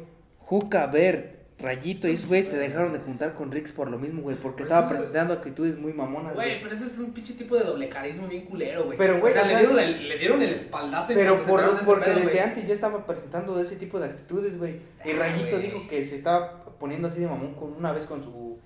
Juca, 0.45 0.87
Bert, 0.87 1.35
Rayito 1.57 2.07
y 2.07 2.13
esos 2.13 2.27
güey 2.27 2.43
se 2.43 2.57
dejaron 2.57 2.93
de 2.93 2.99
juntar 2.99 3.33
con 3.33 3.51
Rix 3.51 3.71
por 3.71 3.89
lo 3.89 3.97
mismo, 3.97 4.21
güey. 4.21 4.35
Porque 4.35 4.63
estaba 4.63 4.89
presentando 4.89 5.33
actitudes 5.33 5.77
muy 5.77 5.93
mamonas, 5.93 6.35
Güey, 6.35 6.61
pero 6.61 6.75
eso 6.75 6.85
es 6.85 6.97
un 6.99 7.13
pinche 7.13 7.33
tipo 7.33 7.55
de 7.55 7.63
doble 7.63 7.87
carisma 7.89 8.27
bien 8.27 8.45
culero, 8.45 8.83
güey. 8.83 8.97
Pero, 8.97 9.19
güey, 9.19 9.31
o 9.31 9.35
sea, 9.35 9.43
o 9.43 9.47
le, 9.47 9.57
dieron 9.57 9.79
el, 9.79 10.09
le 10.09 10.17
dieron 10.17 10.41
el 10.41 10.53
espaldazo 10.53 11.13
en 11.13 11.17
Pero 11.17 11.39
por, 11.39 11.61
ese 11.61 11.85
porque 11.85 12.11
pedo, 12.11 12.19
desde 12.19 12.41
antes 12.41 12.67
ya 12.67 12.73
estaba 12.73 13.05
presentando 13.05 13.59
ese 13.59 13.77
tipo 13.77 13.99
de 13.99 14.05
actitudes, 14.05 14.57
güey. 14.57 14.79
Y 15.05 15.13
Rayito 15.13 15.57
dijo 15.57 15.87
que 15.87 16.05
se 16.05 16.15
estaba 16.15 16.65
poniendo 16.77 17.07
así 17.07 17.21
de 17.21 17.27
mamón 17.27 17.53
con 17.53 17.73
una 17.73 17.91
vez 17.91 18.05
con 18.05 18.21
su 18.21 18.59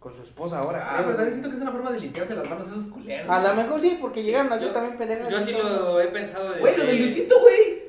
con 0.00 0.12
su 0.12 0.22
esposa 0.22 0.58
ahora. 0.58 0.84
Ah, 0.84 0.94
creo, 0.94 1.04
pero 1.04 1.16
también 1.16 1.32
siento 1.32 1.48
que 1.48 1.54
es 1.54 1.62
una 1.62 1.70
forma 1.70 1.92
de 1.92 2.00
limpiarse 2.00 2.34
las 2.34 2.50
manos 2.50 2.66
esos 2.66 2.86
culeros. 2.86 3.30
A 3.30 3.40
lo 3.40 3.54
mejor 3.54 3.80
sí, 3.80 3.98
porque 4.00 4.24
llegaron 4.24 4.52
así 4.52 4.64
Yo- 4.64 4.72
también 4.72 4.98
pendejas. 4.98 5.30
Yo 5.30 5.40
sí 5.40 5.52
lo 5.52 6.00
he 6.00 6.08
pensado 6.08 6.50
de. 6.50 6.58
Güey, 6.58 6.76
lo 6.76 6.84
de 6.84 6.94
Luisito, 6.94 7.40
güey. 7.40 7.81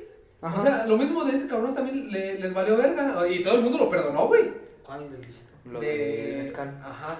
Ajá. 0.44 0.60
O 0.60 0.64
sea, 0.64 0.86
lo 0.86 0.96
mismo 0.96 1.24
de 1.24 1.36
ese 1.36 1.46
cabrón 1.48 1.74
también 1.74 2.10
le- 2.10 2.38
les 2.38 2.52
valió 2.54 2.76
verga. 2.76 3.14
Y 3.28 3.42
todo 3.42 3.54
el 3.56 3.62
mundo 3.62 3.78
lo 3.78 3.88
perdonó, 3.88 4.26
güey. 4.28 4.52
¿Cuál 4.84 5.10
de 5.10 5.18
Luisito? 5.18 5.50
lo 5.64 5.80
de 5.80 6.34
mezcal. 6.38 6.78
Ajá. 6.82 7.18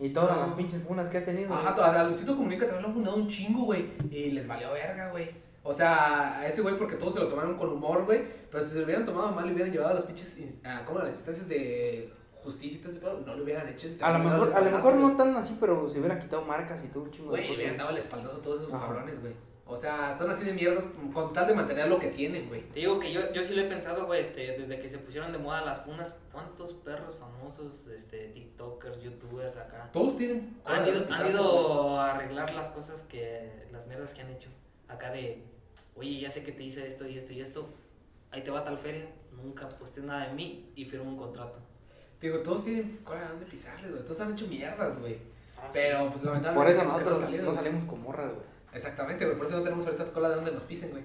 Y 0.00 0.08
todas 0.08 0.34
No. 0.36 0.46
las 0.46 0.54
pinches 0.54 0.82
bunas 0.84 1.08
que 1.10 1.18
ha 1.18 1.24
tenido. 1.24 1.52
Ajá, 1.52 1.72
güey. 1.72 1.84
a 1.86 2.04
Luisito 2.04 2.34
Comunica 2.34 2.64
también 2.64 2.82
lo 2.82 2.88
han 2.88 2.94
fundado 2.94 3.16
un 3.16 3.28
chingo, 3.28 3.64
güey. 3.66 3.84
Y 4.10 4.30
les 4.30 4.46
valió 4.48 4.72
verga, 4.72 5.10
güey. 5.10 5.30
O 5.62 5.72
sea, 5.74 6.38
a 6.40 6.46
ese 6.48 6.60
güey 6.62 6.76
porque 6.78 6.96
todos 6.96 7.14
se 7.14 7.20
lo 7.20 7.28
tomaron 7.28 7.54
con 7.56 7.68
humor, 7.70 8.04
güey. 8.04 8.22
Pero 8.50 8.64
si 8.64 8.70
se 8.70 8.78
lo 8.78 8.84
hubieran 8.84 9.04
tomado 9.04 9.30
mal, 9.32 9.46
le 9.46 9.52
hubieran 9.52 9.70
llevado 9.72 9.90
a 9.90 9.94
los 9.94 10.06
pinches, 10.06 10.36
a, 10.64 10.84
como 10.84 10.98
a 11.00 11.04
las 11.04 11.14
instancias 11.14 11.46
de 11.48 12.12
justicia 12.42 12.78
y 12.78 12.80
todo 12.80 12.90
ese 12.90 13.00
pedo, 13.00 13.20
no 13.24 13.36
lo 13.36 13.44
hubieran 13.44 13.68
hecho. 13.68 13.86
ese 13.86 14.02
A 14.02 14.12
lo 14.12 14.18
mejor, 14.18 14.52
a 14.52 14.60
lo 14.60 14.70
mejor 14.72 14.94
no 14.96 15.14
tan 15.14 15.36
así, 15.36 15.56
pero 15.60 15.88
se 15.88 16.00
hubieran 16.00 16.18
quitado 16.18 16.44
marcas 16.46 16.82
y 16.84 16.88
todo 16.88 17.04
un 17.04 17.10
chingo 17.12 17.30
de 17.32 17.38
Güey, 17.38 17.50
le 17.50 17.56
hubieran 17.56 17.76
dado 17.76 17.90
el 17.90 17.98
espaldazo 17.98 18.38
a 18.38 18.42
todos 18.42 18.62
esos 18.62 18.74
Ajá. 18.74 18.86
cabrones, 18.86 19.20
güey. 19.20 19.34
O 19.64 19.76
sea, 19.76 20.16
son 20.16 20.30
así 20.30 20.44
de 20.44 20.52
mierdas 20.52 20.84
con 21.14 21.32
tal 21.32 21.46
de 21.46 21.54
mantener 21.54 21.88
lo 21.88 21.98
que 21.98 22.08
tienen, 22.08 22.48
güey. 22.48 22.62
Te 22.70 22.80
digo 22.80 22.98
que 22.98 23.12
yo, 23.12 23.32
yo 23.32 23.42
sí 23.42 23.54
lo 23.54 23.62
he 23.62 23.66
pensado, 23.66 24.06
güey, 24.06 24.20
este, 24.20 24.58
desde 24.58 24.78
que 24.78 24.90
se 24.90 24.98
pusieron 24.98 25.32
de 25.32 25.38
moda 25.38 25.64
las 25.64 25.84
funas, 25.84 26.18
¿cuántos 26.30 26.72
perros 26.72 27.16
famosos, 27.16 27.86
este, 27.86 28.28
TikTokers, 28.28 29.00
YouTubers 29.00 29.56
acá? 29.56 29.88
Todos 29.92 30.16
tienen. 30.16 30.60
Han 30.64 30.86
ido, 30.86 31.06
pisadas, 31.06 31.20
han 31.20 31.30
ido 31.30 31.98
a 31.98 32.14
arreglar 32.14 32.52
las 32.54 32.68
cosas 32.68 33.02
que, 33.02 33.66
las 33.72 33.86
mierdas 33.86 34.12
que 34.12 34.22
han 34.22 34.30
hecho. 34.30 34.50
Acá 34.88 35.10
de, 35.10 35.42
oye, 35.94 36.20
ya 36.20 36.28
sé 36.28 36.44
que 36.44 36.52
te 36.52 36.64
hice 36.64 36.86
esto 36.86 37.06
y 37.06 37.16
esto 37.16 37.32
y 37.32 37.40
esto, 37.40 37.68
ahí 38.30 38.42
te 38.42 38.50
va 38.50 38.64
tal 38.64 38.78
feria, 38.78 39.06
nunca 39.30 39.68
posté 39.68 40.00
nada 40.00 40.26
de 40.26 40.34
mí 40.34 40.70
y 40.74 40.84
firmo 40.84 41.10
un 41.10 41.16
contrato. 41.16 41.60
Te 42.18 42.28
Digo, 42.28 42.42
todos 42.42 42.62
tienen 42.62 42.98
cola 43.04 43.22
de 43.22 43.28
dónde 43.28 43.46
pisarles, 43.46 43.90
güey. 43.90 44.04
Todos 44.04 44.20
han 44.20 44.32
hecho 44.32 44.46
mierdas, 44.46 44.98
güey. 45.00 45.16
Ah, 45.56 45.68
Pero, 45.72 46.10
pues, 46.10 46.22
lamentablemente. 46.22 46.54
Por 46.54 46.68
eso 46.68 46.84
nosotros 46.84 47.40
no 47.42 47.54
salimos 47.54 47.84
con 47.88 48.02
morras, 48.02 48.32
güey. 48.32 48.51
Exactamente, 48.72 49.24
güey. 49.24 49.36
Por 49.36 49.46
eso 49.46 49.56
no 49.58 49.62
tenemos 49.62 49.86
ahorita 49.86 50.04
cola 50.06 50.28
de 50.30 50.34
donde 50.36 50.52
nos 50.52 50.64
pisen, 50.64 50.90
güey. 50.90 51.04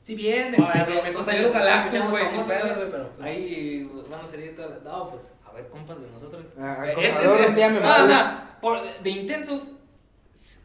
Si 0.00 0.14
bien, 0.14 0.50
me, 0.50 0.58
Ay, 0.58 0.84
me, 0.88 0.94
no, 0.96 1.02
me 1.02 1.02
no 1.02 1.04
sé, 1.04 1.12
conseguí 1.12 1.38
un 1.40 1.44
es 1.46 1.52
que 1.52 1.58
galactus, 1.58 1.92
seamos 1.92 2.10
güey, 2.10 2.28
sin 2.30 2.44
pedo, 2.44 2.74
güey. 2.76 2.90
pero. 2.90 3.10
Ahí 3.20 3.90
van 4.10 4.24
a 4.24 4.26
salir 4.26 4.56
todas, 4.56 4.82
no, 4.82 5.10
pues, 5.10 5.22
a 5.48 5.52
ver, 5.52 5.68
compas 5.68 6.00
de 6.00 6.08
nosotros. 6.10 6.44
Ah, 6.58 6.84
Eh, 6.88 6.94
este 6.98 7.24
es- 7.24 7.48
un 7.48 7.54
día 7.54 7.68
me 7.68 7.80
No, 7.80 7.86
mató. 7.86 8.06
no, 8.08 8.30
por, 8.60 8.80
de 9.02 9.10
intensos, 9.10 9.72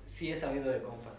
sí 0.06 0.32
he 0.32 0.38
sabido 0.38 0.72
de 0.72 0.82
compas. 0.82 1.16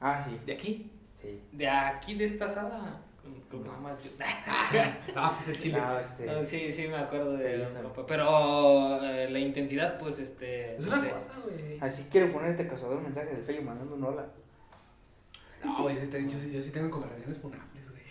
Ah, 0.00 0.24
sí. 0.26 0.40
¿De 0.44 0.52
aquí? 0.54 0.90
Sí. 1.14 1.40
De 1.52 1.68
aquí, 1.68 2.14
de 2.16 2.24
esta 2.24 2.48
sala, 2.48 3.00
creo 3.48 3.62
que 3.62 3.68
No. 3.68 3.74
nomás 3.74 4.02
yo. 4.02 4.10
Ah, 5.16 5.34
sí, 5.36 5.42
es 5.50 5.56
el 5.56 5.62
chile. 5.62 5.78
No, 5.80 5.98
este. 5.98 6.26
No, 6.26 6.44
sí, 6.44 6.72
sí, 6.72 6.88
me 6.88 6.96
acuerdo 6.96 7.36
Sí, 7.38 7.44
de 7.44 7.56
bien. 7.56 7.68
compa. 7.82 8.06
Pero 8.06 9.02
eh, 9.04 9.28
la 9.30 9.38
intensidad, 9.38 9.98
pues, 9.98 10.18
este. 10.18 10.76
Es 10.76 10.86
no 10.86 10.92
una 10.94 11.02
sé. 11.02 11.10
cosa, 11.10 11.32
güey. 11.44 11.78
Así 11.80 12.06
quiero 12.10 12.32
ponerte 12.32 12.66
cazador 12.66 12.96
un 12.98 13.04
mensaje 13.04 13.34
del 13.34 13.44
Facebook 13.44 13.66
mandando 13.66 13.94
un 13.94 14.04
hola. 14.04 14.26
No, 15.64 15.82
güey, 15.82 15.96
sí, 15.98 16.06
te- 16.08 16.22
yo, 16.28 16.38
sí, 16.38 16.52
yo 16.52 16.60
sí 16.60 16.70
tengo 16.72 16.90
conversaciones 16.90 17.38
funables, 17.38 17.90
güey. 17.90 18.02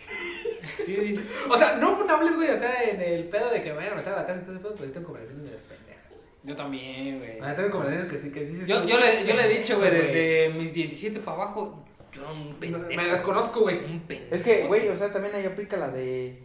Sí, 0.84 1.14
O 1.50 1.56
sea, 1.56 1.76
no 1.76 1.96
funables, 1.96 2.34
güey, 2.34 2.50
o 2.50 2.56
sea, 2.58 2.82
en 2.82 3.00
el 3.00 3.24
pedo 3.28 3.50
de 3.50 3.62
que 3.62 3.70
me 3.70 3.76
vayan 3.76 3.92
a 3.92 3.96
meter 3.96 4.12
a 4.12 4.16
la 4.16 4.26
casa 4.26 4.40
y 4.40 4.44
todo 4.44 4.54
ese 4.54 4.62
pedo, 4.62 4.74
pero 4.74 4.86
sí 4.86 4.92
tengo 4.92 5.06
conversaciones 5.06 5.44
medio 5.44 5.58
pendejas. 5.68 6.02
yo 6.42 6.56
también, 6.56 7.18
güey. 7.18 7.38
O 7.40 7.44
sea, 7.44 7.54
tengo 7.54 7.70
conversaciones 7.70 8.12
que 8.12 8.18
sí, 8.18 8.32
que 8.32 8.44
dices. 8.46 8.66
Yo, 8.66 8.84
yo, 8.84 8.98
le, 8.98 9.24
yo 9.24 9.34
le 9.36 9.44
he 9.44 9.58
dicho, 9.60 9.78
güey, 9.78 9.90
güey. 9.90 10.02
desde 10.02 10.58
mis 10.58 10.72
17 10.74 11.20
para 11.20 11.36
abajo, 11.42 11.83
yo 12.14 12.32
un 12.32 12.54
pendejo. 12.54 12.84
Me 12.94 13.04
desconozco, 13.06 13.60
güey. 13.60 13.84
Un 13.84 14.00
pendejo. 14.00 14.34
Es 14.34 14.42
que, 14.42 14.66
güey, 14.66 14.88
o 14.88 14.96
sea, 14.96 15.10
también 15.12 15.34
ahí 15.34 15.44
aplica 15.46 15.76
la 15.76 15.88
de. 15.88 16.42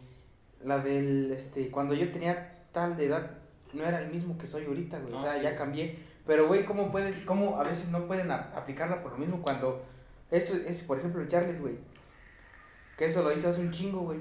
La 0.63 0.80
del. 0.80 1.32
Este. 1.32 1.70
Cuando 1.72 1.93
yo 1.95 2.11
tenía 2.11 2.63
tal 2.72 2.97
de 2.97 3.05
edad, 3.05 3.32
no 3.74 3.84
era 3.84 4.01
el 4.01 4.09
mismo 4.11 4.38
que 4.38 4.47
soy 4.47 4.65
ahorita, 4.65 4.99
güey. 4.99 5.13
o 5.13 5.17
No, 5.17 5.22
sea, 5.22 5.36
sí. 5.36 5.41
ya 5.43 5.55
cambié. 5.55 5.97
Pero, 6.26 6.47
güey, 6.47 6.65
¿cómo 6.65 6.91
puedes. 6.91 7.17
¿Cómo 7.20 7.59
a 7.59 7.63
veces 7.63 7.89
no 7.89 8.05
pueden 8.07 8.32
a- 8.32 8.51
aplicarla 8.55 9.01
por 9.01 9.13
lo 9.13 9.17
mismo 9.17 9.41
cuando. 9.41 9.84
Esto 10.32 10.53
es, 10.53 10.82
por 10.84 10.99
ejemplo, 10.99 11.22
el 11.22 11.28
Charles, 11.28 11.61
güey. 11.61 11.76
Que 12.97 13.05
eso 13.05 13.24
lo 13.24 13.32
hizo 13.32 13.49
hace 13.49 13.61
un 13.61 13.72
chingo, 13.72 14.01
güey. 14.01 14.20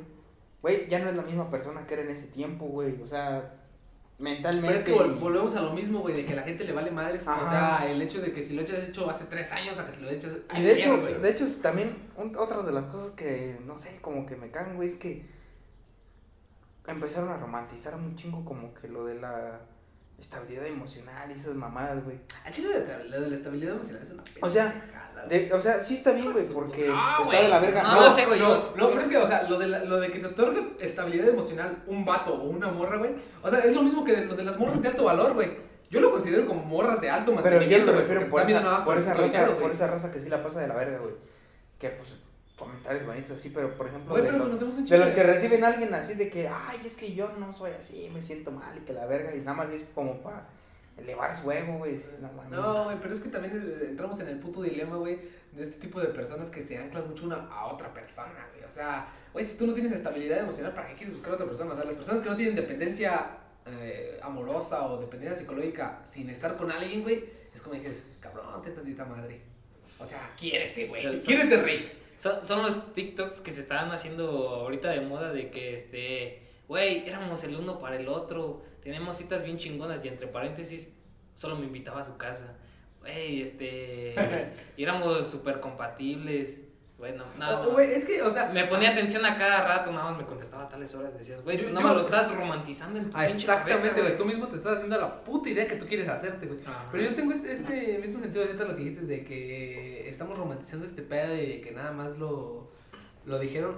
Güey, 0.62 0.88
ya 0.88 0.99
no 1.01 1.09
es 1.11 1.16
la 1.16 1.22
misma 1.22 1.51
persona 1.51 1.86
que 1.86 1.94
era 1.94 2.03
en 2.05 2.11
ese 2.11 2.26
tiempo, 2.28 2.64
güey. 2.66 3.01
O 3.03 3.07
sea, 3.07 3.55
mentalmente. 4.19 4.69
Pero 4.85 5.05
es 5.05 5.12
que 5.12 5.14
volvemos 5.21 5.55
a 5.55 5.62
lo 5.62 5.73
mismo, 5.73 6.01
güey, 6.01 6.16
de 6.16 6.27
que 6.27 6.33
a 6.33 6.37
la 6.37 6.43
gente 6.43 6.64
le 6.64 6.73
vale 6.73 6.91
madres. 6.91 7.23
O 7.23 7.49
sea, 7.49 7.89
el 7.91 8.01
hecho 8.03 8.21
de 8.21 8.33
que 8.33 8.43
si 8.43 8.55
lo 8.55 8.62
hayas 8.62 8.89
hecho 8.89 9.09
hace 9.09 9.25
tres 9.27 9.51
años 9.53 9.79
a 9.79 9.87
que 9.87 9.93
si 9.93 10.01
lo 10.01 10.11
echas. 10.11 10.39
Y 10.57 10.62
de 10.62 10.73
hecho, 10.73 10.97
de 10.97 11.31
hecho 11.31 11.47
también 11.62 11.97
un- 12.16 12.35
otra 12.37 12.62
de 12.62 12.73
las 12.73 12.85
cosas 12.87 13.11
que 13.11 13.59
no 13.64 13.79
sé, 13.79 13.99
como 14.01 14.27
que 14.27 14.37
me 14.37 14.51
cagan, 14.51 14.77
güey, 14.77 14.89
es 14.89 14.95
que 14.97 15.25
empezaron 16.87 17.31
a 17.31 17.37
romantizar 17.37 17.95
un 17.95 18.16
chingo 18.16 18.45
como 18.45 18.73
que 18.75 18.89
lo 18.89 19.05
de 19.05 19.14
la 19.16 19.61
estabilidad 20.19 20.66
emocional 20.66 21.31
y 21.31 21.35
esas 21.35 21.55
mamadas, 21.55 22.03
güey. 22.05 22.19
A 22.45 22.51
Chile 22.51 22.69
lo 23.09 23.21
de 23.21 23.29
la 23.31 23.37
estabilidad 23.37 23.75
emocional 23.77 24.03
es 24.03 24.11
una 24.11 24.25
O 24.41 24.51
sea. 24.51 25.07
De, 25.27 25.53
o 25.53 25.61
sea, 25.61 25.81
sí 25.81 25.95
está 25.95 26.12
bien, 26.12 26.33
güey, 26.33 26.47
porque 26.47 26.87
No, 26.89 27.23
está 27.25 27.43
de 27.43 27.49
la 27.49 27.59
verga. 27.59 27.83
No, 27.83 27.95
No, 27.95 28.09
no 28.11 28.14
sé, 28.14 28.27
güey. 28.27 28.39
No, 28.41 28.73
pero 28.75 29.01
es 29.01 29.09
que, 29.09 29.16
o 29.16 29.27
sea, 29.27 29.43
lo 29.45 29.59
de, 29.59 29.66
la- 29.69 29.85
lo 29.85 29.99
de 30.01 30.11
que 30.11 30.19
te 30.21 30.27
otorgue 30.27 30.77
estabilidad 30.81 31.29
emocional 31.29 31.83
un 31.87 32.05
vato 32.05 32.35
o 32.35 32.45
una 32.49 32.69
morra, 32.69 32.97
güey. 32.99 33.12
O 33.43 33.49
sea, 33.51 33.61
es 33.61 33.75
lo 33.75 33.83
mismo 33.83 34.05
que 34.05 34.12
de, 34.12 34.25
lo 34.27 34.35
de 34.37 34.45
las 34.45 34.59
morras 34.59 34.81
de 34.83 34.89
alto 34.89 35.05
valor, 35.05 35.35
güey. 35.35 35.51
Yo 35.91 36.01
lo 36.01 36.11
considero 36.11 36.47
como 36.47 36.62
morras 36.62 37.01
de 37.01 37.09
alto 37.09 37.33
pero 37.37 37.37
yo 37.37 37.43
mantenimiento. 37.61 37.93
me 37.93 37.99
refiero 37.99 38.29
por 38.29 38.41
nada 38.49 38.61
esa, 38.77 38.85
por 38.85 38.97
raza, 38.97 39.14
dinero, 39.25 39.59
por 39.59 39.71
esa 39.71 39.87
raza 39.87 40.11
que 40.11 40.21
sí 40.21 40.29
la 40.29 40.43
pasa 40.43 40.61
de 40.61 40.69
la 40.69 40.75
verga, 40.75 40.99
güey. 40.99 41.14
Que 41.79 41.89
pues 41.91 42.16
comentarios 42.59 43.07
bonitos 43.07 43.31
así, 43.31 43.51
pero 43.51 43.73
por 43.77 43.87
ejemplo 43.87 44.14
de, 44.16 44.23
pero 44.23 44.39
los 44.99 45.11
que 45.12 45.23
reciben 45.23 45.62
a 45.64 45.69
alguien 45.69 45.95
así 45.95 46.14
de 46.14 46.29
que, 46.29 46.49
ay, 46.49 46.79
es 46.85 46.97
que 46.97 47.14
yo 47.14 47.31
no 47.39 47.53
soy 47.53 47.71
así, 47.79 48.11
me 48.12 48.21
siento 48.21 48.51
mal 48.51 48.77
y 48.77 48.81
que 48.81 48.93
la 48.93 49.07
verga 49.07 49.33
y 49.35 49.39
nada 49.39 49.55
más 49.59 49.71
es 49.71 49.85
como 49.95 50.21
para 50.21 50.49
elevar 50.99 51.34
su 51.34 51.51
ego, 51.51 51.78
güey. 51.78 51.96
"No 52.20 52.32
mames". 52.32 52.51
No, 52.51 52.84
güey, 52.84 52.96
pero 53.01 53.14
es 53.14 53.20
que 53.20 53.28
también 53.28 53.78
entramos 53.88 54.18
en 54.20 54.28
el 54.28 54.38
puto 54.38 54.62
dilema, 54.62 54.96
güey, 54.96 55.18
de 55.53 55.62
este 55.62 55.78
tipo 55.80 56.01
de 56.01 56.09
personas 56.09 56.51
que 56.51 56.62
se 56.62 56.76
anclan 56.78 57.09
mucho 57.09 57.26
una 57.26 57.46
a 57.51 57.66
otra 57.66 57.92
persona, 57.94 58.46
güey. 58.53 58.64
O 58.64 58.70
sea, 58.70 59.09
güey, 59.32 59.44
si 59.44 59.57
tú 59.57 59.66
no 59.66 59.74
tienes 59.74 59.92
estabilidad 59.92 60.38
emocional, 60.40 60.72
¿para 60.74 60.88
qué 60.88 60.94
quieres 60.94 61.14
buscar 61.14 61.32
a 61.32 61.34
otra 61.36 61.46
persona? 61.46 61.72
O 61.72 61.76
sea, 61.76 61.84
las 61.84 61.94
personas 61.96 62.20
que 62.20 62.28
no 62.28 62.36
tienen 62.36 62.55
dependencia 62.55 63.38
eh, 63.66 64.18
amorosa 64.22 64.86
o 64.86 64.99
dependencia 64.99 65.36
psicológica 65.38 66.01
sin 66.11 66.30
estar 66.30 66.57
con 66.57 66.70
alguien, 66.70 67.03
güey, 67.03 67.24
es 67.55 67.61
como 67.61 67.74
dices, 67.74 68.03
cabrón, 68.20 68.62
te 68.62 68.70
tantita 68.70 69.05
madre. 69.05 69.42
O 69.99 70.07
sea, 70.07 70.34
quiérete, 70.38 70.86
güey. 70.86 71.03
Son- 71.03 71.12
son- 71.18 71.26
Quiérete, 71.26 71.62
rey. 71.62 71.92
Son, 72.18 72.46
son 72.46 72.62
los 72.62 72.94
TikToks 72.94 73.40
que 73.42 73.53
se 73.53 73.61
están 73.61 73.90
haciendo 73.90 74.26
ahorita 74.49 74.88
de 74.90 75.01
moda 75.03 75.32
de 75.32 75.51
que, 75.51 75.74
este, 75.74 76.42
güey, 76.66 77.07
éramos 77.09 77.44
el 77.44 77.57
uno 77.57 77.78
para 77.78 77.96
el 77.96 78.09
otro, 78.09 78.62
tenemos 78.89 79.16
citas 79.18 79.45
bien 79.45 79.59
chingonas 79.59 80.03
y 80.05 80.09
entre 80.09 80.26
paréntesis, 80.28 80.93
solo 81.34 81.57
me 81.57 81.66
invitaba 81.66 82.01
a 82.01 82.05
su 82.05 82.16
casa. 82.16 82.57
Güey, 83.01 83.43
este, 83.43 84.14
y 84.76 84.82
éramos 84.82 85.26
súper 85.28 85.61
compatibles. 85.61 86.62
Güey, 86.97 87.12
no, 87.16 87.24
nada, 87.39 87.61
O- 87.68 87.72
Güey, 87.72 87.93
es 87.93 88.05
que, 88.07 88.20
o 88.22 88.30
sea, 88.30 88.47
Me 88.47 88.64
ponía 88.64 88.91
atención 88.91 89.24
a 89.24 89.36
cada 89.39 89.62
rato, 89.68 89.93
nada 89.93 90.11
más 90.11 90.18
me 90.18 90.24
contestaba 90.24 90.64
a 90.64 90.68
tales 90.68 90.93
horas. 90.97 91.16
Decías, 91.16 91.45
güey, 91.45 91.57
tú 91.57 91.72
nada 91.72 91.86
más 91.86 91.95
lo 91.97 92.03
estás 92.03 92.34
romantizando 92.34 92.99
en 92.99 93.11
tu 93.11 93.16
Ah, 93.16 93.28
exactamente, 93.28 94.01
güey. 94.01 94.16
Tú 94.16 94.24
mismo 94.24 94.49
te 94.49 94.57
estás 94.57 94.78
haciendo 94.78 95.01
la 95.01 95.22
puta 95.22 95.49
idea 95.49 95.66
que 95.68 95.76
tú 95.76 95.86
quieres 95.86 96.09
hacerte, 96.09 96.47
güey. 96.47 96.59
Pero 96.91 97.05
yo 97.05 97.14
tengo 97.14 97.32
este, 97.32 97.53
este 97.53 97.99
mismo 97.99 98.18
sentido 98.20 98.45
ahorita 98.45 98.64
lo 98.64 98.74
que 98.74 98.82
dijiste 98.82 99.07
de 99.07 99.24
que 99.24 100.09
estamos 100.09 100.36
romantizando 100.36 100.86
este 100.86 101.03
pedo 101.03 101.36
y 101.36 101.47
de 101.47 101.61
que 101.61 101.70
nada 101.70 101.93
más 101.93 102.18
lo, 102.18 102.72
lo 103.26 103.39
dijeron. 103.39 103.76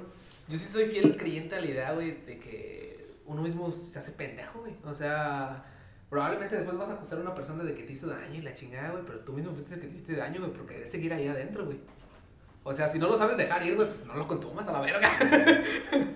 Yo 0.49 0.57
sí 0.57 0.65
soy 0.65 0.87
fiel 0.87 1.15
creyente 1.19 1.57
a 1.57 1.61
la 1.61 1.67
idea, 1.67 1.93
güey, 1.93 2.13
de 2.25 2.39
que 2.39 2.90
uno 3.31 3.43
mismo 3.43 3.71
se 3.71 3.99
hace 3.99 4.13
pendejo, 4.13 4.61
güey. 4.61 4.75
O 4.85 4.93
sea, 4.95 5.65
probablemente 6.09 6.57
después 6.57 6.77
vas 6.77 6.91
a 6.91 6.95
acusar 6.95 7.19
a 7.19 7.23
una 7.23 7.35
persona 7.35 7.63
de 7.65 7.75
que 7.75 7.83
te 7.85 7.93
hizo 7.93 8.09
daño 8.09 8.35
y 8.35 8.43
la 8.43 8.53
chingada, 8.53 8.91
güey, 8.91 9.05
pero 9.07 9.21
tú 9.21 9.33
mismo 9.33 9.53
fuiste 9.53 9.75
el 9.75 9.81
que 9.81 9.87
te 9.87 9.93
hiciste 9.95 10.17
daño, 10.17 10.41
güey, 10.41 10.53
por 10.53 10.67
querer 10.67 10.89
seguir 10.89 11.13
ahí 11.13 11.27
adentro, 11.29 11.65
güey. 11.67 11.79
O 12.63 12.73
sea, 12.73 12.89
si 12.89 12.99
no 12.99 13.09
lo 13.09 13.17
sabes 13.17 13.37
dejar 13.37 13.65
ir, 13.67 13.75
güey, 13.77 13.89
pues 13.89 14.05
no 14.05 14.15
lo 14.15 14.27
consumas 14.29 14.69
a 14.69 14.73
la 14.73 14.81
verga. 14.81 15.09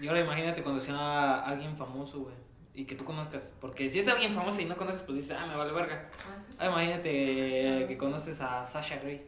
Y 0.00 0.08
ahora 0.08 0.20
imagínate 0.20 0.62
cuando 0.62 0.80
sea 0.82 1.40
alguien 1.44 1.76
famoso, 1.76 2.22
güey. 2.22 2.34
Y 2.74 2.84
que 2.84 2.94
tú 2.96 3.04
conozcas. 3.04 3.50
Porque 3.60 3.88
si 3.88 4.00
es 4.00 4.08
alguien 4.08 4.34
famoso 4.34 4.60
y 4.60 4.64
no 4.66 4.76
conoces, 4.76 5.02
pues 5.02 5.18
dices, 5.18 5.36
ah, 5.40 5.46
me 5.46 5.54
vale 5.56 5.72
verga. 5.72 6.10
Ah, 6.58 6.66
imagínate 6.66 7.86
que 7.88 7.96
conoces 7.96 8.40
a 8.40 8.66
Sasha 8.66 8.98
Grey. 8.98 9.24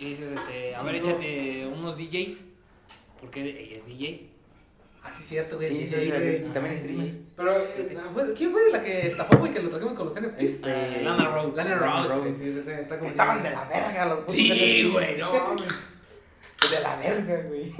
Y 0.00 0.06
dices, 0.06 0.32
este, 0.32 0.74
a 0.74 0.80
Sí, 0.80 0.86
ver, 0.86 0.94
no. 1.02 1.08
échate 1.08 1.66
unos 1.68 1.96
DJs. 1.96 2.44
Porque 3.20 3.40
ella 3.42 3.76
es 3.78 3.86
DJ. 3.86 4.30
Ah, 5.06 5.10
sí, 5.14 5.22
cierto, 5.22 5.56
güey. 5.56 5.68
Sí, 5.68 5.86
Sí, 5.86 5.96
sí, 6.04 6.10
güey. 6.10 6.46
y 6.46 6.48
también 6.50 6.76
streamer. 6.78 7.12
Pero, 7.36 7.56
eh, 7.58 7.98
¿fue- 8.14 8.32
¿quién 8.34 8.50
fue 8.50 8.70
la 8.72 8.82
que 8.82 9.06
estafó, 9.06 9.36
güey, 9.36 9.52
que 9.52 9.60
lo 9.62 9.68
trajimos 9.68 9.94
con 9.94 10.06
los 10.06 10.16
NFTs? 10.16 10.42
Este, 10.42 10.70
Ah, 10.72 11.02
Lana 11.02 11.28
Rhodes. 11.30 11.54
Lana 11.56 11.74
Rhodes, 11.76 12.06
güey, 12.06 12.18
Rhodes. 12.20 12.36
sí, 12.38 12.44
sí, 12.54 12.62
sí, 12.64 12.70
está 12.70 12.96
como- 12.98 13.10
Estaban 13.10 13.42
de 13.42 13.50
la 13.50 13.64
verga 13.64 14.06
los 14.06 14.18
putos 14.20 14.34
Sí, 14.34 14.50
NFTs. 14.50 14.92
güey, 14.92 15.18
no 15.18 15.30
mames. 15.46 15.68
De 16.70 16.80
la 16.80 16.96
verga, 16.96 17.42
güey. 17.48 17.72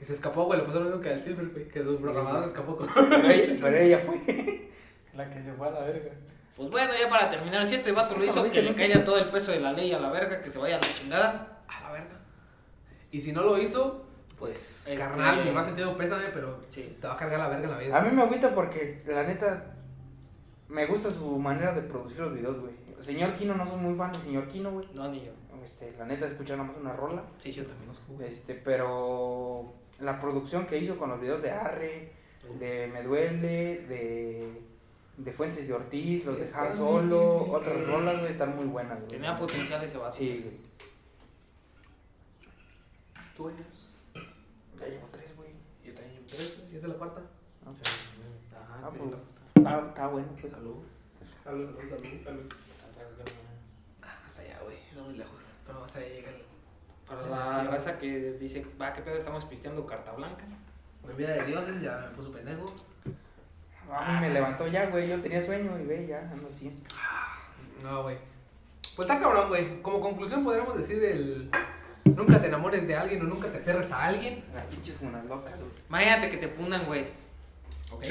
Y 0.00 0.04
se 0.04 0.12
escapó, 0.14 0.44
güey, 0.44 0.58
le 0.58 0.66
pasó 0.66 0.80
lo 0.80 0.86
mismo 0.86 1.00
que 1.00 1.10
al 1.10 1.22
Silver, 1.22 1.46
güey, 1.46 1.68
que 1.68 1.84
su 1.84 1.96
programador 2.00 2.42
se 2.42 2.48
escapó 2.48 2.76
con... 2.76 2.88
Pero 2.92 3.30
ella, 3.30 3.54
pero 3.62 3.76
ella 3.78 3.98
fue. 4.00 4.70
La 5.14 5.30
que 5.30 5.40
se 5.40 5.52
fue 5.52 5.68
a 5.68 5.70
la 5.70 5.80
verga. 5.82 6.10
Pues 6.56 6.70
bueno, 6.70 6.92
ya 7.00 7.08
para 7.08 7.30
terminar, 7.30 7.64
si 7.64 7.76
este 7.76 7.92
vato 7.92 8.16
lo 8.16 8.24
hizo, 8.24 8.42
que 8.50 8.62
le 8.62 8.74
caiga 8.74 9.04
todo 9.04 9.16
el 9.18 9.30
peso 9.30 9.52
de 9.52 9.60
la 9.60 9.72
ley 9.72 9.92
a 9.92 10.00
la 10.00 10.10
verga, 10.10 10.40
que 10.40 10.50
se 10.50 10.58
vaya 10.58 10.76
a 10.76 10.80
la 10.80 10.92
chingada. 10.94 11.62
A 11.68 11.82
la 11.84 11.92
verga. 11.92 12.18
Y 13.12 13.20
si 13.20 13.32
no 13.32 13.42
lo 13.42 13.56
hizo, 13.58 14.03
pues, 14.46 14.86
Este- 14.86 14.98
carnal, 14.98 15.44
mi 15.44 15.50
más 15.52 15.66
sentido 15.66 15.96
pésame, 15.96 16.26
pero 16.32 16.60
Sí. 16.70 16.96
te 17.00 17.06
va 17.06 17.14
a 17.14 17.16
cargar 17.16 17.38
la 17.40 17.48
verga 17.48 17.64
en 17.64 17.70
la 17.70 17.78
vida. 17.78 17.98
A 17.98 18.02
mí 18.02 18.10
me 18.14 18.22
agüita 18.22 18.54
porque, 18.54 19.02
la 19.06 19.22
neta, 19.24 19.74
me 20.68 20.86
gusta 20.86 21.10
su 21.10 21.38
manera 21.38 21.72
de 21.72 21.82
producir 21.82 22.20
los 22.20 22.34
videos, 22.34 22.60
güey. 22.60 22.74
Señor 22.98 23.34
Kino, 23.34 23.54
no 23.54 23.66
soy 23.66 23.76
muy 23.80 23.94
fan 23.96 24.12
de 24.12 24.18
Señor 24.18 24.46
Kino, 24.48 24.70
güey. 24.72 24.88
No, 24.94 25.08
ni 25.08 25.24
yo. 25.24 25.32
Este, 25.62 25.92
la 25.98 26.04
neta, 26.04 26.26
escuchar 26.26 26.58
nada 26.58 26.68
más 26.70 26.78
una 26.80 26.92
rola. 26.92 27.24
Sí, 27.42 27.52
yo 27.52 27.64
también. 27.64 27.90
Este, 28.26 28.54
pero 28.54 29.72
la 30.00 30.18
producción 30.20 30.66
que 30.66 30.78
hizo 30.78 30.96
con 30.98 31.08
los 31.08 31.20
videos 31.20 31.40
de 31.42 31.50
Arre, 31.50 32.12
de 32.58 32.86
Me 32.92 33.02
Duele, 33.02 33.86
de, 33.88 34.60
de 35.16 35.32
Fuentes 35.32 35.66
de 35.66 35.72
Ortiz, 35.74 36.26
los 36.26 36.38
de 36.38 36.50
Han 36.54 36.76
Solo, 36.76 37.50
otras 37.50 37.86
rolas, 37.86 38.18
güey, 38.20 38.32
están 38.32 38.54
muy 38.56 38.66
buenas, 38.66 38.98
güey. 38.98 39.12
Tenía 39.12 39.38
potencial 39.38 39.82
ese 39.82 39.96
vato. 39.96 40.14
Sí, 40.16 40.40
güey. 40.44 40.64
Tú, 43.36 43.44
güey. 43.44 43.54
Ya 44.80 44.86
llevo 44.86 45.08
tres, 45.10 45.34
güey. 45.36 45.50
Yo 45.84 45.94
también. 45.94 46.22
¿Tres? 46.26 46.64
¿Sí 46.68 46.73
es 46.73 46.73
de 46.84 46.92
la 46.92 46.98
cuarta? 46.98 47.20
No 47.64 47.72
sé. 47.72 47.82
Ajá, 48.54 48.86
Ah, 48.86 48.90
sí, 48.92 48.98
pues, 48.98 49.14
Está, 49.54 49.86
está 49.88 50.06
bueno, 50.08 50.28
pues. 50.40 50.52
Salud. 50.52 50.76
Salud, 51.42 51.70
salud, 51.88 52.24
salud. 52.24 52.42
Ah, 54.02 54.18
hasta 54.26 54.42
allá, 54.42 54.58
güey, 54.64 54.76
no 54.94 55.04
muy 55.04 55.16
lejos. 55.16 55.54
Pero 55.66 55.84
hasta 55.84 55.98
allá 55.98 56.08
llega 56.08 56.30
el... 56.30 56.42
Para 57.06 57.26
la 57.26 57.64
raza 57.64 57.98
que 57.98 58.32
dice, 58.32 58.66
va, 58.80 58.92
qué 58.92 59.02
pedo, 59.02 59.16
estamos 59.16 59.44
pisteando 59.44 59.86
carta 59.86 60.12
blanca. 60.12 60.44
Mi 61.06 61.14
vida 61.14 61.34
de 61.34 61.44
dioses, 61.44 61.80
ya 61.82 62.08
me 62.10 62.16
puso 62.16 62.32
pendejo. 62.32 62.74
A 63.90 64.12
mí 64.12 64.20
me 64.20 64.30
levantó 64.30 64.66
ya, 64.66 64.86
güey. 64.88 65.08
Yo 65.08 65.20
tenía 65.20 65.42
sueño 65.44 65.78
y 65.78 65.84
ve, 65.84 66.06
ya, 66.06 66.20
ando 66.32 66.48
al 66.48 66.54
100. 66.54 66.82
No, 67.82 68.02
güey. 68.04 68.16
Pues 68.96 69.08
está 69.08 69.20
cabrón, 69.20 69.48
güey. 69.48 69.82
Como 69.82 70.00
conclusión 70.00 70.42
podríamos 70.44 70.76
decir 70.76 71.02
el... 71.04 71.50
Nunca 72.04 72.40
te 72.40 72.48
enamores 72.48 72.86
de 72.86 72.94
alguien 72.94 73.22
o 73.22 73.24
nunca 73.24 73.50
te 73.50 73.58
aferres 73.58 73.90
a 73.90 74.06
alguien. 74.06 74.44
Las 74.54 74.66
pinches 74.66 74.96
unas 75.00 75.24
locas, 75.24 75.58
güey. 75.58 75.70
Imagínate 75.88 76.30
que 76.30 76.36
te 76.36 76.48
fundan, 76.48 76.84
güey. 76.86 77.06
Ok, 77.90 78.04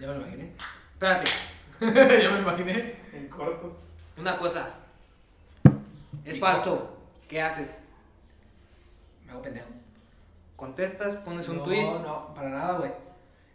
ya 0.00 0.06
me 0.06 0.14
lo 0.14 0.20
imaginé. 0.20 0.52
Espérate, 0.92 1.30
ya 1.80 2.30
me 2.30 2.36
lo 2.36 2.42
imaginé. 2.42 2.94
En 3.12 3.28
corto. 3.28 3.76
una 4.16 4.38
cosa. 4.38 4.70
Es 6.24 6.34
¿Qué 6.34 6.40
falso. 6.40 6.98
¿Qué 7.28 7.42
haces? 7.42 7.82
Me 9.24 9.32
hago 9.32 9.42
pendejo. 9.42 9.68
Contestas, 10.56 11.16
pones 11.16 11.48
un 11.48 11.56
no, 11.58 11.64
tweet. 11.64 11.82
no, 11.82 12.32
para 12.34 12.50
nada, 12.50 12.78
güey. 12.78 12.92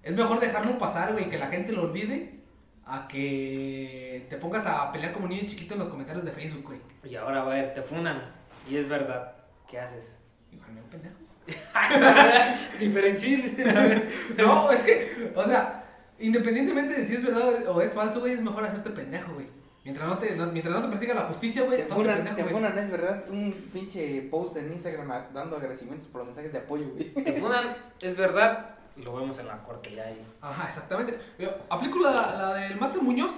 Es 0.04 0.14
mejor 0.14 0.40
dejarlo 0.40 0.78
pasar, 0.78 1.14
güey, 1.14 1.30
que 1.30 1.38
la 1.38 1.48
gente 1.48 1.72
lo 1.72 1.84
olvide, 1.84 2.40
a 2.86 3.08
que 3.08 4.26
te 4.30 4.38
pongas 4.38 4.66
a 4.66 4.92
pelear 4.92 5.14
como 5.14 5.28
niño 5.28 5.48
chiquito 5.48 5.74
en 5.74 5.80
los 5.80 5.90
comentarios 5.90 6.26
de 6.26 6.32
Facebook, 6.32 6.64
güey. 6.66 6.82
Y 7.04 7.16
ahora, 7.16 7.44
a 7.44 7.46
ver, 7.46 7.74
te 7.74 7.82
funan. 7.82 8.34
Y 8.70 8.76
es 8.78 8.90
verdad. 8.90 9.37
¿Qué 9.70 9.80
haces? 9.80 10.16
Igual 10.52 10.72
me 10.74 10.80
hago 10.80 10.90
pendejo. 10.90 11.16
Ver. 12.80 14.10
No, 14.38 14.72
es 14.72 14.80
que, 14.82 15.32
o 15.36 15.44
sea, 15.46 15.84
independientemente 16.20 16.96
de 16.96 17.06
si 17.06 17.16
es 17.16 17.24
verdad 17.26 17.68
o 17.70 17.82
es 17.82 17.94
falso, 17.94 18.20
güey, 18.20 18.34
es 18.34 18.42
mejor 18.42 18.64
hacerte 18.66 18.90
pendejo, 18.92 19.34
güey. 19.34 19.48
Mientras 19.84 20.08
no 20.08 20.18
te, 20.18 20.36
no- 20.36 20.48
mientras 20.48 20.76
no 20.76 20.82
te 20.84 20.90
persiga 20.90 21.14
la 21.14 21.22
justicia, 21.22 21.64
güey, 21.64 21.78
Te 21.78 21.86
funan, 21.94 22.36
te 22.36 22.44
funan, 22.44 22.78
es 22.78 22.92
verdad. 22.92 23.24
Un 23.30 23.70
pinche 23.72 24.22
post 24.30 24.58
en 24.58 24.72
Instagram 24.74 25.08
dando 25.34 25.56
agradecimientos 25.56 26.08
por 26.08 26.20
los 26.20 26.28
mensajes 26.28 26.52
de 26.52 26.58
apoyo, 26.60 26.90
güey. 26.90 27.14
Te 27.14 27.34
funan, 27.40 27.76
es 28.02 28.18
verdad. 28.18 28.72
Lo 28.98 29.16
vemos 29.16 29.38
en 29.40 29.48
la 29.48 29.64
corte 29.64 29.94
ya 29.96 30.04
ahí. 30.06 30.26
Ajá, 30.42 30.68
exactamente. 30.68 31.18
Yo 31.40 31.50
aplico 31.70 32.00
la, 32.00 32.34
la 32.36 32.54
del 32.56 32.78
Master 32.78 33.02
Muñoz. 33.02 33.34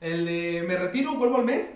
El 0.00 0.24
de 0.26 0.64
me 0.68 0.76
retiro, 0.76 1.14
vuelvo 1.16 1.38
al 1.38 1.44
mes. 1.46 1.72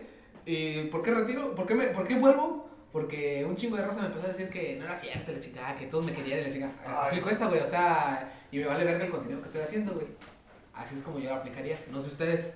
¿Y 0.47 0.83
por 0.85 1.03
qué 1.03 1.13
retiro? 1.13 1.55
¿Por 1.55 1.67
qué, 1.67 1.75
me, 1.75 1.87
¿Por 1.87 2.07
qué 2.07 2.15
vuelvo? 2.15 2.62
Porque 2.93 3.45
un 3.49 3.57
chingo 3.57 3.77
de 3.77 3.87
raza 3.87 4.01
me 4.03 4.09
empezó 4.09 4.27
a 4.27 4.29
decir 4.29 4.51
que 4.51 4.77
no 4.77 4.85
era 4.85 4.99
cierto 4.99 5.33
la 5.33 5.41
chingada, 5.41 5.77
que 5.79 5.87
todos 5.87 6.05
me 6.07 6.13
querían 6.13 6.41
y 6.41 6.43
la 6.45 6.51
chingada. 6.51 6.73
Ay. 6.87 7.07
Aplico 7.09 7.31
esa, 7.31 7.49
güey, 7.49 7.61
o 7.61 7.67
sea, 7.67 8.33
y 8.51 8.59
me 8.59 8.67
vale 8.67 8.85
verga 8.85 9.05
el 9.07 9.11
contenido 9.11 9.41
que 9.41 9.47
estoy 9.47 9.63
haciendo, 9.63 9.93
güey. 9.95 10.07
Así 10.75 10.97
es 10.97 11.03
como 11.03 11.19
yo 11.19 11.31
lo 11.31 11.37
aplicaría. 11.37 11.79
No 11.91 12.03
sé 12.03 12.09
ustedes, 12.09 12.55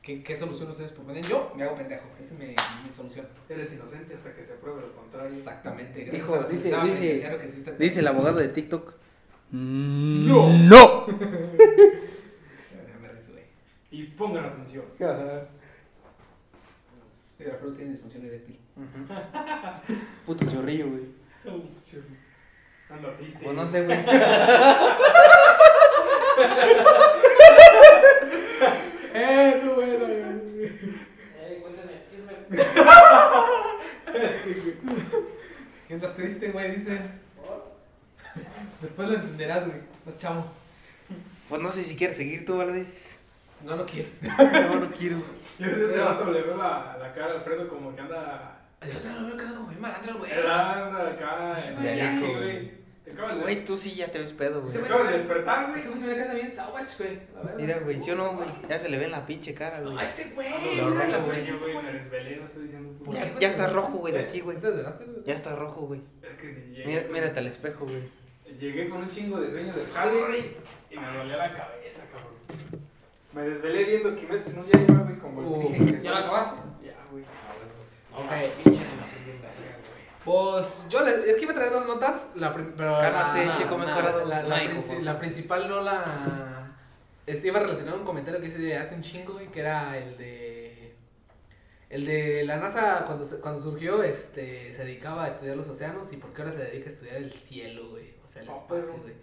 ¿qué, 0.00 0.22
qué 0.22 0.36
solución 0.36 0.70
ustedes 0.70 0.92
proponen? 0.92 1.22
Yo 1.24 1.52
me 1.56 1.64
hago 1.64 1.76
pendejo, 1.76 2.06
esa 2.20 2.34
es 2.34 2.38
mi, 2.40 2.46
mi 2.46 2.92
solución. 2.92 3.26
Eres 3.48 3.72
inocente 3.72 4.14
hasta 4.14 4.32
que 4.32 4.44
se 4.44 4.52
pruebe 4.54 4.80
lo 4.82 4.92
contrario. 4.94 5.28
Exactamente. 5.36 6.08
Hijo, 6.16 6.32
gracias 6.34 6.66
a 6.66 6.76
la 6.78 6.84
dice- 6.84 6.94
dice- 6.94 7.00
penitenciario 7.00 7.38
que 7.40 7.44
existe. 7.46 7.72
Dice 7.76 8.00
el 8.00 8.06
abogado 8.06 8.38
de 8.38 8.48
TikTok. 8.48 8.94
No. 9.50 10.48
¡No! 10.50 11.06
Ya 12.72 12.98
me 13.00 13.08
reí, 13.08 13.22
güey. 13.32 13.44
Y 13.90 14.04
pongan 14.08 14.44
atención. 14.44 14.84
Sí, 17.44 17.50
la 17.50 17.58
fruta 17.58 17.76
tiene 17.76 17.90
disfunción 17.92 18.24
eréctil. 18.24 18.58
Puto 20.24 20.50
chorrillo, 20.50 20.88
güey. 20.88 21.02
Anda 22.88 23.14
triste. 23.18 23.38
Pues 23.42 23.54
no 23.54 23.66
sé, 23.66 23.84
güey. 23.84 23.98
¡Eh, 29.16 29.60
tú, 29.62 29.74
bueno, 29.74 30.06
güey! 30.06 30.18
Eh, 31.36 31.58
cuéntame, 31.60 32.00
chisme. 32.10 32.32
¿Qué 35.86 35.94
andas 35.94 36.16
triste, 36.16 36.50
güey? 36.50 36.76
Dice. 36.76 36.98
Después 38.80 39.08
lo 39.08 39.14
entenderás, 39.16 39.66
güey. 39.66 39.80
No 40.06 40.12
es 40.12 40.18
chavo. 40.18 40.46
Pues 41.50 41.60
no 41.60 41.70
sé 41.70 41.84
si 41.84 41.94
quieres 41.94 42.16
seguir 42.16 42.46
tú, 42.46 42.56
Valdés. 42.56 43.20
No 43.64 43.76
lo 43.76 43.86
quiero. 43.86 44.08
No, 44.22 44.80
no 44.80 44.90
quiero. 44.92 45.16
Yo 45.58 45.66
desde 45.66 45.90
ese 45.90 46.04
rato 46.04 46.30
le 46.30 46.42
veo 46.42 46.56
la, 46.56 46.96
la 47.00 47.12
cara 47.14 47.32
a 47.32 47.34
Alfredo 47.36 47.68
como 47.68 47.94
que 47.94 48.00
anda. 48.00 48.60
Yo 48.82 48.98
también 48.98 49.22
lo 49.22 49.28
veo 49.28 49.36
quedando 49.36 49.56
como 49.56 49.68
bien 49.68 49.80
malandro, 49.80 50.18
güey. 50.18 50.32
Él 50.32 50.46
anda 50.46 51.10
acá. 51.10 51.56
Sí, 51.80 51.86
en 51.88 52.20
güey. 52.20 52.34
Güey. 52.34 52.84
Te 53.04 53.12
acabas 53.12 53.36
de, 53.36 53.42
Güey, 53.42 53.64
tú 53.66 53.76
sí 53.76 53.94
ya 53.94 54.10
te 54.10 54.18
ves 54.18 54.32
pedo, 54.32 54.62
güey. 54.62 54.70
Ese 54.70 54.78
te 54.78 54.84
güey 54.84 54.92
acabas 54.94 55.12
de 55.12 55.18
despertar, 55.18 55.70
güey. 55.70 55.82
Se 55.82 55.90
me 55.90 56.14
queda 56.14 56.34
bien 56.34 56.52
savage, 56.52 57.04
güey. 57.04 57.56
Mira, 57.56 57.78
güey, 57.78 58.04
yo 58.04 58.14
no, 58.16 58.32
güey. 58.34 58.48
Ya 58.68 58.78
se 58.78 58.88
le 58.88 58.98
ve 58.98 59.04
en 59.04 59.10
la 59.10 59.26
pinche 59.26 59.54
cara, 59.54 59.80
güey. 59.80 59.94
No, 59.94 60.00
este 60.00 60.24
güey. 60.34 60.76
Lo 60.76 60.90
Yo, 60.90 60.90
me 60.90 61.92
desvelé, 61.92 62.36
no 62.36 62.46
estoy 62.46 62.62
diciendo. 62.64 63.04
¿Por 63.04 63.14
Ya, 63.38 63.48
estás 63.48 63.72
rojo, 63.72 63.98
güey, 63.98 64.14
de 64.14 64.20
aquí, 64.20 64.40
güey. 64.40 64.58
¿Te? 64.58 64.68
Ya 65.26 65.34
estás 65.34 65.58
rojo, 65.58 65.82
güey. 65.86 66.00
Es 66.22 66.34
que 66.34 66.46
llegué. 66.46 66.86
Mira, 66.86 67.02
mírate 67.10 67.38
al 67.40 67.46
espejo, 67.46 67.84
güey. 67.84 68.02
Llegué 68.58 68.88
con 68.88 69.02
un 69.02 69.10
chingo 69.10 69.40
de 69.40 69.50
sueño 69.50 69.72
del 69.74 69.86
jale 69.88 70.54
y 70.90 70.96
me 70.96 71.06
dolía 71.06 71.36
la 71.36 71.52
cabeza, 71.52 72.04
cabrón. 72.12 72.83
Me 73.34 73.42
desvelé 73.42 73.84
viendo 73.84 74.14
Kimetsu 74.14 74.52
no 74.52 74.64
Yaiba, 74.66 75.00
güey, 75.02 75.18
como 75.18 75.40
el 75.40 75.46
Uh, 75.46 75.68
dije 75.72 75.96
que 75.96 76.00
¿Ya 76.02 76.10
lo 76.10 76.16
acabaste? 76.18 76.56
Ya, 76.84 76.94
güey. 77.10 77.24
Ok. 77.24 78.30
Pinche 78.62 78.84
animación 78.84 79.24
bien 79.24 79.42
verga, 79.42 79.78
güey. 79.78 80.04
Pues 80.24 80.86
yo 80.88 81.02
les, 81.04 81.14
es 81.26 81.36
que 81.36 81.42
iba 81.42 81.52
a 81.52 81.54
traer 81.56 81.72
dos 81.72 81.86
notas, 81.86 82.28
la, 82.36 82.54
prim- 82.54 82.72
pero 82.76 82.98
Cálmate, 82.98 83.46
la, 83.46 83.54
chico 83.56 83.76
la, 84.24 84.42
la, 84.42 84.62
princi- 84.62 85.02
por 85.02 85.18
principal 85.18 85.68
no 85.68 85.80
la... 85.80 86.72
Este, 87.26 87.48
iba 87.48 87.58
relacionado 87.58 87.96
a 87.96 88.00
un 88.00 88.06
comentario 88.06 88.40
que 88.40 88.46
hice 88.48 88.76
hace 88.76 88.94
un 88.94 89.02
chingo, 89.02 89.32
güey, 89.34 89.48
que 89.50 89.60
era 89.60 89.96
el 89.98 90.16
de... 90.16 90.94
El 91.90 92.06
de 92.06 92.44
la 92.44 92.56
NASA 92.56 93.04
cuando, 93.06 93.24
se- 93.24 93.40
cuando 93.40 93.60
surgió, 93.60 94.02
este, 94.02 94.72
se 94.74 94.84
dedicaba 94.84 95.24
a 95.24 95.28
estudiar 95.28 95.56
los 95.56 95.68
océanos 95.68 96.12
y 96.12 96.16
por 96.16 96.32
qué 96.32 96.42
ahora 96.42 96.52
se 96.54 96.64
dedica 96.64 96.86
a 96.88 96.92
estudiar 96.92 97.16
el 97.16 97.32
cielo, 97.32 97.90
güey. 97.90 98.14
O 98.26 98.28
sea, 98.28 98.42
el 98.42 98.48
Oh, 98.48 98.56
espacio, 98.56 99.00
güey. 99.02 99.14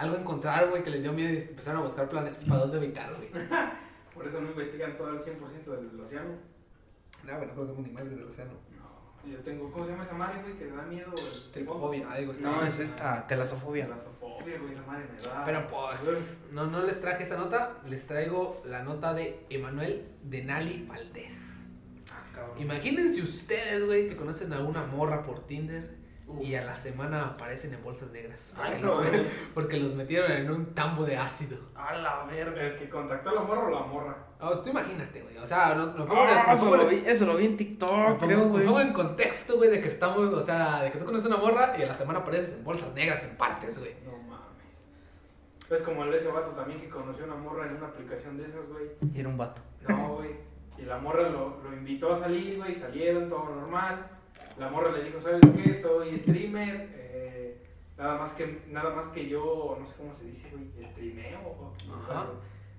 Algo 0.00 0.16
encontraron, 0.16 0.70
güey, 0.70 0.82
que 0.82 0.90
les 0.90 1.02
dio 1.02 1.12
miedo 1.12 1.32
y 1.34 1.36
empezaron 1.36 1.80
a 1.80 1.84
buscar 1.84 2.08
planetas 2.08 2.44
para 2.44 2.60
dónde 2.60 2.78
habitar, 2.78 3.14
güey. 3.16 3.28
Por 4.14 4.26
eso 4.26 4.40
no 4.40 4.48
investigan 4.50 4.96
todo 4.96 5.10
el 5.10 5.18
100% 5.20 5.64
del 5.66 6.00
océano. 6.00 6.30
No, 7.24 7.36
güey, 7.36 7.46
no 7.48 7.54
conocemos 7.54 7.86
ni 7.86 7.92
madres 7.92 8.10
del 8.16 8.24
océano. 8.26 8.52
No. 8.76 9.30
Yo 9.30 9.38
tengo, 9.40 9.70
¿cómo 9.70 9.84
se 9.84 9.90
llama 9.92 10.04
esa 10.04 10.14
madre, 10.14 10.40
güey? 10.42 10.56
Que 10.56 10.64
le 10.64 10.72
da 10.72 10.82
miedo. 10.84 11.12
el- 11.14 11.52
Tripofobia, 11.52 12.06
ah, 12.10 12.16
digo, 12.16 12.32
está 12.32 12.50
No, 12.50 12.56
bien. 12.60 12.68
es 12.72 12.78
esta 12.80 13.26
telasofobia. 13.26 13.84
Telasofobia, 13.84 14.58
güey, 14.58 14.72
esa 14.72 14.82
madre 14.86 15.04
me 15.14 15.20
da. 15.22 15.44
Pero 15.44 15.66
pues, 15.66 16.38
no, 16.52 16.66
no 16.66 16.82
les 16.82 16.98
traje 17.02 17.24
esa 17.24 17.36
nota, 17.36 17.76
les 17.86 18.06
traigo 18.06 18.62
la 18.64 18.82
nota 18.82 19.12
de 19.12 19.44
Emanuel 19.50 20.08
Denali 20.22 20.86
Valdés. 20.86 21.36
Ah, 22.10 22.24
cabrón. 22.34 22.58
Imagínense 22.58 23.20
ustedes, 23.22 23.84
güey, 23.84 24.08
que 24.08 24.16
conocen 24.16 24.52
a 24.54 24.60
una 24.60 24.86
morra 24.86 25.22
por 25.22 25.46
Tinder 25.46 25.99
Y 26.42 26.54
a 26.54 26.62
la 26.64 26.74
semana 26.74 27.24
aparecen 27.28 27.72
en 27.74 27.82
bolsas 27.82 28.10
negras. 28.10 28.52
Porque, 28.56 28.72
Ay, 28.72 28.82
los, 28.82 28.96
no, 29.02 29.08
güey. 29.10 29.26
porque 29.54 29.76
los 29.78 29.94
metieron 29.94 30.30
en 30.32 30.50
un 30.50 30.74
tambo 30.74 31.04
de 31.04 31.16
ácido. 31.16 31.58
A 31.74 31.94
la 31.94 32.24
verga. 32.24 32.62
El 32.62 32.76
que 32.76 32.88
contactó 32.88 33.30
a 33.30 33.34
la 33.34 33.40
morra 33.42 33.66
o 33.66 33.70
la 33.70 33.80
morra. 33.80 34.16
No, 34.40 34.50
tú 34.58 34.70
imagínate, 34.70 35.22
güey. 35.22 35.36
O 35.38 35.46
sea, 35.46 35.74
no, 35.74 35.86
no 35.86 36.04
pongo, 36.04 36.22
en- 36.24 36.28
Ah, 36.30 36.52
eso, 36.52 36.76
lo 36.76 36.86
vi, 36.86 37.02
eso 37.06 37.26
lo 37.26 37.36
vi 37.36 37.44
en 37.46 37.50
me 37.52 37.56
TikTok, 37.58 37.90
pongo- 37.90 38.18
creo, 38.18 38.38
me 38.38 38.44
güey. 38.50 38.64
pongo 38.66 38.80
en 38.80 38.92
contexto, 38.92 39.56
güey, 39.56 39.70
de 39.70 39.80
que 39.80 39.88
estamos, 39.88 40.18
o 40.32 40.42
sea, 40.42 40.82
de 40.82 40.90
que 40.92 40.98
tú 40.98 41.04
conoces 41.04 41.30
a 41.30 41.34
una 41.34 41.44
morra 41.44 41.74
y 41.78 41.82
a 41.82 41.86
la 41.86 41.94
semana 41.94 42.20
apareces 42.20 42.54
en 42.54 42.64
bolsas 42.64 42.92
negras 42.94 43.22
en 43.24 43.36
partes, 43.36 43.78
güey. 43.78 43.94
No 44.04 44.12
mames. 44.12 44.40
Es 45.70 45.82
como 45.82 46.04
el 46.04 46.14
ese 46.14 46.28
vato 46.28 46.50
también 46.52 46.80
que 46.80 46.88
conoció 46.88 47.24
a 47.24 47.26
una 47.28 47.36
morra 47.36 47.66
en 47.66 47.76
una 47.76 47.86
aplicación 47.88 48.36
de 48.38 48.44
esas, 48.46 48.66
güey. 48.68 48.86
Y 49.14 49.20
era 49.20 49.28
un 49.28 49.36
vato. 49.36 49.60
No, 49.88 50.14
güey. 50.16 50.30
Y 50.78 50.82
la 50.82 50.98
morra 50.98 51.28
lo, 51.28 51.60
lo 51.62 51.72
invitó 51.74 52.12
a 52.12 52.16
salir, 52.16 52.56
güey. 52.56 52.74
Salieron, 52.74 53.28
todo 53.28 53.44
normal. 53.44 54.06
La 54.60 54.68
morra 54.68 54.92
le 54.92 55.04
dijo, 55.04 55.18
¿sabes 55.20 55.40
qué? 55.56 55.74
Soy 55.74 56.18
streamer. 56.18 56.88
eh, 56.94 57.56
nada, 57.96 58.18
más 58.18 58.32
que, 58.34 58.60
nada 58.68 58.94
más 58.94 59.06
que 59.08 59.26
yo, 59.26 59.76
no 59.80 59.86
sé 59.86 59.94
cómo 59.96 60.14
se 60.14 60.26
dice, 60.26 60.50
güey. 60.50 60.66
Streameo. 60.90 61.40
o-. 61.40 61.72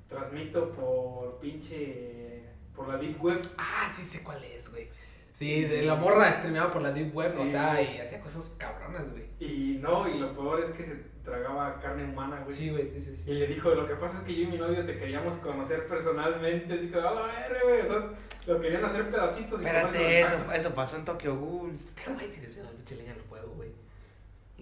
Transmito 0.08 0.70
por 0.72 1.40
pinche... 1.40 2.44
Por 2.76 2.88
la 2.88 2.98
deep 2.98 3.22
web. 3.22 3.42
Ah, 3.58 3.90
sí 3.94 4.04
sé 4.04 4.24
cuál 4.24 4.44
es, 4.44 4.70
güey. 4.72 4.88
Sí, 5.34 5.64
de 5.64 5.82
la 5.84 5.96
morra 5.96 6.32
streameaba 6.34 6.72
por 6.72 6.84
la 6.84 6.92
Deep 6.92 7.16
Web, 7.16 7.32
o 7.40 7.48
sea, 7.48 7.82
y 7.82 7.98
hacía 8.00 8.20
cosas 8.22 8.54
cabronas, 8.60 9.10
güey. 9.10 9.24
Y 9.40 9.80
no, 9.80 10.08
y 10.08 10.20
lo 10.20 10.34
peor 10.34 10.62
es 10.62 10.70
que 10.70 10.86
se 10.86 10.96
tragaba 11.24 11.80
carne 11.80 12.04
humana, 12.04 12.42
güey. 12.44 12.56
Sí, 12.56 12.70
güey, 12.70 12.88
sí, 12.88 13.00
sí, 13.02 13.12
Y 13.12 13.16
sí. 13.16 13.34
le 13.34 13.48
dijo, 13.48 13.72
lo 13.72 13.88
que 13.88 13.96
pasa 13.96 14.20
es 14.20 14.24
que 14.24 14.36
yo 14.36 14.44
y 14.44 14.48
mi 14.48 14.58
novio 14.58 14.86
te 14.86 15.00
queríamos 15.00 15.34
conocer 15.36 15.88
personalmente. 15.88 16.74
Así 16.76 16.90
que, 16.92 16.96
a 16.98 17.12
la 17.12 17.22
verga, 17.24 17.60
güey. 17.64 17.80
O 17.82 17.84
sea, 17.90 18.10
lo 18.46 18.60
querían 18.60 18.86
hacer 18.86 19.10
pedacitos. 19.10 19.62
y 19.62 19.66
Espérate, 19.66 20.22
eso, 20.22 20.52
eso 20.54 20.76
pasó 20.76 20.98
en 20.98 21.06
Tokyo 21.06 21.36
Ghoul. 21.38 21.80
Este 21.84 22.12
güey 22.12 22.32
siendo 22.32 22.70
el 22.70 22.76
pinche 22.78 22.96
leña 22.96 23.14
al 23.14 23.22
fuego, 23.22 23.54
güey. 23.56 23.72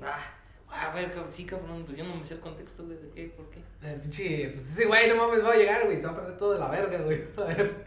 Ah, 0.02 0.34
a 0.72 0.94
ver, 0.94 1.12
cabrón, 1.12 1.34
sí, 1.34 1.46
cabrón, 1.46 1.84
pues 1.86 1.98
yo 1.98 2.04
no 2.04 2.16
me 2.16 2.26
sé 2.26 2.36
el 2.36 2.40
contexto, 2.40 2.86
güey, 2.86 2.98
de 2.98 3.10
qué, 3.10 3.26
por 3.36 3.50
qué. 3.50 3.62
El 3.82 4.02
pinche, 4.02 4.52
pues 4.54 4.70
ese 4.72 4.86
güey 4.86 5.10
no 5.10 5.16
mames 5.16 5.44
va 5.44 5.54
a 5.54 5.58
llegar, 5.58 5.86
güey, 5.86 6.00
se 6.00 6.06
va 6.06 6.14
a 6.14 6.16
perder 6.16 6.38
todo 6.38 6.54
de 6.54 6.60
la 6.60 6.70
verga, 6.70 7.02
güey. 7.02 7.24
A 7.38 7.44
ver. 7.44 7.86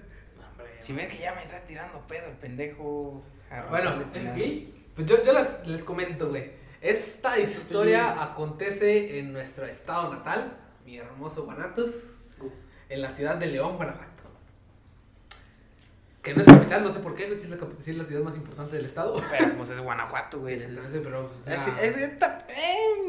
Hombre. 0.50 0.66
Si 0.80 0.92
ves 0.92 1.08
que 1.08 1.18
ya 1.18 1.34
me 1.34 1.42
está 1.42 1.60
tirando 1.64 2.06
pedo 2.06 2.26
el 2.26 2.36
pendejo. 2.36 3.22
Bueno, 3.70 4.00
¿Es 4.00 4.12
gay? 4.12 4.88
Pues 4.94 5.06
yo, 5.06 5.22
yo 5.24 5.32
les, 5.32 5.66
les 5.66 5.84
comento, 5.84 6.28
güey. 6.28 6.52
Esta 6.80 7.38
historia 7.38 8.22
acontece 8.22 9.20
en 9.20 9.32
nuestro 9.32 9.64
estado 9.66 10.12
natal, 10.12 10.58
mi 10.84 10.98
hermoso 10.98 11.44
Guanatos, 11.44 11.92
en 12.88 13.00
la 13.00 13.08
ciudad 13.08 13.36
de 13.36 13.46
León, 13.46 13.76
Guanajuato. 13.76 14.11
Que 16.22 16.34
no 16.34 16.40
es 16.40 16.46
capital, 16.46 16.84
no 16.84 16.90
sé 16.92 17.00
por 17.00 17.14
qué, 17.16 17.26
si 17.36 17.44
es 17.44 17.50
la, 17.50 17.56
sí 17.80 17.90
es 17.90 17.96
la 17.96 18.04
ciudad 18.04 18.22
más 18.22 18.36
importante 18.36 18.76
del 18.76 18.86
estado. 18.86 19.20
Pero 19.30 19.54
pues 19.56 19.70
es 19.70 19.80
Guanajuato, 19.80 20.38
güey. 20.40 20.54
Exactamente, 20.54 21.00
pero, 21.00 21.28
pues, 21.28 21.40
o 21.40 21.44
sea, 21.44 21.82
es, 21.82 21.96
eh, 21.98 22.16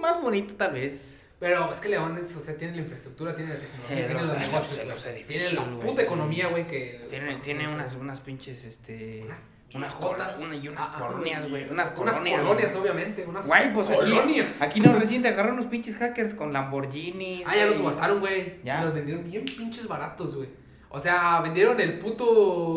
más 0.01 0.21
bonito 0.21 0.55
tal 0.55 0.73
vez. 0.73 0.99
pero 1.39 1.71
es 1.71 1.79
que 1.79 1.89
León 1.89 2.17
es, 2.17 2.35
o 2.35 2.39
sea, 2.39 2.55
tiene 2.57 2.73
la 2.75 2.81
infraestructura, 2.81 3.35
tiene 3.35 3.53
la 3.53 3.59
tecnología, 3.59 3.99
Eh, 3.99 4.03
tiene 4.05 4.23
los- 4.23 4.37
negocios, 4.39 4.87
los 4.87 5.05
edificios, 5.05 5.49
tiene 5.51 5.65
la 5.67 5.79
puta 5.79 6.01
economía, 6.01 6.47
güey, 6.47 6.65
que... 6.67 7.05
Tiene, 7.09 7.35
tiene 7.37 7.67
unas, 7.67 7.93
unas 7.95 8.19
pinches, 8.21 8.63
este... 8.65 9.23
Unas 9.25 9.41
Unas, 9.75 10.37
una, 10.39 10.55
y 10.55 10.67
unas 10.67 10.85
Ah, 10.87 10.93
ah, 10.95 10.99
colonias, 10.99 11.49
güey. 11.49 11.63
Unas 11.69 11.91
Unas 11.97 12.15
colonias. 12.15 12.41
colonias, 12.41 12.75
obviamente, 12.75 13.25
unas 13.25 13.45
Güey, 13.47 13.73
pues 13.73 13.89
aquí, 13.89 13.97
colonias. 13.97 14.61
aquí 14.61 14.79
no 14.79 14.93
recién 14.93 15.21
te 15.23 15.29
agarraron 15.29 15.57
unos 15.59 15.69
pinches 15.71 15.95
hackers 15.97 16.33
con 16.35 16.53
Lamborghinis. 16.53 17.43
Ah, 17.47 17.55
ya 17.55 17.65
los 17.65 17.75
subastaron, 17.77 18.19
güey. 18.19 18.61
Ya. 18.63 18.83
Los 18.83 18.93
vendieron 18.93 19.23
bien 19.29 19.43
pinches 19.45 19.87
baratos, 19.87 20.35
güey. 20.35 20.49
O 20.95 20.99
sea, 20.99 21.41
vendieron 21.41 21.79
el 21.81 21.99
puto. 21.99 22.23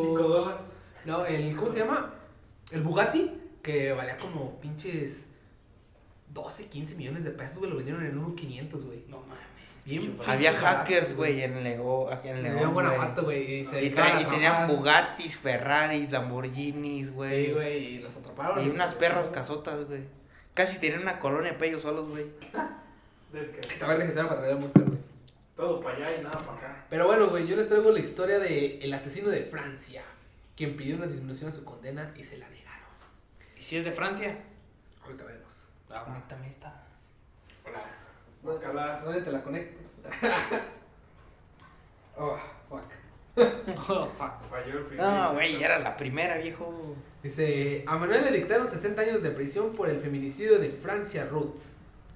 5 0.02 0.18
dólares. 0.22 0.60
No, 1.04 1.24
el. 1.26 1.54
¿Cómo 1.54 1.70
se 1.70 1.78
llama? 1.80 2.12
El 2.72 2.80
Bugatti, 2.82 3.30
que 3.62 3.92
valía 3.92 4.18
como 4.18 4.58
pinches 4.58 5.26
12, 6.30 6.66
15 6.66 6.94
millones 6.96 7.22
de 7.24 7.30
pesos, 7.30 7.58
güey. 7.58 7.70
Lo 7.70 7.76
vendieron 7.76 8.04
en 8.04 8.20
1.500, 8.20 8.86
güey. 8.86 9.04
No 9.08 9.18
mames. 9.20 9.44
Bien 9.84 10.18
Había 10.26 10.52
hackers, 10.52 11.14
güey, 11.16 11.42
en 11.42 11.62
Lego, 11.62 12.10
aquí 12.10 12.26
en 12.28 12.42
León, 12.42 12.56
güey. 12.58 12.70
Guanajuato, 12.72 13.22
güey. 13.22 13.60
Y 13.60 13.64
se 13.64 13.84
Y, 13.84 13.90
tra- 13.92 14.20
y 14.20 14.24
tenían. 14.24 14.66
Bugattis, 14.66 15.36
Ferraris, 15.36 16.10
Lamborghinis, 16.10 17.06
Sí, 17.06 17.12
güey. 17.12 17.52
güey. 17.52 17.84
Y 17.94 17.98
los 18.00 18.16
atraparon. 18.16 18.66
y 18.66 18.68
unas 18.70 18.94
perras 18.96 19.28
casotas, 19.28 19.84
güey. 19.86 20.00
Casi 20.54 20.80
tenían 20.80 21.02
una 21.02 21.20
colonia 21.20 21.52
para 21.52 21.66
ellos 21.66 21.82
solos, 21.82 22.08
güey. 22.10 22.24
Estaba 23.32 23.94
para 23.94 24.40
traer 24.40 24.56
multas, 24.56 24.84
güey. 24.84 24.98
Todo 25.56 25.80
para 25.80 25.96
allá 25.96 26.18
y 26.18 26.22
nada 26.22 26.38
para 26.38 26.58
acá. 26.58 26.84
Pero 26.90 27.06
bueno, 27.06 27.28
güey, 27.28 27.46
yo 27.46 27.56
les 27.56 27.68
traigo 27.68 27.90
la 27.90 27.98
historia 27.98 28.38
de 28.38 28.78
el 28.78 28.92
asesino 28.92 29.30
de 29.30 29.44
Francia, 29.44 30.02
quien 30.54 30.76
pidió 30.76 30.96
una 30.96 31.06
disminución 31.06 31.48
a 31.48 31.52
su 31.52 31.64
condena 31.64 32.12
y 32.16 32.22
se 32.22 32.36
la 32.36 32.48
negaron. 32.50 32.84
¿Y 33.58 33.62
si 33.62 33.78
es 33.78 33.84
de 33.84 33.92
Francia? 33.92 34.36
Ahorita 35.02 35.24
vemos. 35.24 35.68
Ah, 35.90 36.04
bueno. 36.06 36.22
También 36.28 36.52
está. 36.52 36.82
Ojalá. 38.44 39.00
¿Dónde 39.02 39.22
te 39.22 39.32
la 39.32 39.42
conecto? 39.42 39.80
oh, 42.16 42.38
fuck. 42.68 42.84
Oh, 43.88 44.06
fuck. 44.06 44.32
No, 44.96 45.34
güey, 45.34 45.62
era 45.62 45.78
la 45.78 45.96
primera, 45.96 46.38
viejo. 46.38 46.96
Dice, 47.22 47.84
a 47.86 47.98
Manuel 47.98 48.24
le 48.24 48.32
dictaron 48.32 48.68
60 48.68 49.02
años 49.02 49.22
de 49.22 49.30
prisión 49.30 49.72
por 49.72 49.88
el 49.90 50.00
feminicidio 50.00 50.58
de 50.58 50.70
Francia 50.70 51.26
Ruth. 51.26 51.60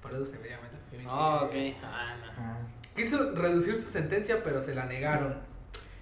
Por 0.01 0.11
eso 0.11 0.25
se 0.25 0.39
me 0.39 0.49
llama 0.49 0.67
el 0.71 0.79
feminicidio. 0.89 1.11
Ah, 1.11 1.43
ok. 1.43 1.53
Ah, 1.83 2.15
no. 2.35 2.60
Quiso 3.01 3.31
reducir 3.33 3.75
su 3.77 3.89
sentencia, 3.89 4.43
pero 4.43 4.61
se 4.61 4.75
la 4.75 4.85
negaron. 4.85 5.33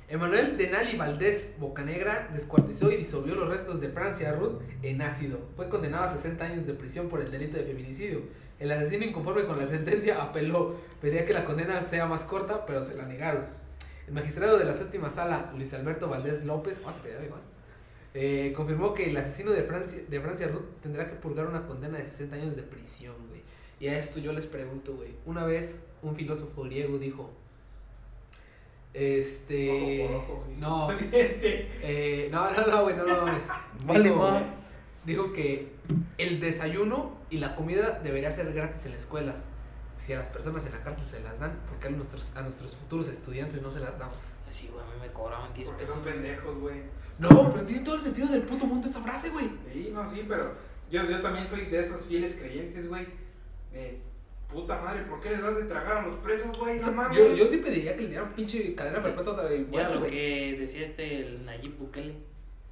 Emanuel 0.10 0.58
Denali 0.58 0.98
Valdés 0.98 1.54
Bocanegra 1.58 2.30
descuartizó 2.34 2.92
y 2.92 2.98
disolvió 2.98 3.36
los 3.36 3.48
restos 3.48 3.80
de 3.80 3.88
Francia 3.88 4.34
Ruth 4.34 4.60
en 4.84 5.02
ácido. 5.02 5.40
Fue 5.56 5.70
condenado 5.70 6.04
a 6.04 6.14
60 6.14 6.44
años 6.44 6.68
de 6.68 6.74
prisión 6.74 7.08
por 7.08 7.22
el 7.22 7.32
delito 7.32 7.56
de 7.56 7.64
feminicidio. 7.64 8.24
El 8.60 8.70
asesino 8.70 9.06
inconforme 9.06 9.46
con 9.46 9.58
la 9.58 9.68
sentencia 9.68 10.22
apeló. 10.22 10.76
Pedía 11.00 11.26
que 11.26 11.32
la 11.32 11.46
condena 11.46 11.80
sea 11.90 12.06
más 12.06 12.24
corta, 12.24 12.66
pero 12.66 12.84
se 12.84 12.98
la 12.98 13.06
negaron. 13.06 13.46
El 14.06 14.14
magistrado 14.14 14.58
de 14.58 14.66
la 14.66 14.74
séptima 14.74 15.10
sala, 15.10 15.54
Luis 15.56 15.74
Alberto 15.74 16.10
Valdés 16.10 16.44
López, 16.44 16.82
igual, 16.82 17.42
eh, 18.14 18.52
confirmó 18.58 18.94
que 18.94 19.10
el 19.10 19.16
asesino 19.16 19.52
de 19.52 19.64
Francia, 19.64 20.02
de 20.06 20.20
Francia 20.20 20.50
Ruth 20.50 20.82
tendrá 20.82 21.10
que 21.10 21.16
purgar 21.16 21.48
una 21.48 21.66
condena 21.66 21.98
de 21.98 22.10
60 22.10 22.36
años 22.36 22.58
de 22.58 22.64
prisión, 22.64 23.16
güey. 23.30 23.42
Y 23.80 23.88
a 23.88 23.98
esto 23.98 24.20
yo 24.20 24.34
les 24.34 24.48
pregunto, 24.48 24.98
güey. 24.98 25.16
Una 25.26 25.46
vez 25.46 25.80
un 26.02 26.16
filósofo 26.16 26.64
griego 26.64 26.98
dijo, 26.98 27.30
este, 28.94 30.06
Ojo 30.16 30.46
no, 30.58 30.90
eh, 31.12 32.30
no, 32.32 32.52
no, 32.52 32.68
no, 32.68 32.84
güey, 32.84 32.96
no, 32.98 33.06
no 33.06 33.26
mames. 33.26 33.44
Vale 33.86 34.04
Dijo- 34.10 34.18
más. 34.32 34.72
Dijo 35.06 35.32
que 35.34 35.72
el 36.18 36.40
desayuno 36.40 37.18
y 37.30 37.38
la 37.38 37.56
comida 37.56 38.00
debería 38.04 38.32
ser 38.32 38.52
gratis 38.54 38.86
en 38.86 38.92
las 38.92 39.02
escuelas. 39.02 39.48
Si 39.98 40.14
a 40.14 40.18
las 40.18 40.30
personas 40.30 40.66
en 40.66 40.72
la 40.72 40.80
cárcel 40.80 41.04
se 41.06 41.20
las 41.22 41.40
dan, 41.40 41.60
porque 41.68 41.88
a 41.88 41.90
nuestros, 41.92 42.36
a 42.36 42.42
nuestros 42.42 42.76
futuros 42.76 43.08
estudiantes 43.10 43.62
no 43.62 43.70
se 43.70 43.80
las 43.80 43.98
damos? 44.00 44.38
Sí, 44.50 44.70
güey, 44.72 44.84
a 44.84 44.88
mí 44.88 44.94
me 45.02 45.12
cobraban 45.12 45.54
10 45.54 45.68
Porque 45.70 45.82
pesos. 45.84 45.96
son 45.96 46.04
pendejos, 46.06 46.58
güey. 46.60 46.82
No, 47.18 47.52
pero 47.54 47.66
tiene 47.66 47.84
todo 47.84 47.96
el 47.96 48.02
sentido 48.02 48.28
del 48.30 48.44
puto 48.44 48.66
mundo 48.66 48.88
esa 48.88 49.02
frase, 49.02 49.30
güey. 49.30 49.50
Sí, 49.74 49.90
no, 49.94 50.10
sí, 50.10 50.24
pero 50.28 50.54
yo, 50.90 51.04
yo 51.10 51.22
también 51.22 51.48
soy 51.48 51.66
de 51.66 51.80
esos 51.80 52.06
fieles 52.06 52.36
creyentes, 52.36 52.88
güey. 52.88 53.08
De 53.74 54.02
puta 54.52 54.80
madre, 54.82 55.04
¿por 55.04 55.20
qué 55.22 55.30
les 55.32 55.42
das 55.42 55.56
de 55.56 55.64
tragar 55.66 55.98
a 55.98 56.02
los 56.08 56.16
presos, 56.18 56.58
güey? 56.58 56.80
No 56.80 56.92
mames. 56.92 57.18
Yo, 57.18 57.34
yo 57.36 57.48
sí 57.48 57.58
pediría 57.58 57.96
que 57.96 58.02
les 58.02 58.10
dieran 58.10 58.34
pinche 58.34 58.74
cadena 58.76 59.02
perpetua 59.04 59.44
de 59.46 59.68
Ya 59.72 59.90
lo 59.90 60.00
güey. 60.00 60.12
que 60.12 60.58
decía 60.60 60.84
este 60.84 61.18
el 61.22 61.46
Nayib 61.46 61.78
Bukele, 61.78 62.16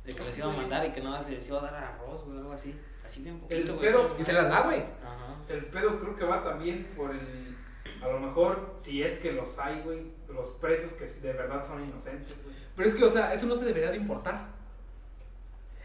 de 0.05 0.13
que 0.13 0.21
Ah, 0.21 0.25
les 0.25 0.37
iba 0.37 0.53
a 0.53 0.57
mandar 0.57 0.85
y 0.87 0.91
que 0.91 1.01
no 1.01 1.23
les 1.29 1.47
iba 1.47 1.59
a 1.59 1.61
dar 1.71 1.75
arroz, 1.75 2.25
güey, 2.25 2.37
algo 2.39 2.51
así. 2.51 2.73
Así 3.05 3.21
bien 3.23 3.35
El 3.49 3.63
poquito, 3.63 3.75
güey. 3.75 3.87
pedo- 3.91 4.15
Y 4.19 4.23
se 4.23 4.33
las 4.33 4.49
da, 4.49 4.61
güey. 4.63 4.79
Ajá. 5.03 5.35
El 5.47 5.65
pedo 5.67 5.99
creo 5.99 6.15
que 6.15 6.25
va 6.25 6.43
también 6.43 6.87
por 6.95 7.11
el. 7.11 7.55
A 8.01 8.07
lo 8.09 8.19
mejor, 8.19 8.75
si 8.77 9.01
es 9.01 9.15
que 9.15 9.31
los 9.31 9.57
hay, 9.57 9.81
güey, 9.81 10.01
los 10.27 10.49
presos 10.51 10.91
que 10.93 11.05
de 11.05 11.33
verdad 11.33 11.65
son 11.65 11.83
inocentes, 11.87 12.35
güey. 12.43 12.55
Pero 12.75 12.89
es 12.89 12.95
que, 12.95 13.03
o 13.03 13.09
sea, 13.09 13.33
eso 13.33 13.45
no 13.47 13.55
te 13.57 13.65
debería 13.65 13.89
de 13.91 13.97
importar. 13.97 14.49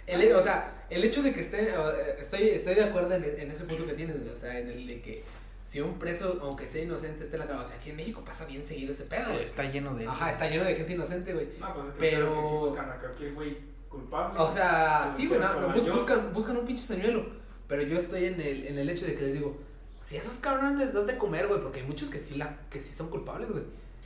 El, 0.06 0.32
o 0.32 0.42
sea, 0.42 0.84
el 0.90 1.04
hecho 1.04 1.22
de 1.22 1.32
que 1.32 1.40
esté, 1.40 1.76
o, 1.76 1.90
eh, 1.92 2.16
estoy, 2.18 2.48
estoy 2.48 2.74
de 2.74 2.84
acuerdo 2.84 3.14
en, 3.14 3.24
en 3.24 3.50
ese 3.50 3.64
punto 3.64 3.86
que 3.86 3.94
tienes, 3.94 4.18
güey, 4.20 4.30
o 4.30 4.36
sea, 4.36 4.58
en 4.58 4.68
el 4.68 4.86
de 4.86 5.00
que 5.00 5.22
si 5.64 5.80
un 5.80 5.98
preso, 5.98 6.38
aunque 6.42 6.66
sea 6.66 6.82
inocente, 6.84 7.24
esté 7.24 7.36
en 7.36 7.40
la 7.40 7.46
cárcel, 7.46 7.66
o 7.66 7.68
sea, 7.68 7.78
aquí 7.78 7.90
en 7.90 7.96
México 7.96 8.22
pasa 8.24 8.44
bien 8.44 8.62
seguido 8.62 8.92
ese 8.92 9.04
pedo, 9.04 9.32
güey. 9.32 9.44
Está 9.44 9.64
lleno 9.64 9.94
de. 9.94 10.06
Ajá, 10.06 10.30
está 10.30 10.48
lleno 10.48 10.64
de 10.64 10.74
gente 10.74 10.92
inocente, 10.92 11.32
güey. 11.34 11.48
No, 11.58 11.74
pues 11.74 11.86
es 11.88 11.92
que 11.94 11.98
Pero- 12.00 12.34
que 12.34 12.40
buscan 12.68 12.90
a 12.90 12.96
cualquier 12.98 13.32
güey 13.34 13.58
culpable. 13.88 14.38
O 14.40 14.50
sea, 14.52 15.12
sí, 15.16 15.26
güey, 15.26 15.40
no, 15.40 15.72
bus- 15.74 15.90
buscan, 15.90 16.32
buscan 16.32 16.56
un 16.56 16.66
pinche 16.66 16.82
señuelo. 16.84 17.24
Pero 17.68 17.82
yo 17.82 17.96
estoy 17.96 18.24
en 18.26 18.40
el, 18.40 18.66
en 18.66 18.78
el 18.78 18.90
hecho 18.90 19.06
de 19.06 19.14
que 19.14 19.22
les 19.22 19.32
digo, 19.34 19.56
si 20.04 20.16
a 20.16 20.20
esos 20.20 20.34
cabrones 20.38 20.78
les 20.78 20.92
das 20.92 21.06
de 21.06 21.16
comer, 21.16 21.46
güey, 21.48 21.60
porque 21.62 21.80
hay 21.80 21.86
muchos 21.86 22.10
que 22.10 22.18
sí, 22.18 22.34
la, 22.34 22.58
que 22.68 22.80
sí 22.82 22.92
son 22.94 23.08
culpables, 23.08 23.50
güey. 23.50 23.62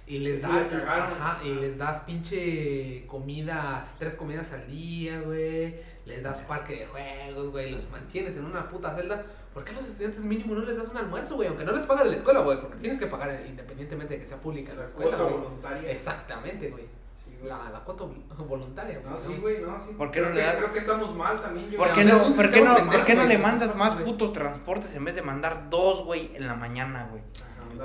Y 0.07 0.19
les 0.21 0.41
cagaron. 0.43 0.81
ajá, 0.83 1.45
y 1.45 1.55
les 1.55 1.79
das 1.79 2.01
pinche 2.01 3.05
comidas, 3.09 3.95
tres 3.99 4.15
comidas 4.15 4.53
al 4.53 4.67
día, 4.69 5.21
güey. 5.23 5.75
les 6.05 6.23
das 6.23 6.41
parque 6.43 6.77
de 6.77 6.87
juegos, 6.87 7.51
güey, 7.51 7.73
los 7.73 7.91
mantienes 7.91 8.37
en 8.37 8.45
una 8.45 8.69
puta 8.69 8.95
celda. 8.95 9.25
¿Por 9.57 9.65
qué 9.65 9.73
a 9.73 9.77
los 9.77 9.87
estudiantes 9.87 10.21
mínimo 10.21 10.55
no 10.55 10.67
les 10.67 10.77
das 10.77 10.89
un 10.89 10.99
almuerzo, 10.99 11.37
güey? 11.37 11.49
Aunque 11.49 11.65
no 11.65 11.73
les 11.73 11.87
pagas 11.87 12.05
de 12.05 12.11
la 12.11 12.17
escuela, 12.17 12.41
güey, 12.41 12.61
porque 12.61 12.77
tienes 12.77 12.99
que 12.99 13.07
pagar 13.07 13.41
independientemente 13.49 14.13
de 14.13 14.21
que 14.21 14.27
sea 14.27 14.37
pública 14.37 14.73
la 14.73 14.81
La 14.81 14.85
escuela, 14.85 15.17
cuota 15.17 15.23
güey. 15.33 15.35
voluntaria. 15.45 15.91
Exactamente, 15.91 16.69
güey. 16.69 16.85
Sí, 17.17 17.35
güey. 17.41 17.49
La, 17.49 17.71
la 17.71 17.81
cuota 17.81 18.05
vol- 18.05 18.47
voluntaria, 18.47 18.99
güey. 18.99 19.11
No, 19.11 19.17
sí, 19.19 19.39
güey, 19.41 19.63
no, 19.63 19.79
sí. 19.79 19.95
¿Por 19.97 20.11
qué 20.11 20.21
no 20.21 20.27
Creo 20.27 20.35
le 20.37 20.41
que- 20.43 20.47
da- 20.47 20.57
Creo 20.59 20.73
que 20.75 20.79
estamos 20.81 21.17
mal 21.17 21.41
también. 21.41 21.71
Yo 21.71 21.79
¿Por 21.79 21.91
qué 21.95 22.05
no, 22.05 22.19
por 22.19 22.51
qué 22.51 22.61
no, 22.61 22.75
pendejo, 22.77 22.91
por 22.99 23.05
qué 23.07 23.15
no 23.15 23.25
le 23.25 23.39
mandas 23.39 23.75
más 23.75 23.95
putos 23.95 24.35
transportes 24.35 24.95
en 24.95 25.05
vez 25.07 25.15
de 25.15 25.23
mandar 25.23 25.71
dos, 25.71 26.05
güey, 26.05 26.31
en 26.35 26.47
la 26.47 26.55
mañana, 26.55 27.09
güey? 27.11 27.23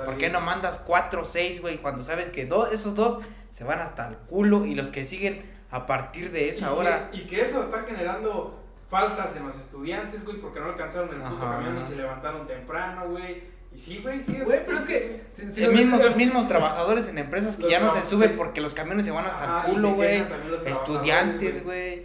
¿Por 0.04 0.18
qué 0.18 0.28
no 0.28 0.42
mandas 0.42 0.78
cuatro 0.78 1.22
o 1.22 1.24
seis, 1.24 1.62
güey, 1.62 1.78
cuando 1.78 2.04
sabes 2.04 2.28
que 2.28 2.44
dos, 2.46 2.70
esos 2.72 2.94
dos 2.94 3.20
se 3.50 3.64
van 3.64 3.78
hasta 3.80 4.08
el 4.08 4.16
culo 4.18 4.66
y 4.66 4.74
los 4.74 4.90
que 4.90 5.04
siguen 5.06 5.50
a 5.70 5.86
partir 5.86 6.32
de 6.32 6.46
Y 6.46 6.48
esa 6.50 6.66
que- 6.68 6.72
hora... 6.74 7.10
Y 7.12 7.22
que 7.26 7.42
eso 7.42 7.62
está 7.62 7.80
generando 7.82 8.61
faltas 8.92 9.34
en 9.36 9.46
los 9.46 9.56
estudiantes, 9.56 10.22
güey, 10.24 10.36
porque 10.36 10.60
no 10.60 10.66
alcanzaron 10.66 11.08
el 11.08 11.22
puto 11.22 11.42
Ajá. 11.42 11.56
camión 11.56 11.80
y 11.82 11.86
se 11.86 11.96
levantaron 11.96 12.46
temprano, 12.46 13.08
güey. 13.08 13.42
Y 13.74 13.78
sí, 13.78 14.00
güey, 14.02 14.20
sí. 14.20 14.38
Güey, 14.44 14.58
sí, 14.58 14.64
pero 14.66 14.78
es 14.78 14.84
que. 14.84 15.22
si- 15.30 15.50
si 15.50 15.64
Eh, 15.64 15.66
lo 15.68 15.72
mismos, 15.72 16.02
ves- 16.02 16.14
mismos 16.16 16.46
trabajadores 16.46 17.08
en 17.08 17.16
empresas 17.16 17.56
que 17.56 17.62
Los 17.62 17.70
ya 17.70 17.80
no 17.80 17.90
se 17.94 18.04
suben 18.10 18.28
sí. 18.32 18.34
porque 18.36 18.60
los 18.60 18.74
camiones 18.74 19.06
se 19.06 19.10
van 19.12 19.24
hasta 19.24 19.44
Ajá, 19.60 19.66
el 19.68 19.72
culo, 19.72 19.94
güey. 19.94 20.18
los 20.50 20.66
Estudiantes, 20.66 21.64
güey. 21.64 22.02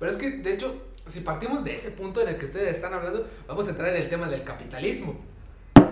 Pero 0.00 0.10
es 0.10 0.16
que, 0.16 0.30
de 0.30 0.54
hecho, 0.54 0.76
si 1.06 1.20
partimos 1.20 1.62
de 1.62 1.76
ese 1.76 1.92
punto 1.92 2.20
en 2.20 2.28
el 2.30 2.36
que 2.36 2.46
ustedes 2.46 2.74
están 2.74 2.92
hablando, 2.94 3.26
vamos 3.46 3.66
a 3.68 3.70
entrar 3.70 3.88
en 3.90 4.02
el 4.02 4.08
tema 4.08 4.28
del 4.28 4.42
capitalismo. 4.42 5.16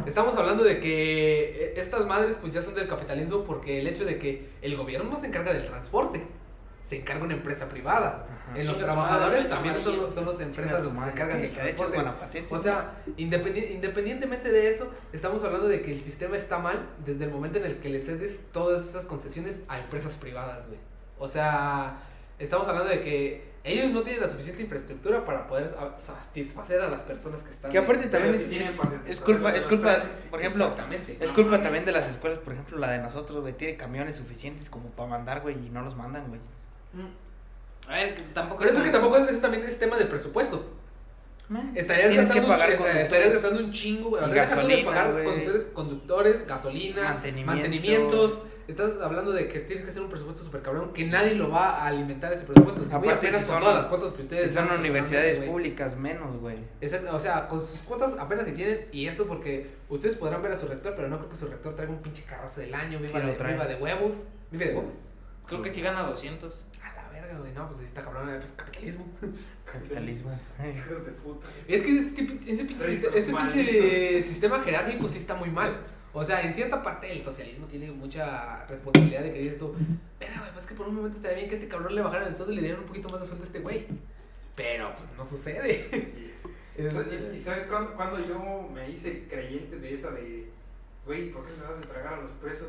Estamos 0.07 0.37
hablando 0.37 0.63
de 0.65 0.81
que 0.81 1.45
eh, 1.45 1.75
estas 1.77 2.05
madres 2.07 2.37
pues 2.41 2.53
ya 2.53 2.61
son 2.63 2.75
del 2.75 2.87
capitalismo 2.89 3.45
porque 3.45 3.81
el 3.81 3.87
hecho 3.87 4.05
de 4.05 4.19
que 4.19 4.49
el 4.63 4.77
gobierno 4.77 5.09
no 5.11 5.17
se 5.19 5.27
encarga 5.27 5.53
del 5.53 5.67
transporte, 5.67 6.23
se 6.87 6.99
encarga 7.01 7.25
una 7.25 7.35
empresa 7.35 7.69
privada. 7.69 8.27
Ajá. 8.47 8.59
En 8.61 8.65
los 8.67 8.79
trabajadores 8.79 9.39
madre, 9.45 9.49
también 9.49 9.75
son, 9.83 9.97
los- 9.97 10.15
son 10.15 10.25
las 10.27 10.41
empresas 10.41 10.85
los 10.85 10.93
que 10.93 11.01
se 11.01 11.11
encargan 11.11 11.43
del 11.43 11.53
transporte. 11.53 11.99
O 12.55 12.59
sea, 12.63 12.93
independi- 13.17 13.71
independientemente 13.73 14.53
de 14.53 14.69
eso, 14.69 14.93
estamos 15.13 15.43
hablando 15.43 15.67
de 15.67 15.83
que 15.83 15.91
el 15.93 16.01
sistema 16.01 16.37
está 16.37 16.59
mal 16.59 16.87
desde 17.05 17.25
el 17.25 17.33
momento 17.33 17.59
en 17.59 17.65
el 17.65 17.79
que 17.81 17.89
le 17.89 17.99
cedes 18.01 18.41
todas 18.53 18.87
esas 18.87 19.05
concesiones 19.07 19.65
a 19.69 19.81
empresas 19.81 20.13
privadas, 20.15 20.69
güey. 20.69 20.79
O 21.19 21.27
sea, 21.27 21.99
estamos 22.39 22.69
hablando 22.69 22.89
de 22.91 23.03
que 23.03 23.57
ellos 23.65 23.91
no 23.91 24.03
tienen 24.03 24.23
la 24.23 24.29
suficiente 24.29 24.63
infraestructura 24.63 25.25
para 25.25 25.49
poder 25.49 25.67
sa- 25.67 25.97
satisfacer 25.99 26.81
a 26.81 26.89
las 26.89 27.01
personas 27.01 27.41
que 27.43 27.51
están. 27.51 27.73
Que 27.73 27.79
aparte 27.79 28.05
en- 28.05 28.11
también 28.13 28.33
es, 28.37 28.43
si 28.43 28.57
es- 29.11 29.21
culpa, 29.21 29.51
es 29.51 29.65
culpa, 29.65 29.97
por 30.31 30.41
ejemplo, 30.41 30.73
es 31.19 31.31
culpa 31.33 31.61
también 31.63 31.85
de 31.85 31.91
las 31.91 32.09
escuelas, 32.09 32.39
por 32.39 32.53
ejemplo, 32.53 32.79
la 32.79 32.93
de 32.93 32.99
nosotros, 32.99 33.41
güey, 33.41 33.55
tiene 33.55 33.77
camiones 33.77 34.15
suficientes 34.15 34.71
como 34.71 34.91
para 34.91 35.09
mandar, 35.09 35.41
güey, 35.41 35.57
y 35.67 35.71
no 35.71 35.83
los 35.83 35.97
mandan, 35.97 36.29
güey. 36.29 36.41
Mm. 36.97 37.91
A 37.91 37.95
ver, 37.95 38.15
que 38.15 38.23
tampoco. 38.35 38.61
Pero 38.61 38.73
eso 38.73 38.83
que 38.83 38.91
tampoco 38.91 39.17
es, 39.19 39.29
es 39.31 39.41
también 39.41 39.65
es 39.65 39.79
tema 39.79 39.97
de 39.97 40.07
presupuesto. 40.07 40.65
Estarías 41.77 42.09
Tienes 42.09 42.31
que 42.31 42.41
gastando, 42.41 42.83
un, 42.83 42.91
estarías 42.97 43.33
gastando 43.35 43.61
un 43.61 43.73
chingo, 43.73 44.09
güey. 44.11 44.25
O 44.25 44.29
sea, 44.29 44.49
tú 44.49 44.51
de 44.51 44.57
gasolina, 44.57 44.91
pagar 44.91 45.25
conductores, 45.25 45.63
conductores, 45.73 46.47
gasolina, 46.47 47.03
Mantenimiento. 47.05 47.53
mantenimientos. 47.53 48.39
Estás 48.67 49.01
hablando 49.01 49.31
de 49.31 49.47
que 49.47 49.61
tienes 49.61 49.85
que 49.85 49.91
hacer 49.93 50.03
un 50.03 50.09
presupuesto 50.09 50.43
súper 50.43 50.61
cabrón, 50.61 50.93
que 50.93 51.07
nadie 51.07 51.37
lo 51.37 51.49
va 51.49 51.83
a 51.83 51.87
alimentar 51.87 52.33
ese 52.33 52.45
presupuesto. 52.45 52.85
Si 52.85 52.93
Aparte, 52.93 53.29
apenas 53.29 53.47
si 53.47 53.53
con 53.53 53.61
todas 53.61 53.77
las 53.77 53.87
cuotas 53.87 54.13
que 54.13 54.23
ustedes 54.23 54.51
Si 54.51 54.57
son 54.57 54.71
universidades 54.73 55.45
públicas, 55.49 55.97
menos, 55.97 56.37
güey. 56.41 56.59
Exacto, 56.81 57.15
o 57.15 57.21
sea, 57.21 57.47
con 57.47 57.61
sus 57.61 57.81
cuotas 57.83 58.17
apenas 58.19 58.45
si 58.45 58.53
tienen, 58.55 58.89
y 58.91 59.07
eso 59.07 59.29
porque 59.29 59.71
ustedes 59.89 60.17
podrán 60.17 60.43
ver 60.43 60.51
a 60.51 60.57
su 60.57 60.67
rector, 60.67 60.95
pero 60.97 61.07
no 61.07 61.19
creo 61.19 61.29
que 61.29 61.37
su 61.37 61.47
rector 61.47 61.77
traiga 61.77 61.93
un 61.93 62.03
pinche 62.03 62.25
carrazo 62.25 62.61
del 62.61 62.75
año, 62.75 62.99
viva, 62.99 63.21
Sí, 63.21 63.25
de, 63.25 63.53
viva 63.53 63.67
de 63.67 63.77
huevos, 63.77 64.25
vive 64.51 64.67
de 64.67 64.75
huevos. 64.75 64.95
Creo 65.47 65.63
que 65.63 65.71
sí 65.71 65.81
gana 65.81 66.03
200. 66.03 66.53
Verga, 67.27 67.39
güey, 67.41 67.53
no, 67.53 67.67
pues 67.69 67.81
ahí 67.81 67.87
está 67.87 68.03
cabrón, 68.03 68.29
pues 68.39 68.53
capitalismo. 68.57 69.05
Capitalismo. 69.65 70.31
Hijos 70.75 71.07
de 71.07 71.13
puta. 71.13 71.49
Es 71.67 71.83
que 71.83 71.99
ese, 71.99 72.09
ese, 72.11 72.53
ese 72.53 72.65
pinche, 72.65 73.19
ese 73.19 73.33
pinche 73.35 74.23
sistema 74.23 74.61
jerárquico 74.61 75.09
sí 75.09 75.19
está 75.19 75.35
muy 75.35 75.51
mal. 75.51 75.77
O 76.13 76.25
sea, 76.25 76.41
en 76.43 76.55
cierta 76.55 76.83
parte 76.83 77.13
el 77.13 77.23
socialismo 77.23 77.67
tiene 77.67 77.91
mucha 77.91 78.65
responsabilidad 78.67 79.23
de 79.23 79.33
que 79.35 79.41
dices 79.41 79.59
tú, 79.59 79.75
pero 80.19 80.33
güey, 80.41 80.53
pues 80.55 80.65
que 80.67 80.75
por 80.75 80.89
un 80.89 80.95
momento 80.95 81.17
estaría 81.19 81.37
bien 81.39 81.51
que 81.51 81.57
este 81.57 81.69
cabrón 81.69 81.95
le 81.95 82.01
bajaran 82.01 82.29
el 82.29 82.35
sueldo 82.35 82.53
y 82.53 82.57
le 82.57 82.63
dieran 82.63 82.81
un 82.81 82.87
poquito 82.87 83.09
más 83.11 83.21
de 83.21 83.27
sueldo 83.27 83.45
a 83.45 83.47
este 83.47 83.61
güey. 83.61 83.87
Pero 84.55 84.95
pues 84.97 85.13
no 85.17 85.25
sucede. 85.25 85.89
Sí, 85.93 86.33
Es- 86.77 86.95
¿Y, 86.95 87.37
y 87.37 87.41
sabes 87.41 87.65
cuándo, 87.65 87.95
cuándo 87.95 88.19
yo 88.27 88.69
me 88.73 88.89
hice 88.91 89.27
creyente 89.29 89.77
de 89.79 89.95
esa 89.95 90.11
de, 90.11 90.47
güey, 91.07 91.31
¿por 91.33 91.45
qué 91.47 91.53
le 91.53 91.59
das 91.63 91.81
de 91.81 91.87
tragar 91.87 92.15
a 92.15 92.21
los 92.23 92.31
presos? 92.33 92.69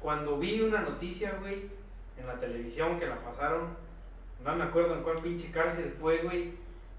Cuando 0.00 0.38
vi 0.38 0.60
una 0.60 0.80
noticia, 0.82 1.36
güey, 1.40 1.68
en 2.16 2.26
la 2.26 2.38
televisión 2.38 2.98
que 3.00 3.06
la 3.06 3.20
pasaron, 3.22 3.76
no 4.44 4.54
me 4.56 4.64
acuerdo 4.64 4.94
en 4.94 5.02
cuál 5.02 5.16
pinche 5.18 5.50
cárcel 5.50 5.94
fue, 6.00 6.18
güey, 6.18 6.52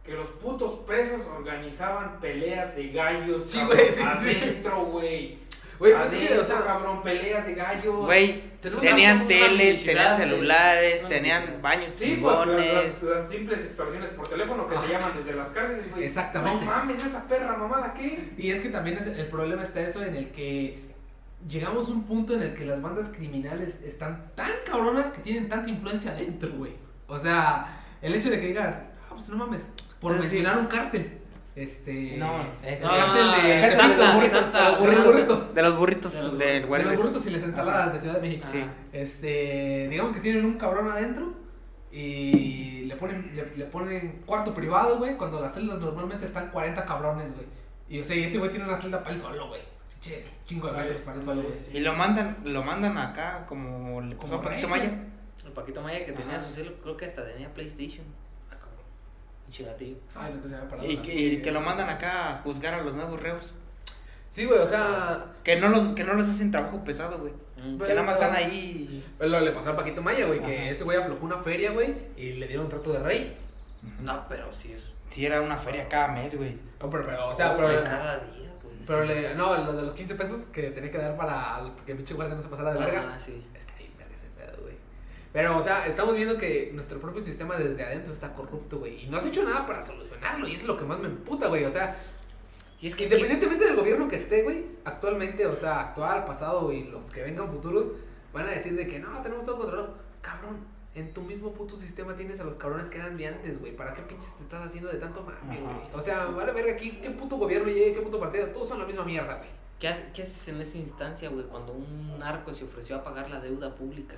que 0.04 0.14
los 0.14 0.28
putos 0.28 0.80
presos 0.86 1.22
organizaban 1.36 2.20
peleas 2.20 2.76
de 2.76 2.90
gallos 2.90 3.48
Sí, 3.50 3.60
cabrón, 3.60 3.78
güey, 3.78 3.90
sí, 3.92 3.96
sí, 3.96 4.02
sí. 4.02 4.38
adentro, 4.44 4.86
güey. 4.86 5.40
Güey, 5.80 5.94
pues, 5.94 6.08
adentro, 6.08 6.42
o 6.42 6.44
sea, 6.44 6.64
cabrón, 6.66 7.02
peleas 7.04 7.46
de 7.46 7.56
gallos. 7.56 8.06
Güey, 8.06 8.44
tenían 8.82 9.26
teles, 9.26 9.86
tenían 9.86 10.18
celulares, 10.18 11.08
tenían 11.08 11.62
baños 11.62 11.92
Sí, 11.94 12.18
pues 12.22 12.36
las, 12.36 12.46
chingones. 12.46 12.74
las- 12.74 13.04
las 13.04 13.30
simples 13.30 13.64
extorsiones 13.66 14.10
por 14.10 14.28
teléfono 14.28 14.68
que 14.68 14.76
Ajá. 14.76 14.86
te 14.86 14.92
llaman 14.94 15.12
desde 15.18 15.34
las 15.38 15.48
cárceles, 15.50 15.90
güey. 15.90 16.04
Exactamente. 16.04 16.66
No 16.66 16.72
mames, 16.72 17.06
esa 17.06 17.26
perra 17.28 17.56
mamada, 17.56 17.94
¿qué? 17.94 18.30
Y 18.38 18.52
es 18.52 18.60
que 18.62 18.70
también 18.70 18.98
es, 18.98 19.08
el 19.08 19.28
problema 19.28 19.64
está 19.64 19.80
eso 19.80 20.04
en 20.04 20.16
el 20.18 20.32
que 20.32 20.82
llegamos 21.48 21.88
a 21.88 21.92
un 21.94 22.04
punto 22.04 22.34
en 22.34 22.42
el 22.42 22.54
que 22.56 22.66
las 22.66 22.82
bandas 22.82 23.10
criminales 23.16 23.80
están 23.86 24.32
tan 24.36 24.52
cabronas 24.70 25.06
que 25.14 25.22
tienen 25.22 25.48
tanta 25.48 25.70
influencia 25.70 26.12
adentro, 26.12 26.50
güey. 26.58 26.74
O 27.10 27.20
sea, 27.20 27.82
el 28.02 28.16
hecho 28.16 28.30
de 28.30 28.40
que 28.40 28.48
digas, 28.48 28.82
ah, 29.04 29.14
pues 29.16 29.30
no 29.30 29.38
mames, 29.38 29.68
por 30.00 30.14
Pero 30.14 30.24
sí. 30.24 30.30
mencionar 30.30 30.60
un 30.60 30.68
cártel. 30.68 31.18
Este. 31.56 32.16
No, 32.18 32.42
este, 32.64 32.84
No, 32.84 32.90
cártel 32.90 33.32
de, 33.44 33.56
es 33.56 33.72
de 33.72 33.76
Santa, 33.78 34.06
los 34.06 34.16
burritos, 34.16 34.40
Santa, 34.40 34.64
de 34.64 34.72
los 34.72 35.06
burritos, 35.06 35.56
de 35.56 35.62
los 35.62 35.78
burritos 35.78 36.14
De 36.14 36.24
los 36.24 36.38
del 36.38 36.66
burritos. 36.66 36.90
De 36.90 36.96
los 36.96 37.04
burritos 37.04 37.28
y 37.28 37.30
las 37.32 37.44
ensaladas 37.44 37.94
de 37.94 38.00
Ciudad 38.00 38.16
de 38.16 38.22
México. 38.22 38.48
Sí. 38.50 38.66
Este, 38.94 39.88
digamos 39.90 40.14
que 40.14 40.20
tienen 40.22 40.46
un 40.46 40.54
cabrón 40.54 40.90
adentro 40.90 41.34
y 41.92 42.86
le 42.86 42.96
ponen, 42.96 43.36
le, 43.36 43.58
le 43.58 43.66
ponen 43.66 44.22
cuarto 44.26 44.54
privado, 44.54 44.98
güey, 45.00 45.18
cuando 45.18 45.42
las 45.42 45.54
celdas 45.54 45.80
normalmente 45.80 46.26
están 46.28 46.50
40 46.52 46.86
cabrones, 46.86 47.36
güey. 47.36 47.48
Y 47.90 48.00
o 48.00 48.04
sea, 48.04 48.16
y 48.16 48.24
ese 48.24 48.38
güey 48.38 48.52
tiene 48.52 48.66
una 48.66 48.78
celda 48.80 49.04
para 49.04 49.16
él 49.16 49.22
solo, 49.22 49.48
güey. 49.48 49.62
Pinches, 49.90 50.42
chingo 50.46 50.68
de 50.68 50.78
metros 50.78 51.02
para 51.02 51.18
él 51.18 51.24
solo, 51.24 51.42
güey. 51.42 51.56
Y 51.74 51.80
lo 51.80 51.94
mandan, 51.94 52.38
lo 52.46 52.64
mandan 52.64 52.98
acá 52.98 53.46
como 53.48 54.00
le 54.02 54.16
pasó 54.16 54.28
Como 54.28 54.40
a 54.40 54.42
Paquito 54.44 54.68
rey, 54.68 54.80
Maya. 54.80 55.04
El 55.50 55.56
Paquito 55.56 55.82
Maya 55.82 56.06
que 56.06 56.12
tenía 56.14 56.38
Ajá. 56.38 56.46
su 56.48 56.54
celo, 56.54 56.74
creo 56.82 56.96
que 56.96 57.06
hasta 57.06 57.26
tenía 57.26 57.54
PlayStation. 57.54 58.06
Ah. 58.52 58.56
Pinche 59.46 59.64
gatillo. 59.64 59.98
Ay, 60.16 60.34
no 60.36 60.42
te 60.42 60.48
se 60.48 60.54
me 60.54 60.58
había 60.58 60.70
parado 60.70 60.88
Y 60.90 60.98
que, 60.98 61.14
y 61.16 61.42
que 61.42 61.52
lo 61.52 61.62
mandan 61.62 61.90
acá 61.90 62.30
a 62.30 62.42
juzgar 62.44 62.76
a 62.76 62.82
los 62.84 62.94
nuevos 62.94 63.20
reos. 63.20 63.54
Sí, 64.30 64.46
güey, 64.46 64.60
o 64.60 64.66
sea, 64.66 65.26
Que 65.44 65.56
no, 65.56 65.70
los, 65.70 65.96
que 65.96 66.04
no 66.04 66.14
les 66.14 66.30
hacen 66.30 66.52
trabajo 66.52 66.84
pesado, 66.84 67.18
güey. 67.20 67.34
Mm. 67.58 67.82
Que 67.82 67.90
nada 67.90 68.04
más 68.04 68.16
están 68.16 68.36
ahí. 68.36 69.04
pues, 69.18 69.30
lo 69.30 69.40
le 69.40 69.52
pasó 69.52 69.72
al 69.72 69.76
Paquito 69.76 70.02
Maya, 70.02 70.28
güey, 70.28 70.40
que 70.42 70.70
ese 70.70 70.84
güey 70.84 70.98
aflojó 70.98 71.26
una 71.26 71.38
feria, 71.40 71.72
güey, 71.72 71.96
y 72.16 72.34
le 72.34 72.48
dieron 72.48 72.66
un 72.66 72.72
trato 72.72 72.94
de 72.94 73.00
rey. 73.00 73.38
No, 74.02 74.26
pero 74.30 74.54
sí 74.54 74.74
es. 74.74 74.84
Si 75.10 75.26
era 75.26 75.42
una 75.42 75.58
feria 75.58 75.90
cada 75.90 76.10
mes, 76.10 76.38
güey. 76.38 76.58
No, 76.80 76.90
pero, 76.90 77.06
pero, 77.06 77.28
o 77.30 77.36
sea, 77.36 77.56
pero, 77.56 77.70
güey, 77.70 77.84
cada 77.84 78.20
día, 78.20 78.52
pues. 78.62 78.76
pero 78.86 79.04
le, 79.04 79.34
no, 79.36 79.58
lo 79.66 79.74
de 79.74 79.82
los 79.82 79.94
15 79.94 80.16
pesos 80.16 80.42
que 80.54 80.70
tenía 80.70 80.92
que 80.92 81.00
dar 81.00 81.18
para 81.18 81.64
que 81.86 81.94
el 81.94 81.98
pinche 81.98 82.14
guardia 82.14 82.36
no 82.36 82.42
se 82.42 82.50
pasara 82.50 82.74
de 82.74 82.80
verga. 82.80 83.14
Ah, 83.16 83.20
sí. 83.20 83.44
Está 83.58 83.74
ahí, 83.78 83.92
verga 83.98 84.14
ese 84.14 84.28
pedo, 84.38 84.62
güey. 84.62 84.76
Pero, 85.32 85.58
o 85.58 85.62
sea, 85.62 85.86
estamos 85.86 86.16
viendo 86.16 86.38
que 86.38 86.72
nuestro 86.74 87.00
propio 87.00 87.22
sistema 87.22 87.56
desde 87.56 87.84
adentro 87.84 88.14
está 88.14 88.34
corrupto, 88.34 88.80
güey. 88.80 89.06
Y 89.06 89.10
no 89.10 89.18
has 89.18 89.26
hecho 89.26 89.44
nada 89.44 89.66
para 89.68 89.82
solucionarlo. 89.82 90.48
Y 90.48 90.52
eso 90.56 90.62
es 90.64 90.68
lo 90.68 90.78
que 90.78 90.86
más 90.86 91.00
me 91.00 91.08
emputa, 91.08 91.48
güey. 91.48 91.66
O 91.66 91.72
sea, 91.72 91.98
Y 92.82 92.88
es 92.88 92.96
que. 92.96 93.04
independientemente 93.04 93.66
del 93.66 93.76
gobierno 93.76 94.08
que 94.08 94.16
esté, 94.16 94.42
güey, 94.44 94.66
actualmente, 94.86 95.46
o 95.46 95.56
sea, 95.56 95.80
actual, 95.82 96.26
pasado 96.26 96.72
y 96.72 96.84
los 96.86 97.06
que 97.12 97.22
vengan 97.22 97.48
futuros, 97.52 97.92
van 98.34 98.48
a 98.48 98.52
decir 98.52 98.74
de 98.76 98.88
que 98.88 98.98
no, 99.00 99.22
tenemos 99.22 99.46
todo 99.46 99.58
controlado. 99.60 99.98
Cabrón, 100.22 100.58
en 100.96 101.14
tu 101.14 101.22
mismo 101.22 101.54
puto 101.54 101.78
sistema 101.78 102.16
tienes 102.16 102.40
a 102.40 102.44
los 102.44 102.56
cabrones 102.56 102.88
que 102.90 102.98
eran 102.98 103.16
de 103.16 103.28
antes, 103.28 103.60
güey. 103.60 103.76
¿Para 103.76 103.94
qué 103.94 104.02
pinches 104.02 104.36
te 104.36 104.44
estás 104.44 104.66
haciendo 104.66 104.90
de 104.92 104.98
tanto 104.98 105.22
mame, 105.24 105.62
güey? 105.62 105.76
O 105.94 106.02
sea, 106.02 106.26
vale 106.26 106.52
verga 106.54 106.74
aquí, 106.74 107.00
qué 107.04 107.12
puto 107.12 107.38
gobierno 107.38 107.68
llegue, 107.68 107.94
qué 107.94 108.02
puto 108.02 108.20
partido, 108.20 108.48
todos 108.48 108.68
son 108.70 108.80
la 108.80 108.86
misma 108.86 109.04
mierda, 109.06 109.36
güey. 109.36 109.50
¿Qué, 109.80 109.88
hace- 109.88 110.06
¿Qué 110.14 110.24
haces 110.24 110.48
en 110.50 110.60
esa 110.60 110.78
instancia, 110.78 111.30
güey, 111.30 111.46
cuando 111.46 111.72
un 111.74 112.18
narco 112.20 112.52
se 112.54 112.64
ofreció 112.66 112.96
a 112.98 113.04
pagar 113.04 113.30
la 113.30 113.40
deuda 113.40 113.76
pública? 113.76 114.16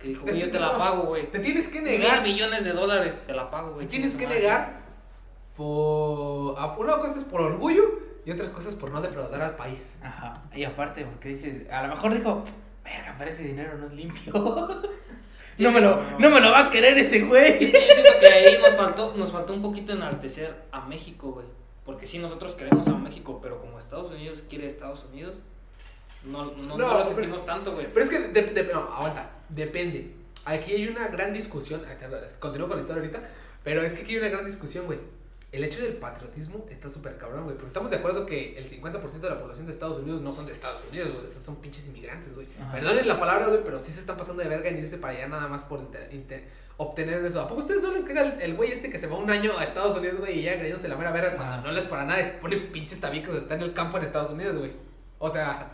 Que 0.00 0.08
dijo, 0.08 0.24
Te- 0.24 0.30
"Güey, 0.32 0.40
yo 0.42 0.46
te- 0.46 0.52
te 0.52 0.60
la 0.60 0.72
no, 0.72 0.78
pago, 0.78 1.02
güey. 1.04 1.30
Te 1.30 1.38
tienes 1.40 1.68
que 1.68 1.80
Mil 1.80 1.90
negar 2.00 2.22
millones 2.22 2.64
de 2.64 2.72
dólares, 2.72 3.14
te 3.26 3.32
la 3.32 3.50
pago, 3.50 3.72
güey. 3.74 3.86
Te 3.86 3.90
tienes 3.90 4.14
que 4.14 4.26
negar 4.26 4.80
por. 5.56 6.56
Una 6.78 6.96
cosa 6.98 7.18
es 7.18 7.24
por 7.24 7.40
orgullo 7.42 7.84
y 8.24 8.30
otra 8.30 8.50
cosa 8.52 8.68
es 8.70 8.74
por 8.74 8.90
no 8.90 9.00
defraudar 9.00 9.40
al 9.42 9.56
país. 9.56 9.92
Ajá. 10.02 10.42
Y 10.54 10.64
aparte, 10.64 11.04
porque 11.04 11.28
dices, 11.30 11.70
a 11.70 11.82
lo 11.82 11.88
mejor 11.88 12.14
dijo, 12.14 12.44
verga, 12.84 13.14
pero 13.18 13.30
ese 13.30 13.42
dinero 13.44 13.76
no 13.78 13.86
es 13.86 13.92
limpio. 13.92 14.32
No, 15.58 15.68
es 15.68 15.74
me 15.74 15.80
lo, 15.82 15.96
no 16.18 16.30
me 16.30 16.40
lo 16.40 16.50
va 16.52 16.60
a 16.60 16.70
querer 16.70 16.96
ese 16.96 17.18
Es 17.18 17.28
güey. 17.28 17.58
que 17.58 17.66
yo 17.70 17.78
siento 17.94 18.12
que 18.18 18.26
ahí 18.28 18.56
nos 18.62 18.76
faltó, 18.76 19.12
nos 19.14 19.30
faltó 19.30 19.52
un 19.52 19.60
poquito 19.60 19.92
enaltecer 19.92 20.54
a 20.72 20.80
México, 20.86 21.32
güey. 21.32 21.44
Porque 21.84 22.06
sí, 22.06 22.18
nosotros 22.18 22.54
queremos 22.54 22.88
a 22.88 22.92
México, 22.92 23.40
pero 23.42 23.60
como 23.60 23.78
Estados 23.78 24.10
Unidos 24.10 24.40
quiere 24.48 24.66
Estados 24.66 25.04
Unidos, 25.12 25.42
no, 26.24 26.46
no, 26.46 26.52
no, 26.66 26.76
No, 26.78 26.88
lo 26.88 26.92
pero- 27.02 27.04
sentimos 27.04 27.44
tanto, 27.44 27.74
güey. 27.74 27.88
Pero 27.92 28.04
es 28.04 28.10
que, 28.10 28.18
de- 28.28 28.42
de- 28.54 28.72
no, 28.72 28.78
aguanta, 28.80 29.28
depende. 29.54 30.14
aquí 30.44 30.72
hay 30.72 30.88
una 30.88 31.08
gran 31.08 31.32
discusión. 31.32 31.82
Continúo 32.38 32.68
con 32.68 32.76
la 32.78 32.82
historia 32.82 33.02
ahorita. 33.02 33.20
Pero 33.62 33.82
es 33.82 33.92
que 33.92 34.02
aquí 34.02 34.12
hay 34.12 34.18
una 34.18 34.28
gran 34.28 34.46
discusión, 34.46 34.86
güey. 34.86 34.98
El 35.52 35.64
hecho 35.64 35.82
del 35.82 35.94
patriotismo 35.94 36.64
está 36.70 36.88
súper 36.88 37.18
cabrón, 37.18 37.42
güey. 37.44 37.56
Porque 37.56 37.66
estamos 37.68 37.90
de 37.90 37.96
acuerdo 37.96 38.24
que 38.24 38.56
el 38.56 38.70
50% 38.70 39.20
de 39.20 39.30
la 39.30 39.40
población 39.40 39.66
de 39.66 39.72
Estados 39.72 39.98
Unidos 39.98 40.22
no 40.22 40.32
son 40.32 40.46
de 40.46 40.52
Estados 40.52 40.80
Unidos, 40.88 41.12
güey. 41.12 41.24
Esos 41.26 41.42
son 41.42 41.56
pinches 41.56 41.88
inmigrantes, 41.88 42.34
güey. 42.34 42.46
Perdonen 42.72 43.06
la 43.06 43.18
palabra, 43.18 43.48
güey, 43.48 43.60
pero 43.64 43.80
sí 43.80 43.90
se 43.92 44.00
están 44.00 44.16
pasando 44.16 44.42
de 44.42 44.48
verga 44.48 44.68
en 44.70 44.78
irse 44.78 44.96
para 44.98 45.12
allá 45.12 45.26
nada 45.28 45.48
más 45.48 45.62
por 45.64 45.80
obtener 46.76 47.24
eso. 47.24 47.40
¿A 47.40 47.48
poco 47.48 47.60
ustedes 47.62 47.82
no 47.82 47.92
les 47.92 48.04
caga 48.04 48.38
el- 48.40 48.54
güey 48.54 48.72
este 48.72 48.90
que 48.90 48.98
se 48.98 49.06
va 49.08 49.18
un 49.18 49.28
año 49.28 49.58
a 49.58 49.64
Estados 49.64 49.98
Unidos, 49.98 50.18
güey, 50.20 50.38
y 50.38 50.42
ya 50.42 50.54
creyéndose 50.54 50.88
la 50.88 50.96
mera 50.96 51.10
verga 51.12 51.36
cuando 51.36 51.66
no 51.68 51.72
les 51.72 51.84
para 51.86 52.04
nada, 52.04 52.38
pone 52.40 52.56
pinches 52.56 53.00
tabicos, 53.00 53.34
está 53.36 53.56
en 53.56 53.62
el 53.62 53.72
campo 53.74 53.98
en 53.98 54.04
Estados 54.04 54.30
Unidos, 54.30 54.56
güey? 54.56 54.72
O 55.18 55.28
sea, 55.28 55.72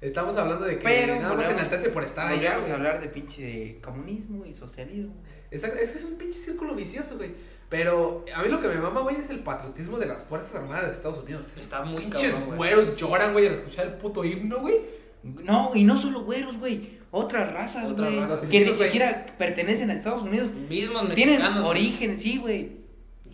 estamos 0.00 0.36
hablando 0.36 0.64
de 0.66 0.78
que 0.78 0.84
Pero 0.84 1.14
nada 1.16 1.28
más 1.34 1.36
volvemos- 1.46 1.52
enaltece 1.54 1.88
por 1.90 2.04
estar 2.04 2.26
allá. 2.26 2.58
Güey. 2.58 2.70
a 2.70 2.74
hablar 2.74 3.00
de 3.00 3.08
pinche 3.08 3.80
comunismo 3.82 4.44
y 4.46 4.52
socialismo. 4.52 5.14
Exacto, 5.50 5.78
es 5.78 5.90
que 5.90 5.98
es 5.98 6.04
un 6.04 6.16
pinche 6.18 6.38
círculo 6.38 6.74
vicioso, 6.74 7.16
güey. 7.16 7.30
Pero 7.68 8.24
a 8.34 8.42
mí 8.42 8.48
lo 8.48 8.60
que 8.60 8.68
me 8.68 8.76
mama, 8.76 9.00
güey, 9.02 9.16
es 9.16 9.28
el 9.30 9.40
patriotismo 9.40 9.98
de 9.98 10.06
las 10.06 10.22
Fuerzas 10.22 10.54
Armadas 10.54 10.86
de 10.86 10.92
Estados 10.92 11.18
Unidos. 11.22 11.48
Está 11.56 11.82
muy 11.82 12.02
Pinches 12.02 12.30
cabrón, 12.30 12.46
güey. 12.46 12.56
güeros 12.56 12.96
lloran, 12.96 13.32
güey, 13.34 13.46
al 13.46 13.54
escuchar 13.54 13.86
el 13.86 13.92
puto 13.94 14.24
himno, 14.24 14.60
güey. 14.60 14.80
No, 15.22 15.72
y 15.74 15.84
no 15.84 15.96
solo 15.96 16.24
güeros, 16.24 16.56
güey. 16.58 16.98
Otras 17.10 17.52
razas, 17.52 17.92
güey. 17.94 18.20
razas. 18.20 18.40
Que 18.48 18.60
ni 18.60 18.72
siquiera 18.72 19.26
pertenecen 19.36 19.90
a 19.90 19.94
Estados 19.94 20.22
Unidos. 20.22 20.52
Mismos 20.52 21.12
Tienen 21.14 21.42
origen, 21.42 22.18
sí, 22.18 22.38
güey. 22.38 22.78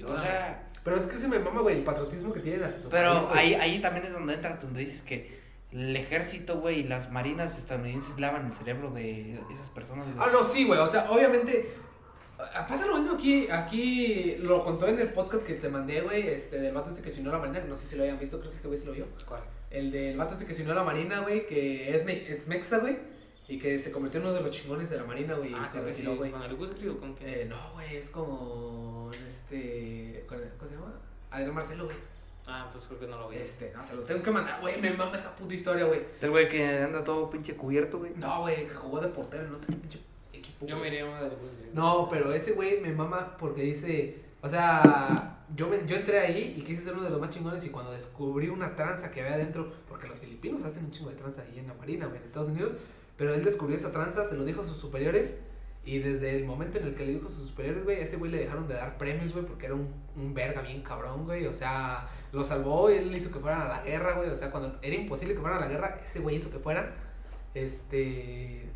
O 0.07 0.17
sea, 0.19 0.69
Pero 0.83 0.97
es 0.97 1.07
que 1.07 1.17
se 1.17 1.29
me 1.29 1.39
mama, 1.39 1.61
güey, 1.63 1.79
el 1.79 1.85
patriotismo 1.85 2.33
que 2.33 2.41
tienen 2.41 2.79
su 2.79 2.89
pero 2.91 3.31
ahí 3.35 3.81
también 3.81 4.05
es 4.05 4.13
donde 4.13 4.35
entras, 4.35 4.61
donde 4.61 4.81
dices 4.81 5.01
que 5.03 5.44
el 5.75 5.97
ejército, 5.97 6.61
güey, 6.61 6.81
y 6.81 6.85
las 6.85 7.11
marinas 7.11 7.59
estadounidenses 7.59 8.19
lavan 8.21 8.47
el 8.47 8.53
cerebro 8.53 8.91
de 8.93 9.35
esas 9.53 9.69
personas. 9.75 10.07
Ah, 10.19 10.29
no, 10.33 10.43
sí, 10.45 10.65
güey. 10.65 10.79
O 10.79 10.87
sea, 10.89 11.11
obviamente. 11.11 11.73
ah, 12.39 12.65
Pasa 12.69 12.87
lo 12.87 12.97
mismo 12.97 13.15
aquí. 13.15 13.49
Aquí 13.51 14.37
lo 14.39 14.65
contó 14.65 14.87
en 14.87 15.01
el 15.01 15.13
podcast 15.13 15.45
que 15.45 15.55
te 15.55 15.69
mandé, 15.69 16.01
güey. 16.03 16.29
Este, 16.29 16.59
del 16.61 16.73
vato 16.75 16.91
este 16.91 17.03
que 17.03 17.11
se 17.11 17.21
unió 17.21 17.33
a 17.33 17.35
la 17.35 17.41
marina. 17.41 17.61
que 17.61 17.69
No 17.69 17.77
sé 17.77 17.87
si 17.89 17.97
lo 17.97 18.05
hayan 18.05 18.19
visto, 18.19 18.39
creo 18.39 18.51
que 18.51 18.57
este 18.57 18.69
güey 18.69 18.79
sí 18.81 18.87
lo 18.87 18.93
vio. 18.93 19.07
¿Cuál? 19.27 19.43
El 19.71 19.91
del 19.91 20.17
vato 20.17 20.35
este 20.35 20.47
que 20.47 20.55
se 20.55 20.63
unió 20.63 20.73
a 20.75 20.77
la 20.77 20.85
marina, 20.85 21.21
güey. 21.21 21.47
Que 21.47 21.95
es 21.97 22.05
me- 22.05 22.31
ex 22.33 22.47
mexa, 22.49 22.79
güey. 22.79 22.97
Y 23.49 23.59
que 23.59 23.79
se 23.79 23.91
convirtió 23.93 24.21
en 24.21 24.27
uno 24.27 24.35
de 24.37 24.41
los 24.43 24.51
chingones 24.53 24.89
de 24.89 24.97
la 24.97 25.05
marina, 25.05 25.35
güey. 25.35 25.51
y 25.51 25.55
Ah, 25.55 25.65
se 25.67 25.73
que 25.79 25.85
sí. 25.85 25.91
retiró, 25.91 26.17
güey. 26.17 26.31
¿Con 26.31 26.43
el 26.43 26.55
Gusgri 26.57 26.89
o 26.89 26.99
con 26.99 27.15
qué? 27.17 27.43
Eh, 27.43 27.45
no, 27.47 27.59
güey, 27.73 27.97
es 27.97 28.09
como. 28.11 29.11
Este. 29.27 30.25
¿Cómo 30.29 30.41
se 30.71 30.77
llama? 30.77 30.95
Adrián 31.31 31.55
Marcelo, 31.55 31.85
güey. 31.87 31.97
Ah, 32.47 32.65
entonces 32.67 32.87
creo 32.89 33.01
que 33.01 33.07
no 33.07 33.19
lo 33.19 33.29
vi. 33.29 33.37
Este, 33.37 33.73
no, 33.75 33.83
se 33.83 33.95
lo 33.97 34.03
tengo 34.03 34.23
que 34.23 34.31
mandar, 34.31 34.61
güey. 34.61 34.81
Me 34.81 34.91
mama 34.93 35.17
esa 35.17 35.35
puta 35.35 35.55
historia, 35.55 35.85
güey. 35.87 36.01
Es 36.15 36.23
el 36.23 36.31
güey 36.31 36.49
que 36.49 36.67
anda 36.79 37.03
todo 37.03 37.31
pinche 37.31 37.57
cubierto, 37.57 37.99
güey. 37.99 38.13
No, 38.17 38.41
güey, 38.43 38.67
que 38.69 38.75
jugó 38.75 39.01
de 39.01 39.09
portero, 39.09 39.49
no 39.49 39.57
sé 39.57 39.67
qué 39.67 39.73
pinche 39.73 40.01
equipo. 40.33 40.67
Yo 40.67 40.79
güey. 40.79 40.91
miré 40.91 41.05
uno 41.05 41.17
del 41.23 41.31
Gusgri. 41.31 41.71
No, 41.73 42.07
pero 42.11 42.33
ese 42.33 42.53
güey 42.53 42.81
me 42.81 42.93
mama 42.93 43.37
porque 43.39 43.63
dice, 43.63 44.19
o 44.43 44.49
sea, 44.49 45.39
yo, 45.57 45.69
me- 45.69 45.87
yo 45.87 45.97
entré 45.97 46.19
ahí 46.21 46.55
y 46.57 46.63
quise 46.63 46.83
ser 46.83 46.93
uno 46.95 47.05
de 47.05 47.11
los 47.11 47.21
más 47.21 47.31
chingones 47.31 47.65
y 47.65 47.71
cuando 47.71 47.93
descubrí 47.93 48.49
una 48.49 48.77
tranza 48.77 49.11
que 49.11 49.23
había 49.23 49.35
adentro, 49.35 49.73
porque 49.89 50.07
los 50.07 50.19
filipinos 50.19 50.63
hacen 50.65 50.85
un 50.85 50.91
chingo 50.91 51.09
de 51.11 51.17
tranza 51.17 51.43
ahí 51.43 51.59
en 51.59 51.67
la 51.69 51.75
marina, 51.75 52.07
güey, 52.07 52.19
en 52.19 52.25
Estados 52.25 52.49
Unidos, 52.49 52.75
pero 53.17 53.33
él 53.33 53.43
descubrió 53.43 53.77
esa 53.77 53.91
tranza, 53.91 54.25
se 54.29 54.37
lo 54.37 54.45
dijo 54.45 54.61
a 54.61 54.65
sus 54.65 54.77
superiores 54.77 55.35
y 55.85 55.99
desde 55.99 56.37
el 56.37 56.45
momento 56.47 56.79
en 56.79 56.87
el 56.87 56.95
que 56.95 57.05
le 57.05 57.13
dijo 57.13 57.29
a 57.29 57.31
sus 57.31 57.49
superiores, 57.49 57.85
güey, 57.85 58.01
ese 58.01 58.17
güey 58.17 58.31
le 58.31 58.39
dejaron 58.39 58.67
de 58.67 58.75
dar 58.75 58.97
premios, 58.99 59.33
güey, 59.33 59.45
porque 59.45 59.67
era 59.67 59.75
un, 59.75 59.93
un 60.17 60.33
verga 60.35 60.63
bien 60.63 60.83
cabrón, 60.83 61.25
güey, 61.25 61.47
o 61.47 61.53
sea, 61.53 62.09
lo 62.33 62.45
salvó 62.45 62.91
y 62.91 62.95
él 62.95 63.15
hizo 63.15 63.31
que 63.31 63.39
fueran 63.39 63.63
a 63.63 63.69
la 63.69 63.83
guerra, 63.83 64.15
güey, 64.15 64.31
o 64.31 64.37
sea, 64.37 64.51
cuando 64.51 64.79
era 64.83 64.95
imposible 64.95 65.35
que 65.35 65.41
fueran 65.41 65.59
a 65.59 65.67
la 65.67 65.69
guerra, 65.71 66.01
ese 66.05 66.21
güey 66.21 66.37
hizo 66.37 66.51
que 66.51 66.59
fueran, 66.59 66.91
este 67.55 68.69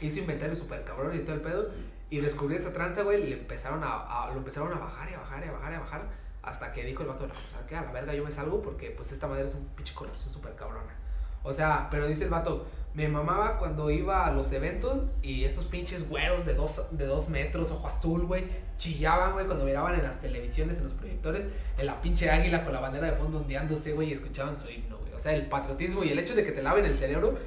hizo 0.00 0.18
inventarios 0.20 0.58
super 0.58 0.84
cabrones 0.84 1.20
y 1.20 1.24
todo 1.24 1.34
el 1.36 1.40
pedo. 1.42 1.70
Y 2.08 2.18
descubrió 2.20 2.56
esa 2.58 2.72
tranza, 2.72 3.02
güey. 3.02 3.28
Le 3.30 3.38
empezaron 3.40 3.82
a, 3.82 4.24
a- 4.24 4.30
lo 4.30 4.38
empezaron 4.38 4.72
a 4.72 4.78
bajar 4.78 5.10
y 5.10 5.14
a 5.14 5.18
bajar 5.18 5.44
y 5.44 5.48
a 5.48 5.52
bajar 5.52 5.72
y 5.72 5.74
a 5.76 5.80
bajar. 5.80 6.08
Hasta 6.42 6.72
que 6.72 6.84
dijo 6.84 7.02
el 7.02 7.08
vato, 7.08 7.26
no, 7.26 7.34
o 7.34 7.48
sea, 7.48 7.66
que 7.66 7.74
a 7.74 7.82
la 7.82 7.90
verga 7.90 8.14
yo 8.14 8.22
me 8.24 8.30
salgo 8.30 8.62
porque 8.62 8.90
pues 8.90 9.10
esta 9.10 9.26
madre 9.26 9.44
es 9.44 9.54
un 9.54 9.66
pinche 9.74 9.92
corrupción 9.94 10.30
súper 10.32 10.54
cabrona. 10.54 10.94
O 11.42 11.52
sea, 11.52 11.88
pero 11.90 12.06
dice 12.06 12.24
el 12.24 12.30
vato, 12.30 12.66
me 12.96 13.08
mamaba 13.08 13.58
cuando 13.58 13.90
iba 13.90 14.26
a 14.26 14.32
los 14.32 14.50
eventos 14.52 15.02
y 15.20 15.44
estos 15.44 15.66
pinches 15.66 16.08
güeros 16.08 16.46
de 16.46 16.54
dos, 16.54 16.80
de 16.92 17.04
dos 17.04 17.28
metros, 17.28 17.70
ojo 17.70 17.86
azul, 17.86 18.24
güey, 18.24 18.44
chillaban, 18.78 19.34
güey, 19.34 19.44
cuando 19.44 19.66
miraban 19.66 19.94
en 19.94 20.02
las 20.02 20.18
televisiones, 20.22 20.78
en 20.78 20.84
los 20.84 20.94
proyectores, 20.94 21.44
en 21.76 21.84
la 21.84 22.00
pinche 22.00 22.30
águila 22.30 22.64
con 22.64 22.72
la 22.72 22.80
bandera 22.80 23.10
de 23.10 23.18
fondo 23.18 23.40
ondeándose, 23.40 23.92
güey, 23.92 24.08
y 24.08 24.12
escuchaban 24.14 24.58
su 24.58 24.70
himno, 24.70 24.96
güey. 24.96 25.12
O 25.12 25.18
sea, 25.18 25.34
el 25.34 25.44
patriotismo 25.46 26.04
y 26.04 26.08
el 26.08 26.18
hecho 26.18 26.34
de 26.34 26.42
que 26.42 26.52
te 26.52 26.62
laven 26.62 26.86
el 26.86 26.96
cerebro 26.96 27.38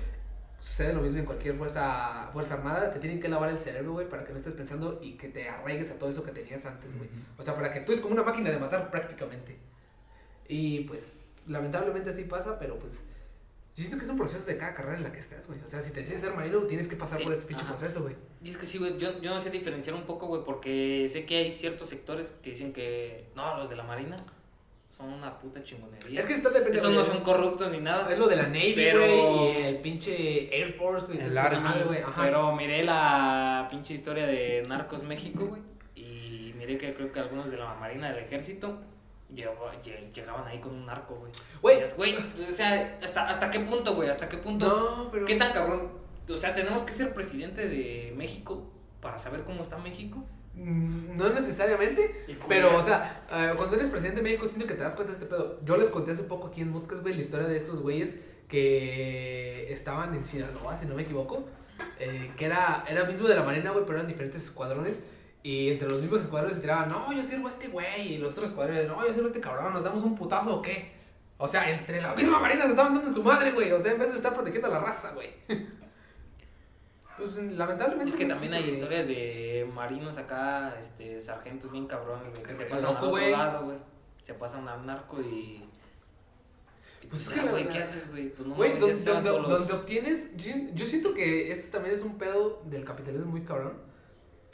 sucede 0.60 0.94
lo 0.94 1.02
mismo 1.02 1.18
en 1.18 1.26
cualquier 1.26 1.56
fuerza, 1.56 2.30
fuerza 2.32 2.54
armada. 2.54 2.94
Te 2.94 3.00
tienen 3.00 3.20
que 3.20 3.28
lavar 3.28 3.50
el 3.50 3.58
cerebro, 3.58 3.94
güey, 3.94 4.08
para 4.08 4.26
que 4.26 4.34
no 4.34 4.38
estés 4.38 4.54
pensando 4.54 5.00
y 5.02 5.14
que 5.14 5.30
te 5.30 5.50
arraigues 5.50 5.90
a 5.90 5.96
todo 5.98 6.12
eso 6.12 6.24
que 6.24 6.32
tenías 6.32 6.64
antes, 6.68 6.96
güey. 6.96 7.10
O 7.40 7.42
sea, 7.42 7.56
para 7.56 7.72
que 7.74 7.80
tú 7.80 7.92
es 7.92 8.02
como 8.02 8.14
una 8.14 8.24
máquina 8.24 8.52
de 8.52 8.60
matar 8.60 8.92
prácticamente. 8.92 9.58
Y 10.48 10.82
pues, 10.82 11.14
lamentablemente 11.48 12.12
así 12.12 12.26
pasa, 12.26 12.60
pero 12.60 12.78
pues. 12.78 13.02
Yo 13.76 13.84
siento 13.84 13.98
que 13.98 14.04
es 14.04 14.10
un 14.10 14.18
proceso 14.18 14.46
de 14.46 14.58
cada 14.58 14.74
carrera 14.74 14.98
en 14.98 15.04
la 15.04 15.12
que 15.12 15.20
estés, 15.20 15.48
güey. 15.48 15.60
O 15.62 15.68
sea, 15.68 15.80
si 15.82 15.92
te 15.92 16.02
decides 16.02 16.22
ser 16.22 16.34
marino, 16.34 16.60
tienes 16.64 16.88
que 16.88 16.96
pasar 16.96 17.20
Sí, 17.20 17.24
por 17.24 17.34
ese 17.34 17.46
pinche 17.46 17.64
ajá. 17.64 17.74
proceso, 17.76 18.02
güey. 18.02 18.16
Y 18.44 18.50
es 18.50 18.58
que 18.58 18.66
sí, 18.66 18.78
güey, 18.78 18.98
yo, 18.98 19.22
yo 19.22 19.34
no 19.34 19.40
sé 19.40 19.52
diferenciar 19.52 19.96
un 19.96 20.04
poco, 20.04 20.28
güey, 20.28 20.44
porque 20.44 21.08
sé 21.12 21.26
que 21.26 21.38
hay 21.38 21.52
ciertos 21.52 21.88
sectores 21.90 22.34
que 22.42 22.50
dicen 22.52 22.74
que, 22.74 23.28
no, 23.36 23.58
los 23.58 23.70
de 23.70 23.76
la 23.76 23.84
Marina 23.84 24.16
son 24.98 25.14
una 25.14 25.38
puta 25.40 25.64
chingonería. 25.64 26.20
Es 26.20 26.26
que 26.26 26.34
está 26.34 26.50
depende 26.50 26.80
Esos 26.80 26.92
no 26.92 27.06
son 27.06 27.22
corruptos 27.22 27.72
ni 27.72 27.80
nada. 27.80 28.12
Es 28.12 28.20
lo 28.20 28.28
de 28.28 28.36
la 28.36 28.48
Navy, 28.48 28.74
Pero- 28.76 29.00
güey, 29.00 29.62
y 29.62 29.64
el 29.66 29.78
pinche 29.78 30.54
Air 30.60 30.74
Force, 30.74 31.14
güey. 31.14 31.26
El 31.26 31.38
Army. 31.38 31.84
güey, 31.86 32.00
ajá. 32.02 32.22
Pero 32.24 32.54
miré 32.56 32.84
la 32.84 33.68
pinche 33.72 33.94
historia 33.94 34.26
de 34.26 34.64
Narcos 34.68 35.04
México, 35.04 35.46
güey. 35.46 35.62
Y 35.96 36.54
miré 36.58 36.78
que 36.78 36.94
creo 36.94 37.14
que 37.14 37.20
algunos 37.20 37.50
de 37.50 37.56
la 37.58 37.76
Marina 37.76 38.12
del 38.12 38.26
Ejército 38.26 38.82
llegó- 39.34 39.72
llegaban 40.14 40.48
ahí 40.48 40.60
con 40.60 40.74
un 40.74 40.86
narco, 40.86 41.16
güey. 41.16 41.32
Güey. 41.62 41.76
Decías, 41.82 41.98
Güey, 41.98 42.16
o 42.50 42.52
sea, 42.52 42.98
¿hasta, 43.04 43.28
¿hasta 43.30 43.52
qué 43.52 43.60
punto, 43.62 43.96
güey? 43.96 44.10
¿Hasta 44.10 44.28
qué 44.30 44.38
punto? 44.38 44.68
No, 44.68 45.12
pero. 45.12 45.26
¿Qué 45.26 45.36
tan 45.36 45.54
cabrón? 45.54 45.92
O 46.30 46.38
sea, 46.38 46.54
tenemos 46.54 46.84
que 46.84 46.94
ser 46.94 47.14
presidente 47.14 47.68
de 47.68 48.14
México 48.16 48.72
para 49.02 49.18
saber 49.18 49.44
cómo 49.44 49.64
está 49.64 49.78
México. 49.78 50.24
Mm, 50.54 51.16
No 51.18 51.30
necesariamente, 51.30 52.26
pero, 52.48 52.76
o 52.78 52.82
sea, 52.82 53.24
eh, 53.32 53.54
cuando 53.56 53.76
eres 53.76 53.90
presidente 53.90 54.18
de 54.22 54.24
México, 54.24 54.46
siento 54.46 54.68
que 54.68 54.74
te 54.74 54.82
das 54.82 54.94
cuenta 54.96 55.14
de 55.14 55.20
este 55.20 55.30
pedo. 55.34 55.60
Yo 55.64 55.78
les 55.78 55.90
conté 55.90 56.12
hace 56.12 56.24
poco 56.24 56.48
aquí 56.48 56.62
en 56.62 56.70
Mutcas, 56.72 57.02
güey, 57.02 57.14
la 57.16 57.22
historia 57.22 57.48
de 57.48 57.56
estos 57.56 57.82
güeyes 57.82 58.18
que 58.48 59.72
estaban 59.72 60.14
en 60.16 60.26
Sinaloa, 60.26 60.78
si 60.78 60.86
no 60.86 60.96
me 60.96 61.04
equivoco. 61.04 61.46
eh, 61.98 62.32
que 62.36 62.46
era, 62.46 62.84
era 62.90 63.06
mismo 63.06 63.26
de 63.28 63.36
la 63.36 63.44
Marina, 63.44 63.72
güey, 63.72 63.86
pero 63.86 64.00
eran 64.00 64.08
diferentes 64.08 64.44
escuadrones. 64.44 65.02
Y 65.42 65.70
entre 65.70 65.88
los 65.90 66.02
mismos 66.02 66.22
escuadrones 66.22 66.56
se 66.56 66.62
tiraban, 66.62 66.90
no, 66.90 67.12
yo 67.14 67.24
sirvo 67.24 67.48
a 67.48 67.52
este 67.52 67.68
güey. 67.70 68.14
Y 68.14 68.18
los 68.18 68.32
otros 68.32 68.48
escuadrones, 68.50 68.88
no, 68.88 69.02
yo 69.06 69.14
sirvo 69.14 69.26
a 69.26 69.28
este 69.28 69.40
cabrón, 69.42 69.74
¿nos 69.74 69.84
damos 69.84 70.04
un 70.04 70.16
putazo 70.16 70.58
o 70.58 70.62
qué? 70.62 70.92
O 71.38 71.48
sea, 71.48 71.70
entre 71.72 72.02
la 72.02 72.14
misma 72.14 72.40
Marina 72.40 72.64
se 72.64 72.72
estaban 72.72 72.94
dando 72.94 73.08
en 73.10 73.16
su 73.16 73.24
madre, 73.24 73.52
güey. 73.52 73.72
O 73.72 73.82
sea, 73.82 73.94
en 73.94 74.00
vez 74.00 74.10
de 74.12 74.18
estar 74.18 74.34
protegiendo 74.34 74.68
a 74.68 74.72
la 74.72 74.80
raza, 74.80 75.12
güey. 75.14 75.30
Pues 77.18 77.36
lamentablemente. 77.36 78.12
Es 78.14 78.16
que 78.18 78.26
también 78.26 78.54
hay 78.54 78.62
güey. 78.64 78.74
historias 78.76 79.08
de 79.08 79.70
marinos 79.76 80.18
acá, 80.18 80.74
este, 80.80 81.22
sargentos 81.22 81.70
bien 81.72 81.86
cabrones, 81.86 82.30
güey, 82.34 82.46
que 82.46 82.56
se 82.56 82.66
pasan 82.66 82.94
loco, 82.94 83.18
al 83.18 83.24
otro 83.24 83.30
lado, 83.32 83.66
güey. 83.66 83.78
Se 84.24 84.34
pasan 84.36 84.68
al 84.70 84.86
narco 84.86 85.20
y... 85.22 85.66
Pues 87.10 87.24
es 87.28 87.30
ya, 87.30 87.36
que 87.42 87.46
la 87.48 87.52
güey, 87.52 87.68
¿qué 87.68 87.80
haces, 87.80 88.12
güey? 88.12 88.30
Pues 88.30 88.48
no 88.48 88.56
Güey, 88.56 88.72
se 88.72 88.80
van 89.12 89.24
donde- 89.24 89.30
todos 89.30 89.42
los- 89.42 89.60
donde 89.60 89.74
obtienes, 89.74 90.30
yo, 90.74 90.86
siento 90.86 91.14
que 91.14 91.52
eso 91.52 91.70
también 91.72 91.96
es 91.96 92.04
un 92.04 92.18
pedo 92.18 92.62
del 92.66 92.86
capitalismo 92.86 93.26
muy 93.32 93.42
cabrón. 93.42 93.74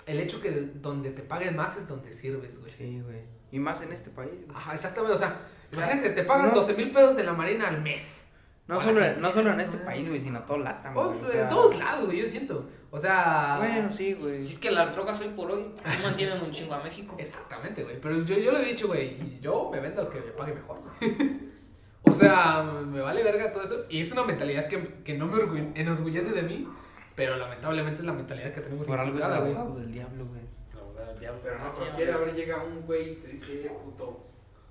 El 0.08 0.20
hecho 0.20 0.42
que 0.42 0.52
donde 0.52 1.12
te 1.12 1.24
paguen 1.24 1.56
más 1.56 1.78
es 1.78 1.88
donde 1.88 2.14
sirves, 2.14 2.60
güey. 2.60 2.72
Sí, 2.72 3.02
güey. 3.02 3.22
Y 3.52 3.60
más 3.60 3.82
en 3.82 3.92
este 3.94 4.10
país. 4.10 4.32
güey. 4.32 4.56
Ajá, 4.58 4.74
exactamente, 4.74 5.16
o 5.16 5.18
sea, 5.18 5.42
O 5.72 5.76
sea, 5.76 5.86
imagínate, 5.86 6.10
te 6.12 6.24
pagan 6.24 6.50
no- 6.50 6.56
12 6.56 6.74
mil 6.76 6.92
pesos 6.92 7.18
en 7.18 7.26
la 7.26 7.34
marina 7.34 7.68
al 7.68 7.82
mes. 7.82 8.22
No 8.68 8.82
solo, 8.82 9.00
no 9.00 9.14
sea, 9.16 9.32
solo 9.32 9.52
en 9.54 9.60
este 9.60 9.78
¿no? 9.78 9.86
país, 9.86 10.08
güey, 10.10 10.20
sino 10.20 10.42
todo 10.44 10.58
Latam, 10.58 10.98
Oh, 10.98 11.10
güey. 11.10 11.22
o 11.24 11.28
sea, 11.28 11.44
en 11.44 11.50
todos 11.50 11.78
lados, 11.78 12.06
güey, 12.08 12.20
yo 12.22 12.28
siento. 12.28 12.68
O 12.90 12.98
sea... 12.98 13.56
Bueno, 13.60 13.92
sí, 13.92 13.98
Si 14.08 14.14
güey. 14.16 14.48
es 14.48 14.58
que 14.58 14.72
las 14.72 14.92
drogas 14.96 15.20
hoy 15.22 15.28
por 15.30 15.52
hoy 15.52 15.72
no 15.98 16.04
mantienen 16.04 16.42
un 16.42 16.52
chingo 16.52 16.74
a 16.74 16.82
México. 16.84 17.16
Exactamente, 17.20 17.84
güey. 17.84 18.00
Pero 18.02 18.24
yo, 18.24 18.38
yo 18.38 18.52
lo 18.52 18.58
he 18.60 18.66
dicho, 18.66 18.88
güey. 18.88 19.40
Yo 19.40 19.70
me 19.72 19.80
vendo 19.80 20.02
al 20.02 20.10
que 20.10 20.20
me 20.20 20.32
pague 20.32 20.54
mejor, 20.54 20.80
güey. 20.82 21.12
o 22.04 22.16
sea, 22.16 22.64
me 22.64 23.02
vale 23.02 23.22
verga 23.24 23.54
todo 23.54 23.64
eso. 23.64 23.86
Y 23.90 24.02
es 24.02 24.12
una 24.12 24.24
mentalidad 24.24 24.68
que, 24.68 25.02
que 25.04 25.14
no 25.16 25.28
me 25.28 25.36
orgu- 25.44 25.72
enorgullece 25.76 26.32
de 26.32 26.42
mí. 26.44 26.68
Pero 27.16 27.38
lamentablemente 27.38 28.02
es 28.02 28.06
la 28.06 28.14
mentalidad 28.14 28.54
que 28.54 28.62
tenemos 28.62 28.86
Por 28.88 29.00
algo 29.00 29.18
es 29.18 29.26
el 29.26 29.32
abogado 29.34 29.76
del 29.80 29.92
diablo, 29.92 30.26
güey. 30.26 30.42
La 30.74 30.82
verdad, 31.00 31.14
el 31.14 31.20
diablo. 31.20 31.40
Pero 31.44 31.60
no 31.60 31.66
Así, 31.68 31.78
cualquiera, 31.80 32.16
ahora 32.16 32.32
llega 32.34 32.64
un 32.64 32.82
güey 32.86 33.12
y 33.12 33.16
te 33.16 33.28
dice, 33.30 33.66
"Eh, 33.66 33.72
puto, 33.84 34.26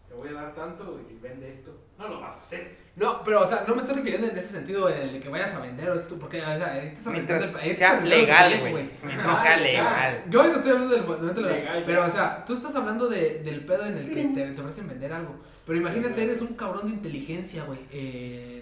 te 0.09 0.15
voy 0.15 0.29
a 0.29 0.33
dar 0.33 0.55
tanto 0.55 1.01
y 1.11 1.15
vende 1.21 1.51
esto. 1.51 1.75
No 1.99 2.09
lo 2.09 2.21
vas 2.21 2.35
a 2.37 2.39
hacer. 2.41 2.77
No, 2.97 3.23
pero, 3.25 3.41
o 3.43 3.47
sea, 3.47 3.65
no 3.67 3.75
me 3.75 3.81
estoy 3.81 3.97
refiriendo 3.97 4.29
en 4.29 4.37
ese 4.39 4.49
sentido 4.51 4.89
en 4.89 5.09
el 5.09 5.23
que 5.23 5.29
vayas 5.29 5.53
a 5.55 5.61
vender 5.61 5.89
o 5.91 5.95
esto, 5.95 6.17
porque, 6.17 6.41
o 6.41 6.45
sea, 6.45 6.77
estás 6.85 7.07
Mientras 7.13 7.49
el- 7.63 7.75
sea 7.75 8.01
legal, 8.01 8.61
güey. 8.71 8.91
Mientras 9.03 9.27
Ajá, 9.27 9.43
sea 9.43 9.57
legal. 9.57 10.25
Yo 10.29 10.41
ahorita 10.41 10.59
estoy 10.59 10.73
hablando 10.73 10.95
del 10.95 11.05
momento 11.07 11.41
legal, 11.41 11.59
Legal, 11.59 11.83
pero, 11.87 12.05
o 12.05 12.09
sea, 12.11 12.45
tú 12.45 12.55
estás 12.55 12.75
hablando 12.77 13.09
de, 13.09 13.41
del 13.43 13.65
pedo 13.65 13.87
en 13.87 13.97
el 13.97 14.11
que 14.13 14.25
te, 14.27 14.53
te 14.53 14.61
ofrecen 14.61 14.87
vender 14.89 15.13
algo. 15.13 15.35
Pero 15.67 15.79
imagínate, 15.79 16.23
eres 16.23 16.41
un 16.43 16.55
cabrón 16.55 16.87
de 16.87 16.93
inteligencia, 16.93 17.65
güey, 17.65 17.81
en, 17.91 18.54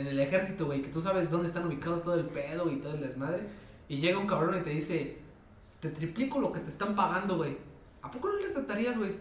en 0.00 0.06
el 0.06 0.20
ejército, 0.20 0.66
güey, 0.66 0.82
que 0.82 0.88
tú 0.88 1.00
sabes 1.00 1.30
dónde 1.30 1.48
están 1.48 1.66
ubicados 1.66 2.02
todo 2.02 2.14
el 2.14 2.26
pedo 2.26 2.70
y 2.70 2.76
todo 2.76 2.94
el 2.94 3.00
desmadre. 3.00 3.42
Y 3.88 3.98
llega 4.00 4.18
un 4.18 4.26
cabrón 4.26 4.56
y 4.58 4.62
te 4.62 4.70
dice, 4.70 5.18
te 5.80 5.88
triplico 5.90 6.40
lo 6.40 6.52
que 6.52 6.60
te 6.60 6.68
están 6.68 6.94
pagando, 6.94 7.36
güey. 7.36 7.56
¿A 8.02 8.10
poco 8.10 8.28
no 8.28 8.36
le 8.36 8.46
aceptarías, 8.46 8.96
güey? 8.98 9.12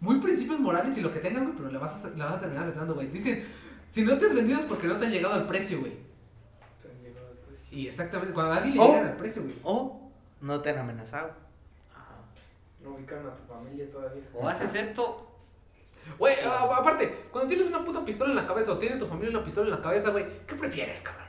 Muy 0.00 0.20
principios 0.20 0.58
morales 0.60 0.96
y 0.98 1.00
lo 1.00 1.12
que 1.12 1.20
tengas, 1.20 1.42
güey, 1.44 1.56
pero 1.56 1.70
le 1.70 1.78
vas, 1.78 2.04
a, 2.04 2.10
le 2.10 2.22
vas 2.22 2.32
a 2.34 2.40
terminar 2.40 2.64
aceptando, 2.64 2.94
güey. 2.94 3.08
Dicen, 3.08 3.44
si 3.88 4.02
no 4.04 4.16
te 4.18 4.26
has 4.26 4.34
vendido 4.34 4.58
es 4.60 4.64
porque 4.66 4.86
no 4.86 4.96
te 4.96 5.06
ha 5.06 5.10
llegado 5.10 5.34
al 5.34 5.46
precio, 5.46 5.80
güey. 5.80 5.92
Se 6.80 6.88
han 6.88 7.02
llegado 7.02 7.28
al 7.28 7.36
precio. 7.38 7.78
Y 7.78 7.86
exactamente, 7.88 8.32
cuando 8.34 8.52
a 8.52 8.56
alguien 8.56 8.74
le 8.74 8.80
Oh. 8.80 8.88
llegan 8.88 9.06
al 9.08 9.16
precio, 9.16 9.42
güey. 9.42 9.56
O 9.64 10.10
no 10.40 10.60
te 10.60 10.70
han 10.70 10.78
amenazado. 10.78 11.30
No 12.82 12.94
ubican 12.94 13.18
a 13.26 13.34
tu 13.36 13.44
familia 13.52 13.88
todavía. 13.90 14.22
O 14.34 14.48
haces 14.48 14.74
esto, 14.74 15.31
Güey, 16.18 16.34
a- 16.44 16.62
aparte, 16.76 17.26
cuando 17.30 17.48
tienes 17.48 17.66
una 17.68 17.84
puta 17.84 18.04
pistola 18.04 18.30
en 18.30 18.36
la 18.36 18.46
cabeza 18.46 18.72
o 18.72 18.78
tiene 18.78 18.96
tu 18.96 19.06
familia 19.06 19.30
una 19.30 19.44
pistola 19.44 19.66
en 19.68 19.74
la 19.74 19.82
cabeza, 19.82 20.10
güey, 20.10 20.24
¿qué 20.46 20.54
prefieres, 20.54 21.00
cabrón? 21.00 21.26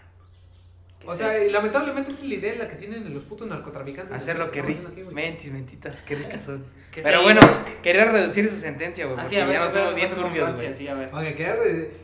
O 1.06 1.12
se- 1.14 1.20
sea, 1.20 1.44
y 1.44 1.50
lamentablemente 1.50 2.12
esa 2.12 2.22
es 2.22 2.30
la 2.30 2.36
idea 2.36 2.54
en 2.54 2.60
la 2.60 2.70
que 2.70 2.76
tienen 2.78 3.14
los 3.14 3.24
putos 3.24 3.48
narcotraficantes. 3.48 4.16
Hacer 4.16 4.40
lo 4.40 4.50
que 4.52 4.62
güey. 4.62 5.14
Mentis, 5.14 5.52
mentitas, 5.52 6.02
qué 6.04 6.16
ricas 6.16 6.46
son. 6.46 6.66
que 6.92 7.02
Pero 7.02 7.22
bueno, 7.24 7.42
quería 7.82 8.06
reducir 8.06 8.50
su 8.50 8.56
sentencia, 8.58 9.06
güey. 9.06 9.18
Así, 9.20 9.36
Porque 9.36 9.42
a 9.42 9.46
ver, 9.48 9.54
ya 9.58 9.66
nos 9.66 9.74
vemos 9.74 9.96
bien 9.96 10.08
con 10.10 10.24
turbios, 10.24 10.52
güey. 10.54 10.74
sí, 10.74 10.88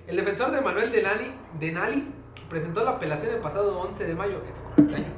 el 0.08 0.16
defensor 0.18 0.52
de 0.52 0.60
Manuel 0.62 0.92
Denali, 0.92 1.32
Denali 1.60 2.08
presentó 2.50 2.84
la 2.84 2.92
apelación 2.92 3.34
el 3.36 3.40
pasado 3.42 3.80
11 3.80 4.06
de 4.06 4.16
mayo, 4.16 4.42
eso 4.50 4.60
ocurrió 4.64 4.86
este 4.90 4.96
año. 4.98 5.14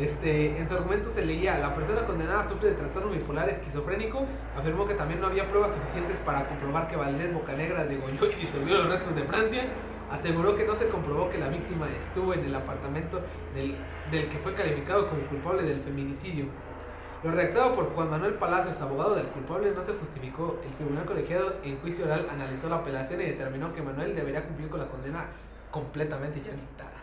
Este, 0.00 0.56
en 0.56 0.66
su 0.66 0.74
argumento 0.74 1.10
se 1.10 1.26
leía, 1.26 1.58
la 1.58 1.74
persona 1.74 2.06
condenada 2.06 2.42
sufre 2.48 2.70
de 2.70 2.74
trastorno 2.74 3.10
bipolar 3.10 3.50
esquizofrénico, 3.50 4.24
afirmó 4.56 4.86
que 4.86 4.94
también 4.94 5.20
no 5.20 5.26
había 5.26 5.46
pruebas 5.46 5.72
suficientes 5.72 6.18
para 6.20 6.48
comprobar 6.48 6.88
que 6.88 6.96
Valdés 6.96 7.34
Bocanegra 7.34 7.84
degolló 7.84 8.30
y 8.30 8.36
disolvió 8.36 8.78
los 8.78 8.88
restos 8.88 9.14
de 9.14 9.24
Francia, 9.24 9.64
aseguró 10.10 10.56
que 10.56 10.66
no 10.66 10.74
se 10.74 10.88
comprobó 10.88 11.28
que 11.28 11.36
la 11.36 11.48
víctima 11.48 11.86
estuvo 11.90 12.32
en 12.32 12.46
el 12.46 12.54
apartamento 12.54 13.20
del, 13.54 13.76
del 14.10 14.30
que 14.30 14.38
fue 14.38 14.54
calificado 14.54 15.10
como 15.10 15.26
culpable 15.26 15.64
del 15.64 15.82
feminicidio. 15.82 16.46
Lo 17.22 17.32
redactado 17.32 17.74
por 17.74 17.92
Juan 17.94 18.08
Manuel 18.08 18.34
Palacios, 18.34 18.80
abogado 18.80 19.14
del 19.16 19.26
culpable, 19.26 19.72
no 19.72 19.82
se 19.82 19.92
justificó. 19.92 20.58
El 20.64 20.72
tribunal 20.76 21.04
colegiado 21.04 21.56
en 21.62 21.78
juicio 21.78 22.06
oral 22.06 22.26
analizó 22.32 22.70
la 22.70 22.76
apelación 22.76 23.20
y 23.20 23.24
determinó 23.24 23.74
que 23.74 23.82
Manuel 23.82 24.16
debería 24.16 24.46
cumplir 24.46 24.70
con 24.70 24.80
la 24.80 24.88
condena 24.88 25.26
completamente 25.70 26.40
ya 26.40 26.52
dictada. 26.52 26.99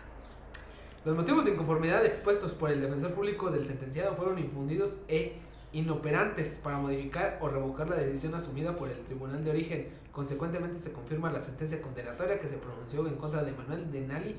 Los 1.07 1.15
motivos 1.15 1.45
de 1.45 1.51
inconformidad 1.51 2.05
expuestos 2.05 2.51
por 2.51 2.69
el 2.69 2.81
defensor 2.81 3.13
público 3.13 3.49
del 3.49 3.63
sentenciado 3.63 4.17
fueron 4.17 4.39
infundidos 4.39 4.97
e 5.07 5.38
inoperantes 5.71 6.59
para 6.61 6.79
modificar 6.79 7.38
o 7.39 7.47
revocar 7.47 7.89
la 7.89 7.95
decisión 7.95 8.35
asumida 8.35 8.75
por 8.75 8.89
el 8.89 8.99
tribunal 9.05 9.41
de 9.41 9.51
origen. 9.51 9.88
Consecuentemente 10.11 10.81
se 10.81 10.91
confirma 10.91 11.31
la 11.31 11.39
sentencia 11.39 11.81
condenatoria 11.81 12.41
que 12.41 12.49
se 12.49 12.57
pronunció 12.57 13.07
en 13.07 13.15
contra 13.15 13.45
de 13.45 13.53
Manuel 13.53 13.89
Denali 13.89 14.35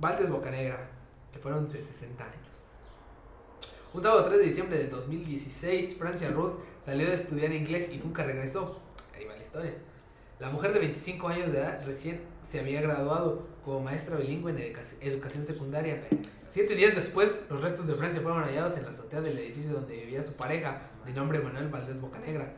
Valdes 0.00 0.28
Bocanegra, 0.28 0.90
que 1.32 1.38
fueron 1.38 1.68
de 1.68 1.80
60 1.80 2.24
años. 2.24 2.70
Un 3.94 4.02
sábado 4.02 4.24
3 4.24 4.40
de 4.40 4.44
diciembre 4.44 4.78
del 4.78 4.90
2016, 4.90 5.98
Francia 5.98 6.30
Ruth 6.30 6.54
salió 6.84 7.06
de 7.06 7.14
estudiar 7.14 7.52
inglés 7.52 7.92
y 7.92 7.98
nunca 7.98 8.24
regresó. 8.24 8.80
Ahí 9.14 9.24
va 9.24 9.36
la 9.36 9.42
historia. 9.42 9.74
La 10.40 10.50
mujer 10.50 10.72
de 10.72 10.80
25 10.80 11.28
años 11.28 11.52
de 11.52 11.58
edad 11.58 11.80
recién 11.86 12.22
se 12.42 12.58
había 12.58 12.80
graduado 12.80 13.46
como 13.68 13.80
maestra 13.80 14.16
bilingüe 14.16 14.50
en 14.52 14.56
educa- 14.58 14.96
educación 15.02 15.44
secundaria. 15.44 16.02
Siete 16.48 16.74
días 16.74 16.94
después, 16.96 17.42
los 17.50 17.60
restos 17.60 17.86
de 17.86 17.94
Francia 17.96 18.22
fueron 18.22 18.42
hallados 18.42 18.78
en 18.78 18.84
la 18.84 18.88
azotea 18.88 19.20
del 19.20 19.36
edificio 19.36 19.74
donde 19.74 19.94
vivía 19.94 20.22
su 20.22 20.32
pareja, 20.36 20.88
de 21.04 21.12
nombre 21.12 21.38
Manuel 21.40 21.68
Valdés 21.68 22.00
Bocanegra. 22.00 22.54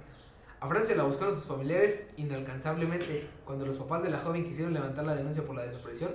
A 0.61 0.69
Francia 0.69 0.95
la 0.95 1.03
buscaron 1.03 1.35
sus 1.35 1.47
familiares 1.47 2.05
inalcanzablemente. 2.17 3.29
Cuando 3.45 3.67
los 3.67 3.77
papás 3.77 4.05
de 4.05 4.11
la 4.11 4.19
joven 4.21 4.45
quisieron 4.45 4.73
levantar 4.73 5.05
la 5.05 5.17
denuncia 5.17 5.43
por 5.43 5.57
la 5.57 5.63
desaparición, 5.67 6.13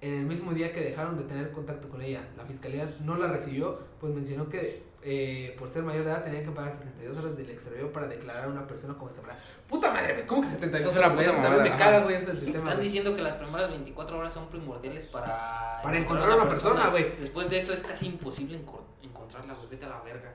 en 0.00 0.14
el 0.14 0.24
mismo 0.24 0.54
día 0.54 0.72
que 0.72 0.80
dejaron 0.80 1.18
de 1.18 1.24
tener 1.24 1.52
contacto 1.52 1.90
con 1.90 2.00
ella, 2.00 2.26
la 2.38 2.46
fiscalía 2.46 2.96
no 3.02 3.16
la 3.18 3.26
recibió, 3.28 3.80
pues 4.00 4.14
mencionó 4.14 4.48
que 4.48 4.82
eh, 5.04 5.56
por 5.58 5.68
ser 5.68 5.82
mayor 5.82 6.04
de 6.04 6.10
edad 6.10 6.24
tenían 6.24 6.44
que 6.44 6.50
pagar 6.52 6.70
72 6.70 7.16
horas 7.16 7.36
del 7.36 7.50
extravío 7.50 7.92
para 7.92 8.06
declarar 8.06 8.44
a 8.44 8.48
una 8.48 8.66
persona 8.66 8.94
como 8.94 9.08
desaparida. 9.08 9.38
Puta 9.68 9.90
madre, 9.92 10.24
¿cómo 10.26 10.42
que 10.42 10.48
72 10.48 10.92
Es 10.92 10.96
una 10.98 11.06
horas? 11.08 11.26
puta 11.26 11.42
también 11.42 11.62
me 11.64 11.78
caga, 11.78 12.00
güey, 12.04 12.14
eso 12.16 12.26
del 12.26 12.38
sistema. 12.38 12.58
Están 12.58 12.74
güey. 12.76 12.84
diciendo 12.86 13.14
que 13.16 13.22
las 13.22 13.34
primeras 13.36 13.70
24 13.70 14.18
horas 14.18 14.32
son 14.32 14.48
primordiales 14.48 15.06
para... 15.06 15.80
Para 15.82 15.98
encontrar 15.98 16.30
a 16.30 16.36
una 16.36 16.48
persona, 16.48 16.88
güey. 16.90 17.16
Después 17.18 17.50
de 17.50 17.58
eso 17.58 17.72
es 17.74 17.82
casi 17.82 18.06
imposible 18.06 18.58
enco- 18.64 18.82
encontrarla, 19.02 19.54
güey. 19.54 19.68
Vete 19.70 19.86
a 19.86 19.88
la 19.88 20.00
verga. 20.02 20.34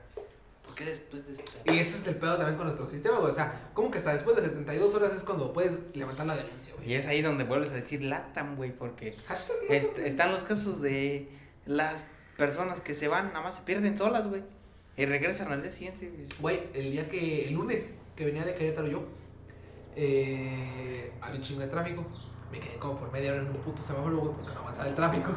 ¿Por 0.64 0.74
qué 0.74 0.84
después 0.84 1.24
de 1.26 1.32
este... 1.32 1.72
Y 1.72 1.78
ese 1.78 1.96
es 1.96 2.06
el 2.06 2.16
pedo 2.16 2.36
también 2.36 2.56
con 2.56 2.66
nuestro 2.66 2.86
sistema, 2.86 3.18
güey. 3.18 3.30
O 3.30 3.34
sea, 3.34 3.70
como 3.72 3.90
que 3.90 3.98
hasta 3.98 4.12
después 4.12 4.36
de 4.36 4.42
72 4.42 4.94
horas 4.94 5.12
es 5.14 5.22
cuando 5.22 5.52
puedes 5.52 5.78
levantar 5.94 6.26
la 6.26 6.36
denuncia, 6.36 6.74
güey. 6.76 6.90
Y 6.90 6.94
es 6.94 7.06
ahí 7.06 7.22
donde 7.22 7.44
vuelves 7.44 7.70
a 7.70 7.74
decir 7.74 8.02
latam, 8.02 8.56
güey, 8.56 8.72
porque 8.76 9.16
est- 9.70 9.98
están 9.98 10.30
los 10.30 10.42
casos 10.42 10.82
de 10.82 11.30
las 11.64 12.06
personas 12.36 12.80
que 12.80 12.94
se 12.94 13.08
van, 13.08 13.28
nada 13.28 13.40
más 13.40 13.56
se 13.56 13.62
pierden 13.62 13.96
solas, 13.96 14.26
güey. 14.28 14.42
Y 14.98 15.06
regresan 15.06 15.52
al 15.52 15.62
día 15.62 15.70
siguiente. 15.70 16.10
güey. 16.10 16.26
Güey, 16.40 16.70
el 16.74 16.90
día 16.90 17.08
que, 17.08 17.46
el 17.46 17.54
lunes, 17.54 17.94
que 18.16 18.24
venía 18.24 18.44
de 18.44 18.56
Querétaro 18.56 18.88
yo, 18.88 19.04
eh, 19.94 21.12
había 21.20 21.36
un 21.36 21.42
chingo 21.42 21.60
de 21.60 21.68
tráfico. 21.68 22.04
Me 22.50 22.58
quedé 22.58 22.76
como 22.78 22.98
por 22.98 23.12
media 23.12 23.30
hora 23.30 23.42
en 23.42 23.46
un 23.46 23.58
puto 23.58 23.80
semáforo, 23.80 24.18
güey, 24.18 24.32
porque 24.34 24.52
no 24.52 24.60
avanzaba 24.60 24.88
el 24.88 24.96
tráfico. 24.96 25.30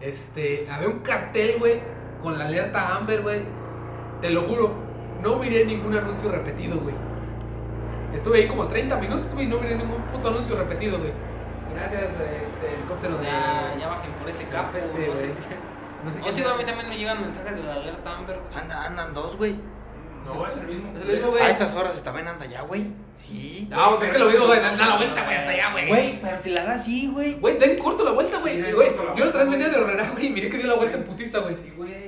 Este, 0.00 0.66
había 0.70 0.88
un 0.88 1.00
cartel, 1.00 1.58
güey, 1.58 1.82
con 2.22 2.38
la 2.38 2.46
alerta 2.46 2.96
Amber, 2.96 3.20
güey. 3.20 3.42
Te 4.22 4.30
lo 4.30 4.42
juro, 4.44 4.74
no 5.22 5.38
miré 5.40 5.66
ningún 5.66 5.94
anuncio 5.94 6.30
repetido, 6.30 6.80
güey. 6.80 6.94
Estuve 8.14 8.38
ahí 8.38 8.48
como 8.48 8.66
30 8.66 8.98
minutos, 8.98 9.34
güey, 9.34 9.44
y 9.44 9.48
no 9.50 9.60
miré 9.60 9.76
ningún 9.76 10.00
puto 10.04 10.28
anuncio 10.28 10.56
repetido, 10.56 10.98
güey. 10.98 11.12
Gracias, 11.74 12.02
este, 12.02 12.74
helicóptero 12.74 13.18
de. 13.18 13.24
Ya, 13.24 13.76
ya 13.78 13.88
bajen 13.88 14.12
por 14.12 14.30
ese 14.30 14.44
no 14.44 14.72
sé 14.72 14.88
güey. 14.88 15.75
No 16.04 16.12
sé 16.12 16.20
O 16.22 16.32
si 16.32 16.42
a 16.42 16.54
mí 16.54 16.64
también 16.64 16.88
me 16.88 16.96
llegan 16.96 17.20
mensajes 17.22 17.56
de 17.56 17.62
la 17.62 17.74
alerta 17.74 18.16
Amber. 18.16 18.38
güey. 18.38 18.62
Anda, 18.62 18.84
andan 18.86 19.14
dos, 19.14 19.36
güey. 19.36 19.56
No, 20.24 20.46
es 20.46 20.56
el 20.58 20.66
mismo. 20.68 20.92
Es 20.96 21.02
el 21.04 21.12
mismo, 21.16 21.30
güey. 21.30 21.42
A 21.42 21.50
estas 21.50 21.74
horas 21.74 22.02
también 22.02 22.28
anda 22.28 22.46
ya, 22.46 22.62
güey. 22.62 22.86
Sí. 23.18 23.66
No, 23.70 23.96
pues 23.96 24.08
es 24.10 24.16
que 24.16 24.22
lo 24.22 24.30
mismo, 24.30 24.46
güey. 24.46 24.60
Da 24.60 24.76
da 24.76 24.86
la 24.86 24.96
vuelta, 24.96 25.24
güey, 25.24 25.36
hasta 25.36 25.50
allá, 25.50 25.72
güey. 25.72 25.88
Güey, 25.88 26.20
pero 26.22 26.42
si 26.42 26.50
la 26.50 26.64
da 26.64 26.74
así, 26.74 27.08
güey. 27.12 27.34
Güey, 27.40 27.58
den 27.58 27.78
corto 27.78 28.04
la 28.04 28.12
vuelta, 28.12 28.38
güey. 28.40 28.56
Sí, 28.56 28.62
den 28.62 28.74
güey. 28.74 28.88
corto 28.88 29.04
la 29.04 29.14
Yo 29.16 29.24
la 29.24 29.30
otra 29.30 29.40
vez 29.40 29.48
vuelta, 29.48 29.64
venía 29.66 29.68
de 29.68 29.84
güey. 29.84 29.94
Horrera, 29.96 30.10
güey, 30.12 30.26
y 30.26 30.30
miré 30.30 30.48
que 30.48 30.58
dio 30.58 30.66
la 30.66 30.74
vuelta 30.74 30.96
en 30.98 31.04
putiza, 31.04 31.38
güey. 31.40 31.54
Sí, 31.56 31.72
güey. 31.76 32.06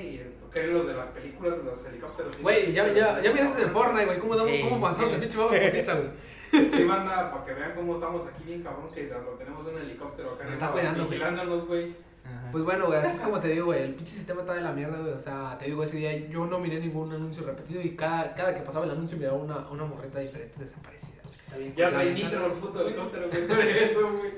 Que 0.52 0.60
eran 0.60 0.74
los 0.74 0.86
de 0.86 0.94
las 0.94 1.08
películas, 1.08 1.58
los 1.64 1.84
helicópteros. 1.86 2.40
Güey, 2.40 2.72
ya, 2.72 2.88
ya, 2.92 3.20
ya 3.20 3.32
miraste 3.32 3.62
en 3.62 3.70
Fortnite, 3.70 4.06
güey, 4.06 4.18
cómo, 4.18 4.34
damos, 4.36 4.50
Sí. 4.52 4.60
cómo 4.62 4.76
avanzamos 4.86 5.12
el 5.12 5.20
pinche 5.20 5.38
mapa 5.38 5.56
en 5.56 5.70
putiza, 5.70 5.94
güey. 5.94 6.08
Sí, 6.50 6.84
banda, 6.84 7.30
para 7.30 7.44
que 7.44 7.52
vean 7.52 7.72
cómo 7.74 7.94
estamos 7.94 8.26
aquí 8.26 8.44
bien 8.44 8.62
cabrón, 8.62 8.88
que 8.92 9.02
hasta 9.12 9.38
tenemos 9.38 9.66
un 9.66 9.78
helicóptero 9.78 10.30
acá 10.32 10.44
arriba 10.44 10.54
está 10.54 10.72
cuidando, 10.72 10.98
güey. 11.04 11.10
vigilándonos, 11.10 11.66
güey. 11.66 11.94
Ajá. 12.28 12.50
Pues 12.52 12.64
bueno, 12.64 12.86
güey, 12.86 12.98
así 12.98 13.16
es 13.16 13.20
como 13.20 13.40
te 13.40 13.48
digo, 13.48 13.66
güey, 13.66 13.82
el 13.82 13.94
pinche 13.94 14.14
sistema 14.14 14.40
está 14.42 14.54
de 14.54 14.60
la 14.60 14.72
mierda, 14.72 14.98
güey. 14.98 15.12
O 15.12 15.18
sea, 15.18 15.56
te 15.58 15.66
digo, 15.66 15.82
ese 15.82 15.96
día 15.96 16.16
yo 16.28 16.46
no 16.46 16.58
miré 16.58 16.78
ningún 16.80 17.12
anuncio 17.12 17.44
repetido 17.44 17.80
y 17.80 17.96
cada, 17.96 18.34
cada 18.34 18.54
que 18.54 18.62
pasaba 18.62 18.84
el 18.84 18.92
anuncio 18.92 19.16
miraba 19.16 19.36
una, 19.36 19.68
una 19.70 19.84
morreta 19.84 20.20
diferente 20.20 20.54
desaparecida, 20.58 21.22
güey. 21.54 21.74
Ya 21.74 21.90
nitro 21.90 22.46
el 22.46 22.52
puto 22.52 22.86
helicóptero, 22.86 23.28
güey. 23.28 23.70
Eso, 23.78 24.12
güey. 24.12 24.32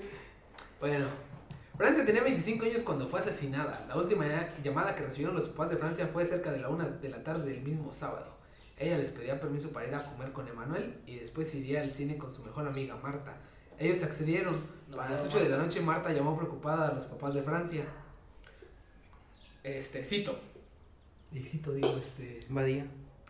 Bueno, 0.81 1.07
Francia 1.77 2.05
tenía 2.05 2.23
25 2.23 2.65
años 2.67 2.83
cuando 2.83 3.09
fue 3.09 3.21
asesinada. 3.21 3.87
La 3.89 3.97
última 3.97 4.27
llamada 4.63 4.95
que 4.95 5.03
recibieron 5.03 5.35
los 5.35 5.49
papás 5.49 5.71
de 5.71 5.77
Francia 5.77 6.09
fue 6.13 6.25
cerca 6.25 6.53
de 6.53 6.61
la 6.61 6.69
una 6.69 6.87
de 6.87 7.09
la 7.09 7.25
tarde 7.25 7.51
del 7.51 7.63
mismo 7.63 7.93
sábado. 7.93 8.37
Ella 8.77 8.97
les 8.99 9.11
pedía 9.11 9.39
permiso 9.41 9.73
para 9.73 9.87
ir 9.87 9.95
a 9.95 10.05
comer 10.05 10.33
con 10.33 10.49
Emanuel 10.49 11.01
y 11.07 11.17
después 11.17 11.55
iría 11.55 11.83
al 11.83 11.93
cine 11.93 12.17
con 12.17 12.31
su 12.31 12.43
mejor 12.43 12.67
amiga 12.67 12.97
Marta. 12.97 13.37
Ellos 13.79 14.03
accedieron. 14.03 14.80
No, 14.91 14.97
no, 14.97 15.09
las 15.09 15.25
8 15.25 15.39
de 15.45 15.49
la 15.49 15.57
noche 15.57 15.81
Marta 15.81 16.13
llamó 16.13 16.37
preocupada 16.37 16.89
a 16.89 16.95
los 16.95 17.05
papás 17.05 17.35
de 17.35 17.43
Francia. 17.43 17.85
Este, 19.63 20.05
cito. 20.05 20.37
Y 21.33 21.41
cito, 21.41 21.73
digo, 21.73 21.97
este... 21.97 22.41
Badía. 22.49 22.87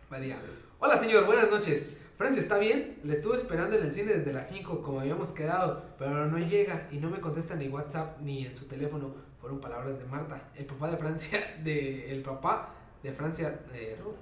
María. 0.09 0.41
Hola 0.79 0.97
señor, 0.97 1.25
buenas 1.25 1.51
noches. 1.51 1.87
Francia, 2.17 2.41
¿está 2.41 2.57
bien? 2.57 2.99
Le 3.03 3.13
estuve 3.13 3.35
esperando 3.35 3.77
en 3.77 3.83
el 3.83 3.91
cine 3.91 4.13
desde 4.13 4.33
las 4.33 4.49
5 4.49 4.81
como 4.81 4.99
habíamos 4.99 5.31
quedado, 5.31 5.83
pero 5.97 6.27
no 6.27 6.39
llega 6.39 6.87
y 6.91 6.97
no 6.97 7.09
me 7.09 7.19
contesta 7.19 7.55
ni 7.55 7.67
WhatsApp 7.67 8.19
ni 8.21 8.45
en 8.45 8.53
su 8.53 8.65
teléfono. 8.65 9.13
Fueron 9.39 9.61
palabras 9.61 9.99
de 9.99 10.05
Marta, 10.05 10.49
el 10.55 10.65
papá 10.65 10.89
de 10.89 10.97
Francia, 10.97 11.39
de, 11.63 12.11
el 12.11 12.23
papá 12.23 12.73
de 13.03 13.11
Francia, 13.11 13.59
de 13.71 13.95
Ruth. 14.03 14.15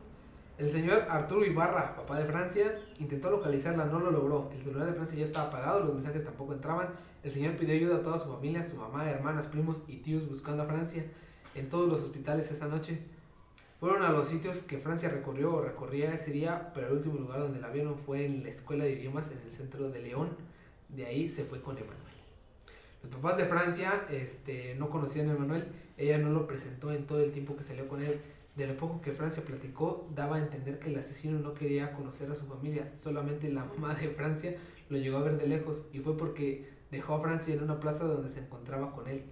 El 0.57 0.69
señor 0.69 1.05
Arturo 1.09 1.45
Ibarra, 1.45 1.95
papá 1.95 2.19
de 2.19 2.25
Francia, 2.25 2.79
intentó 2.99 3.31
localizarla, 3.31 3.85
no 3.85 3.99
lo 3.99 4.11
logró. 4.11 4.49
El 4.53 4.61
celular 4.61 4.87
de 4.87 4.93
Francia 4.93 5.19
ya 5.19 5.25
estaba 5.25 5.47
apagado, 5.47 5.85
los 5.85 5.93
mensajes 5.93 6.23
tampoco 6.25 6.53
entraban. 6.53 6.89
El 7.21 7.31
señor 7.31 7.57
pidió 7.57 7.75
ayuda 7.75 7.97
a 7.97 8.01
toda 8.01 8.17
su 8.17 8.29
familia, 8.29 8.63
su 8.63 8.77
mamá, 8.77 9.09
hermanas, 9.09 9.47
primos 9.47 9.83
y 9.87 9.97
tíos 9.97 10.29
buscando 10.29 10.63
a 10.63 10.67
Francia 10.67 11.03
en 11.53 11.67
todos 11.67 11.89
los 11.89 12.01
hospitales 12.01 12.49
esa 12.49 12.67
noche. 12.67 12.99
Fueron 13.79 14.03
a 14.03 14.09
los 14.09 14.29
sitios 14.29 14.59
que 14.59 14.77
Francia 14.77 15.09
recorrió 15.09 15.53
o 15.55 15.61
recorría 15.61 16.13
ese 16.13 16.31
día, 16.31 16.71
pero 16.73 16.87
el 16.87 16.93
último 16.93 17.17
lugar 17.17 17.39
donde 17.39 17.59
la 17.59 17.69
vieron 17.69 17.97
fue 17.97 18.25
en 18.25 18.43
la 18.43 18.49
escuela 18.49 18.85
de 18.85 18.93
idiomas 18.93 19.31
en 19.31 19.39
el 19.39 19.51
centro 19.51 19.89
de 19.89 20.01
León. 20.01 20.29
De 20.87 21.05
ahí 21.05 21.27
se 21.27 21.43
fue 21.43 21.61
con 21.61 21.77
Emanuel. 21.77 21.97
Los 23.03 23.11
papás 23.13 23.37
de 23.37 23.45
Francia 23.45 24.05
este, 24.09 24.75
no 24.75 24.89
conocían 24.89 25.29
a 25.29 25.33
Emanuel, 25.33 25.67
ella 25.97 26.17
no 26.17 26.29
lo 26.29 26.47
presentó 26.47 26.91
en 26.91 27.05
todo 27.05 27.19
el 27.21 27.31
tiempo 27.31 27.55
que 27.55 27.63
salió 27.63 27.87
con 27.87 28.01
él. 28.01 28.21
De 28.55 28.67
lo 28.67 28.75
poco 28.75 28.99
que 29.01 29.11
Francia 29.11 29.43
platicó, 29.43 30.09
daba 30.13 30.37
a 30.37 30.39
entender 30.39 30.79
que 30.79 30.89
el 30.89 30.97
asesino 30.97 31.39
no 31.39 31.53
quería 31.53 31.93
conocer 31.93 32.29
a 32.31 32.35
su 32.35 32.45
familia, 32.45 32.93
solamente 32.95 33.49
la 33.49 33.63
mamá 33.63 33.93
de 33.93 34.09
Francia 34.09 34.55
lo 34.89 34.97
llegó 34.97 35.17
a 35.17 35.23
ver 35.23 35.37
de 35.37 35.47
lejos 35.47 35.85
y 35.93 35.99
fue 35.99 36.17
porque 36.17 36.78
dejó 36.91 37.15
a 37.15 37.21
Francia 37.21 37.53
en 37.53 37.63
una 37.63 37.79
plaza 37.79 38.05
donde 38.05 38.29
se 38.29 38.41
encontraba 38.41 38.91
con 38.91 39.07
él. 39.07 39.25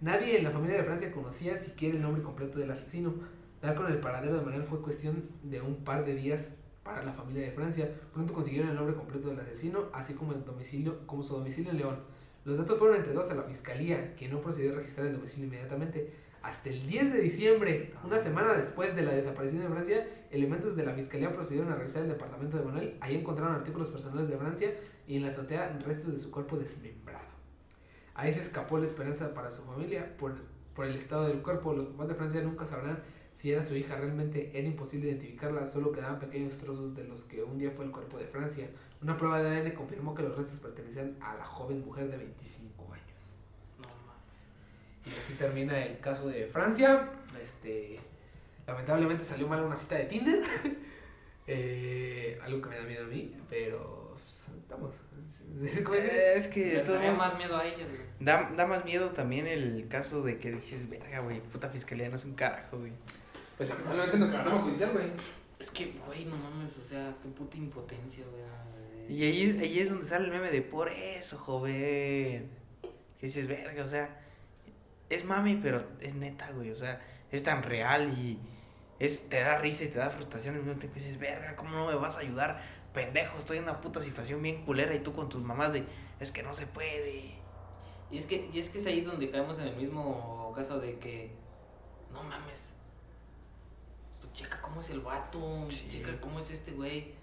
Nadie 0.00 0.38
en 0.38 0.44
la 0.44 0.50
familia 0.50 0.78
de 0.78 0.84
Francia 0.84 1.12
conocía 1.12 1.56
siquiera 1.56 1.96
el 1.96 2.02
nombre 2.02 2.22
completo 2.22 2.58
del 2.58 2.70
asesino. 2.70 3.14
Dar 3.60 3.74
con 3.74 3.90
el 3.90 4.00
paradero 4.00 4.38
de 4.38 4.44
Manuel 4.44 4.64
fue 4.64 4.80
cuestión 4.80 5.28
de 5.42 5.60
un 5.60 5.84
par 5.84 6.04
de 6.04 6.14
días 6.14 6.54
para 6.82 7.02
la 7.02 7.12
familia 7.12 7.42
de 7.42 7.52
Francia. 7.52 7.90
Pronto 8.12 8.32
consiguieron 8.32 8.70
el 8.70 8.76
nombre 8.76 8.94
completo 8.94 9.28
del 9.28 9.40
asesino, 9.40 9.90
así 9.92 10.14
como 10.14 10.32
el 10.32 10.44
domicilio, 10.44 11.06
como 11.06 11.22
su 11.22 11.34
domicilio 11.34 11.70
en 11.70 11.76
León. 11.76 11.98
Los 12.44 12.56
datos 12.56 12.78
fueron 12.78 12.96
entregados 12.96 13.30
a 13.30 13.34
la 13.34 13.42
fiscalía, 13.42 14.16
que 14.16 14.28
no 14.28 14.40
procedió 14.40 14.72
a 14.72 14.76
registrar 14.76 15.06
el 15.06 15.12
domicilio 15.12 15.46
inmediatamente. 15.46 16.14
Hasta 16.42 16.70
el 16.70 16.86
10 16.86 17.12
de 17.12 17.20
diciembre, 17.20 17.92
una 18.02 18.18
semana 18.18 18.54
después 18.54 18.96
de 18.96 19.02
la 19.02 19.12
desaparición 19.12 19.60
de 19.60 19.68
Francia, 19.68 20.08
elementos 20.30 20.74
de 20.74 20.86
la 20.86 20.94
fiscalía 20.94 21.30
procedieron 21.34 21.70
a 21.70 21.76
revisar 21.76 22.02
el 22.02 22.08
departamento 22.08 22.56
de 22.56 22.64
Manuel. 22.64 22.96
Ahí 23.02 23.16
encontraron 23.16 23.54
artículos 23.54 23.88
personales 23.88 24.28
de 24.30 24.38
Francia 24.38 24.70
y 25.10 25.16
en 25.16 25.22
la 25.22 25.28
azotea 25.28 25.76
restos 25.84 26.12
de 26.12 26.20
su 26.20 26.30
cuerpo 26.30 26.56
desmembrado. 26.56 27.26
Ahí 28.14 28.32
se 28.32 28.42
escapó 28.42 28.78
la 28.78 28.86
esperanza 28.86 29.34
para 29.34 29.50
su 29.50 29.64
familia 29.64 30.16
por, 30.16 30.36
por 30.72 30.86
el 30.86 30.94
estado 30.94 31.26
del 31.26 31.42
cuerpo. 31.42 31.72
Los 31.72 31.88
papás 31.88 32.06
de 32.06 32.14
Francia 32.14 32.40
nunca 32.42 32.64
sabrán 32.64 33.02
si 33.34 33.50
era 33.50 33.60
su 33.60 33.74
hija. 33.74 33.96
Realmente 33.96 34.52
era 34.56 34.68
imposible 34.68 35.08
identificarla, 35.08 35.66
solo 35.66 35.90
quedaban 35.90 36.20
pequeños 36.20 36.56
trozos 36.58 36.94
de 36.94 37.02
los 37.02 37.24
que 37.24 37.42
un 37.42 37.58
día 37.58 37.72
fue 37.72 37.86
el 37.86 37.90
cuerpo 37.90 38.18
de 38.18 38.26
Francia. 38.26 38.70
Una 39.02 39.16
prueba 39.16 39.42
de 39.42 39.48
ADN 39.48 39.74
confirmó 39.74 40.14
que 40.14 40.22
los 40.22 40.36
restos 40.36 40.60
pertenecían 40.60 41.16
a 41.20 41.34
la 41.34 41.44
joven 41.44 41.84
mujer 41.84 42.08
de 42.08 42.16
25 42.16 42.92
años. 42.92 43.34
No 43.80 43.88
mames. 43.88 45.06
Y 45.06 45.18
así 45.18 45.34
termina 45.34 45.76
el 45.86 45.98
caso 45.98 46.28
de 46.28 46.46
Francia. 46.46 47.10
Este, 47.42 47.98
lamentablemente 48.64 49.24
salió 49.24 49.48
mal 49.48 49.64
una 49.64 49.74
cita 49.74 49.96
de 49.96 50.04
Tinder. 50.04 50.40
Eh, 51.52 52.38
algo 52.44 52.62
que 52.62 52.68
me 52.68 52.76
da 52.76 52.84
miedo 52.84 53.06
a 53.06 53.08
mí, 53.08 53.34
pero 53.48 53.99
estamos. 54.70 54.94
Es 55.62 56.48
que 56.48 56.60
de 56.64 56.72
Le 56.74 56.80
todos 56.80 56.94
daría 56.94 57.12
modos, 57.12 57.18
más 57.28 57.36
miedo 57.38 57.56
a 57.56 57.64
ella, 57.66 57.84
güey. 57.86 58.00
da, 58.20 58.50
da 58.56 58.66
más 58.66 58.84
miedo 58.84 59.10
también 59.10 59.46
el 59.46 59.86
caso 59.88 60.22
de 60.22 60.38
que 60.38 60.52
dices, 60.52 60.88
verga, 60.88 61.20
güey, 61.20 61.40
puta 61.40 61.68
fiscalía 61.68 62.08
no 62.08 62.16
es 62.16 62.24
un 62.24 62.34
carajo, 62.34 62.78
güey. 62.78 62.92
Pues 63.56 63.68
lamentablemente 63.68 64.18
nuestro 64.18 64.38
sistema 64.42 64.62
judicial, 64.62 64.92
güey. 64.92 65.06
Es 65.58 65.70
que, 65.70 65.92
güey, 66.06 66.24
no 66.24 66.36
mames, 66.36 66.76
o 66.78 66.84
sea, 66.84 67.14
qué 67.22 67.28
puta 67.28 67.56
impotencia, 67.58 68.24
güey. 68.30 69.14
Y 69.14 69.24
ahí, 69.24 69.50
es- 69.50 69.58
ahí 69.58 69.78
es 69.80 69.90
donde 69.90 70.06
sale 70.06 70.24
el 70.26 70.30
meme 70.30 70.50
de 70.50 70.62
por 70.62 70.88
eso, 70.88 71.36
joven. 71.36 72.48
Que 73.18 73.26
dices, 73.26 73.46
verga, 73.46 73.84
o 73.84 73.88
sea, 73.88 74.20
es 75.10 75.24
mami, 75.24 75.56
pero 75.62 75.84
es 76.00 76.14
neta, 76.14 76.50
güey. 76.52 76.70
O 76.70 76.76
sea, 76.76 77.00
es 77.30 77.42
tan 77.42 77.62
real 77.62 78.16
y 78.18 78.38
es, 78.98 79.28
te 79.28 79.40
da 79.40 79.58
risa 79.58 79.84
y 79.84 79.88
te 79.88 79.98
da 79.98 80.10
frustración. 80.10 80.54
Y 80.54 80.58
mismo 80.60 80.74
tiempo 80.78 80.98
dices, 80.98 81.18
verga, 81.18 81.54
¿cómo 81.56 81.70
no 81.70 81.88
me 81.88 81.94
vas 81.96 82.16
a 82.16 82.20
ayudar? 82.20 82.62
Pendejo, 82.92 83.38
estoy 83.38 83.58
en 83.58 83.64
una 83.64 83.80
puta 83.80 84.00
situación 84.00 84.42
bien 84.42 84.64
culera 84.64 84.94
y 84.94 85.00
tú 85.00 85.12
con 85.12 85.28
tus 85.28 85.42
mamás 85.42 85.72
de, 85.72 85.84
es 86.18 86.30
que 86.32 86.42
no 86.42 86.54
se 86.54 86.66
puede. 86.66 87.34
Y 88.10 88.18
es 88.18 88.26
que, 88.26 88.50
y 88.52 88.58
es 88.58 88.70
que 88.70 88.78
es 88.78 88.86
ahí 88.86 89.02
donde 89.02 89.30
caemos 89.30 89.58
en 89.60 89.68
el 89.68 89.76
mismo 89.76 90.52
caso 90.56 90.80
de 90.80 90.98
que, 90.98 91.30
no 92.12 92.22
mames, 92.24 92.70
pues 94.20 94.32
checa 94.32 94.60
cómo 94.60 94.80
es 94.80 94.90
el 94.90 95.00
vato, 95.00 95.66
Sí. 95.70 95.88
checa 95.88 96.20
cómo 96.20 96.40
es 96.40 96.50
este 96.50 96.72
güey. 96.72 97.14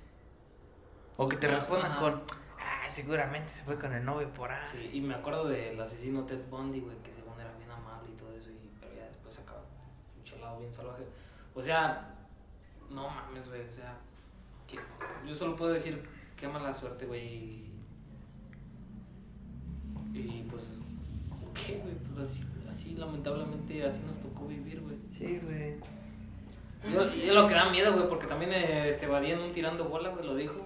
O 1.18 1.28
que 1.28 1.36
te 1.36 1.48
Ajá. 1.48 1.58
respondan 1.58 1.98
con, 2.00 2.22
ah, 2.60 2.88
seguramente 2.88 3.52
se 3.52 3.64
fue 3.64 3.78
con 3.78 3.92
el 3.94 4.06
novio 4.06 4.30
por 4.34 4.50
ahí. 4.52 4.66
Sí, 4.72 4.90
y 4.94 5.02
me 5.02 5.16
acuerdo 5.16 5.48
del 5.48 5.80
asesino 5.82 6.24
Ted 6.24 6.48
Bundy, 6.50 6.80
güey, 6.80 6.96
que 7.04 7.12
según 7.14 7.40
era 7.42 7.52
bien 7.58 7.70
amable 7.70 8.12
y 8.14 8.16
todo 8.16 8.32
eso, 8.32 8.50
y, 8.52 8.72
pero 8.80 8.94
ya 8.96 9.06
después 9.08 9.38
acaba 9.40 9.62
un 10.34 10.42
lado 10.42 10.60
bien 10.60 10.74
salvaje. 10.74 11.04
O 11.54 11.62
sea, 11.62 12.16
no 12.90 13.10
mames, 13.10 13.50
güey, 13.50 13.68
o 13.68 13.72
sea, 13.72 13.98
que- 14.68 14.78
yo 15.28 15.36
solo 15.36 15.56
puedo 15.56 15.74
decir 15.74 16.02
qué 16.36 16.48
mala 16.48 16.74
suerte, 16.74 17.06
güey. 17.06 17.68
Y, 20.14 20.20
y, 20.20 20.48
pues, 20.50 20.64
¿qué, 21.54 21.74
güey? 21.78 21.94
Pues 22.16 22.30
así, 22.32 22.44
así, 22.70 22.96
lamentablemente, 22.96 23.86
así 23.86 24.02
nos 24.08 24.20
tocó 24.20 24.48
vivir, 24.48 24.82
güey. 24.82 24.98
Sí, 25.18 25.40
güey. 25.44 25.76
Yo, 26.92 27.02
es 27.02 27.34
lo 27.34 27.48
que 27.48 27.54
da 27.56 27.70
miedo, 27.70 27.94
güey, 27.94 28.08
porque 28.08 28.28
también 28.28 28.54
este 28.54 29.08
Badía 29.08 29.34
en 29.36 29.42
un 29.42 29.54
tirando 29.54 29.86
bola, 29.90 30.10
güey, 30.10 30.26
lo 30.26 30.36
dijo, 30.36 30.66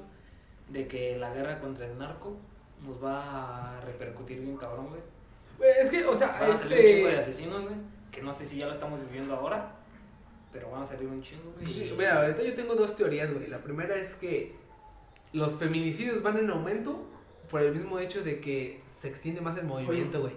de 0.69 0.87
que 0.87 1.17
la 1.17 1.33
guerra 1.33 1.59
contra 1.59 1.85
el 1.85 1.97
narco 1.97 2.37
nos 2.85 3.03
va 3.03 3.77
a 3.77 3.81
repercutir 3.81 4.39
bien 4.41 4.57
cabrón, 4.57 4.87
güey. 4.89 5.01
Güey, 5.57 5.71
Es 5.81 5.89
que, 5.89 6.03
o 6.05 6.15
sea, 6.15 6.27
Van 6.39 6.51
a 6.51 6.55
salir 6.55 6.77
un 6.79 6.85
chingo 6.85 7.07
de 7.07 7.19
este. 7.19 7.31
asesinos, 7.31 7.61
güey, 7.63 7.75
que 8.11 8.21
no 8.21 8.33
sé 8.33 8.45
si 8.45 8.57
ya 8.57 8.67
lo 8.67 8.73
estamos 8.73 8.99
viviendo 9.01 9.33
ahora, 9.35 9.71
pero 10.51 10.69
van 10.69 10.83
a 10.83 10.87
salir 10.87 11.07
un 11.07 11.21
chingo, 11.21 11.53
güey. 11.55 11.65
Sí, 11.65 11.93
Mira, 11.97 12.21
ahorita 12.21 12.43
yo 12.43 12.53
tengo 12.53 12.75
dos 12.75 12.95
teorías, 12.95 13.33
güey. 13.33 13.47
La 13.47 13.63
primera 13.63 13.95
es 13.95 14.15
que 14.15 14.55
los 15.33 15.55
feminicidios 15.55 16.21
van 16.21 16.37
en 16.37 16.49
aumento 16.49 17.07
por 17.49 17.61
el 17.61 17.73
mismo 17.73 17.99
hecho 17.99 18.23
de 18.23 18.39
que 18.39 18.81
se 18.85 19.07
extiende 19.09 19.41
más 19.41 19.57
el 19.57 19.65
movimiento, 19.65 20.21
güey. 20.21 20.33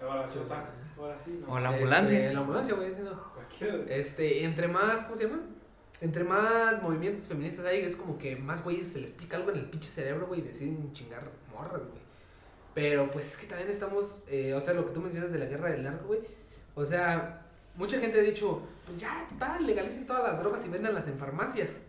Ahora 0.00 0.26
sí, 0.26 0.38
no. 1.46 1.52
O 1.52 1.58
la 1.58 1.68
ambulancia. 1.70 2.18
Este, 2.18 2.34
la 2.34 2.40
ambulancia, 2.40 2.74
güey. 2.74 2.90
sí, 2.94 3.02
no. 3.02 3.32
Cualquiera. 3.34 3.78
Este, 3.88 4.44
entre 4.44 4.68
más, 4.68 5.04
¿cómo 5.04 5.16
se 5.16 5.24
llama? 5.24 5.40
Entre 6.00 6.24
más 6.24 6.82
movimientos 6.82 7.26
feministas 7.26 7.66
hay, 7.66 7.80
es 7.80 7.96
como 7.96 8.16
que 8.16 8.36
más 8.36 8.64
güeyes 8.64 8.88
se 8.88 9.00
les 9.00 9.12
pica 9.12 9.36
algo 9.36 9.50
en 9.50 9.58
el 9.58 9.66
pinche 9.66 9.88
cerebro, 9.88 10.26
güey, 10.26 10.40
y 10.40 10.44
deciden 10.44 10.92
chingar 10.92 11.22
morras, 11.52 11.80
güey. 11.80 12.00
Pero 12.74 13.10
pues 13.10 13.32
es 13.32 13.36
que 13.36 13.46
también 13.46 13.68
estamos, 13.68 14.14
eh, 14.26 14.54
o 14.54 14.60
sea, 14.60 14.72
lo 14.74 14.86
que 14.86 14.92
tú 14.92 15.00
mencionas 15.00 15.32
de 15.32 15.38
la 15.38 15.46
guerra 15.46 15.70
del 15.70 15.82
narco, 15.82 16.06
güey. 16.06 16.20
O 16.74 16.84
sea, 16.86 17.39
mucha 17.76 17.98
gente 17.98 18.20
ha 18.20 18.22
dicho, 18.22 18.62
pues 18.86 18.98
ya, 18.98 19.26
total, 19.28 19.66
legalicen 19.66 20.06
todas 20.06 20.24
las 20.24 20.40
drogas 20.40 20.64
y 20.64 20.68
vendanlas 20.68 21.06
en 21.08 21.18
farmacias. 21.18 21.80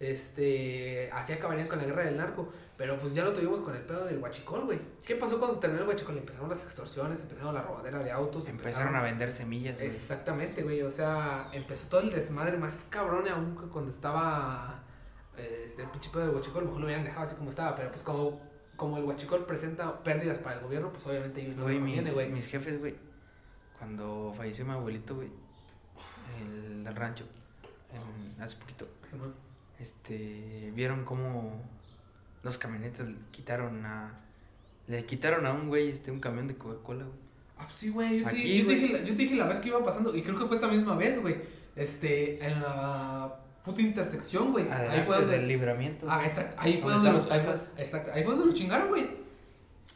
Este, 0.00 1.10
así 1.12 1.32
acabarían 1.32 1.68
con 1.68 1.78
la 1.78 1.84
guerra 1.84 2.02
del 2.04 2.16
narco. 2.16 2.52
Pero 2.76 2.98
pues 2.98 3.14
ya 3.14 3.22
lo 3.22 3.32
tuvimos 3.32 3.60
con 3.60 3.76
el 3.76 3.82
pedo 3.82 4.06
del 4.06 4.18
huachicol, 4.18 4.64
güey. 4.64 4.80
¿Qué 5.06 5.14
pasó 5.14 5.38
cuando 5.38 5.58
terminó 5.60 5.82
el 5.82 5.88
huachicol? 5.88 6.18
Empezaron 6.18 6.48
las 6.48 6.64
extorsiones, 6.64 7.20
empezaron 7.20 7.54
la 7.54 7.62
robadera 7.62 8.00
de 8.00 8.10
autos, 8.10 8.48
Empezaron 8.48 8.96
a 8.96 9.02
vender 9.02 9.30
semillas, 9.30 9.76
güey. 9.76 9.86
Exactamente, 9.86 10.62
güey. 10.64 10.82
O 10.82 10.90
sea, 10.90 11.48
empezó 11.52 11.88
todo 11.88 12.00
el 12.00 12.10
desmadre 12.10 12.56
más 12.58 12.86
cabrón 12.90 13.28
aún 13.28 13.56
que 13.56 13.66
cuando 13.68 13.90
estaba 13.90 14.82
este, 15.36 15.82
el 15.82 15.90
pinche 15.90 16.10
pedo 16.10 16.26
del 16.26 16.34
huachicol. 16.34 16.58
A 16.58 16.60
lo 16.62 16.66
mejor 16.66 16.80
lo 16.80 16.86
hubieran 16.86 17.04
dejado 17.04 17.22
así 17.22 17.36
como 17.36 17.50
estaba, 17.50 17.76
pero 17.76 17.90
pues 17.90 18.02
como, 18.02 18.40
como 18.74 18.96
el 18.98 19.04
huachicol 19.04 19.46
presenta 19.46 20.02
pérdidas 20.02 20.38
para 20.38 20.56
el 20.56 20.62
gobierno, 20.64 20.90
pues 20.90 21.06
obviamente 21.06 21.40
ellos 21.42 21.56
no 21.56 21.62
Güey, 21.64 21.74
les 21.74 21.82
conviene, 21.82 22.02
mis, 22.02 22.14
güey. 22.14 22.30
mis 22.30 22.46
jefes, 22.46 22.80
güey, 22.80 22.96
cuando 23.82 24.32
falleció 24.36 24.64
mi 24.64 24.70
abuelito, 24.70 25.16
güey, 25.16 25.28
el 26.40 26.84
del 26.84 26.94
rancho, 26.94 27.24
en- 27.92 28.40
hace 28.40 28.54
poquito, 28.56 28.86
este, 29.80 30.70
vieron 30.72 31.02
cómo 31.02 31.60
los 32.44 32.58
camionetas 32.58 33.08
le 33.08 33.16
quitaron 33.32 33.84
a, 33.84 34.20
le 34.86 35.04
quitaron 35.04 35.46
a 35.46 35.52
un 35.52 35.66
güey, 35.66 35.88
este, 35.88 36.12
un 36.12 36.20
camión 36.20 36.46
de 36.46 36.54
Coca-Cola, 36.54 37.06
güey. 37.06 37.18
Ah, 37.58 37.66
sí, 37.74 37.88
güey. 37.90 38.20
Yo, 38.20 38.24
te 38.24 38.30
Aquí, 38.30 38.58
yo, 38.60 38.66
te 38.68 38.74
dije 38.76 38.98
yo 39.00 39.16
te 39.16 39.22
dije 39.22 39.34
la 39.34 39.48
vez 39.48 39.58
que 39.58 39.68
iba 39.70 39.84
pasando, 39.84 40.14
y 40.14 40.22
creo 40.22 40.38
que 40.38 40.46
fue 40.46 40.56
esa 40.56 40.68
misma 40.68 40.94
vez, 40.94 41.20
güey. 41.20 41.36
Este, 41.74 42.44
en 42.44 42.60
la 42.62 43.34
puta 43.64 43.82
intersección, 43.82 44.52
güey. 44.52 44.66
Ahí 44.66 44.70
Adelante 44.70 45.04
fue 45.06 45.16
donde. 45.16 45.38
del 45.38 45.48
libramiento. 45.48 46.06
Ah, 46.08 46.24
exacto. 46.24 46.54
Ahí 46.60 46.80
fue 46.80 46.92
¿Dónde 46.92 47.10
donde 47.10 47.28
lo, 47.28 47.36
los 47.36 47.48
ahí, 47.48 47.82
exacto, 47.82 48.12
ahí 48.14 48.22
fue 48.22 48.34
donde 48.34 48.46
lo 48.46 48.52
chingaron, 48.52 48.88
güey. 48.90 49.21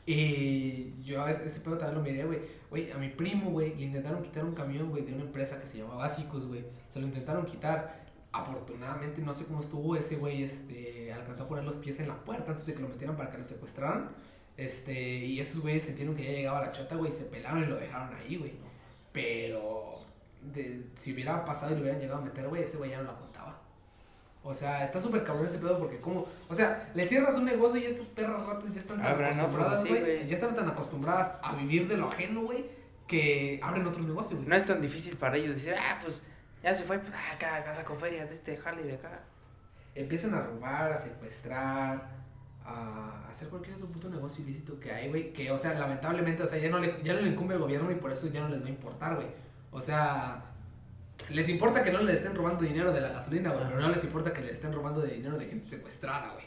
Y 0.07 0.95
yo 1.03 1.27
ese, 1.27 1.47
ese 1.47 1.61
pedo 1.61 1.77
también 1.77 1.99
lo 1.99 2.03
miré, 2.03 2.25
güey. 2.25 2.39
Güey, 2.71 2.93
a 2.93 2.97
mi 2.97 3.09
primo, 3.09 3.51
güey, 3.51 3.75
le 3.75 3.87
intentaron 3.87 4.23
quitar 4.23 4.45
un 4.45 4.55
camión, 4.55 4.89
güey, 4.91 5.05
de 5.05 5.13
una 5.13 5.25
empresa 5.25 5.61
que 5.61 5.67
se 5.67 5.79
llamaba 5.79 6.09
Básicos, 6.09 6.47
güey. 6.47 6.65
Se 6.89 7.01
lo 7.01 7.07
intentaron 7.07 7.45
quitar. 7.45 8.07
Afortunadamente, 8.33 9.23
no 9.23 9.35
sé 9.35 9.47
cómo 9.47 9.61
estuvo 9.61 9.97
ese 9.97 10.17
güey, 10.17 10.43
este, 10.43 11.13
alcanzó 11.13 11.45
a 11.45 11.49
poner 11.49 11.65
los 11.65 11.77
pies 11.77 11.99
en 12.01 12.09
la 12.09 12.23
puerta 12.23 12.53
antes 12.53 12.67
de 12.67 12.75
que 12.75 12.81
lo 12.83 12.89
metieran 12.89 13.17
para 13.17 13.31
que 13.31 13.39
lo 13.39 13.45
secuestraran. 13.45 14.11
Este, 14.57 15.25
y 15.25 15.41
esos 15.41 15.61
güeyes 15.61 15.85
sintieron 15.85 16.15
que 16.15 16.25
ya 16.25 16.33
llegaba 16.33 16.61
la 16.61 16.73
chota, 16.73 16.97
güey, 16.97 17.11
se 17.13 17.25
pelaron 17.25 17.65
y 17.65 17.67
lo 17.67 17.77
dejaron 17.77 18.15
ahí, 18.15 18.37
güey. 18.37 18.53
Pero, 19.13 20.05
de, 20.43 20.87
si 20.95 21.15
hubiera 21.15 21.45
pasado 21.45 21.73
y 21.73 21.77
lo 21.77 21.83
hubieran 21.83 22.01
llegado 22.01 22.21
a 22.21 22.25
meter, 22.25 22.49
güey, 22.49 22.63
ese 22.63 22.77
güey 22.77 22.91
ya 22.91 22.99
no 22.99 23.05
la. 23.05 23.26
O 24.49 24.55
sea, 24.55 24.85
está 24.85 25.01
súper 25.01 25.25
cabrón 25.25 25.45
ese 25.45 25.59
pedo 25.59 25.77
porque 25.77 25.99
como, 26.01 26.25
o 26.49 26.55
sea, 26.55 26.89
le 26.95 27.05
cierras 27.05 27.35
un 27.35 27.47
negocio 27.47 27.81
y 27.81 27.85
estas 27.87 28.07
perras 28.07 28.47
ratas 28.47 28.73
ya 28.73 28.81
están 28.81 28.99
tan 28.99 29.07
Abran 29.07 29.41
otro, 29.41 29.63
acostumbradas, 29.63 29.83
sí, 29.83 29.89
güey. 29.89 30.29
ya 30.29 30.35
están 30.37 30.55
tan 30.55 30.69
acostumbradas 30.69 31.33
a 31.43 31.57
vivir 31.57 31.89
de 31.89 31.97
lo 31.97 32.07
ajeno, 32.07 32.43
güey, 32.43 32.65
que 33.09 33.59
abren 33.61 33.85
otro 33.85 34.05
negocio, 34.05 34.37
güey. 34.37 34.49
No 34.49 34.55
es 34.55 34.65
tan 34.65 34.81
difícil 34.81 35.17
para 35.17 35.37
ellos 35.37 35.57
decir, 35.57 35.75
ah, 35.77 35.99
pues, 36.01 36.23
ya 36.63 36.73
se 36.77 36.85
fue, 36.85 37.01
pues, 37.01 37.13
ah, 37.13 37.35
acá, 37.35 37.57
acá 37.57 37.75
saco 37.75 37.97
feria 37.97 38.25
de 38.25 38.35
este 38.35 38.57
jale 38.57 38.85
de 38.85 38.95
acá. 38.95 39.21
Empiezan 39.97 40.33
a 40.35 40.43
robar, 40.43 40.93
a 40.93 40.99
secuestrar, 41.01 42.09
a 42.65 43.27
hacer 43.29 43.49
cualquier 43.49 43.75
otro 43.75 43.89
puto 43.89 44.09
negocio 44.09 44.45
ilícito 44.45 44.79
que 44.79 44.93
hay, 44.93 45.09
güey, 45.09 45.33
que, 45.33 45.51
o 45.51 45.59
sea, 45.59 45.75
lamentablemente, 45.75 46.45
o 46.45 46.47
sea, 46.47 46.59
ya 46.59 46.71
no 46.71 46.79
le, 46.79 47.03
ya 47.03 47.15
no 47.15 47.21
le 47.21 47.31
incumbe 47.31 47.55
al 47.55 47.61
gobierno 47.61 47.91
y 47.91 47.97
por 47.97 48.13
eso 48.13 48.29
ya 48.29 48.43
no 48.43 48.49
les 48.49 48.63
va 48.63 48.67
a 48.67 48.71
importar, 48.71 49.17
güey. 49.17 49.27
O 49.73 49.81
sea, 49.81 50.45
les 51.31 51.49
importa 51.49 51.83
que 51.83 51.93
no 51.93 52.01
les 52.03 52.17
estén 52.17 52.35
robando 52.35 52.63
dinero 52.65 52.93
de 52.93 53.01
la 53.01 53.09
gasolina, 53.09 53.51
güey, 53.51 53.65
pero 53.67 53.81
no 53.81 53.89
les 53.89 54.05
importa 54.05 54.33
que 54.33 54.43
les 54.43 54.53
estén 54.53 54.73
robando 54.73 55.01
de 55.01 55.15
dinero 55.15 55.37
de 55.39 55.47
gente 55.47 55.69
secuestrada, 55.69 56.33
güey. 56.35 56.47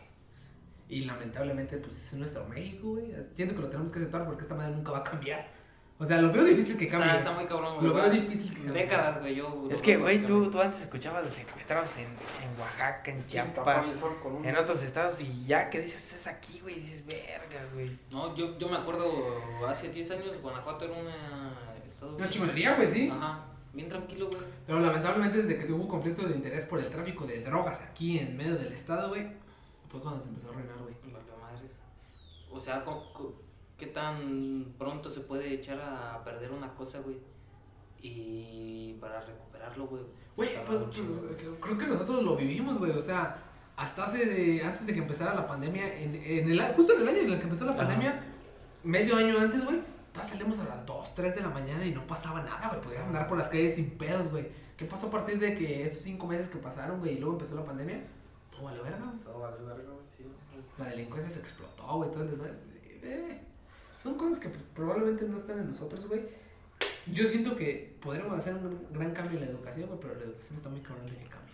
Y 0.88 1.06
lamentablemente, 1.06 1.78
pues 1.78 2.08
es 2.08 2.14
nuestro 2.14 2.46
México, 2.46 2.90
güey. 2.96 3.14
Siento 3.36 3.56
que 3.56 3.62
lo 3.62 3.68
tenemos 3.70 3.92
que 3.92 4.00
aceptar 4.00 4.26
porque 4.26 4.42
esta 4.44 4.56
madre 4.56 4.76
nunca 4.76 4.92
va 4.92 5.00
a 5.00 5.04
cambiar. 5.04 5.60
O 6.02 6.06
sea, 6.06 6.20
lo 6.22 6.32
veo 6.32 6.46
difícil 6.46 6.78
que 6.78 6.88
cambie. 6.88 7.08
Está, 7.10 7.20
está 7.20 7.32
muy 7.34 7.46
cabrón, 7.46 7.76
güey. 7.76 7.88
Lo 7.88 7.94
veo 7.94 8.10
difícil 8.10 8.52
que 8.56 8.64
cambie. 8.64 8.84
Décadas, 8.84 9.20
güey, 9.20 9.36
yo. 9.36 9.68
Es 9.70 9.82
que, 9.82 9.98
güey, 9.98 10.24
tú, 10.24 10.50
tú 10.50 10.62
antes 10.62 10.82
escuchabas 10.82 11.26
de 11.26 11.32
secuestrados 11.32 11.96
en, 11.98 12.06
en 12.06 12.60
Oaxaca, 12.60 13.12
en 13.12 13.26
Chiapas, 13.26 13.86
un- 13.88 14.46
en 14.46 14.56
otros 14.56 14.82
estados, 14.82 15.22
y 15.22 15.46
ya 15.46 15.70
que 15.70 15.82
dices 15.82 16.14
es 16.14 16.26
aquí, 16.28 16.62
güey, 16.62 16.76
dices, 16.80 17.04
verga, 17.06 17.66
güey. 17.74 18.00
No, 18.10 18.34
yo, 18.34 18.58
yo 18.58 18.70
me 18.70 18.78
acuerdo 18.78 19.68
hace 19.68 19.90
10 19.90 20.10
años 20.12 20.42
Guanajuato 20.42 20.86
era 20.86 20.94
una 20.94 21.54
estado. 21.86 22.16
Una 22.16 22.30
chingonería, 22.30 22.76
güey, 22.78 22.90
sí. 22.90 23.10
Ajá. 23.12 23.46
Bien 23.74 23.88
tranquilo, 23.88 24.28
güey. 24.30 24.42
Pero 24.66 24.80
lamentablemente 24.80 25.44
desde 25.44 25.66
que 25.66 25.72
hubo 25.72 25.88
conflicto 25.88 26.28
de 26.28 26.36
interés 26.36 26.66
por 26.66 26.80
el 26.80 26.90
tráfico 26.90 27.26
de 27.26 27.42
drogas 27.42 27.82
aquí 27.82 28.18
en 28.20 28.36
medio 28.36 28.56
del 28.56 28.74
estado, 28.74 29.10
güey, 29.10 29.28
fue 29.90 30.02
cuando 30.02 30.22
se 30.22 30.30
empezó 30.30 30.48
a 30.48 30.52
arruinar, 30.52 30.78
güey. 30.80 30.96
O 32.52 32.60
sea, 32.60 32.84
¿qué 33.78 33.86
tan 33.88 34.74
pronto 34.78 35.10
se 35.12 35.22
puede 35.22 35.54
echar 35.54 35.80
a 35.80 36.24
perder 36.24 36.52
una 36.52 36.74
cosa, 36.74 37.00
güey? 37.00 37.18
Y 38.02 38.94
para 39.00 39.22
recuperarlo, 39.22 39.88
güey. 39.88 40.04
Güey, 40.36 40.66
pues, 40.66 40.80
pues, 40.86 41.36
que- 41.36 41.60
creo 41.60 41.78
que 41.78 41.86
nosotros 41.88 42.24
lo 42.24 42.36
vivimos, 42.36 42.80
güey. 42.80 42.92
O 42.92 43.02
sea, 43.02 43.44
hasta 43.76 44.06
hace 44.06 44.26
de, 44.26 44.64
antes 44.64 44.86
de 44.88 44.94
que 44.94 45.00
empezara 45.00 45.34
la 45.36 45.48
pandemia, 45.48 46.02
en, 46.02 46.16
en 46.16 46.52
el, 46.52 46.62
justo 46.74 46.94
en 46.96 47.02
el 47.02 47.08
año 47.08 47.18
en 47.20 47.30
el 47.32 47.38
que 47.38 47.44
empezó 47.44 47.66
la 47.66 47.72
Ajá. 47.72 47.82
pandemia, 47.82 48.24
medio 48.84 49.16
año 49.16 49.38
antes, 49.38 49.64
güey, 49.64 49.80
salimos 50.24 50.60
a 50.60 50.66
las 50.66 50.86
2, 50.86 51.16
3 51.16 51.36
de 51.36 51.42
la 51.42 51.50
mañana 51.50 51.86
y 51.86 51.94
no 51.94 52.06
pasaba 52.08 52.42
nada, 52.44 52.68
güey. 52.70 52.82
Podías 52.82 53.04
andar 53.06 53.28
por 53.28 53.38
las 53.38 53.50
calles 53.50 53.76
sin 53.76 53.92
pedos, 53.92 54.30
güey. 54.30 54.48
¿Qué 54.78 54.86
pasó 54.86 55.08
a 55.08 55.12
partir 55.12 55.40
de 55.40 55.56
que 55.56 55.86
esos 55.86 56.02
5 56.04 56.26
meses 56.28 56.50
que 56.50 56.58
pasaron, 56.58 57.00
güey, 57.00 57.16
y 57.16 57.20
luego 57.20 57.34
empezó 57.36 57.56
la 57.56 57.66
pandemia? 57.66 58.02
Todo 58.52 58.64
vale 58.64 58.82
verga, 58.82 59.06
güey. 59.06 59.20
Todo 59.20 59.40
vale 59.40 59.58
verga, 59.58 59.92
güey, 59.92 60.06
sí. 60.18 60.24
La 60.78 60.86
delincuencia 60.86 61.32
se 61.34 61.40
explotó, 61.40 61.96
güey, 61.98 62.10
todo 62.12 62.24
el 62.24 62.30
desmadre. 62.32 62.54
Eh, 63.02 63.40
son 63.98 64.16
cosas 64.16 64.40
que 64.40 64.50
probablemente 64.76 65.26
no 65.26 65.38
están 65.38 65.60
en 65.60 65.70
nosotros, 65.72 66.08
güey. 66.08 66.22
Yo 67.12 67.28
siento 67.28 67.56
que 67.58 67.98
podríamos 68.02 68.38
hacer 68.38 68.54
un 68.56 68.88
gran- 68.94 69.14
cambio 69.14 69.40
en 69.40 69.46
la 69.46 69.52
educación, 69.52 69.88
güey, 69.88 70.00
pero 70.00 70.16
la 70.16 70.24
educación 70.24 70.58
está 70.58 70.70
muy 70.70 70.80
cabrón 70.82 71.06
de 71.08 71.14
que 71.18 71.24
cambie. 71.30 71.54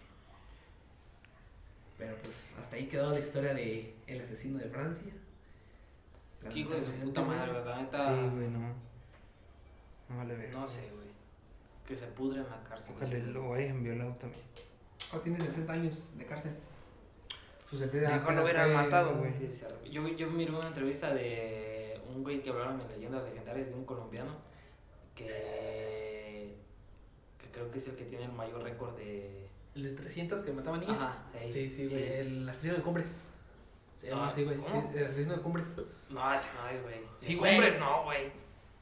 Pero 1.97 2.15
pues 2.21 2.43
hasta 2.59 2.75
ahí 2.75 2.87
quedó 2.87 3.11
la 3.11 3.19
historia 3.19 3.53
de 3.53 3.95
el 4.07 4.21
asesino 4.21 4.59
de 4.59 4.65
Francia. 4.69 5.11
Qué 6.51 6.59
hijo 6.59 6.73
de 6.73 6.83
su 6.83 6.91
puta 6.91 7.21
madre, 7.23 7.51
¿verdad? 7.51 7.81
Neta, 7.81 7.97
Sí, 7.99 8.29
güey, 8.35 8.47
no. 8.49 8.59
No 10.09 10.17
vale 10.17 10.35
ver. 10.35 10.53
No 10.53 10.67
sé, 10.67 10.89
güey. 10.93 11.05
Que 11.87 11.95
se 11.95 12.05
pudre 12.07 12.39
en 12.41 12.49
la 12.49 12.63
cárcel. 12.63 12.93
Ojalá 12.95 13.11
Sí. 13.11 13.21
lo 13.21 13.53
hayan 13.53 13.83
violado 13.83 14.11
también. 14.15 14.43
Ahora 15.11 15.23
tiene 15.23 15.45
60 15.45 15.73
años 15.73 16.09
de 16.17 16.25
cárcel. 16.25 16.55
Su 17.69 17.75
sentencia 17.77 18.09
Mejor 18.09 18.33
lo 18.35 18.43
hubieran 18.43 18.73
matado, 18.73 19.15
güey. 19.17 19.33
Yo, 19.91 20.07
yo 20.07 20.29
miré 20.29 20.51
una 20.51 20.67
entrevista 20.67 21.13
de 21.13 21.99
un 22.13 22.23
güey 22.23 22.41
que 22.41 22.49
hablaron 22.51 22.79
en 22.81 22.87
leyendas 22.87 23.23
legendarias 23.23 23.67
de 23.69 23.73
un 23.73 23.85
colombiano 23.85 24.31
que, 25.15 26.55
que 27.39 27.51
creo 27.51 27.71
que 27.71 27.79
es 27.79 27.87
el 27.87 27.95
que 27.95 28.05
tiene 28.05 28.25
el 28.25 28.31
mayor 28.31 28.61
récord 28.63 28.95
de... 28.97 29.47
El 29.75 29.83
de 29.83 29.91
300 29.91 30.41
que 30.41 30.51
mataba 30.53 30.77
niñas. 30.77 30.97
Ajá, 31.01 31.23
ahí, 31.33 31.51
sí, 31.51 31.69
sí, 31.69 31.87
güey. 31.87 32.03
sí. 32.03 32.09
El 32.13 32.47
asesino 32.49 32.75
de 32.75 32.81
cumbres. 32.81 33.17
Se 34.05 34.11
llama 34.11 34.25
Ah, 34.25 34.27
así, 34.27 34.43
güey. 34.43 34.57
asesino 35.03 35.35
de 35.35 35.41
cumbres. 35.41 35.67
No, 36.09 36.33
ese 36.33 36.49
no 36.53 36.69
es, 36.69 36.81
güey. 36.83 36.95
Sí, 37.17 37.35
güey. 37.35 37.55
Cumbres 37.55 37.79
no, 37.79 38.03
güey. 38.03 38.31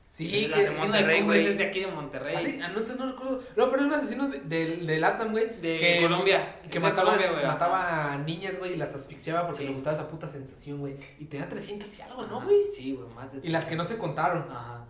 Sí, 0.10 0.46
Es 0.46 0.50
la 0.52 0.58
de 0.58 0.70
Monterrey, 0.78 1.20
Cumbres 1.22 1.42
güey. 1.42 1.52
es 1.54 1.58
de 1.58 1.66
aquí 1.66 1.80
de 1.80 1.88
Monterrey. 1.88 2.36
¿Ah, 2.38 2.42
sí? 2.46 2.60
Ah, 2.62 2.68
no, 2.68 2.96
no 3.06 3.12
recuerdo. 3.14 3.42
No, 3.56 3.66
pero 3.72 3.78
era 3.78 3.86
un 3.88 3.94
asesino 3.94 4.28
de, 4.28 4.42
de, 4.42 4.78
de 4.78 5.00
Latam, 5.00 5.32
güey. 5.32 5.60
De 5.60 5.80
que, 5.80 6.02
Colombia. 6.04 6.60
Que 6.70 6.78
Es 6.78 6.84
mataba, 6.84 7.16
Colombia, 7.16 7.48
mataba 7.48 8.14
a 8.14 8.18
niñas, 8.20 8.60
güey, 8.60 8.74
y 8.74 8.76
las 8.78 8.94
asfixiaba 8.94 9.48
porque 9.48 9.60
Sí. 9.64 9.68
le 9.68 9.74
gustaba 9.74 9.96
esa 9.96 10.08
puta 10.12 10.28
sensación, 10.28 10.80
güey. 10.82 10.96
Y 11.20 11.26
tenía 11.26 11.50
300 11.50 11.98
y 11.98 12.02
algo, 12.04 12.28
¿no, 12.28 12.42
güey? 12.42 12.58
Sí, 12.76 12.94
güey, 12.94 13.10
más 13.16 13.32
de... 13.34 13.40
Y 13.42 13.50
las 13.50 13.66
que 13.66 13.76
no 13.76 13.84
se 13.86 13.98
contaron. 13.98 14.44
Ajá. 14.52 14.86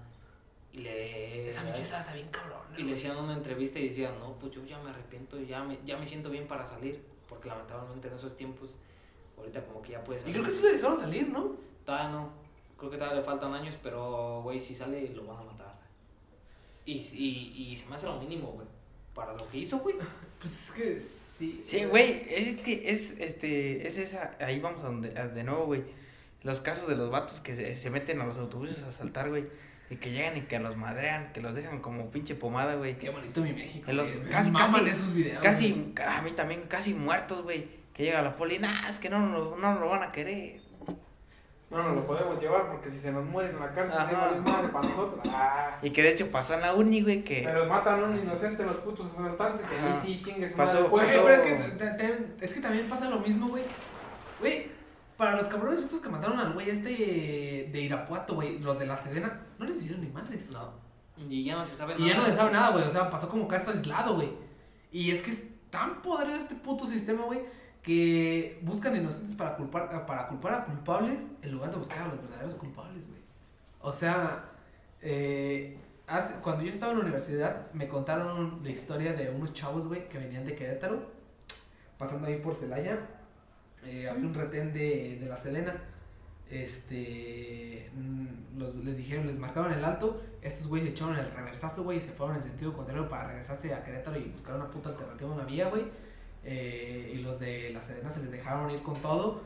Y 0.74 0.80
le... 0.80 1.50
Esa 1.52 1.62
pinche 1.62 1.84
estaba 1.84 2.02
está 2.02 2.14
bien 2.16 2.28
cabrón. 2.30 2.60
Y 2.78 2.82
le 2.84 2.96
hacían 2.96 3.16
una 3.16 3.34
entrevista 3.34 3.80
y 3.80 3.88
decían, 3.90 4.20
no, 4.20 4.34
pues 4.40 4.52
yo 4.52 4.66
ya 4.66 4.78
me 4.80 4.90
arrepiento, 4.90 5.40
ya 5.40 5.64
me, 5.64 5.80
ya 5.86 5.96
me 5.96 6.06
siento 6.08 6.30
bien 6.32 6.48
para 6.48 6.66
salir. 6.66 7.02
Porque 7.30 7.48
lamentablemente 7.48 8.10
en 8.10 8.16
esos 8.16 8.36
tiempos, 8.36 8.72
ahorita 9.38 9.64
como 9.66 9.82
que 9.82 9.92
ya 9.94 10.04
puedes 10.04 10.28
Y 10.28 10.32
creo 10.32 10.44
que 10.44 10.52
sí 10.52 10.64
le 10.64 10.74
dejaron 10.74 10.98
salir, 10.98 11.30
¿no? 11.30 11.56
Todavía 11.86 12.10
no. 12.10 12.30
Creo 12.78 12.92
que 12.92 12.98
todavía 12.98 13.20
le 13.20 13.26
faltan 13.26 13.54
años, 13.54 13.76
pero, 13.82 14.42
güey, 14.44 14.60
si 14.60 14.76
sale, 14.76 15.10
lo 15.10 15.26
van 15.26 15.38
a 15.40 15.44
matar. 15.44 15.74
Y, 16.86 16.94
y, 16.98 17.70
y 17.72 17.76
se 17.78 17.88
me 17.88 17.96
hace 17.96 18.06
lo 18.08 18.20
mínimo, 18.20 18.48
güey. 18.52 18.68
Para 19.14 19.34
lo 19.34 19.48
que 19.50 19.60
hizo, 19.60 19.80
güey. 19.80 19.96
Pues 20.40 20.54
es 20.68 20.72
que 20.72 21.00
sí. 21.00 21.62
Sí, 21.64 21.86
güey, 21.86 22.22
es 22.30 22.60
que 22.62 22.90
es, 22.92 23.18
este, 23.20 23.88
es 23.88 23.98
esa, 23.98 24.36
ahí 24.42 24.60
vamos 24.60 24.82
a 24.84 24.88
donde, 24.88 25.18
a- 25.18 25.28
de 25.30 25.44
nuevo, 25.46 25.68
güey. 25.68 25.84
Los 26.44 26.60
casos 26.60 26.90
de 26.90 26.98
los 26.98 27.10
vatos 27.12 27.40
que 27.40 27.56
se, 27.56 27.78
se 27.78 27.90
meten 27.90 28.20
a 28.20 28.26
los 28.26 28.38
autobuses 28.38 28.84
a 28.84 28.90
asaltar, 28.90 29.30
güey. 29.30 29.46
Y 29.90 29.96
que 29.96 30.12
llegan 30.12 30.36
y 30.36 30.42
que 30.42 30.60
los 30.60 30.76
madrean, 30.76 31.32
que 31.32 31.40
los 31.40 31.56
dejan 31.56 31.80
como 31.80 32.12
pinche 32.12 32.36
pomada, 32.36 32.76
güey. 32.76 32.98
Qué 32.98 33.10
bonito 33.10 33.40
mi 33.42 33.54
México. 33.54 33.90
En 33.90 33.96
los- 33.96 34.10
casi- 34.30 34.52
casi- 34.52 34.90
esos 34.90 35.14
videos. 35.14 35.40
güey. 35.40 35.44
Casi, 35.54 35.94
a 36.06 36.22
mí 36.22 36.32
también, 36.32 36.64
casi 36.68 36.94
muertos, 36.94 37.44
güey. 37.44 37.68
Que 37.94 38.04
llega 38.04 38.22
la 38.22 38.36
poli, 38.36 38.60
nah, 38.60 38.90
es 38.90 38.98
que 39.00 39.10
no, 39.10 39.20
no, 39.20 39.56
no 39.56 39.80
lo 39.80 39.90
van 39.90 40.04
a 40.04 40.12
querer. 40.12 40.62
No 41.70 41.82
nos 41.82 41.96
lo 41.96 42.06
podemos 42.06 42.40
llevar 42.40 42.70
porque 42.70 42.92
si 42.92 43.00
se 43.00 43.12
nos 43.12 43.26
mueren 43.26 43.56
en 43.56 43.60
la 43.60 43.72
cárcel, 43.72 43.98
no 44.12 44.20
vale 44.22 44.40
madre 44.42 44.68
para 44.70 44.88
nosotros. 44.88 45.20
Ah. 45.34 45.78
Y 45.82 45.90
que 45.90 46.04
de 46.04 46.12
hecho 46.12 46.30
pasó 46.30 46.54
en 46.54 46.62
la 46.62 46.74
uni, 46.76 47.02
güey, 47.02 47.24
que... 47.24 47.42
Pero 47.44 47.66
matan 47.66 48.00
a 48.00 48.04
un 48.06 48.20
inocente 48.20 48.64
los 48.64 48.76
putos 48.78 49.08
asaltantes 49.12 49.66
y 49.72 49.86
ahí 49.86 50.00
sí 50.04 50.20
chingue 50.20 50.48
su 50.48 50.56
Pasó- 50.56 50.76
madre. 50.76 50.90
Güey, 50.90 51.06
Pues, 51.06 51.18
pero 51.24 51.34
es 51.34 51.42
que, 51.98 52.46
es 52.46 52.62
también 52.62 52.88
pasa 52.88 53.10
lo 53.10 53.20
mismo, 53.20 53.48
güey. 53.48 53.64
Güey, 54.40 54.68
para 55.18 55.36
los 55.36 55.48
cabrones 55.48 55.82
estos 55.82 56.00
que 56.02 56.10
mataron 56.10 56.40
al 56.40 56.54
güey 56.54 56.70
este 56.70 56.90
de 57.72 57.82
Irapuato, 57.82 58.36
güey, 58.36 58.60
los 58.60 58.78
de 58.78 58.86
la 58.86 58.96
Sedena, 58.98 59.42
no 59.58 59.66
les 59.66 59.78
hicieron 59.78 60.02
ni 60.02 60.10
madres. 60.12 60.52
No. 60.52 60.74
Y 61.18 61.44
ya 61.44 61.56
no 61.56 61.66
se 61.66 61.76
sabe 61.76 61.96
Y 61.98 62.06
ya 62.08 62.14
no 62.16 62.22
nada. 62.22 62.32
se 62.32 62.38
sabe 62.38 62.52
nada, 62.52 62.70
güey. 62.72 62.84
O 62.86 62.90
sea, 62.92 63.10
pasó 63.10 63.30
como 63.30 63.48
caso 63.48 63.72
aislado, 63.72 64.16
güey. 64.16 64.30
Y 64.92 65.10
es 65.10 65.24
que 65.24 65.32
es 65.32 65.44
tan 65.72 66.04
podrido 66.04 66.38
este 66.38 66.54
puto 66.54 66.86
sistema, 66.86 67.24
güey, 67.24 67.40
que 67.84 68.60
buscan 68.64 68.96
inocentes 68.96 69.36
para 69.36 69.56
culpar, 69.58 70.06
para 70.08 70.28
culpar 70.30 70.54
a 70.54 70.66
culpables 70.66 71.22
en 71.42 71.52
lugar 71.52 71.70
de 71.70 71.78
buscar 71.78 72.04
a 72.04 72.08
los 72.08 72.22
verdaderos 72.22 72.56
culpables, 72.56 73.08
güey. 73.08 73.20
O 73.82 73.92
sea, 73.92 74.46
eh, 75.02 75.78
hace- 76.08 76.40
cuando 76.42 76.64
yo 76.64 76.72
estaba 76.72 76.94
en 76.94 77.00
la 77.00 77.04
universidad, 77.04 77.72
me 77.74 77.88
contaron 77.90 78.62
la 78.64 78.70
historia 78.72 79.14
de 79.14 79.30
unos 79.30 79.54
chavos, 79.54 79.88
güey, 79.88 80.08
que 80.08 80.18
venían 80.18 80.46
de 80.46 80.56
Querétaro, 80.56 81.12
pasando 81.98 82.28
ahí 82.28 82.38
por 82.40 82.56
Celaya. 82.56 83.00
Eh, 83.86 84.08
había 84.10 84.26
un 84.28 84.34
retén 84.34 84.72
de, 84.74 85.18
de 85.20 85.26
la 85.28 85.36
Sedena. 85.38 85.74
Este. 86.50 87.90
mm, 87.96 88.58
los- 88.60 88.76
les 88.76 88.98
dijeron, 88.98 89.28
les 89.28 89.38
marcaron 89.38 89.74
el 89.74 89.84
alto. 89.84 90.22
Estos 90.42 90.68
güeyes 90.68 90.90
echaron 90.90 91.16
el 91.18 91.30
reversazo, 91.32 91.84
güey, 91.84 91.98
y 91.98 92.02
se 92.02 92.12
fueron 92.12 92.36
en 92.38 92.44
sentido 92.44 92.72
contrario 92.74 93.10
para 93.10 93.28
regresarse 93.28 93.74
a 93.74 93.84
Querétaro 93.84 94.18
y 94.18 94.24
buscar 94.30 94.56
una 94.56 94.70
puta 94.70 94.90
alternativa 94.90 95.30
a 95.30 95.34
una 95.34 95.44
vía, 95.46 95.70
güey. 95.70 95.84
Eh, 96.46 97.14
y 97.16 97.18
los 97.20 97.40
de 97.40 97.72
la 97.72 97.82
Sedena 97.82 98.10
se 98.10 98.22
les 98.22 98.32
dejaron 98.32 98.70
ir 98.72 98.82
con 98.82 99.02
todo. 99.02 99.42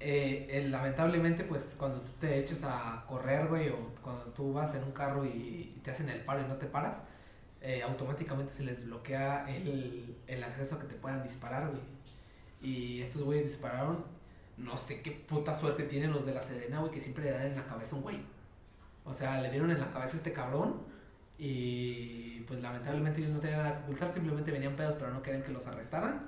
Eh, 0.00 0.66
lamentablemente, 0.70 1.44
pues 1.44 1.74
cuando 1.78 2.00
tú 2.00 2.10
te 2.20 2.38
eches 2.38 2.64
a 2.64 3.04
correr, 3.06 3.48
güey, 3.48 3.68
o 3.68 3.92
cuando 4.02 4.24
tú 4.32 4.52
vas 4.52 4.74
en 4.74 4.84
un 4.84 4.92
carro 4.92 5.24
y, 5.26 5.78
te 5.84 5.90
hacen 5.90 6.08
el 6.08 6.20
paro 6.24 6.40
y 6.42 6.48
no 6.48 6.56
te 6.56 6.66
paras, 6.66 7.02
eh, 7.60 7.82
automáticamente 7.82 8.54
se 8.54 8.64
les 8.64 8.86
bloquea 8.86 9.44
el, 9.54 10.16
el 10.26 10.42
acceso 10.42 10.76
a 10.76 10.80
que 10.80 10.86
te 10.86 10.94
puedan 10.94 11.22
disparar, 11.22 11.68
güey. 11.68 11.82
Y 12.62 13.02
estos 13.02 13.22
güeyes 13.22 13.46
dispararon. 13.46 14.04
No 14.56 14.76
sé 14.76 15.00
qué 15.00 15.10
puta 15.12 15.58
suerte 15.58 15.84
tienen 15.84 16.12
los 16.12 16.26
de 16.26 16.34
la 16.34 16.42
Sedena, 16.42 16.80
güey, 16.80 16.92
que 16.92 17.00
siempre 17.00 17.24
le 17.24 17.30
dan 17.32 17.46
en 17.46 17.56
la 17.56 17.64
cabeza 17.66 17.96
un 17.96 18.02
güey. 18.02 18.20
O 19.04 19.14
sea, 19.14 19.40
le 19.40 19.50
dieron 19.50 19.70
en 19.70 19.80
la 19.80 19.90
cabeza 19.92 20.14
a 20.14 20.16
este 20.18 20.32
cabrón. 20.32 20.82
Y 21.38 22.39
pues 22.50 22.60
lamentablemente 22.60 23.20
ellos 23.20 23.34
no 23.34 23.38
tenían 23.38 23.60
nada 23.60 23.76
que 23.76 23.84
ocultar, 23.84 24.10
simplemente 24.10 24.50
venían 24.50 24.74
pedos, 24.74 24.96
pero 24.98 25.12
no 25.12 25.22
querían 25.22 25.44
que 25.44 25.52
los 25.52 25.68
arrestaran. 25.68 26.20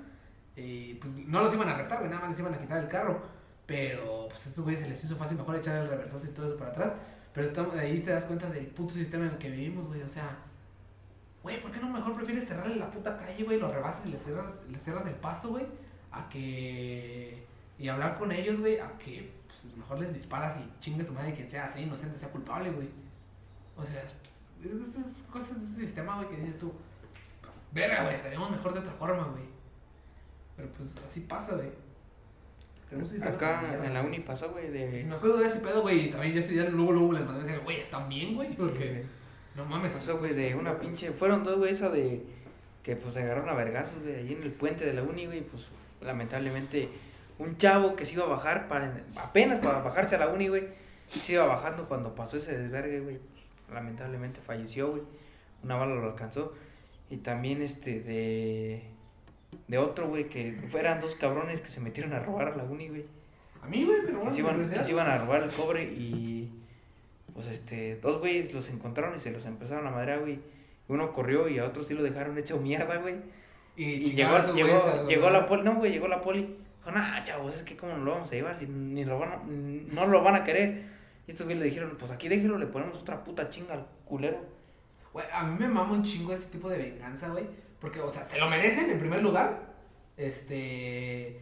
Y 0.55 0.93
pues 0.93 1.17
no 1.17 1.41
los 1.41 1.53
iban 1.53 1.67
a 1.67 1.73
arrestar, 1.73 1.97
güey, 1.99 2.09
nada 2.09 2.21
más 2.21 2.29
les 2.29 2.39
iban 2.39 2.53
a 2.53 2.57
quitar 2.57 2.81
el 2.81 2.87
carro. 2.87 3.21
Pero 3.65 4.29
pues 4.29 4.45
a 4.45 4.49
estos 4.49 4.63
güeyes 4.63 4.79
se 4.79 4.87
les 4.87 5.03
hizo 5.03 5.17
fácil 5.17 5.37
mejor 5.37 5.57
echar 5.57 5.81
el 5.81 5.89
reversazo 5.89 6.25
y 6.25 6.29
todo 6.29 6.47
eso 6.47 6.55
para 6.55 6.71
atrás. 6.71 6.93
Pero 7.33 7.45
estamos, 7.45 7.75
ahí 7.75 7.99
te 7.99 8.11
das 8.11 8.23
cuenta 8.23 8.49
del 8.49 8.67
puto 8.67 8.93
sistema 8.93 9.25
en 9.25 9.31
el 9.31 9.37
que 9.37 9.49
vivimos, 9.49 9.89
güey. 9.89 10.01
O 10.01 10.07
sea, 10.07 10.37
güey, 11.41 11.61
¿por 11.61 11.71
qué 11.71 11.81
no 11.81 11.89
mejor 11.89 12.15
prefieres 12.15 12.47
cerrarle 12.47 12.77
la 12.77 12.89
puta 12.89 13.17
calle, 13.17 13.43
güey? 13.43 13.59
Lo 13.59 13.69
rebasas 13.69 14.05
y 14.05 14.11
les 14.11 14.23
cierras, 14.23 14.61
les 14.69 14.81
cierras 14.81 15.05
el 15.07 15.15
paso, 15.15 15.49
güey. 15.49 15.65
A 16.09 16.29
que. 16.29 17.45
Y 17.77 17.89
hablar 17.89 18.17
con 18.17 18.31
ellos, 18.31 18.61
güey. 18.61 18.79
A 18.79 18.97
que 18.97 19.29
pues, 19.49 19.75
mejor 19.75 19.99
les 19.99 20.13
disparas 20.13 20.55
y 20.57 20.79
chingue 20.79 21.03
su 21.03 21.11
madre 21.11 21.33
quien 21.33 21.49
sea, 21.49 21.67
sea 21.67 21.81
inocente, 21.81 22.17
sea 22.17 22.31
culpable, 22.31 22.71
güey. 22.71 22.89
O 23.75 23.83
sea, 23.83 24.03
pues, 24.21 24.32
es- 24.65 24.95
esas 24.95 25.23
cosas 25.31 25.59
de 25.61 25.65
ese 25.67 25.85
sistema, 25.85 26.15
güey, 26.17 26.29
que 26.29 26.37
dices 26.41 26.59
tú. 26.59 26.71
Verga, 27.71 28.03
güey, 28.03 28.15
estaríamos 28.15 28.51
mejor 28.51 28.73
de 28.73 28.79
otra 28.79 28.93
forma, 28.93 29.23
güey. 29.29 29.43
Pero 30.55 30.69
pues 30.77 30.89
así 31.09 31.21
pasa, 31.21 31.55
güey. 31.55 31.69
Acá 33.23 33.83
en 33.83 33.93
la 33.93 34.03
uni 34.03 34.19
pasó, 34.19 34.51
güey, 34.51 34.69
de... 34.69 35.03
Me 35.03 35.15
acuerdo 35.15 35.37
de 35.37 35.47
ese 35.47 35.61
pedo, 35.61 35.81
güey, 35.81 36.07
y 36.07 36.11
también 36.11 36.35
ya 36.35 36.41
ese 36.41 36.53
día 36.53 36.69
luego, 36.69 36.91
luego 36.91 37.13
les 37.13 37.25
mandé 37.25 37.41
a 37.41 37.43
decir, 37.43 37.59
güey, 37.63 37.79
¿están 37.79 38.07
bien, 38.07 38.35
güey? 38.35 38.53
Porque, 38.55 39.03
no 39.55 39.65
mames. 39.65 39.93
Pasó, 39.93 40.19
güey, 40.19 40.35
de 40.35 40.53
una 40.53 40.79
pinche... 40.79 41.11
Fueron 41.11 41.43
dos, 41.43 41.57
güey, 41.57 41.71
eso 41.71 41.89
de... 41.89 42.23
Que, 42.83 42.95
pues, 42.95 43.15
se 43.15 43.23
agarraron 43.23 43.49
a 43.49 43.55
vergazos, 43.55 44.03
güey, 44.03 44.15
ahí 44.17 44.33
en 44.33 44.43
el 44.43 44.51
puente 44.51 44.85
de 44.85 44.93
la 44.93 45.01
uni, 45.01 45.25
güey, 45.25 45.41
pues, 45.41 45.63
lamentablemente... 46.01 46.89
Un 47.39 47.57
chavo 47.57 47.95
que 47.95 48.05
se 48.05 48.13
iba 48.13 48.25
a 48.25 48.27
bajar 48.27 48.67
para... 48.67 49.03
Apenas 49.15 49.57
para 49.59 49.79
bajarse 49.79 50.13
a 50.15 50.19
la 50.19 50.27
uni, 50.27 50.49
güey. 50.49 50.67
Se 51.19 51.33
iba 51.33 51.45
bajando 51.47 51.87
cuando 51.87 52.13
pasó 52.13 52.37
ese 52.37 52.55
desvergue, 52.55 52.99
güey. 52.99 53.19
Lamentablemente 53.73 54.39
falleció, 54.41 54.91
güey. 54.91 55.03
Una 55.63 55.75
bala 55.75 55.95
lo 55.95 56.05
alcanzó. 56.05 56.53
Y 57.09 57.17
también, 57.17 57.61
este, 57.61 57.99
de... 58.01 58.83
De 59.67 59.77
otro, 59.77 60.07
güey, 60.07 60.29
que 60.29 60.53
fueran 60.69 60.99
dos 60.99 61.15
cabrones 61.15 61.61
que 61.61 61.69
se 61.69 61.79
metieron 61.79 62.13
a 62.13 62.19
robar 62.19 62.49
a 62.49 62.55
la 62.55 62.63
uni, 62.63 62.89
güey. 62.89 63.05
A 63.61 63.67
mí, 63.67 63.83
güey, 63.85 63.99
pero 64.01 64.13
que 64.13 64.17
bueno, 64.17 64.31
se, 64.31 64.39
iban, 64.39 64.55
universidad. 64.55 64.81
que 64.81 64.85
se 64.85 64.91
iban 64.91 65.07
a 65.07 65.17
robar 65.19 65.43
el 65.43 65.51
cobre 65.51 65.83
y 65.83 66.51
pues 67.33 67.47
este, 67.47 67.95
dos 67.97 68.19
güeyes 68.19 68.53
los 68.53 68.69
encontraron 68.69 69.15
y 69.15 69.19
se 69.19 69.31
los 69.31 69.45
empezaron 69.45 69.85
a 69.87 69.91
madrear, 69.91 70.19
güey. 70.21 70.39
Uno 70.87 71.13
corrió 71.13 71.47
y 71.47 71.59
a 71.59 71.65
otro 71.65 71.83
sí 71.83 71.93
lo 71.93 72.03
dejaron 72.03 72.37
hecho 72.37 72.59
mierda, 72.59 72.97
güey. 72.97 73.15
Y, 73.77 74.11
llegó, 74.11 74.37
llegó, 74.53 74.85
a 74.87 75.07
llegó 75.07 75.29
la 75.29 75.45
poli, 75.47 75.63
no, 75.63 75.75
güey, 75.75 75.91
llegó 75.91 76.07
la 76.07 76.19
poli. 76.21 76.57
Dijo, 76.79 76.91
nah, 76.91 77.23
chavos, 77.23 77.55
es 77.55 77.63
que 77.63 77.77
cómo 77.77 77.95
no 77.95 78.03
lo 78.03 78.11
vamos 78.11 78.31
a 78.31 78.35
llevar 78.35 78.57
si 78.57 78.65
ni 78.67 79.05
lo 79.05 79.17
van 79.17 79.31
a- 79.31 79.41
no 79.45 80.07
lo 80.07 80.21
van 80.23 80.35
a 80.35 80.43
querer. 80.43 80.83
Y 81.27 81.31
estos 81.31 81.45
güeyes 81.45 81.63
le 81.63 81.69
dijeron, 81.69 81.95
pues 81.97 82.11
aquí 82.11 82.27
déjelo, 82.27 82.57
le 82.57 82.67
ponemos 82.67 82.97
otra 82.97 83.23
puta 83.23 83.49
chinga 83.49 83.73
al 83.73 83.87
culero. 84.05 84.39
Güey, 85.13 85.25
a 85.31 85.43
mí 85.43 85.57
me 85.59 85.67
mama 85.67 85.93
un 85.93 86.03
chingo 86.03 86.33
ese 86.33 86.49
tipo 86.49 86.69
de 86.69 86.77
venganza, 86.77 87.29
güey. 87.29 87.45
Porque, 87.79 88.01
o 88.01 88.09
sea, 88.09 88.23
se 88.23 88.39
lo 88.39 88.49
merecen 88.49 88.89
en 88.89 88.99
primer 88.99 89.21
lugar. 89.21 89.73
Este. 90.17 91.41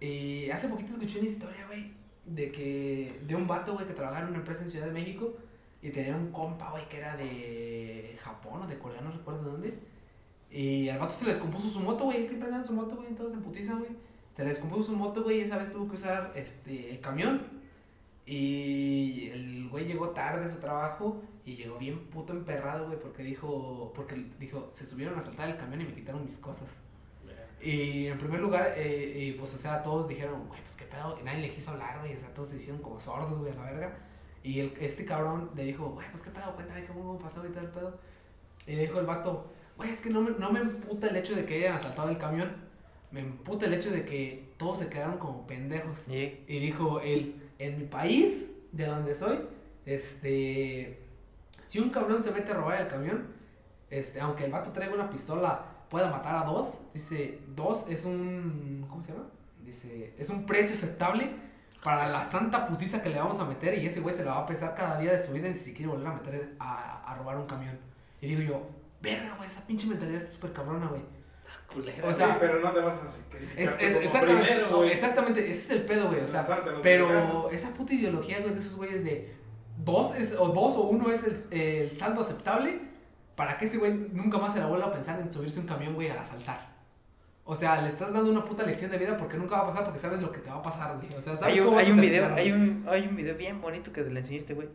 Y 0.00 0.48
hace 0.50 0.68
poquito 0.68 0.92
escuché 0.92 1.18
una 1.18 1.28
historia, 1.28 1.66
güey. 1.66 1.92
De 2.24 2.52
que. 2.52 3.20
De 3.26 3.34
un 3.34 3.46
vato, 3.46 3.74
güey, 3.74 3.86
que 3.86 3.94
trabajaba 3.94 4.24
en 4.24 4.28
una 4.28 4.38
empresa 4.38 4.62
en 4.62 4.70
Ciudad 4.70 4.86
de 4.86 4.92
México. 4.92 5.36
Y 5.82 5.90
tenía 5.90 6.16
un 6.16 6.30
compa, 6.32 6.70
güey, 6.70 6.88
que 6.88 6.98
era 6.98 7.16
de 7.16 8.16
Japón 8.20 8.62
o 8.62 8.66
de 8.66 8.78
Corea, 8.78 9.00
no 9.00 9.12
recuerdo 9.12 9.44
de 9.44 9.50
dónde. 9.50 9.78
Y 10.50 10.88
al 10.88 10.98
vato 10.98 11.14
se 11.14 11.24
le 11.24 11.30
descompuso 11.32 11.68
su 11.68 11.80
moto, 11.80 12.04
güey. 12.04 12.18
Él 12.18 12.28
siempre 12.28 12.48
andaba 12.48 12.62
en 12.62 12.68
su 12.68 12.74
moto, 12.74 12.96
güey. 12.96 13.08
Entonces 13.08 13.36
en 13.36 13.42
putiza, 13.42 13.74
güey. 13.74 13.90
Se 14.36 14.42
le 14.42 14.50
descompuso 14.50 14.84
su 14.84 14.96
moto, 14.96 15.22
güey. 15.22 15.38
Y 15.38 15.40
esa 15.42 15.58
vez 15.58 15.72
tuvo 15.72 15.88
que 15.88 15.96
usar 15.96 16.32
este, 16.34 16.90
el 16.90 17.00
camión. 17.00 17.57
Y 18.28 19.30
el 19.32 19.68
güey 19.70 19.86
llegó 19.86 20.10
tarde 20.10 20.44
a 20.44 20.50
su 20.50 20.60
trabajo. 20.60 21.22
Y 21.46 21.56
llegó 21.56 21.78
bien 21.78 22.10
puto 22.10 22.34
emperrado, 22.34 22.86
güey. 22.86 23.00
Porque 23.00 23.22
dijo. 23.22 23.90
Porque 23.94 24.14
dijo, 24.38 24.68
se 24.72 24.84
subieron 24.84 25.18
a 25.18 25.22
saltar 25.22 25.48
el 25.48 25.56
camión 25.56 25.80
y 25.80 25.84
me 25.84 25.94
quitaron 25.94 26.24
mis 26.24 26.36
cosas. 26.36 26.68
Y 27.60 28.06
en 28.06 28.18
primer 28.18 28.40
lugar, 28.40 28.74
eh, 28.76 29.14
y 29.16 29.32
pues, 29.32 29.52
o 29.54 29.58
sea, 29.58 29.82
todos 29.82 30.08
dijeron, 30.08 30.46
güey, 30.46 30.60
pues 30.60 30.76
qué 30.76 30.84
pedo. 30.84 31.18
Y 31.20 31.24
nadie 31.24 31.40
le 31.40 31.54
quiso 31.54 31.70
hablar, 31.70 32.00
güey. 32.00 32.14
O 32.14 32.18
sea, 32.18 32.32
todos 32.34 32.50
se 32.50 32.56
hicieron 32.56 32.82
como 32.82 33.00
sordos, 33.00 33.38
güey, 33.38 33.52
a 33.52 33.56
la 33.56 33.62
verga. 33.62 33.96
Y 34.44 34.60
el, 34.60 34.74
este 34.78 35.04
cabrón 35.04 35.50
le 35.56 35.64
dijo, 35.64 35.88
güey, 35.88 36.08
pues 36.10 36.22
qué 36.22 36.30
pedo, 36.30 36.54
cuéntame 36.54 36.86
cómo 36.86 37.18
pasó 37.18 37.44
y 37.46 37.50
tal 37.50 37.64
el 37.64 37.70
pedo. 37.70 37.98
Y 38.66 38.76
le 38.76 38.82
dijo 38.82 39.00
el 39.00 39.06
vato, 39.06 39.50
güey, 39.76 39.90
es 39.90 40.00
que 40.00 40.10
no 40.10 40.20
me, 40.20 40.30
no 40.32 40.52
me 40.52 40.60
emputa 40.60 41.08
el 41.08 41.16
hecho 41.16 41.34
de 41.34 41.44
que 41.44 41.56
hayan 41.56 41.74
asaltado 41.74 42.10
el 42.10 42.18
camión. 42.18 42.68
Me 43.10 43.20
emputa 43.20 43.66
el 43.66 43.74
hecho 43.74 43.90
de 43.90 44.04
que 44.04 44.52
todos 44.58 44.78
se 44.78 44.88
quedaron 44.88 45.18
como 45.18 45.46
pendejos. 45.46 46.06
Y 46.08 46.44
Y 46.46 46.58
dijo 46.60 47.00
él, 47.00 47.47
en 47.58 47.78
mi 47.78 47.84
país, 47.84 48.50
de 48.72 48.86
donde 48.86 49.14
soy, 49.14 49.40
este, 49.86 50.98
si 51.66 51.78
un 51.78 51.90
cabrón 51.90 52.22
se 52.22 52.30
mete 52.30 52.52
a 52.52 52.54
robar 52.54 52.80
el 52.80 52.88
camión, 52.88 53.26
este, 53.90 54.20
aunque 54.20 54.44
el 54.44 54.52
vato 54.52 54.70
traiga 54.70 54.94
una 54.94 55.10
pistola, 55.10 55.64
pueda 55.88 56.10
matar 56.10 56.36
a 56.36 56.44
dos, 56.44 56.78
dice, 56.92 57.40
dos 57.54 57.84
es 57.88 58.04
un, 58.04 58.86
¿cómo 58.88 59.02
se 59.02 59.12
llama? 59.12 59.26
Dice, 59.64 60.14
es 60.18 60.30
un 60.30 60.46
precio 60.46 60.74
aceptable 60.74 61.30
para 61.82 62.08
la 62.08 62.30
santa 62.30 62.66
putiza 62.66 63.02
que 63.02 63.08
le 63.08 63.18
vamos 63.18 63.38
a 63.40 63.44
meter 63.44 63.78
y 63.78 63.86
ese 63.86 64.00
güey 64.00 64.14
se 64.14 64.24
la 64.24 64.32
va 64.32 64.38
a 64.40 64.46
pesar 64.46 64.74
cada 64.74 64.98
día 64.98 65.12
de 65.12 65.18
su 65.18 65.32
vida 65.32 65.48
y 65.48 65.54
si 65.54 65.72
quiere 65.72 65.90
volver 65.90 66.08
a 66.08 66.14
meter 66.14 66.56
a, 66.58 67.10
a 67.10 67.14
robar 67.14 67.38
un 67.38 67.46
camión. 67.46 67.78
Y 68.20 68.26
digo 68.26 68.42
yo, 68.42 68.68
verga, 69.00 69.34
güey, 69.36 69.48
esa 69.48 69.66
pinche 69.66 69.86
mentalidad 69.86 70.20
está 70.20 70.32
súper 70.32 70.52
cabrona, 70.52 70.86
güey. 70.88 71.02
Culera. 71.72 72.06
O 72.08 72.14
sea, 72.14 72.28
Sí, 72.28 72.32
pero 72.40 72.60
no 72.60 72.72
te 72.72 72.80
vas 72.80 72.96
a 72.96 73.06
sacrificar. 73.10 73.58
Es, 73.62 73.70
es- 73.78 73.96
exactamente, 74.04 74.42
primero, 74.46 74.70
no, 74.70 74.76
güey. 74.78 74.90
exactamente, 74.92 75.40
ese 75.44 75.52
es 75.52 75.70
el 75.70 75.82
pedo, 75.82 76.08
güey, 76.08 76.20
o 76.20 76.28
sea, 76.28 76.46
pero 76.82 77.50
esa 77.50 77.68
puta 77.74 77.92
ideología, 77.94 78.40
güey, 78.40 78.52
de 78.54 78.58
esos 78.60 78.76
güeyes 78.76 79.04
de 79.04 79.34
dos, 79.76 80.14
es, 80.16 80.34
o 80.38 80.48
dos 80.48 80.74
o 80.76 80.82
uno 80.88 81.10
es 81.10 81.22
el, 81.24 81.58
el 81.60 81.90
saldo 81.98 82.22
aceptable 82.22 82.80
para 83.36 83.58
que 83.58 83.66
ese 83.66 83.76
güey 83.76 83.92
nunca 84.12 84.38
más 84.38 84.54
se 84.54 84.60
la 84.60 84.66
vuelva 84.66 84.86
a 84.86 84.92
pensar 84.92 85.20
en 85.20 85.30
subirse 85.32 85.60
un 85.60 85.66
camión, 85.66 85.94
güey, 85.94 86.08
a 86.08 86.20
asaltar. 86.20 86.76
O 87.44 87.54
sea, 87.56 87.80
le 87.80 87.88
estás 87.88 88.12
dando 88.12 88.30
una 88.30 88.44
puta 88.44 88.62
lección 88.64 88.90
de 88.90 88.98
vida 88.98 89.16
porque 89.16 89.36
nunca 89.36 89.56
va 89.56 89.62
a 89.62 89.66
pasar 89.68 89.84
porque 89.84 89.98
sabes 90.00 90.20
lo 90.20 90.30
que 90.32 90.40
te 90.40 90.50
va 90.50 90.56
a 90.56 90.62
pasar, 90.62 90.96
güey. 90.96 91.08
O 91.16 91.20
sea, 91.22 91.34
sabes 91.36 91.54
hay 91.54 91.60
un, 91.60 91.66
cómo 91.66 91.78
hay 91.78 91.90
un 91.90 92.00
video, 92.00 92.34
hay 92.34 92.52
un, 92.52 92.84
hay 92.88 93.06
un 93.06 93.16
video 93.16 93.36
bien 93.36 93.60
bonito 93.60 93.92
que 93.92 94.02
le 94.02 94.20
enseñaste, 94.20 94.54
güey. 94.54 94.68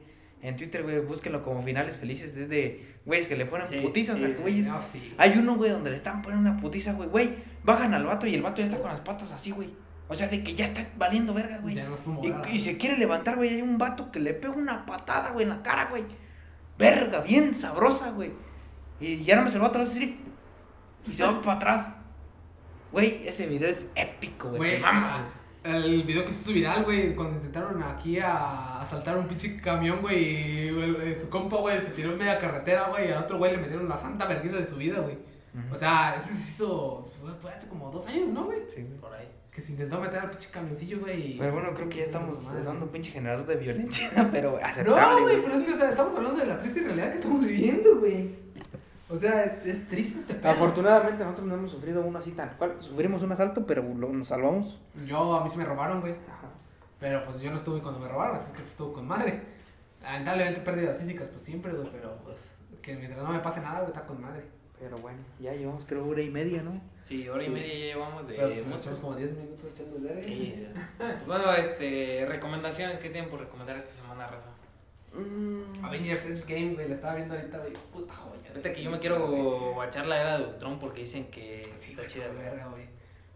En 0.43 0.57
Twitter, 0.57 0.83
güey, 0.83 0.99
búsquenlo 0.99 1.41
como 1.41 1.63
finales 1.63 1.95
felices. 1.95 2.35
Es 2.35 2.49
de 2.49 2.97
güeyes 3.05 3.29
que 3.29 3.37
le 3.37 3.45
ponen 3.45 3.65
Sí, 3.69 3.79
putizas 3.79 4.17
sí, 4.17 4.25
a 4.25 4.27
güeyes. 4.27 4.67
No, 4.67 4.81
sí, 4.81 4.99
güey. 4.99 5.13
Hay 5.17 5.39
uno, 5.39 5.55
güey, 5.55 5.71
donde 5.71 5.89
le 5.89 5.95
están 5.95 6.21
poniendo 6.21 6.51
una 6.51 6.59
putiza, 6.59 6.91
güey. 6.91 7.07
Güey, 7.07 7.33
bajan 7.63 7.93
al 7.93 8.05
vato 8.05 8.27
y 8.27 8.35
el 8.35 8.41
vato 8.41 8.57
ya 8.59 8.65
está 8.65 8.77
con 8.79 8.91
las 8.91 8.99
patas 8.99 9.31
así, 9.31 9.51
güey. 9.51 9.69
O 10.09 10.15
sea, 10.15 10.27
de 10.27 10.43
que 10.43 10.53
ya 10.53 10.65
está 10.65 10.85
valiendo 10.97 11.33
verga, 11.33 11.59
güey. 11.59 11.75
No 11.75 12.21
Y, 12.21 12.55
y 12.55 12.59
se 12.59 12.77
quiere 12.77 12.97
levantar, 12.97 13.37
güey. 13.37 13.51
Hay 13.51 13.61
un 13.61 13.77
vato 13.77 14.11
que 14.11 14.19
le 14.19 14.33
pega 14.33 14.53
una 14.53 14.85
patada, 14.85 15.31
güey, 15.31 15.43
en 15.43 15.49
la 15.49 15.63
cara, 15.63 15.85
güey. 15.85 16.03
Verga, 16.77 17.21
bien 17.21 17.53
sabrosa, 17.53 18.11
güey. 18.11 18.31
Y 18.99 19.23
ya 19.23 19.37
no 19.37 19.43
me 19.43 19.49
se 19.49 19.57
lo 19.57 19.71
va 19.71 19.79
a 19.79 19.81
así. 19.81 20.19
Y 21.07 21.13
se 21.13 21.23
va 21.23 21.41
para 21.41 21.55
atrás. 21.55 21.89
Güey, 22.91 23.25
ese 23.25 23.47
video 23.47 23.69
es 23.69 23.87
épico, 23.95 24.49
güey. 24.49 24.57
Güey, 24.57 24.81
mama. 24.81 25.33
El 25.63 26.03
video 26.03 26.25
que 26.25 26.31
se 26.33 26.41
hizo 26.41 26.53
viral, 26.53 26.83
güey, 26.83 27.15
cuando 27.15 27.35
intentaron 27.37 27.81
aquí 27.81 28.19
a 28.19 28.81
asaltar 28.81 29.17
un 29.17 29.27
pinche 29.27 29.59
camión, 29.61 30.01
güey, 30.01 30.69
y 30.69 31.15
su 31.15 31.29
compa, 31.29 31.57
güey, 31.57 31.79
se 31.79 31.91
tiró 31.91 32.11
en 32.11 32.17
media 32.17 32.37
carretera, 32.37 32.89
güey, 32.89 33.07
y 33.07 33.11
al 33.11 33.23
otro 33.23 33.37
güey 33.37 33.51
le 33.53 33.59
metieron 33.59 33.87
la 33.87 33.97
santa 33.97 34.25
vergüenza 34.25 34.59
de 34.59 34.65
su 34.65 34.75
vida, 34.75 34.99
güey. 34.99 35.17
O 35.71 35.75
sea, 35.75 36.15
ese 36.17 36.33
se 36.33 36.49
hizo, 36.49 37.07
fue, 37.21 37.31
fue 37.35 37.51
hace 37.51 37.67
como 37.69 37.91
dos 37.91 38.05
años, 38.07 38.29
¿no, 38.29 38.45
güey? 38.45 38.59
Sí, 38.67 38.81
güey. 38.81 38.97
Por 38.99 39.13
ahí. 39.13 39.29
Que 39.51 39.61
se 39.61 39.73
intentó 39.73 39.99
meter 40.01 40.17
al 40.19 40.31
pinche 40.31 40.49
camioncillo, 40.49 40.99
güey. 40.99 41.37
Pero 41.37 41.53
bueno, 41.53 41.73
creo 41.75 41.87
que 41.87 41.97
ya 41.97 42.03
estamos 42.03 42.41
madre. 42.43 42.63
dando 42.63 42.85
un 42.85 42.91
pinche 42.91 43.11
generador 43.11 43.45
de 43.45 43.55
violencia, 43.55 44.09
pero 44.31 44.57
aceptable, 44.57 44.99
No, 44.99 45.21
güey, 45.21 45.41
pero 45.43 45.53
es 45.53 45.63
que, 45.63 45.73
o 45.73 45.77
sea, 45.77 45.91
estamos 45.91 46.15
hablando 46.15 46.39
de 46.39 46.47
la 46.47 46.59
triste 46.59 46.81
realidad 46.81 47.11
que 47.11 47.17
estamos 47.17 47.45
viviendo, 47.45 47.99
güey. 47.99 48.31
O 49.13 49.17
sea, 49.17 49.43
es, 49.43 49.65
es 49.65 49.87
triste 49.87 50.19
este 50.21 50.33
pedo. 50.33 50.51
Afortunadamente 50.51 51.23
nosotros 51.23 51.47
no 51.47 51.53
hemos 51.55 51.69
sufrido 51.71 52.01
uno 52.01 52.17
así 52.17 52.31
tal 52.31 52.57
cual. 52.57 52.77
Sufrimos 52.79 53.21
un 53.21 53.31
asalto, 53.31 53.65
pero 53.67 53.83
lo- 53.83 54.09
nos 54.09 54.27
salvamos. 54.29 54.81
Yo, 55.05 55.35
a 55.35 55.43
mí 55.43 55.49
se 55.49 55.57
me 55.57 55.65
robaron, 55.65 56.01
güey. 56.01 56.13
Ajá. 56.13 56.49
Pero 56.99 57.23
pues 57.25 57.39
yo 57.41 57.51
no 57.51 57.57
estuve 57.57 57.81
cuando 57.81 57.99
me 57.99 58.07
robaron, 58.07 58.37
así 58.37 58.51
que 58.53 58.59
pues, 58.59 58.71
estuvo 58.71 58.93
con 58.93 59.07
madre. 59.07 59.41
Lamentablemente 60.01 60.61
pérdidas 60.61 60.97
físicas, 60.97 61.27
pues 61.27 61.43
siempre, 61.43 61.71
güey, 61.73 61.89
pero 61.91 62.17
pues 62.23 62.55
que 62.81 62.95
mientras 62.95 63.23
no 63.23 63.31
me 63.31 63.39
pase 63.39 63.61
nada, 63.61 63.79
güey, 63.81 63.91
está 63.91 64.05
con 64.05 64.19
madre. 64.21 64.43
Pero 64.79 64.97
bueno, 64.97 65.19
ya 65.39 65.53
llevamos 65.53 65.85
creo 65.85 66.05
hora 66.07 66.21
y 66.21 66.29
media, 66.29 66.61
¿no? 66.61 66.81
Sí, 67.07 67.29
hora 67.29 67.39
Sí. 67.41 67.47
y 67.47 67.49
media 67.51 67.67
ya 67.73 67.85
llevamos 67.93 68.27
de. 68.27 68.33
Pero 68.33 68.49
pues 68.49 68.65
echamos 68.79 68.99
como 68.99 69.15
10 69.15 69.31
minutos 69.37 69.71
echando 69.73 69.97
el 69.97 70.03
verga. 70.03 70.21
Sí. 70.23 70.67
Pues 70.97 71.25
bueno, 71.27 71.53
este, 71.53 72.25
recomendaciones, 72.27 72.97
¿qué 72.99 73.09
tienen 73.09 73.29
por 73.29 73.39
recomendar 73.39 73.77
esta 73.77 73.93
semana, 73.93 74.25
Rafa? 74.27 74.49
Mm. 75.13 75.85
Avengers 75.85 76.25
Endgame, 76.25 76.73
güey, 76.73 76.89
la 76.89 76.95
estaba 76.95 77.15
viendo 77.15 77.35
ahorita, 77.35 77.57
güey. 77.59 77.73
Puta 77.91 78.13
joya. 78.13 78.49
Ahorita 78.49 78.73
que 78.73 78.83
yo 78.83 78.91
me 78.91 78.99
quiero 78.99 79.73
guachar 79.73 80.07
la 80.07 80.19
era 80.19 80.37
de 80.39 80.45
Ultron 80.45 80.79
porque 80.79 81.01
dicen 81.01 81.25
que 81.29 81.61
Sí, 81.79 81.91
está 81.91 82.07
chida, 82.07 82.27
verga, 82.29 82.67
güey. 82.67 82.85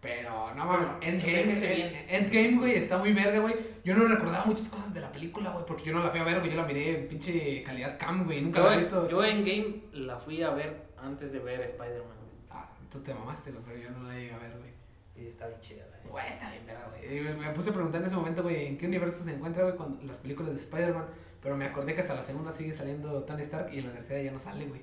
Pero, 0.00 0.54
no 0.54 0.64
mames, 0.64 0.88
Endgame. 1.00 2.06
Endgame, 2.08 2.56
güey, 2.56 2.74
está 2.76 2.98
muy 2.98 3.12
verga, 3.12 3.40
güey. 3.40 3.54
Yo 3.84 3.96
no 3.96 4.06
recordaba 4.06 4.44
muchas 4.44 4.68
cosas 4.68 4.94
de 4.94 5.00
la 5.00 5.10
película, 5.10 5.50
güey, 5.50 5.66
porque 5.66 5.84
yo 5.84 5.92
no 5.92 6.02
la 6.02 6.10
fui 6.10 6.20
a 6.20 6.24
ver, 6.24 6.38
güey, 6.38 6.50
yo 6.50 6.56
la 6.56 6.66
miré 6.66 7.00
en 7.00 7.08
pinche 7.08 7.62
calidad 7.64 7.98
cam, 7.98 8.24
güey, 8.24 8.42
nunca 8.42 8.60
la 8.60 8.74
he 8.74 8.78
visto. 8.78 9.08
Yo, 9.08 9.22
yo 9.22 9.24
en 9.24 9.44
Game 9.44 9.82
la 9.92 10.16
fui 10.18 10.42
a 10.42 10.50
ver 10.50 10.88
antes 10.96 11.32
de 11.32 11.40
ver 11.40 11.60
Spider-Man, 11.62 12.16
güey. 12.16 12.30
Ah, 12.50 12.68
tú 12.90 13.00
te 13.00 13.12
mamaste, 13.12 13.52
pero 13.66 13.76
yo 13.76 13.90
no 13.90 14.06
la 14.06 14.14
llegué 14.14 14.32
a 14.32 14.38
ver, 14.38 14.56
güey. 14.58 14.70
Sí, 15.16 15.26
está 15.26 15.48
bien 15.48 15.60
chida, 15.60 15.84
güey. 15.88 16.12
Güey, 16.12 16.32
está 16.32 16.50
bien 16.50 16.64
verga, 16.64 16.88
güey. 16.90 17.20
Me, 17.20 17.34
me 17.34 17.50
puse 17.50 17.70
a 17.70 17.72
preguntar 17.72 18.00
en 18.00 18.06
ese 18.06 18.16
momento, 18.16 18.42
güey, 18.44 18.66
en 18.66 18.78
qué 18.78 18.86
universo 18.86 19.24
se 19.24 19.34
encuentra, 19.34 19.64
güey, 19.64 19.76
con 19.76 19.98
las 20.06 20.20
películas 20.20 20.54
de 20.54 20.60
Spider-Man. 20.60 21.06
Pero 21.42 21.56
me 21.56 21.64
acordé 21.66 21.94
que 21.94 22.00
hasta 22.00 22.14
la 22.14 22.22
segunda 22.22 22.50
sigue 22.52 22.72
saliendo 22.74 23.22
Tony 23.24 23.42
Stark 23.42 23.72
y 23.72 23.78
en 23.78 23.86
la 23.86 23.92
tercera 23.92 24.20
ya 24.22 24.32
no 24.32 24.38
sale, 24.38 24.66
güey. 24.66 24.82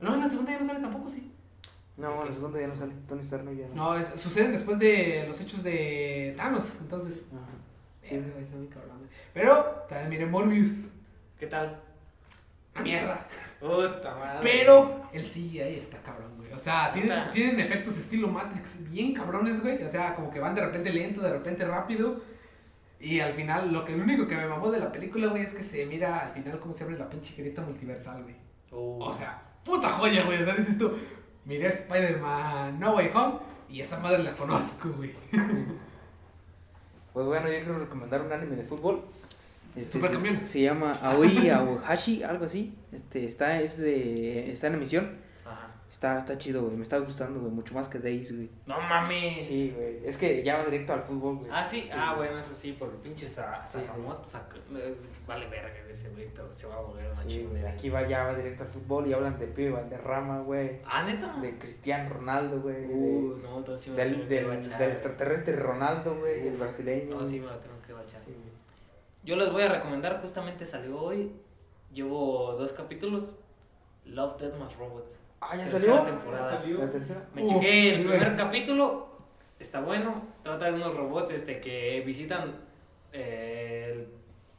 No, 0.00 0.14
en 0.14 0.20
la 0.20 0.28
segunda 0.28 0.52
ya 0.52 0.58
no 0.60 0.66
sale 0.66 0.80
tampoco, 0.80 1.08
sí. 1.10 1.32
No, 1.96 2.24
la 2.24 2.32
segunda 2.32 2.60
ya 2.60 2.66
no 2.66 2.76
sale. 2.76 2.92
Tony 3.08 3.20
Stark 3.22 3.44
no 3.44 3.52
ya 3.52 3.68
no. 3.68 3.74
No, 3.74 3.96
es- 3.96 4.20
suceden 4.20 4.52
después 4.52 4.78
de 4.78 5.24
los 5.28 5.40
hechos 5.40 5.62
de 5.62 6.34
Thanos, 6.36 6.72
entonces. 6.80 7.24
Ajá. 7.32 7.46
Sí, 8.02 8.16
Sí. 8.16 8.20
güey, 8.20 8.44
está 8.44 8.56
muy 8.56 8.66
cabrón, 8.66 8.98
güey. 8.98 9.10
Pero 9.32 9.64
también 9.88 10.10
miré 10.10 10.26
Morbius. 10.26 10.72
¿Qué 11.38 11.46
tal? 11.46 11.80
Una 12.74 12.82
mierda. 12.82 13.26
Puta 13.60 14.14
madre. 14.16 14.40
Pero 14.42 15.08
el 15.12 15.24
CGI 15.24 15.60
está 15.78 15.98
cabrón, 16.02 16.36
güey. 16.36 16.52
O 16.52 16.58
sea, 16.58 16.90
tienen, 16.92 17.10
Puta. 17.18 17.30
tienen 17.30 17.60
efectos 17.60 17.96
estilo 17.96 18.28
Matrix 18.28 18.90
bien 18.90 19.14
cabrones, 19.14 19.62
güey. 19.62 19.82
O 19.82 19.88
sea, 19.88 20.14
como 20.16 20.30
que 20.30 20.40
van 20.40 20.54
de 20.54 20.60
repente 20.66 20.92
lento, 20.92 21.22
de 21.22 21.32
repente 21.32 21.64
rápido. 21.66 22.20
Y 23.04 23.20
al 23.20 23.34
final, 23.34 23.70
lo 23.70 23.84
que 23.84 23.94
lo 23.94 24.02
único 24.02 24.26
que 24.26 24.34
me 24.34 24.46
mamó 24.46 24.70
de 24.70 24.80
la 24.80 24.90
película, 24.90 25.26
güey, 25.26 25.42
es 25.42 25.52
que 25.52 25.62
se 25.62 25.84
mira 25.84 26.20
al 26.20 26.32
final 26.32 26.58
cómo 26.58 26.72
se 26.72 26.84
abre 26.84 26.98
la 26.98 27.10
pinche 27.10 27.34
grieta 27.36 27.60
multiversal, 27.60 28.22
güey. 28.22 28.34
Uh, 28.70 29.02
O 29.02 29.12
sea, 29.12 29.42
puta 29.62 29.90
joya, 29.90 30.24
güey. 30.24 30.42
O 30.42 30.44
sea, 30.46 30.54
dices 30.54 30.78
tú, 30.78 30.90
miré 31.44 31.66
a 31.66 31.70
Spider-Man 31.70 32.80
No 32.80 32.94
Way 32.94 33.10
Home 33.14 33.34
y 33.68 33.80
esa 33.80 33.98
madre 33.98 34.22
la 34.22 34.34
conozco, 34.34 34.90
güey. 34.96 35.12
Pues 37.12 37.26
bueno, 37.26 37.46
yo 37.46 37.58
quiero 37.58 37.78
recomendar 37.78 38.22
un 38.22 38.32
anime 38.32 38.56
de 38.56 38.64
fútbol. 38.64 39.04
Este, 39.76 40.00
se, 40.00 40.40
se 40.40 40.62
llama 40.62 40.92
Aoi 41.02 41.50
Aohashi, 41.50 42.22
algo 42.22 42.46
así. 42.46 42.74
Este, 42.90 43.26
está, 43.26 43.60
es 43.60 43.76
de, 43.76 44.50
está 44.50 44.68
en 44.68 44.74
emisión. 44.74 45.18
Está, 45.94 46.18
está 46.18 46.36
chido, 46.36 46.62
güey. 46.64 46.74
Me 46.76 46.82
está 46.82 46.98
gustando, 46.98 47.38
güey. 47.38 47.52
Mucho 47.52 47.72
más 47.72 47.88
que 47.88 48.00
Days, 48.00 48.34
güey. 48.34 48.50
No 48.66 48.80
mames. 48.80 49.40
Sí, 49.40 49.72
güey. 49.76 50.04
Es 50.04 50.16
que 50.16 50.42
ya 50.42 50.56
va 50.56 50.64
directo 50.64 50.92
al 50.92 51.00
fútbol, 51.04 51.36
güey. 51.36 51.50
Ah, 51.52 51.62
sí, 51.62 51.88
ah, 51.94 52.14
güey. 52.16 52.28
bueno, 52.30 52.42
eso 52.44 52.52
sí, 52.52 52.72
por 52.72 52.88
el 52.90 52.96
pinche 52.96 53.28
Sa- 53.28 53.64
Sí, 53.64 53.78
Sakamoto, 53.78 54.28
eh, 54.76 54.96
vale 55.24 55.46
verga 55.46 55.72
de 55.86 55.92
ese 55.92 56.10
güey, 56.10 56.28
pero 56.34 56.52
se 56.52 56.66
va 56.66 56.74
a 56.74 56.80
volver 56.80 57.08
una 57.12 57.22
Sí, 57.22 57.46
güey. 57.48 57.64
Aquí 57.64 57.90
va, 57.90 58.02
ya 58.08 58.24
va 58.24 58.34
directo 58.34 58.64
al 58.64 58.70
fútbol 58.70 59.06
y 59.06 59.12
hablan 59.12 59.38
de 59.38 59.46
Pibe 59.46 59.70
Valderrama, 59.70 60.40
güey. 60.40 60.80
Ah, 60.84 61.04
neta. 61.04 61.32
De 61.40 61.56
Cristiano 61.58 62.10
Ronaldo, 62.12 62.60
güey. 62.60 62.88
de- 62.88 62.92
Uh, 62.92 63.38
no, 63.40 63.58
entonces 63.58 63.84
sí 63.84 63.90
me 63.92 63.96
del, 63.96 64.14
tengo 64.14 64.28
que 64.28 64.34
del, 64.34 64.46
bachar. 64.48 64.78
del 64.80 64.90
extraterrestre 64.90 65.56
Ronaldo, 65.56 66.16
güey. 66.18 66.48
El 66.48 66.56
brasileño. 66.56 67.20
No, 67.20 67.24
sí 67.24 67.38
me 67.38 67.46
la 67.46 67.60
tengo 67.60 67.80
que 67.86 67.92
bachar. 67.92 68.20
Sí. 68.26 68.34
Yo 69.22 69.36
les 69.36 69.52
voy 69.52 69.62
a 69.62 69.68
recomendar, 69.68 70.20
justamente 70.20 70.66
salió 70.66 71.00
hoy. 71.00 71.30
Llevo 71.92 72.56
dos 72.58 72.72
capítulos. 72.72 73.32
Love, 74.06 74.40
Death 74.40 74.58
Más 74.58 74.76
Robots. 74.76 75.18
Ah, 75.50 75.56
ya 75.56 75.64
tercera 75.64 75.94
salió. 75.96 76.02
temporada. 76.02 76.50
Ya 76.52 76.58
salió. 76.60 76.78
La 76.78 76.90
tercera. 76.90 77.28
Me 77.34 77.42
Uf, 77.44 77.52
chequé 77.52 77.90
el 77.90 77.96
sí, 77.96 78.02
primer 78.02 78.24
güey. 78.24 78.36
capítulo, 78.36 79.06
está 79.58 79.80
bueno, 79.80 80.22
trata 80.42 80.66
de 80.66 80.72
unos 80.72 80.94
robots 80.96 81.32
este, 81.32 81.60
que 81.60 82.02
visitan 82.06 82.54
eh, 83.12 83.90
el- 83.94 84.08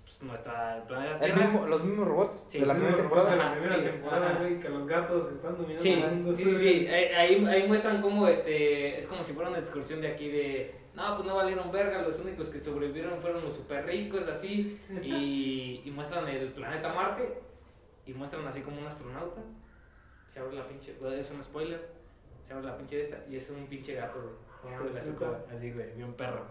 pues, 0.04 0.22
nuestra 0.22 0.78
el 0.78 0.84
planeta 0.84 1.26
El 1.26 1.34
Tierra. 1.34 1.50
mismo, 1.52 1.68
los 1.68 1.84
mismos 1.84 2.08
robots 2.08 2.46
Sí, 2.48 2.60
de 2.60 2.66
la 2.68 2.74
primera 2.74 2.96
de 2.96 3.02
temporada. 3.02 3.36
La 3.36 3.52
primera 3.54 3.76
Sí, 3.76 3.82
temporada, 3.82 4.30
ajá. 4.30 4.40
güey, 4.40 4.60
que 4.60 4.70
los 4.70 4.86
gatos 4.86 5.34
están 5.34 5.54
dominando 5.58 5.82
Sí, 5.82 5.94
el 5.94 6.12
mundo. 6.12 6.34
sí, 6.38 6.44
sí, 6.58 6.88
Ahí, 6.88 7.46
ahí 7.46 7.68
muestran 7.68 8.02
cómo 8.02 8.28
este, 8.28 8.98
es 9.00 9.08
como 9.08 9.24
si 9.24 9.34
fuera 9.34 9.50
una 9.50 9.60
excursión 9.60 10.00
de 10.02 10.08
aquí 10.10 10.30
de, 10.30 10.76
no, 10.94 11.16
pues 11.16 11.28
no 11.28 11.36
valieron 11.36 11.72
verga, 11.72 12.02
los 12.04 12.20
únicos 12.20 12.50
que 12.50 12.60
sobrevivieron 12.60 13.20
fueron 13.20 13.44
los 13.44 13.56
super 13.56 13.86
ricos, 13.86 14.28
así, 14.30 14.80
y, 15.02 15.82
y 15.84 15.92
muestran 15.92 16.28
el 16.30 16.48
planeta 16.54 16.94
Marte, 16.94 17.42
y 18.06 18.14
muestran 18.14 18.48
así 18.48 18.62
como 18.62 18.80
un 18.80 18.88
astronauta, 18.88 19.42
se 20.36 20.42
abre 20.42 20.58
la 20.58 20.68
pinche, 20.68 20.98
es 21.18 21.32
un 21.32 21.42
spoiler, 21.42 21.88
se 22.44 22.52
abre 22.52 22.66
la 22.66 22.76
pinche 22.78 22.98
de 22.98 23.04
esta, 23.06 23.18
y 23.30 23.38
es 23.38 23.50
un 23.52 23.66
pinche 23.68 23.96
gato, 23.96 24.20
güey, 24.64 25.04
suca, 25.06 25.40
así, 25.50 25.72
güey, 25.72 25.94
bien 25.96 26.14
perro. 26.14 26.42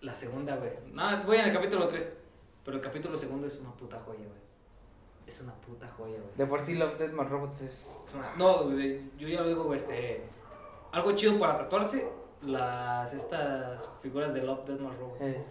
La 0.00 0.14
segunda, 0.14 0.56
güey, 0.56 0.70
no, 0.94 1.22
voy 1.24 1.36
en 1.36 1.48
el 1.48 1.52
capítulo 1.52 1.86
3, 1.88 2.16
pero 2.64 2.78
el 2.78 2.82
capítulo 2.82 3.18
segundo 3.18 3.46
es 3.46 3.58
una 3.60 3.70
puta 3.72 4.00
joya, 4.00 4.20
güey. 4.26 4.40
Es 5.26 5.42
una 5.42 5.52
puta 5.56 5.86
joya, 5.88 6.14
güey. 6.18 6.34
De 6.38 6.46
por 6.46 6.62
sí 6.62 6.74
Love 6.74 6.96
Death 6.96 7.12
My 7.12 7.24
Robots 7.24 7.60
es. 7.60 8.04
Es 8.08 8.14
una- 8.14 8.34
No, 8.36 8.64
güey, 8.64 9.10
yo 9.18 9.28
ya 9.28 9.42
lo 9.42 9.48
digo, 9.48 9.64
güey, 9.64 9.78
este. 9.78 10.22
Algo 10.90 11.12
chido 11.14 11.38
para 11.38 11.58
tatuarse. 11.58 12.08
Las 12.40 13.12
estas 13.12 13.90
figuras 14.00 14.32
de 14.32 14.40
Love 14.42 14.64
Death 14.66 14.80
Más 14.80 14.96
Robots. 14.96 15.20
eh, 15.20 15.44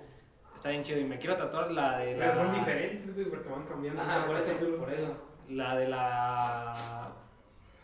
Está 0.56 0.70
bien 0.70 0.84
chido. 0.84 1.00
Y 1.00 1.06
me 1.06 1.20
quiero 1.20 1.38
tatuar 1.38 1.72
la 1.72 2.00
de 2.00 2.14
la. 2.18 2.20
Pero 2.32 2.36
son 2.36 2.54
diferentes, 2.54 3.14
güey, 3.14 3.30
porque 3.30 3.50
van 3.50 3.66
cambiando. 3.68 4.02
Ajá, 4.02 4.26
por 4.26 4.36
eso, 4.36 4.54
por 4.80 4.92
eso. 4.92 5.16
La 5.50 5.76
de 5.78 5.88
la 5.88 7.12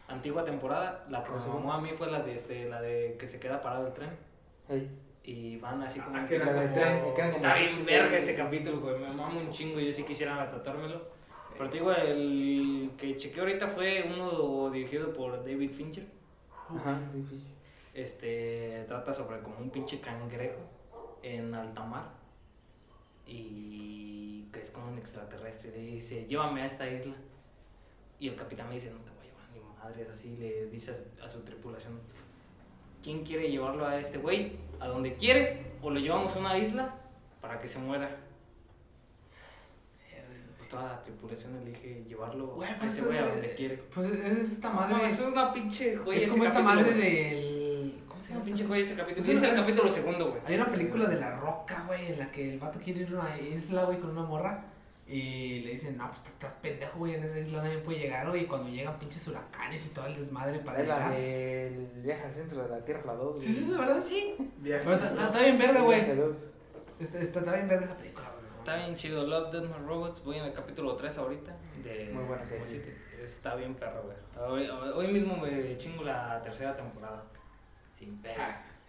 antigua 0.08 0.44
temporada, 0.46 1.06
la 1.10 1.24
que 1.24 1.32
me 1.32 1.38
Ah, 1.38 1.48
mamó 1.48 1.74
a 1.74 1.82
mí 1.82 1.90
fue 1.98 2.10
la 2.12 2.22
de 2.22 2.36
este, 2.36 2.70
la 2.70 2.82
de 2.82 3.16
que 3.20 3.28
se 3.28 3.40
queda 3.40 3.62
parado 3.62 3.88
el 3.88 3.94
tren. 3.94 4.10
eh. 4.70 4.88
Y 5.24 5.58
van 5.58 5.82
así 5.84 6.00
como. 6.00 6.16
Ah, 6.18 6.26
que 6.26 6.40
La 6.40 6.54
del 6.54 6.72
tren, 6.72 7.06
y 7.06 7.14
quedan 7.14 7.32
como 7.34 7.46
Está 7.46 7.56
bien 7.56 7.86
verga 7.86 8.16
ese 8.18 8.34
capítulo, 8.36 8.80
güey. 8.80 8.98
Me 8.98 9.08
mama 9.10 9.36
un 9.38 9.52
chingo. 9.52 9.78
Yo 9.80 9.92
sí 9.92 10.04
quisiera 10.04 10.50
tatuármelo. 10.50 11.02
Pero 11.58 11.70
te 11.70 11.78
digo, 11.80 11.92
el 11.92 12.92
que 12.98 13.18
chequeé 13.18 13.42
ahorita 13.42 13.68
fue 13.68 14.06
uno 14.10 14.70
dirigido 14.70 15.12
por 15.12 15.38
David 15.44 15.72
Fincher. 15.74 16.06
Ajá, 16.70 16.98
difícil. 17.14 17.44
Este 17.94 18.86
trata 18.88 19.12
sobre 19.14 19.40
como 19.42 19.58
un 19.58 19.70
pinche 19.70 20.00
cangrejo 20.00 20.62
en 21.24 21.54
alta 21.54 21.84
mar 21.84 22.06
y 23.26 24.44
que 24.54 24.62
es 24.62 24.72
como 24.72 24.90
un 24.92 24.98
extraterrestre. 24.98 25.72
Le 25.72 25.80
dice, 25.80 26.26
llévame 26.26 26.62
a 26.62 26.66
esta 26.68 26.88
isla. 26.90 27.16
Y 28.20 28.30
el 28.30 28.36
capitán 28.36 28.70
le 28.70 28.76
dice, 28.76 28.92
no 28.92 29.00
te 29.00 29.12
voy 29.84 29.94
a 29.94 29.96
llevar 29.96 29.98
ni 29.98 30.02
madre. 30.02 30.02
Es 30.04 30.10
así, 30.10 30.38
le 30.38 30.68
dice 30.68 30.94
a 31.24 31.30
su, 31.30 31.40
tripulación, 31.42 31.94
¿quién 33.04 33.24
quiere 33.24 33.50
llevarlo 33.50 33.86
a 33.88 33.98
este 34.00 34.18
güey? 34.18 34.54
¿A 34.80 34.88
donde 34.88 35.16
quiere? 35.16 35.66
¿O 35.82 35.90
lo 35.90 36.00
llevamos 36.00 36.36
a 36.36 36.40
una 36.40 36.58
isla 36.58 36.96
para 37.42 37.60
que 37.60 37.68
se 37.68 37.80
muera? 37.80 38.16
Pues 40.58 40.70
toda 40.70 40.84
la 40.84 41.04
tripulación 41.04 41.56
elige 41.62 42.04
llevarlo 42.08 42.48
Güey, 42.48 42.70
a 42.70 42.78
pues 42.80 42.90
este 42.92 43.02
es- 43.02 43.08
güey 43.08 43.18
a 43.20 43.26
donde 43.28 43.54
quiere. 43.56 43.78
Pues 43.94 44.12
es 44.12 44.52
esta 44.54 44.70
No, 44.70 44.76
madre. 44.76 45.08
es 45.08 45.20
una 45.22 45.54
pinche 45.54 45.96
joya. 45.98 46.18
es 46.18 46.24
ese 46.24 46.32
como 46.32 46.44
esta 46.44 46.64
capítulo, 46.64 46.82
madre 46.92 46.98
del. 47.02 48.00
¿Cómo 48.08 48.20
se 48.22 48.28
llama? 48.30 48.38
una 48.42 48.46
pinche 48.46 48.66
joya 48.68 48.82
ese 48.82 48.96
capítulo. 48.96 49.26
Pues 49.26 49.38
es 49.38 49.44
el 49.50 49.56
capítulo 49.56 49.90
segundo, 49.92 50.30
güey. 50.32 50.42
Hay 50.46 50.56
una 50.56 50.66
película 50.66 51.06
de 51.08 51.16
La 51.16 51.36
Roca, 51.40 51.84
güey, 51.88 52.12
en 52.12 52.20
la 52.20 52.32
que 52.32 52.54
el 52.54 52.60
vato 52.60 52.80
quiere 52.84 53.02
ir 53.02 53.08
a 53.16 53.20
una 53.22 53.40
isla, 53.40 53.86
güey, 53.86 54.00
con 54.00 54.10
una 54.10 54.24
morra. 54.24 54.66
Y 55.10 55.62
le 55.62 55.72
dicen, 55.72 55.98
no, 55.98 56.10
pues 56.12 56.22
estás 56.26 56.54
pendejo, 56.56 57.00
güey, 57.00 57.16
en 57.16 57.24
esa 57.24 57.40
isla 57.40 57.64
nadie 57.64 57.78
puede 57.78 58.00
llegar, 58.00 58.28
güey. 58.28 58.44
Y 58.44 58.46
cuando 58.46 58.68
llegan 58.70 59.00
pinches 59.00 59.26
huracanes 59.28 59.86
y 59.86 59.90
todo 59.92 60.06
el 60.06 60.16
desmadre 60.18 60.60
para 60.60 60.82
Es 60.82 60.88
la 60.88 60.96
llegar. 60.98 61.12
del 61.14 62.02
viaje 62.04 62.24
al 62.26 62.34
centro 62.34 62.62
de 62.64 62.70
la 62.70 62.84
Tierra, 62.84 63.04
la 63.06 63.14
2. 63.14 63.42
Sí, 63.42 63.54
sí, 63.54 63.64
sí, 63.64 63.72
¿verdad? 63.80 64.04
Sí. 64.06 64.36
Pero 64.62 64.94
está- 64.94 65.40
bien 65.42 65.58
verga, 65.58 65.82
güey. 65.82 66.00
Está, 67.00 67.54
bien 67.54 67.68
verga 67.70 67.86
esa 67.86 67.98
película, 67.98 68.32
güey. 68.34 68.58
Está 68.60 68.76
bien 68.76 68.96
chido. 68.98 69.26
Love, 69.26 69.52
Death, 69.54 69.64
My 69.64 69.86
Robots. 69.88 70.22
Voy 70.26 70.38
en 70.38 70.44
el 70.46 70.54
capítulo 70.54 70.96
3 70.98 71.18
ahorita. 71.18 71.56
De 71.84 72.10
Muy 72.14 72.24
buena 72.26 72.44
serie. 72.44 72.98
Está 73.24 73.56
bien 73.56 73.76
perro, 73.76 74.04
güey. 74.04 74.18
Hoy, 74.46 74.70
hoy- 74.70 74.92
hoy 74.94 75.08
mismo 75.14 75.38
me 75.38 75.78
chingo 75.78 76.04
la 76.04 76.42
tercera 76.44 76.76
temporada. 76.76 77.24
Sin 77.94 78.18
pedos. 78.22 78.36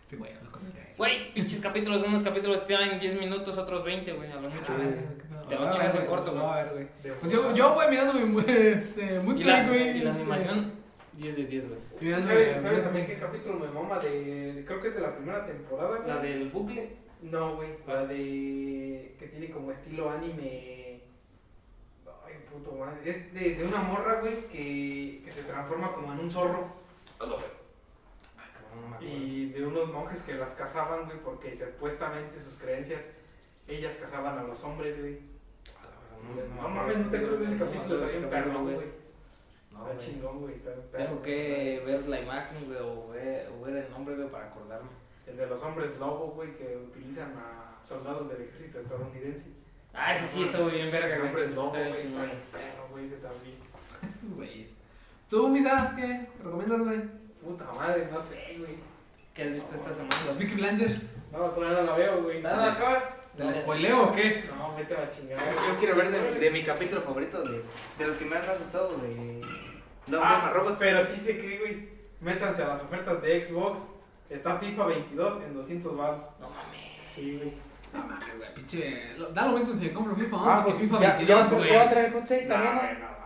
Sí, 0.08 0.16
güey, 0.16 0.32
hablo 0.32 0.50
con 0.50 0.66
ella. 0.66 0.94
Güey, 0.96 1.34
pinches 1.34 1.60
capítulos. 1.60 2.02
Unos 2.02 2.22
capítulos 2.22 2.66
tienen 2.66 2.98
10 2.98 3.20
minutos, 3.20 3.56
otros 3.58 3.84
20, 3.84 4.10
güey. 4.14 4.30
A 4.32 4.36
lo 4.36 4.40
mucho. 4.40 4.66
Ah, 4.68 4.74
güey. 4.76 4.88
qué 4.88 5.24
pedo. 5.28 5.42
Te 5.48 5.54
lo 5.56 5.70
chingas 5.72 5.94
en 5.94 6.00
güey, 6.00 6.06
corto, 6.08 6.32
no, 6.32 6.40
güey. 6.40 6.52
a 6.52 6.62
ver, 6.64 6.72
güey. 7.02 7.14
Pues 7.20 7.32
yo, 7.32 7.54
yo, 7.54 7.74
güey, 7.74 7.90
mirando 7.90 8.12
mi, 8.14 8.40
este, 8.48 9.20
muy 9.20 9.34
güey. 9.34 9.42
y 9.42 9.44
la 9.44 9.60
este, 9.60 10.08
animación, 10.08 10.72
10 11.12 11.36
de 11.36 11.44
10, 11.44 11.68
güey. 11.68 12.20
¿Sabes, 12.22 12.56
mi- 12.56 12.62
¿Sabes 12.62 12.84
también 12.84 13.06
qué 13.06 13.18
capítulo 13.18 13.58
me 13.58 13.68
mama? 13.68 13.98
De, 13.98 14.64
creo 14.66 14.80
que 14.80 14.88
es 14.88 14.94
de 14.94 15.00
la 15.02 15.14
primera 15.14 15.44
temporada, 15.46 15.96
güey. 15.98 16.08
La 16.08 16.16
del 16.18 16.48
bucle. 16.48 16.96
No, 17.22 17.56
güey. 17.56 17.68
La 17.86 18.06
de. 18.06 19.14
que 19.18 19.26
tiene 19.26 19.50
como 19.50 19.70
estilo 19.70 20.10
anime. 20.10 21.00
Ay, 22.26 22.34
puto 22.50 22.72
madre. 22.72 22.98
Es 23.04 23.34
de, 23.34 23.54
de 23.56 23.64
una 23.64 23.82
morra, 23.82 24.20
güey, 24.20 24.48
que, 24.48 25.22
que 25.24 25.30
se 25.30 25.42
transforma 25.42 25.92
como 25.92 26.12
en 26.12 26.20
un 26.20 26.30
zorro. 26.30 26.66
Y 29.00 29.50
de 29.50 29.66
unos 29.66 29.88
monjes 29.92 30.22
que 30.22 30.34
las 30.34 30.50
cazaban, 30.54 31.06
güey, 31.06 31.18
porque 31.22 31.54
supuestamente 31.54 32.40
sus 32.40 32.54
creencias, 32.54 33.02
ellas 33.66 33.96
cazaban 34.00 34.38
a 34.38 34.42
los 34.42 34.62
hombres, 34.64 34.98
güey. 35.00 35.18
No, 36.56 36.68
mames, 36.68 36.98
no 36.98 37.10
te 37.10 37.16
acuerdas 37.18 37.40
de 37.40 37.46
ese 37.46 37.58
capítulo, 37.58 38.04
está 38.06 38.18
bien 38.18 38.30
perro, 38.30 38.62
güey. 38.62 38.76
No, 39.72 39.86
Está 39.90 39.98
chingón, 39.98 40.40
güey. 40.40 40.54
Está 40.56 40.70
perro. 40.90 41.04
Tengo 41.04 41.22
que 41.22 41.82
ver 41.86 42.08
la 42.08 42.20
imagen, 42.20 42.64
güey, 42.66 42.78
o 42.80 43.08
ver, 43.08 43.48
o 43.50 43.64
ver 43.64 43.76
el 43.84 43.90
nombre, 43.90 44.16
güey, 44.16 44.28
para 44.28 44.46
acordarme. 44.46 44.88
El 45.26 45.36
de 45.36 45.46
los 45.46 45.62
hombres 45.62 45.96
lobo, 45.98 46.32
güey, 46.32 46.56
que 46.56 46.76
utilizan 46.76 47.34
a 47.36 47.78
soldados 47.84 48.28
del 48.30 48.42
ejército 48.42 48.80
estadounidense. 48.80 49.46
Ah, 49.94 50.14
ese 50.14 50.26
sí 50.26 50.42
estuvo 50.44 50.66
bien 50.66 50.90
verga, 50.90 51.16
güey. 51.16 51.28
hombre 51.28 51.48
lobo, 51.50 51.76
Está 51.76 51.88
güey, 51.88 51.92
bien 51.92 51.96
está 51.96 52.08
chingón. 52.08 52.26
bien 52.26 52.42
perro, 52.52 52.88
güey, 52.90 53.06
ese 53.06 53.16
también. 53.16 53.56
Esos 54.06 54.34
güeyes. 54.34 54.70
¿Tú, 55.30 55.48
Misa, 55.48 55.94
qué? 55.96 56.26
¿Recomiendas, 56.42 56.80
güey? 56.80 57.00
Puta 57.44 57.72
madre, 57.72 58.08
no 58.10 58.20
sé, 58.20 58.56
güey. 58.58 58.76
¿Qué 59.38 59.44
has 59.44 59.52
visto 59.52 59.76
esta 59.76 59.94
semana? 59.94 60.16
Los 60.26 60.36
Vicky 60.38 60.54
Blinders. 60.54 60.98
No, 61.30 61.38
todavía 61.50 61.78
no 61.78 61.84
la 61.84 61.94
veo, 61.96 62.22
güey. 62.24 62.42
¿Nada 62.42 62.56
la 62.66 62.72
acabas? 62.72 63.04
¿Te 63.36 63.44
la 63.44 63.54
spoileo 63.54 64.02
o 64.08 64.12
qué? 64.12 64.44
No, 64.56 64.74
vete 64.74 64.96
a 64.96 65.00
la 65.02 65.08
chingada. 65.10 65.40
Yo 65.68 65.76
quiero 65.78 65.94
ver 65.94 66.10
de, 66.10 66.40
de 66.40 66.50
mi 66.50 66.64
capítulo 66.64 67.02
favorito, 67.02 67.44
de, 67.44 67.62
de 67.98 68.06
los 68.08 68.16
que 68.16 68.24
me 68.24 68.34
han 68.36 68.44
más 68.44 68.58
gustado, 68.58 68.96
de 68.98 69.40
Love 70.08 70.22
Ah, 70.24 70.50
Robots. 70.52 70.76
Pero 70.80 71.06
sí 71.06 71.20
sé 71.20 71.38
que, 71.38 71.58
güey. 71.58 71.88
Métanse 72.20 72.64
a 72.64 72.68
las 72.68 72.82
ofertas 72.82 73.22
de 73.22 73.40
Xbox. 73.44 73.82
Está 74.28 74.58
FIFA 74.58 74.86
22 74.86 75.42
en 75.44 75.54
200 75.54 75.96
baros. 75.96 76.20
No 76.40 76.50
mames. 76.50 76.80
Sí, 77.08 77.36
güey. 77.36 77.52
No 77.94 78.04
mames, 78.08 78.36
güey, 78.38 78.54
pinche. 78.54 79.14
Da 79.34 79.46
lo 79.46 79.56
mismo 79.56 79.72
si 79.72 79.84
me 79.84 79.92
compro 79.92 80.16
FIFA 80.16 80.36
11 80.36 80.50
Ah, 80.50 80.56
que 80.64 80.70
pues 80.72 80.82
FIFA 80.82 80.98
ya, 80.98 81.06
ya, 81.06 81.16
22, 81.36 81.38
va 81.38 81.44
a 81.44 81.48
tra- 81.48 81.56
güey. 81.58 81.70
ya 81.70 81.78
va 81.78 81.84
a 81.84 81.90
traer 81.90 82.12
Hot 82.12 82.26
6 82.26 82.48
también, 82.48 82.74
No, 82.74 82.82
¿no? 82.82 83.17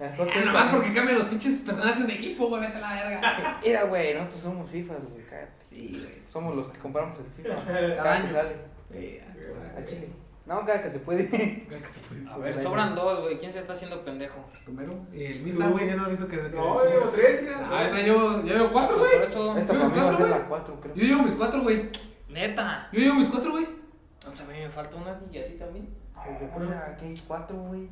No, 0.00 0.06
no, 0.06 0.10
no. 0.10 0.12
El 0.12 0.16
Hot 0.18 0.28
6 0.32 0.44
nomás 0.46 0.74
porque 0.74 0.92
cambian 0.92 1.18
los 1.18 1.26
pinches 1.28 1.60
personajes 1.60 2.06
de 2.06 2.12
equipo, 2.14 2.48
güey, 2.48 2.60
vete 2.62 2.76
a 2.76 2.80
la 2.80 2.92
verga. 2.94 3.60
Mira, 3.64 3.84
güey, 3.84 4.14
nosotros 4.14 4.40
somos 4.42 4.70
FIFAs, 4.70 5.04
güey, 5.10 5.24
cállate. 5.24 5.52
Sí, 5.68 6.00
güey. 6.04 6.22
Somos 6.26 6.54
los 6.56 6.68
que 6.68 6.78
compramos 6.78 7.18
el 7.18 7.26
FIFA. 7.44 7.64
Cada 7.64 7.96
Cada 7.96 8.12
año. 8.14 8.32
sale. 8.32 8.56
Güey, 8.90 9.20
A 9.76 9.84
Chile. 9.84 10.08
No, 10.46 10.64
cada 10.64 10.80
que 10.80 10.90
se 10.90 11.00
puede. 11.00 11.28
Creo 11.28 11.80
que 11.82 11.88
se 11.92 12.00
puede. 12.08 12.28
A 12.30 12.36
ver, 12.38 12.56
sobran 12.58 12.94
dos, 12.94 13.20
güey. 13.22 13.36
¿Quién 13.38 13.52
se 13.52 13.58
está 13.58 13.72
haciendo 13.72 14.04
pendejo? 14.04 14.44
Primero, 14.64 14.92
el 15.12 15.40
Misa, 15.42 15.66
güey, 15.68 15.88
ya 15.88 15.96
no 15.96 16.06
he 16.06 16.10
visto 16.10 16.28
que. 16.28 16.36
que- 16.36 16.50
No, 16.50 16.84
yo 16.84 16.90
llevo 16.90 17.08
tres, 17.08 17.42
mira. 17.42 17.66
Ah, 17.68 17.78
ahorita 17.80 18.00
yo, 18.02 18.44
yo 18.44 18.54
llevo 18.54 18.72
cuatro, 18.72 18.96
Por 18.98 19.08
güey. 19.08 19.22
eso, 19.24 19.56
Esta 19.56 19.72
¿Tienes 19.72 19.90
para 19.92 19.96
mí 19.96 19.96
va 19.96 20.02
a 20.02 20.04
cuatro, 20.04 20.16
ser 20.18 20.26
güey? 20.28 20.40
la 20.40 20.48
4, 20.48 20.80
creo. 20.80 20.94
Yo 20.94 21.02
llevo 21.04 21.22
mis 21.24 21.34
cuatro, 21.34 21.62
güey. 21.62 21.90
neta. 22.28 22.88
Yo 22.92 23.00
llevo 23.00 23.14
mis 23.16 23.28
cuatro, 23.28 23.50
güey. 23.50 23.66
Entonces 24.20 24.46
a 24.46 24.50
mí 24.52 24.58
me 24.60 24.68
falta 24.70 24.96
una 24.96 25.20
y 25.32 25.38
a 25.38 25.46
ti 25.48 25.52
también. 25.54 25.88
Mira, 26.60 26.86
aquí 26.92 27.06
hay 27.06 27.14
4, 27.26 27.56
güey. 27.56 27.88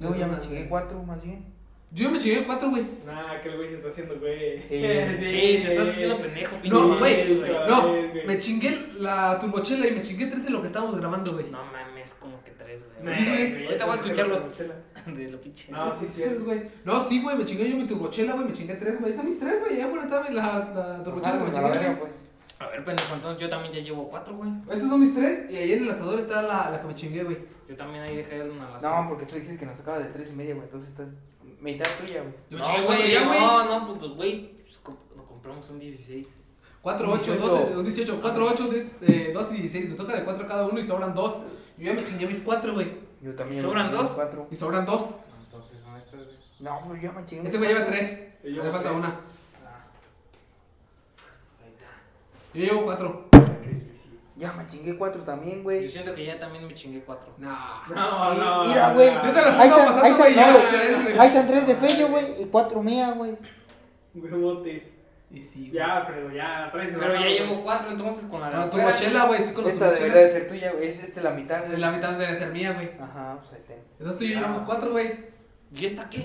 Yo 0.00 0.14
ya 0.14 0.26
me 0.26 0.38
chingué 0.38 0.68
4 0.68 1.02
más 1.02 1.22
bien. 1.22 1.58
Yo 1.90 2.04
ya 2.04 2.10
me 2.10 2.18
chingué 2.18 2.44
cuatro, 2.44 2.68
güey. 2.68 2.86
Nah, 3.06 3.40
que 3.42 3.48
el 3.48 3.56
güey 3.56 3.70
se 3.70 3.76
está 3.76 3.88
haciendo, 3.88 4.18
güey. 4.20 4.60
Sí. 4.60 4.68
Sí, 4.68 5.62
te 5.64 5.72
estás 5.72 5.88
haciendo 5.88 6.20
pendejo, 6.20 6.56
pinche 6.56 6.68
No, 6.68 6.98
güey, 6.98 7.40
no, 7.66 8.26
me 8.26 8.38
chingué 8.38 8.88
la 8.98 9.40
turbochela 9.40 9.86
y 9.86 9.92
me 9.92 10.02
chingué 10.02 10.26
tres 10.26 10.46
en 10.46 10.52
lo 10.52 10.60
que 10.60 10.66
estábamos 10.66 10.98
grabando, 10.98 11.32
güey. 11.32 11.50
No 11.50 11.64
mames, 11.64 12.12
como 12.20 12.44
que 12.44 12.50
tres, 12.50 12.82
güey. 12.84 13.16
Sí, 13.16 13.24
güey. 13.24 13.64
Ahorita 13.64 13.84
voy 13.86 13.92
a 13.92 13.96
escuchar 13.96 14.28
los 14.28 14.52
Chela. 14.54 14.74
de 15.06 15.30
lo 15.30 15.40
pinche. 15.40 15.72
No, 15.72 15.98
sí, 15.98 16.06
sí. 16.06 16.22
Güey. 16.44 16.62
No, 16.84 17.00
sí, 17.00 17.22
güey, 17.22 17.38
me 17.38 17.46
chingué 17.46 17.70
yo 17.70 17.76
mi 17.76 17.86
turbochela, 17.86 18.34
güey, 18.34 18.44
me 18.48 18.52
chingué 18.52 18.74
tres, 18.74 19.00
güey. 19.00 19.12
Están 19.12 19.26
mis 19.26 19.40
tres, 19.40 19.60
güey. 19.60 19.78
Ya 19.78 19.88
fueron 19.88 20.10
también 20.10 20.36
la, 20.36 20.44
la 20.74 21.02
turbochela 21.02 21.38
que 21.38 21.44
me 21.44 21.50
Pues 21.50 21.80
chingué. 21.80 22.02
Güey. 22.58 22.58
pues. 22.58 22.60
A 22.60 22.66
ver, 22.68 22.84
pendejo, 22.84 23.14
entonces 23.14 23.40
yo 23.42 23.48
también 23.48 23.72
ya 23.74 23.80
llevo 23.80 24.08
cuatro, 24.08 24.36
güey. 24.36 24.50
Estos 24.70 24.88
son 24.88 25.00
mis 25.00 25.14
tres 25.14 25.50
y 25.50 25.56
ahí 25.56 25.72
en 25.72 25.82
el 25.84 25.90
asador 25.90 26.18
está 26.18 26.42
la, 26.42 26.70
la 26.70 26.80
que 26.80 26.86
me 26.86 26.94
chingué, 26.94 27.24
güey. 27.24 27.38
Yo 27.68 27.76
también 27.76 28.02
ahí 28.02 28.16
dejé 28.16 28.42
una 28.42 28.76
a 28.76 28.80
No, 28.80 29.08
porque 29.08 29.26
tú 29.26 29.34
dijiste 29.36 29.58
que 29.58 29.66
nos 29.66 29.76
tocaba 29.76 29.98
de 29.98 30.06
3 30.06 30.28
y 30.32 30.34
media, 30.36 30.54
güey. 30.54 30.64
Entonces 30.66 30.90
estás 30.90 31.08
mitad 31.60 31.86
tuya, 32.00 32.22
güey. 32.22 32.34
Yo 32.50 32.58
me 32.58 32.58
No, 32.58 32.64
chingué 32.64 32.84
cuatro 32.86 33.02
güey, 33.04 33.12
ya, 33.12 33.26
güey. 33.26 33.40
no, 33.40 33.64
no, 33.86 33.98
pues, 33.98 34.12
güey, 34.12 34.52
pues, 34.62 34.82
comp- 34.82 35.16
nos 35.16 35.26
compramos 35.26 35.68
un 35.70 35.78
16. 35.78 36.26
4, 36.80 37.10
8, 37.10 37.24
18. 37.32 37.46
12, 37.48 37.76
un 37.76 37.84
18, 37.84 38.18
4, 38.22 38.46
8, 38.52 38.70
eh, 39.02 39.30
2 39.34 39.46
y 39.52 39.54
16. 39.56 39.88
Te 39.90 39.94
toca 39.96 40.16
de 40.16 40.24
4 40.24 40.46
cada 40.48 40.66
uno 40.66 40.78
y 40.80 40.84
sobran 40.84 41.14
2. 41.14 41.36
Yo 41.76 41.84
ya 41.84 41.92
me 41.94 42.02
chingué 42.04 42.26
mis 42.26 42.40
4, 42.42 42.72
güey. 42.72 42.92
Yo 43.20 43.34
también. 43.34 43.62
¿Sobran 43.62 43.90
dos? 43.90 44.10
4. 44.10 44.46
Y 44.50 44.56
sobran 44.56 44.86
2. 44.86 45.14
entonces 45.44 45.78
son 45.84 45.96
estas, 45.96 46.24
güey. 46.24 46.36
No, 46.60 46.80
pero 46.88 47.00
ya 47.02 47.12
me 47.12 47.24
chingué. 47.24 47.48
Ese 47.48 47.58
güey 47.58 47.68
lleva 47.74 47.86
tres. 47.86 48.22
Y 48.44 48.54
yo 48.54 48.62
Le 48.64 48.70
falta 48.70 48.88
tres. 48.88 48.96
una. 48.98 49.08
Ah, 49.08 49.84
Ahí 51.62 51.70
está. 51.76 51.86
Yo 52.54 52.64
llevo 52.64 52.84
cuatro. 52.84 53.28
sacrificio. 53.32 54.10
Ya 54.36 54.52
me 54.52 54.64
chingué 54.66 54.96
cuatro 54.96 55.22
también, 55.22 55.58
Yo 55.58 55.62
güey. 55.64 55.88
siento 55.88 56.14
que 56.14 56.24
ya 56.24 56.38
también 56.38 56.66
me 56.66 56.74
chingué 56.74 57.02
cuatro. 57.04 57.32
No. 57.38 57.48
No, 57.94 58.20
Sí, 58.34 58.40
no. 58.40 58.64
mira, 58.64 58.92
güey. 58.94 59.14
Yo 59.14 59.20
te 59.22 59.32
las 59.32 59.58
Ahí 59.58 59.68
estaba 59.68 59.90
está, 59.90 60.04
ahí 60.06 60.12
pasando, 60.12 60.24
está, 60.24 60.24
güey. 60.24 60.34
no, 60.36 60.40
Llevas 60.46 60.60
güey. 60.60 60.70
tres, 60.80 61.02
güey. 61.02 61.18
Ahí 61.18 61.26
están 61.26 61.46
tres 61.46 61.66
de 61.66 61.74
Fello, 61.74 62.08
güey, 62.08 62.42
y 62.42 62.44
cuatro 62.46 62.82
mía, 62.82 63.10
güey. 63.12 63.36
Huevotes. 64.14 64.82
Y 65.30 65.42
sí. 65.42 65.70
Ya, 65.70 65.98
Alfredo, 65.98 66.30
ya, 66.32 66.70
traes 66.72 66.94
Pero 66.98 67.14
ya 67.14 67.26
llevo 67.26 67.62
cuatro 67.62 67.90
entonces 67.90 68.24
con 68.26 68.40
la 68.40 68.48
de 68.48 68.56
Con 68.56 68.70
tu 68.70 68.78
mochila, 68.78 69.26
güey. 69.26 69.44
Sí, 69.44 69.52
con 69.52 69.64
tu 69.64 69.70
Esta 69.70 69.90
debería 69.90 70.22
de 70.22 70.30
ser 70.30 70.48
tuya, 70.48 70.72
güey. 70.72 70.88
Es 70.88 71.02
este 71.02 71.20
la 71.20 71.32
mitad, 71.32 71.66
güey. 71.66 71.78
La 71.78 71.90
mitad 71.92 72.12
debe 72.18 72.34
ser 72.34 72.50
mía, 72.50 72.72
güey. 72.72 72.90
Ajá, 72.98 73.36
pues 73.38 73.52
ahí 73.52 73.58
está. 73.60 73.74
Entonces 73.98 74.16
tú 74.18 74.24
y 74.24 74.28
yo 74.30 74.36
llevamos 74.36 74.62
cuatro, 74.62 74.90
güey. 74.92 75.26
¿Y 75.74 75.84
esta 75.84 76.08
qué? 76.08 76.24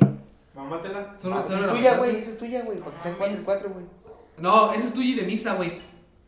Mamátela. 0.55 1.15
Solo, 1.19 1.35
Ah, 1.37 1.43
solo 1.43 1.55
esa 1.57 1.65
la 1.67 1.73
es 1.73 1.79
tuya, 1.79 1.97
güey. 1.97 2.15
Esa 2.17 2.29
es 2.29 2.37
tuya, 2.37 2.61
güey. 2.61 2.77
Para 2.77 2.91
que 2.91 2.97
sean 2.99 3.15
cuatro 3.17 3.37
y 3.37 3.43
cuatro, 3.43 3.69
güey. 3.71 3.85
No, 4.37 4.71
ese 4.71 4.85
es 4.87 4.93
tuyo 4.93 5.09
y 5.09 5.15
de 5.15 5.23
misa, 5.25 5.55
güey. 5.55 5.73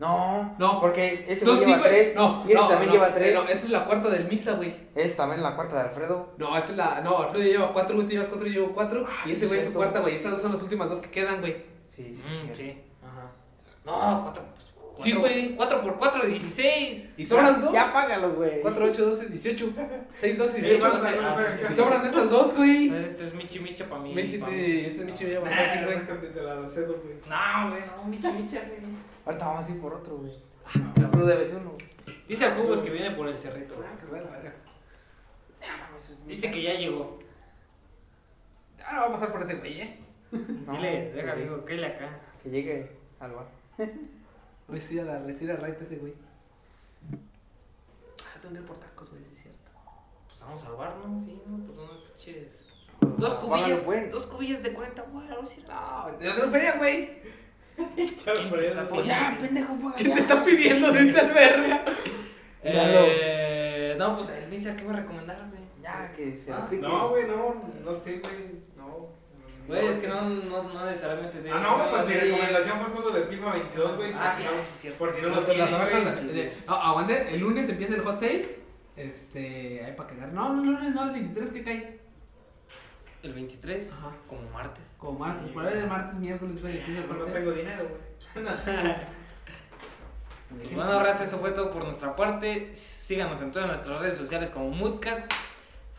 No, 0.06 0.56
No. 0.60 0.80
Porque 0.82 1.24
ese 1.28 1.46
No, 1.46 1.52
güey 1.54 1.64
sí, 1.64 1.70
lleva 1.72 1.80
güey. 1.80 1.90
tres. 1.92 2.16
No, 2.16 2.44
y 2.46 2.52
ese 2.52 2.62
no, 2.62 2.68
también 2.68 2.88
no, 2.90 2.94
lleva 2.94 3.14
tres. 3.14 3.34
No, 3.34 3.42
esa 3.44 3.52
es 3.66 3.70
la 3.70 3.86
cuarta 3.86 4.10
del 4.10 4.28
misa, 4.28 4.54
güey. 4.54 4.74
Ese 4.96 5.16
también 5.16 5.42
la 5.44 5.56
cuarta 5.56 5.76
de 5.76 5.82
Alfredo. 5.90 6.34
No, 6.38 6.58
esa 6.58 6.68
es 6.70 6.78
la. 6.78 7.02
No, 7.02 7.18
Alfredo 7.20 7.44
lleva 7.44 7.74
cuatro, 7.74 7.96
güey. 7.96 8.08
Tú 8.08 8.14
llevas 8.14 8.30
cuatro, 8.30 8.48
yo 8.48 8.54
llevo 8.62 8.74
cuatro. 8.74 9.06
Ah, 9.08 9.24
y 9.26 9.30
sí, 9.30 9.36
ese 9.36 9.48
güey 9.48 9.60
es 9.60 9.66
su 9.68 9.74
cuarta, 9.74 10.00
güey. 10.02 10.16
Estas 10.16 10.32
dos 10.34 10.42
son 10.42 10.52
las 10.52 10.62
últimas 10.62 10.90
dos 10.90 11.00
que 11.02 11.10
quedan, 11.10 11.42
güey. 11.42 11.66
Sí, 11.88 12.14
sí, 12.14 12.24
Mm, 12.24 12.48
sí. 12.50 12.56
sí. 12.56 12.84
Ajá. 13.04 13.32
No, 13.86 14.24
cuatro. 14.24 14.44
pues, 14.54 14.66
Sí, 15.04 15.12
cuatro- 15.12 15.20
güey. 15.22 15.56
Cuatro 15.58 15.82
por 15.82 15.98
cuatro, 15.98 16.26
dieciséis. 16.26 17.10
Y 17.18 17.26
sobran 17.26 17.60
dos. 17.62 17.74
Ya 17.74 17.92
págalo, 17.92 18.32
güey. 18.34 18.62
4, 18.62 18.86
8, 18.86 19.06
12, 19.08 19.26
18. 19.28 19.70
6, 20.16 20.38
12, 20.38 20.54
Sí, 20.56 20.62
18. 20.62 20.88
vamos 20.88 21.06
a- 21.06 21.16
vamos 21.16 21.40
a- 21.40 21.52
sí, 21.58 21.64
Y 21.70 21.74
sobran 21.76 22.06
esas 22.06 22.30
dos, 22.30 22.54
güey. 22.56 22.96
Este 22.96 23.26
es 23.26 23.34
Michi 23.34 23.60
Micha 23.60 23.86
para 23.90 24.02
mí. 24.02 24.14
Michi, 24.14 24.36
este 24.38 25.04
Michi 25.04 25.26
güey. 25.26 25.36
sácate 25.36 26.30
de 26.30 26.42
la 26.44 26.70
cedo, 26.70 26.94
güey. 27.04 27.16
No, 27.28 27.70
güey, 27.72 27.82
no, 27.86 28.04
Michi 28.06 28.28
Micha, 28.28 28.62
güey. 28.62 28.96
Ahorita 29.26 29.46
vamos 29.48 29.66
a 29.68 29.72
ir 29.72 29.82
por 29.82 29.94
otro, 29.94 30.18
güey. 30.18 30.34
Ah, 30.66 31.10
Tú 31.12 31.26
debes 31.26 31.54
uno. 31.54 31.74
Dice 32.28 32.46
a 32.46 32.56
Jugos 32.56 32.82
que 32.82 32.90
viene 32.92 33.12
por 33.12 33.28
el 33.28 33.38
cerrito. 33.38 33.76
Ah, 33.86 33.98
que 34.00 34.06
verga. 34.06 34.54
Dice 36.28 36.52
que 36.52 36.62
ya 36.62 36.74
llegó. 36.74 37.18
Ah, 38.84 38.94
no 38.96 39.02
va 39.02 39.08
a 39.08 39.12
pasar 39.14 39.32
por 39.32 39.42
ese 39.42 39.56
güey, 39.56 39.82
eh. 39.82 40.00
No, 40.32 40.74
Dile, 40.74 41.10
que 41.12 41.14
deja, 41.22 41.36
llegue- 41.36 41.44
digo, 41.44 41.66
que 41.66 41.74
le 41.76 41.88
acá. 41.88 42.20
Que 42.44 42.50
llegue 42.50 42.92
al 43.20 43.32
bar. 43.32 43.48
Voy 44.68 44.80
a 44.80 44.94
ir 44.94 45.00
a 45.02 45.06
darle, 45.06 45.34
ir 45.34 45.52
a 45.52 45.56
right 45.56 45.80
a 45.80 45.84
ese 45.84 45.98
güey. 45.98 46.14
Ah, 48.22 48.38
tengo 48.42 48.54
que 48.56 48.60
ir 48.62 48.66
por 48.68 48.78
tacos, 48.78 49.10
güey, 49.10 49.24
sí 49.24 49.30
es 49.34 49.42
cierto. 49.44 49.72
Pues 50.28 50.40
vamos 50.42 50.64
al 50.66 50.76
bar, 50.76 50.96
¿no? 50.98 51.20
Sí, 51.22 51.42
no, 51.48 51.58
pues 51.66 51.78
unos 51.80 52.02
pinches. 52.12 52.48
Pues, 53.00 53.18
Dos 53.18 53.34
cubillas, 53.36 54.12
dos 54.12 54.26
cubillas 54.28 54.64
de 54.64 54.74
40 54.74 55.02
güey, 55.04 55.28
sí. 55.48 55.64
No, 55.68 56.20
yo 56.20 56.36
tengo 56.36 56.52
feria, 56.52 56.78
güey. 56.78 57.22
Pues 58.90 59.08
ya, 59.08 59.38
pendejo, 59.40 59.76
paga 59.76 59.96
¿Qué 59.98 60.04
te 60.10 60.20
está 60.20 60.44
pidiendo 60.46 60.92
de 60.92 61.02
esa 61.10 61.24
verga? 61.24 61.86
Eh, 62.64 63.96
no, 63.98 64.18
pues 64.18 64.30
el 64.30 64.50
Misa, 64.50 64.76
¿qué 64.76 64.86
va 64.86 64.94
a 64.94 64.96
recomendar, 64.98 65.38
güey? 65.50 65.62
Ya, 65.82 66.12
que 66.16 66.38
se 66.38 66.52
Ah, 66.52 66.60
lo 66.62 66.70
pique. 66.70 66.82
No, 66.82 67.10
güey, 67.10 67.28
no, 67.28 67.56
no 67.84 67.94
sé, 67.94 68.20
güey. 68.20 68.34
No. 68.76 69.08
Güey, 69.68 69.88
es 69.88 69.98
que 69.98 70.08
no, 70.08 70.22
no, 70.30 70.64
no 70.64 70.86
necesariamente. 70.86 71.38
Ah, 71.52 71.60
no, 71.60 71.90
pues 71.92 72.08
mi 72.08 72.14
recomendación 72.16 72.78
fue 72.80 72.88
el 72.88 72.94
juego 72.94 73.12
de 73.12 73.24
FIFA 73.26 73.52
22, 73.52 73.96
güey. 73.98 74.14
Ah, 74.14 74.32
por 74.32 74.32
sí, 74.32 74.38
si 74.38 74.44
no- 74.44 74.64
sí, 74.64 74.78
cierto. 74.82 75.00
Por 75.00 75.12
si 75.12 75.22
no 75.22 75.28
lo 75.30 75.36
Las, 75.36 75.44
ofertas 75.44 75.70
aguante, 76.68 77.34
el 77.36 77.40
lunes 77.40 77.70
empieza 77.70 77.96
el 77.96 78.02
hot 78.02 78.18
sale. 78.20 78.56
Este, 78.96 79.84
ahí 79.86 79.94
para 79.96 80.10
cagar. 80.10 80.34
No, 80.34 80.54
no, 80.54 80.62
el 80.64 80.68
lunes 80.70 80.94
no, 80.96 81.04
el 81.06 81.12
23 81.12 81.52
que 81.52 81.64
cae. 81.64 81.95
El 83.26 83.34
23, 83.34 83.92
Ajá. 83.92 84.12
como 84.30 84.48
martes. 84.52 84.84
Como 85.00 85.18
martes, 85.20 85.48
Sí, 85.48 85.54
por 85.54 85.66
ahí 85.66 85.76
de 85.76 85.86
martes, 85.88 86.20
miércoles, 86.20 86.62
güey, 86.62 86.78
el 86.78 87.08
No 87.08 87.26
tengo 87.26 87.52
dinero, 87.52 87.90
güey. 87.90 88.46
Pues 90.48 90.76
bueno, 90.76 91.04
raza, 91.04 91.24
eso 91.26 91.40
fue 91.40 91.52
todo 91.52 91.72
por 91.72 91.84
nuestra 91.84 92.16
parte. 92.16 92.74
Síganos 92.76 93.42
en 93.42 93.52
todas 93.52 93.68
nuestras 93.68 94.00
redes 94.00 94.16
sociales 94.16 94.52
como 94.52 94.70
Moodcast. 94.70 95.30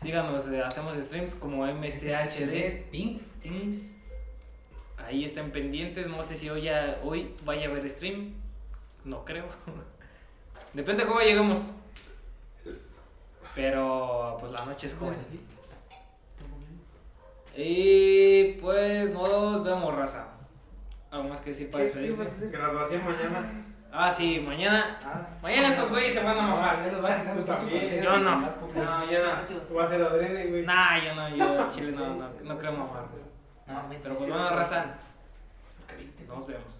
Síganos, 0.01 0.47
eh, 0.47 0.63
hacemos 0.63 0.97
streams 0.97 1.35
como 1.35 1.65
MCHD. 1.65 2.89
Things. 2.89 3.29
Teams. 3.41 3.93
Ahí 4.97 5.25
estén 5.25 5.51
pendientes. 5.51 6.07
No 6.07 6.23
sé 6.23 6.37
si 6.37 6.49
hoy, 6.49 6.63
ya, 6.63 6.99
hoy 7.03 7.35
vaya 7.43 7.67
a 7.67 7.71
haber 7.71 7.87
stream. 7.89 8.33
No 9.03 9.25
creo. 9.25 9.45
Depende 10.73 11.03
de 11.03 11.09
cómo 11.09 11.19
lleguemos. 11.19 11.59
Pero 13.53 14.37
pues 14.39 14.51
la 14.53 14.65
noche 14.65 14.87
es 14.87 14.95
joven. 14.95 15.19
Y 17.59 18.53
pues 18.61 19.09
nos 19.11 19.63
vemos, 19.63 19.95
raza. 19.95 20.27
¿Algo 21.09 21.29
más 21.29 21.41
que 21.41 21.49
decir 21.49 21.71
para 21.71 21.85
¿Qué- 21.85 21.91
qué 21.91 22.09
vas 22.11 22.19
a 22.19 22.23
despedirse? 22.23 22.57
Graduación 22.57 23.03
mañana. 23.05 23.51
Ah, 23.91 24.11
sí, 24.11 24.39
mañana. 24.45 24.99
Ah, 25.03 25.27
Mañana 25.41 25.69
estos 25.69 25.89
güeyes 25.89 26.13
se 26.13 26.23
van 26.23 26.37
a 26.37 26.41
mamar. 26.43 26.85
Ya 26.85 26.91
nos 26.91 27.03
va 27.03 27.09
a 27.13 27.57
quitar 27.57 28.03
Yo 28.03 28.17
no. 28.17 28.39
No, 28.41 29.11
ya 29.11 29.19
no. 29.23 29.73
Voy 29.73 29.81
a 29.81 29.85
hacer 29.85 30.01
adrede, 30.03 30.49
güey. 30.49 30.65
Nah, 30.65 31.03
yo 31.03 31.15
no, 31.15 31.29
yo 31.35 31.71
chile 31.71 31.91
no, 31.93 32.15
no, 32.15 32.29
no 32.43 32.57
creo 32.59 32.71
mamar. 32.73 33.05
no, 33.65 33.81
Pero 33.89 34.15
pues 34.15 34.29
bueno, 34.29 34.49
raza. 34.49 34.85
Nos 36.27 36.45
vemos. 36.47 36.76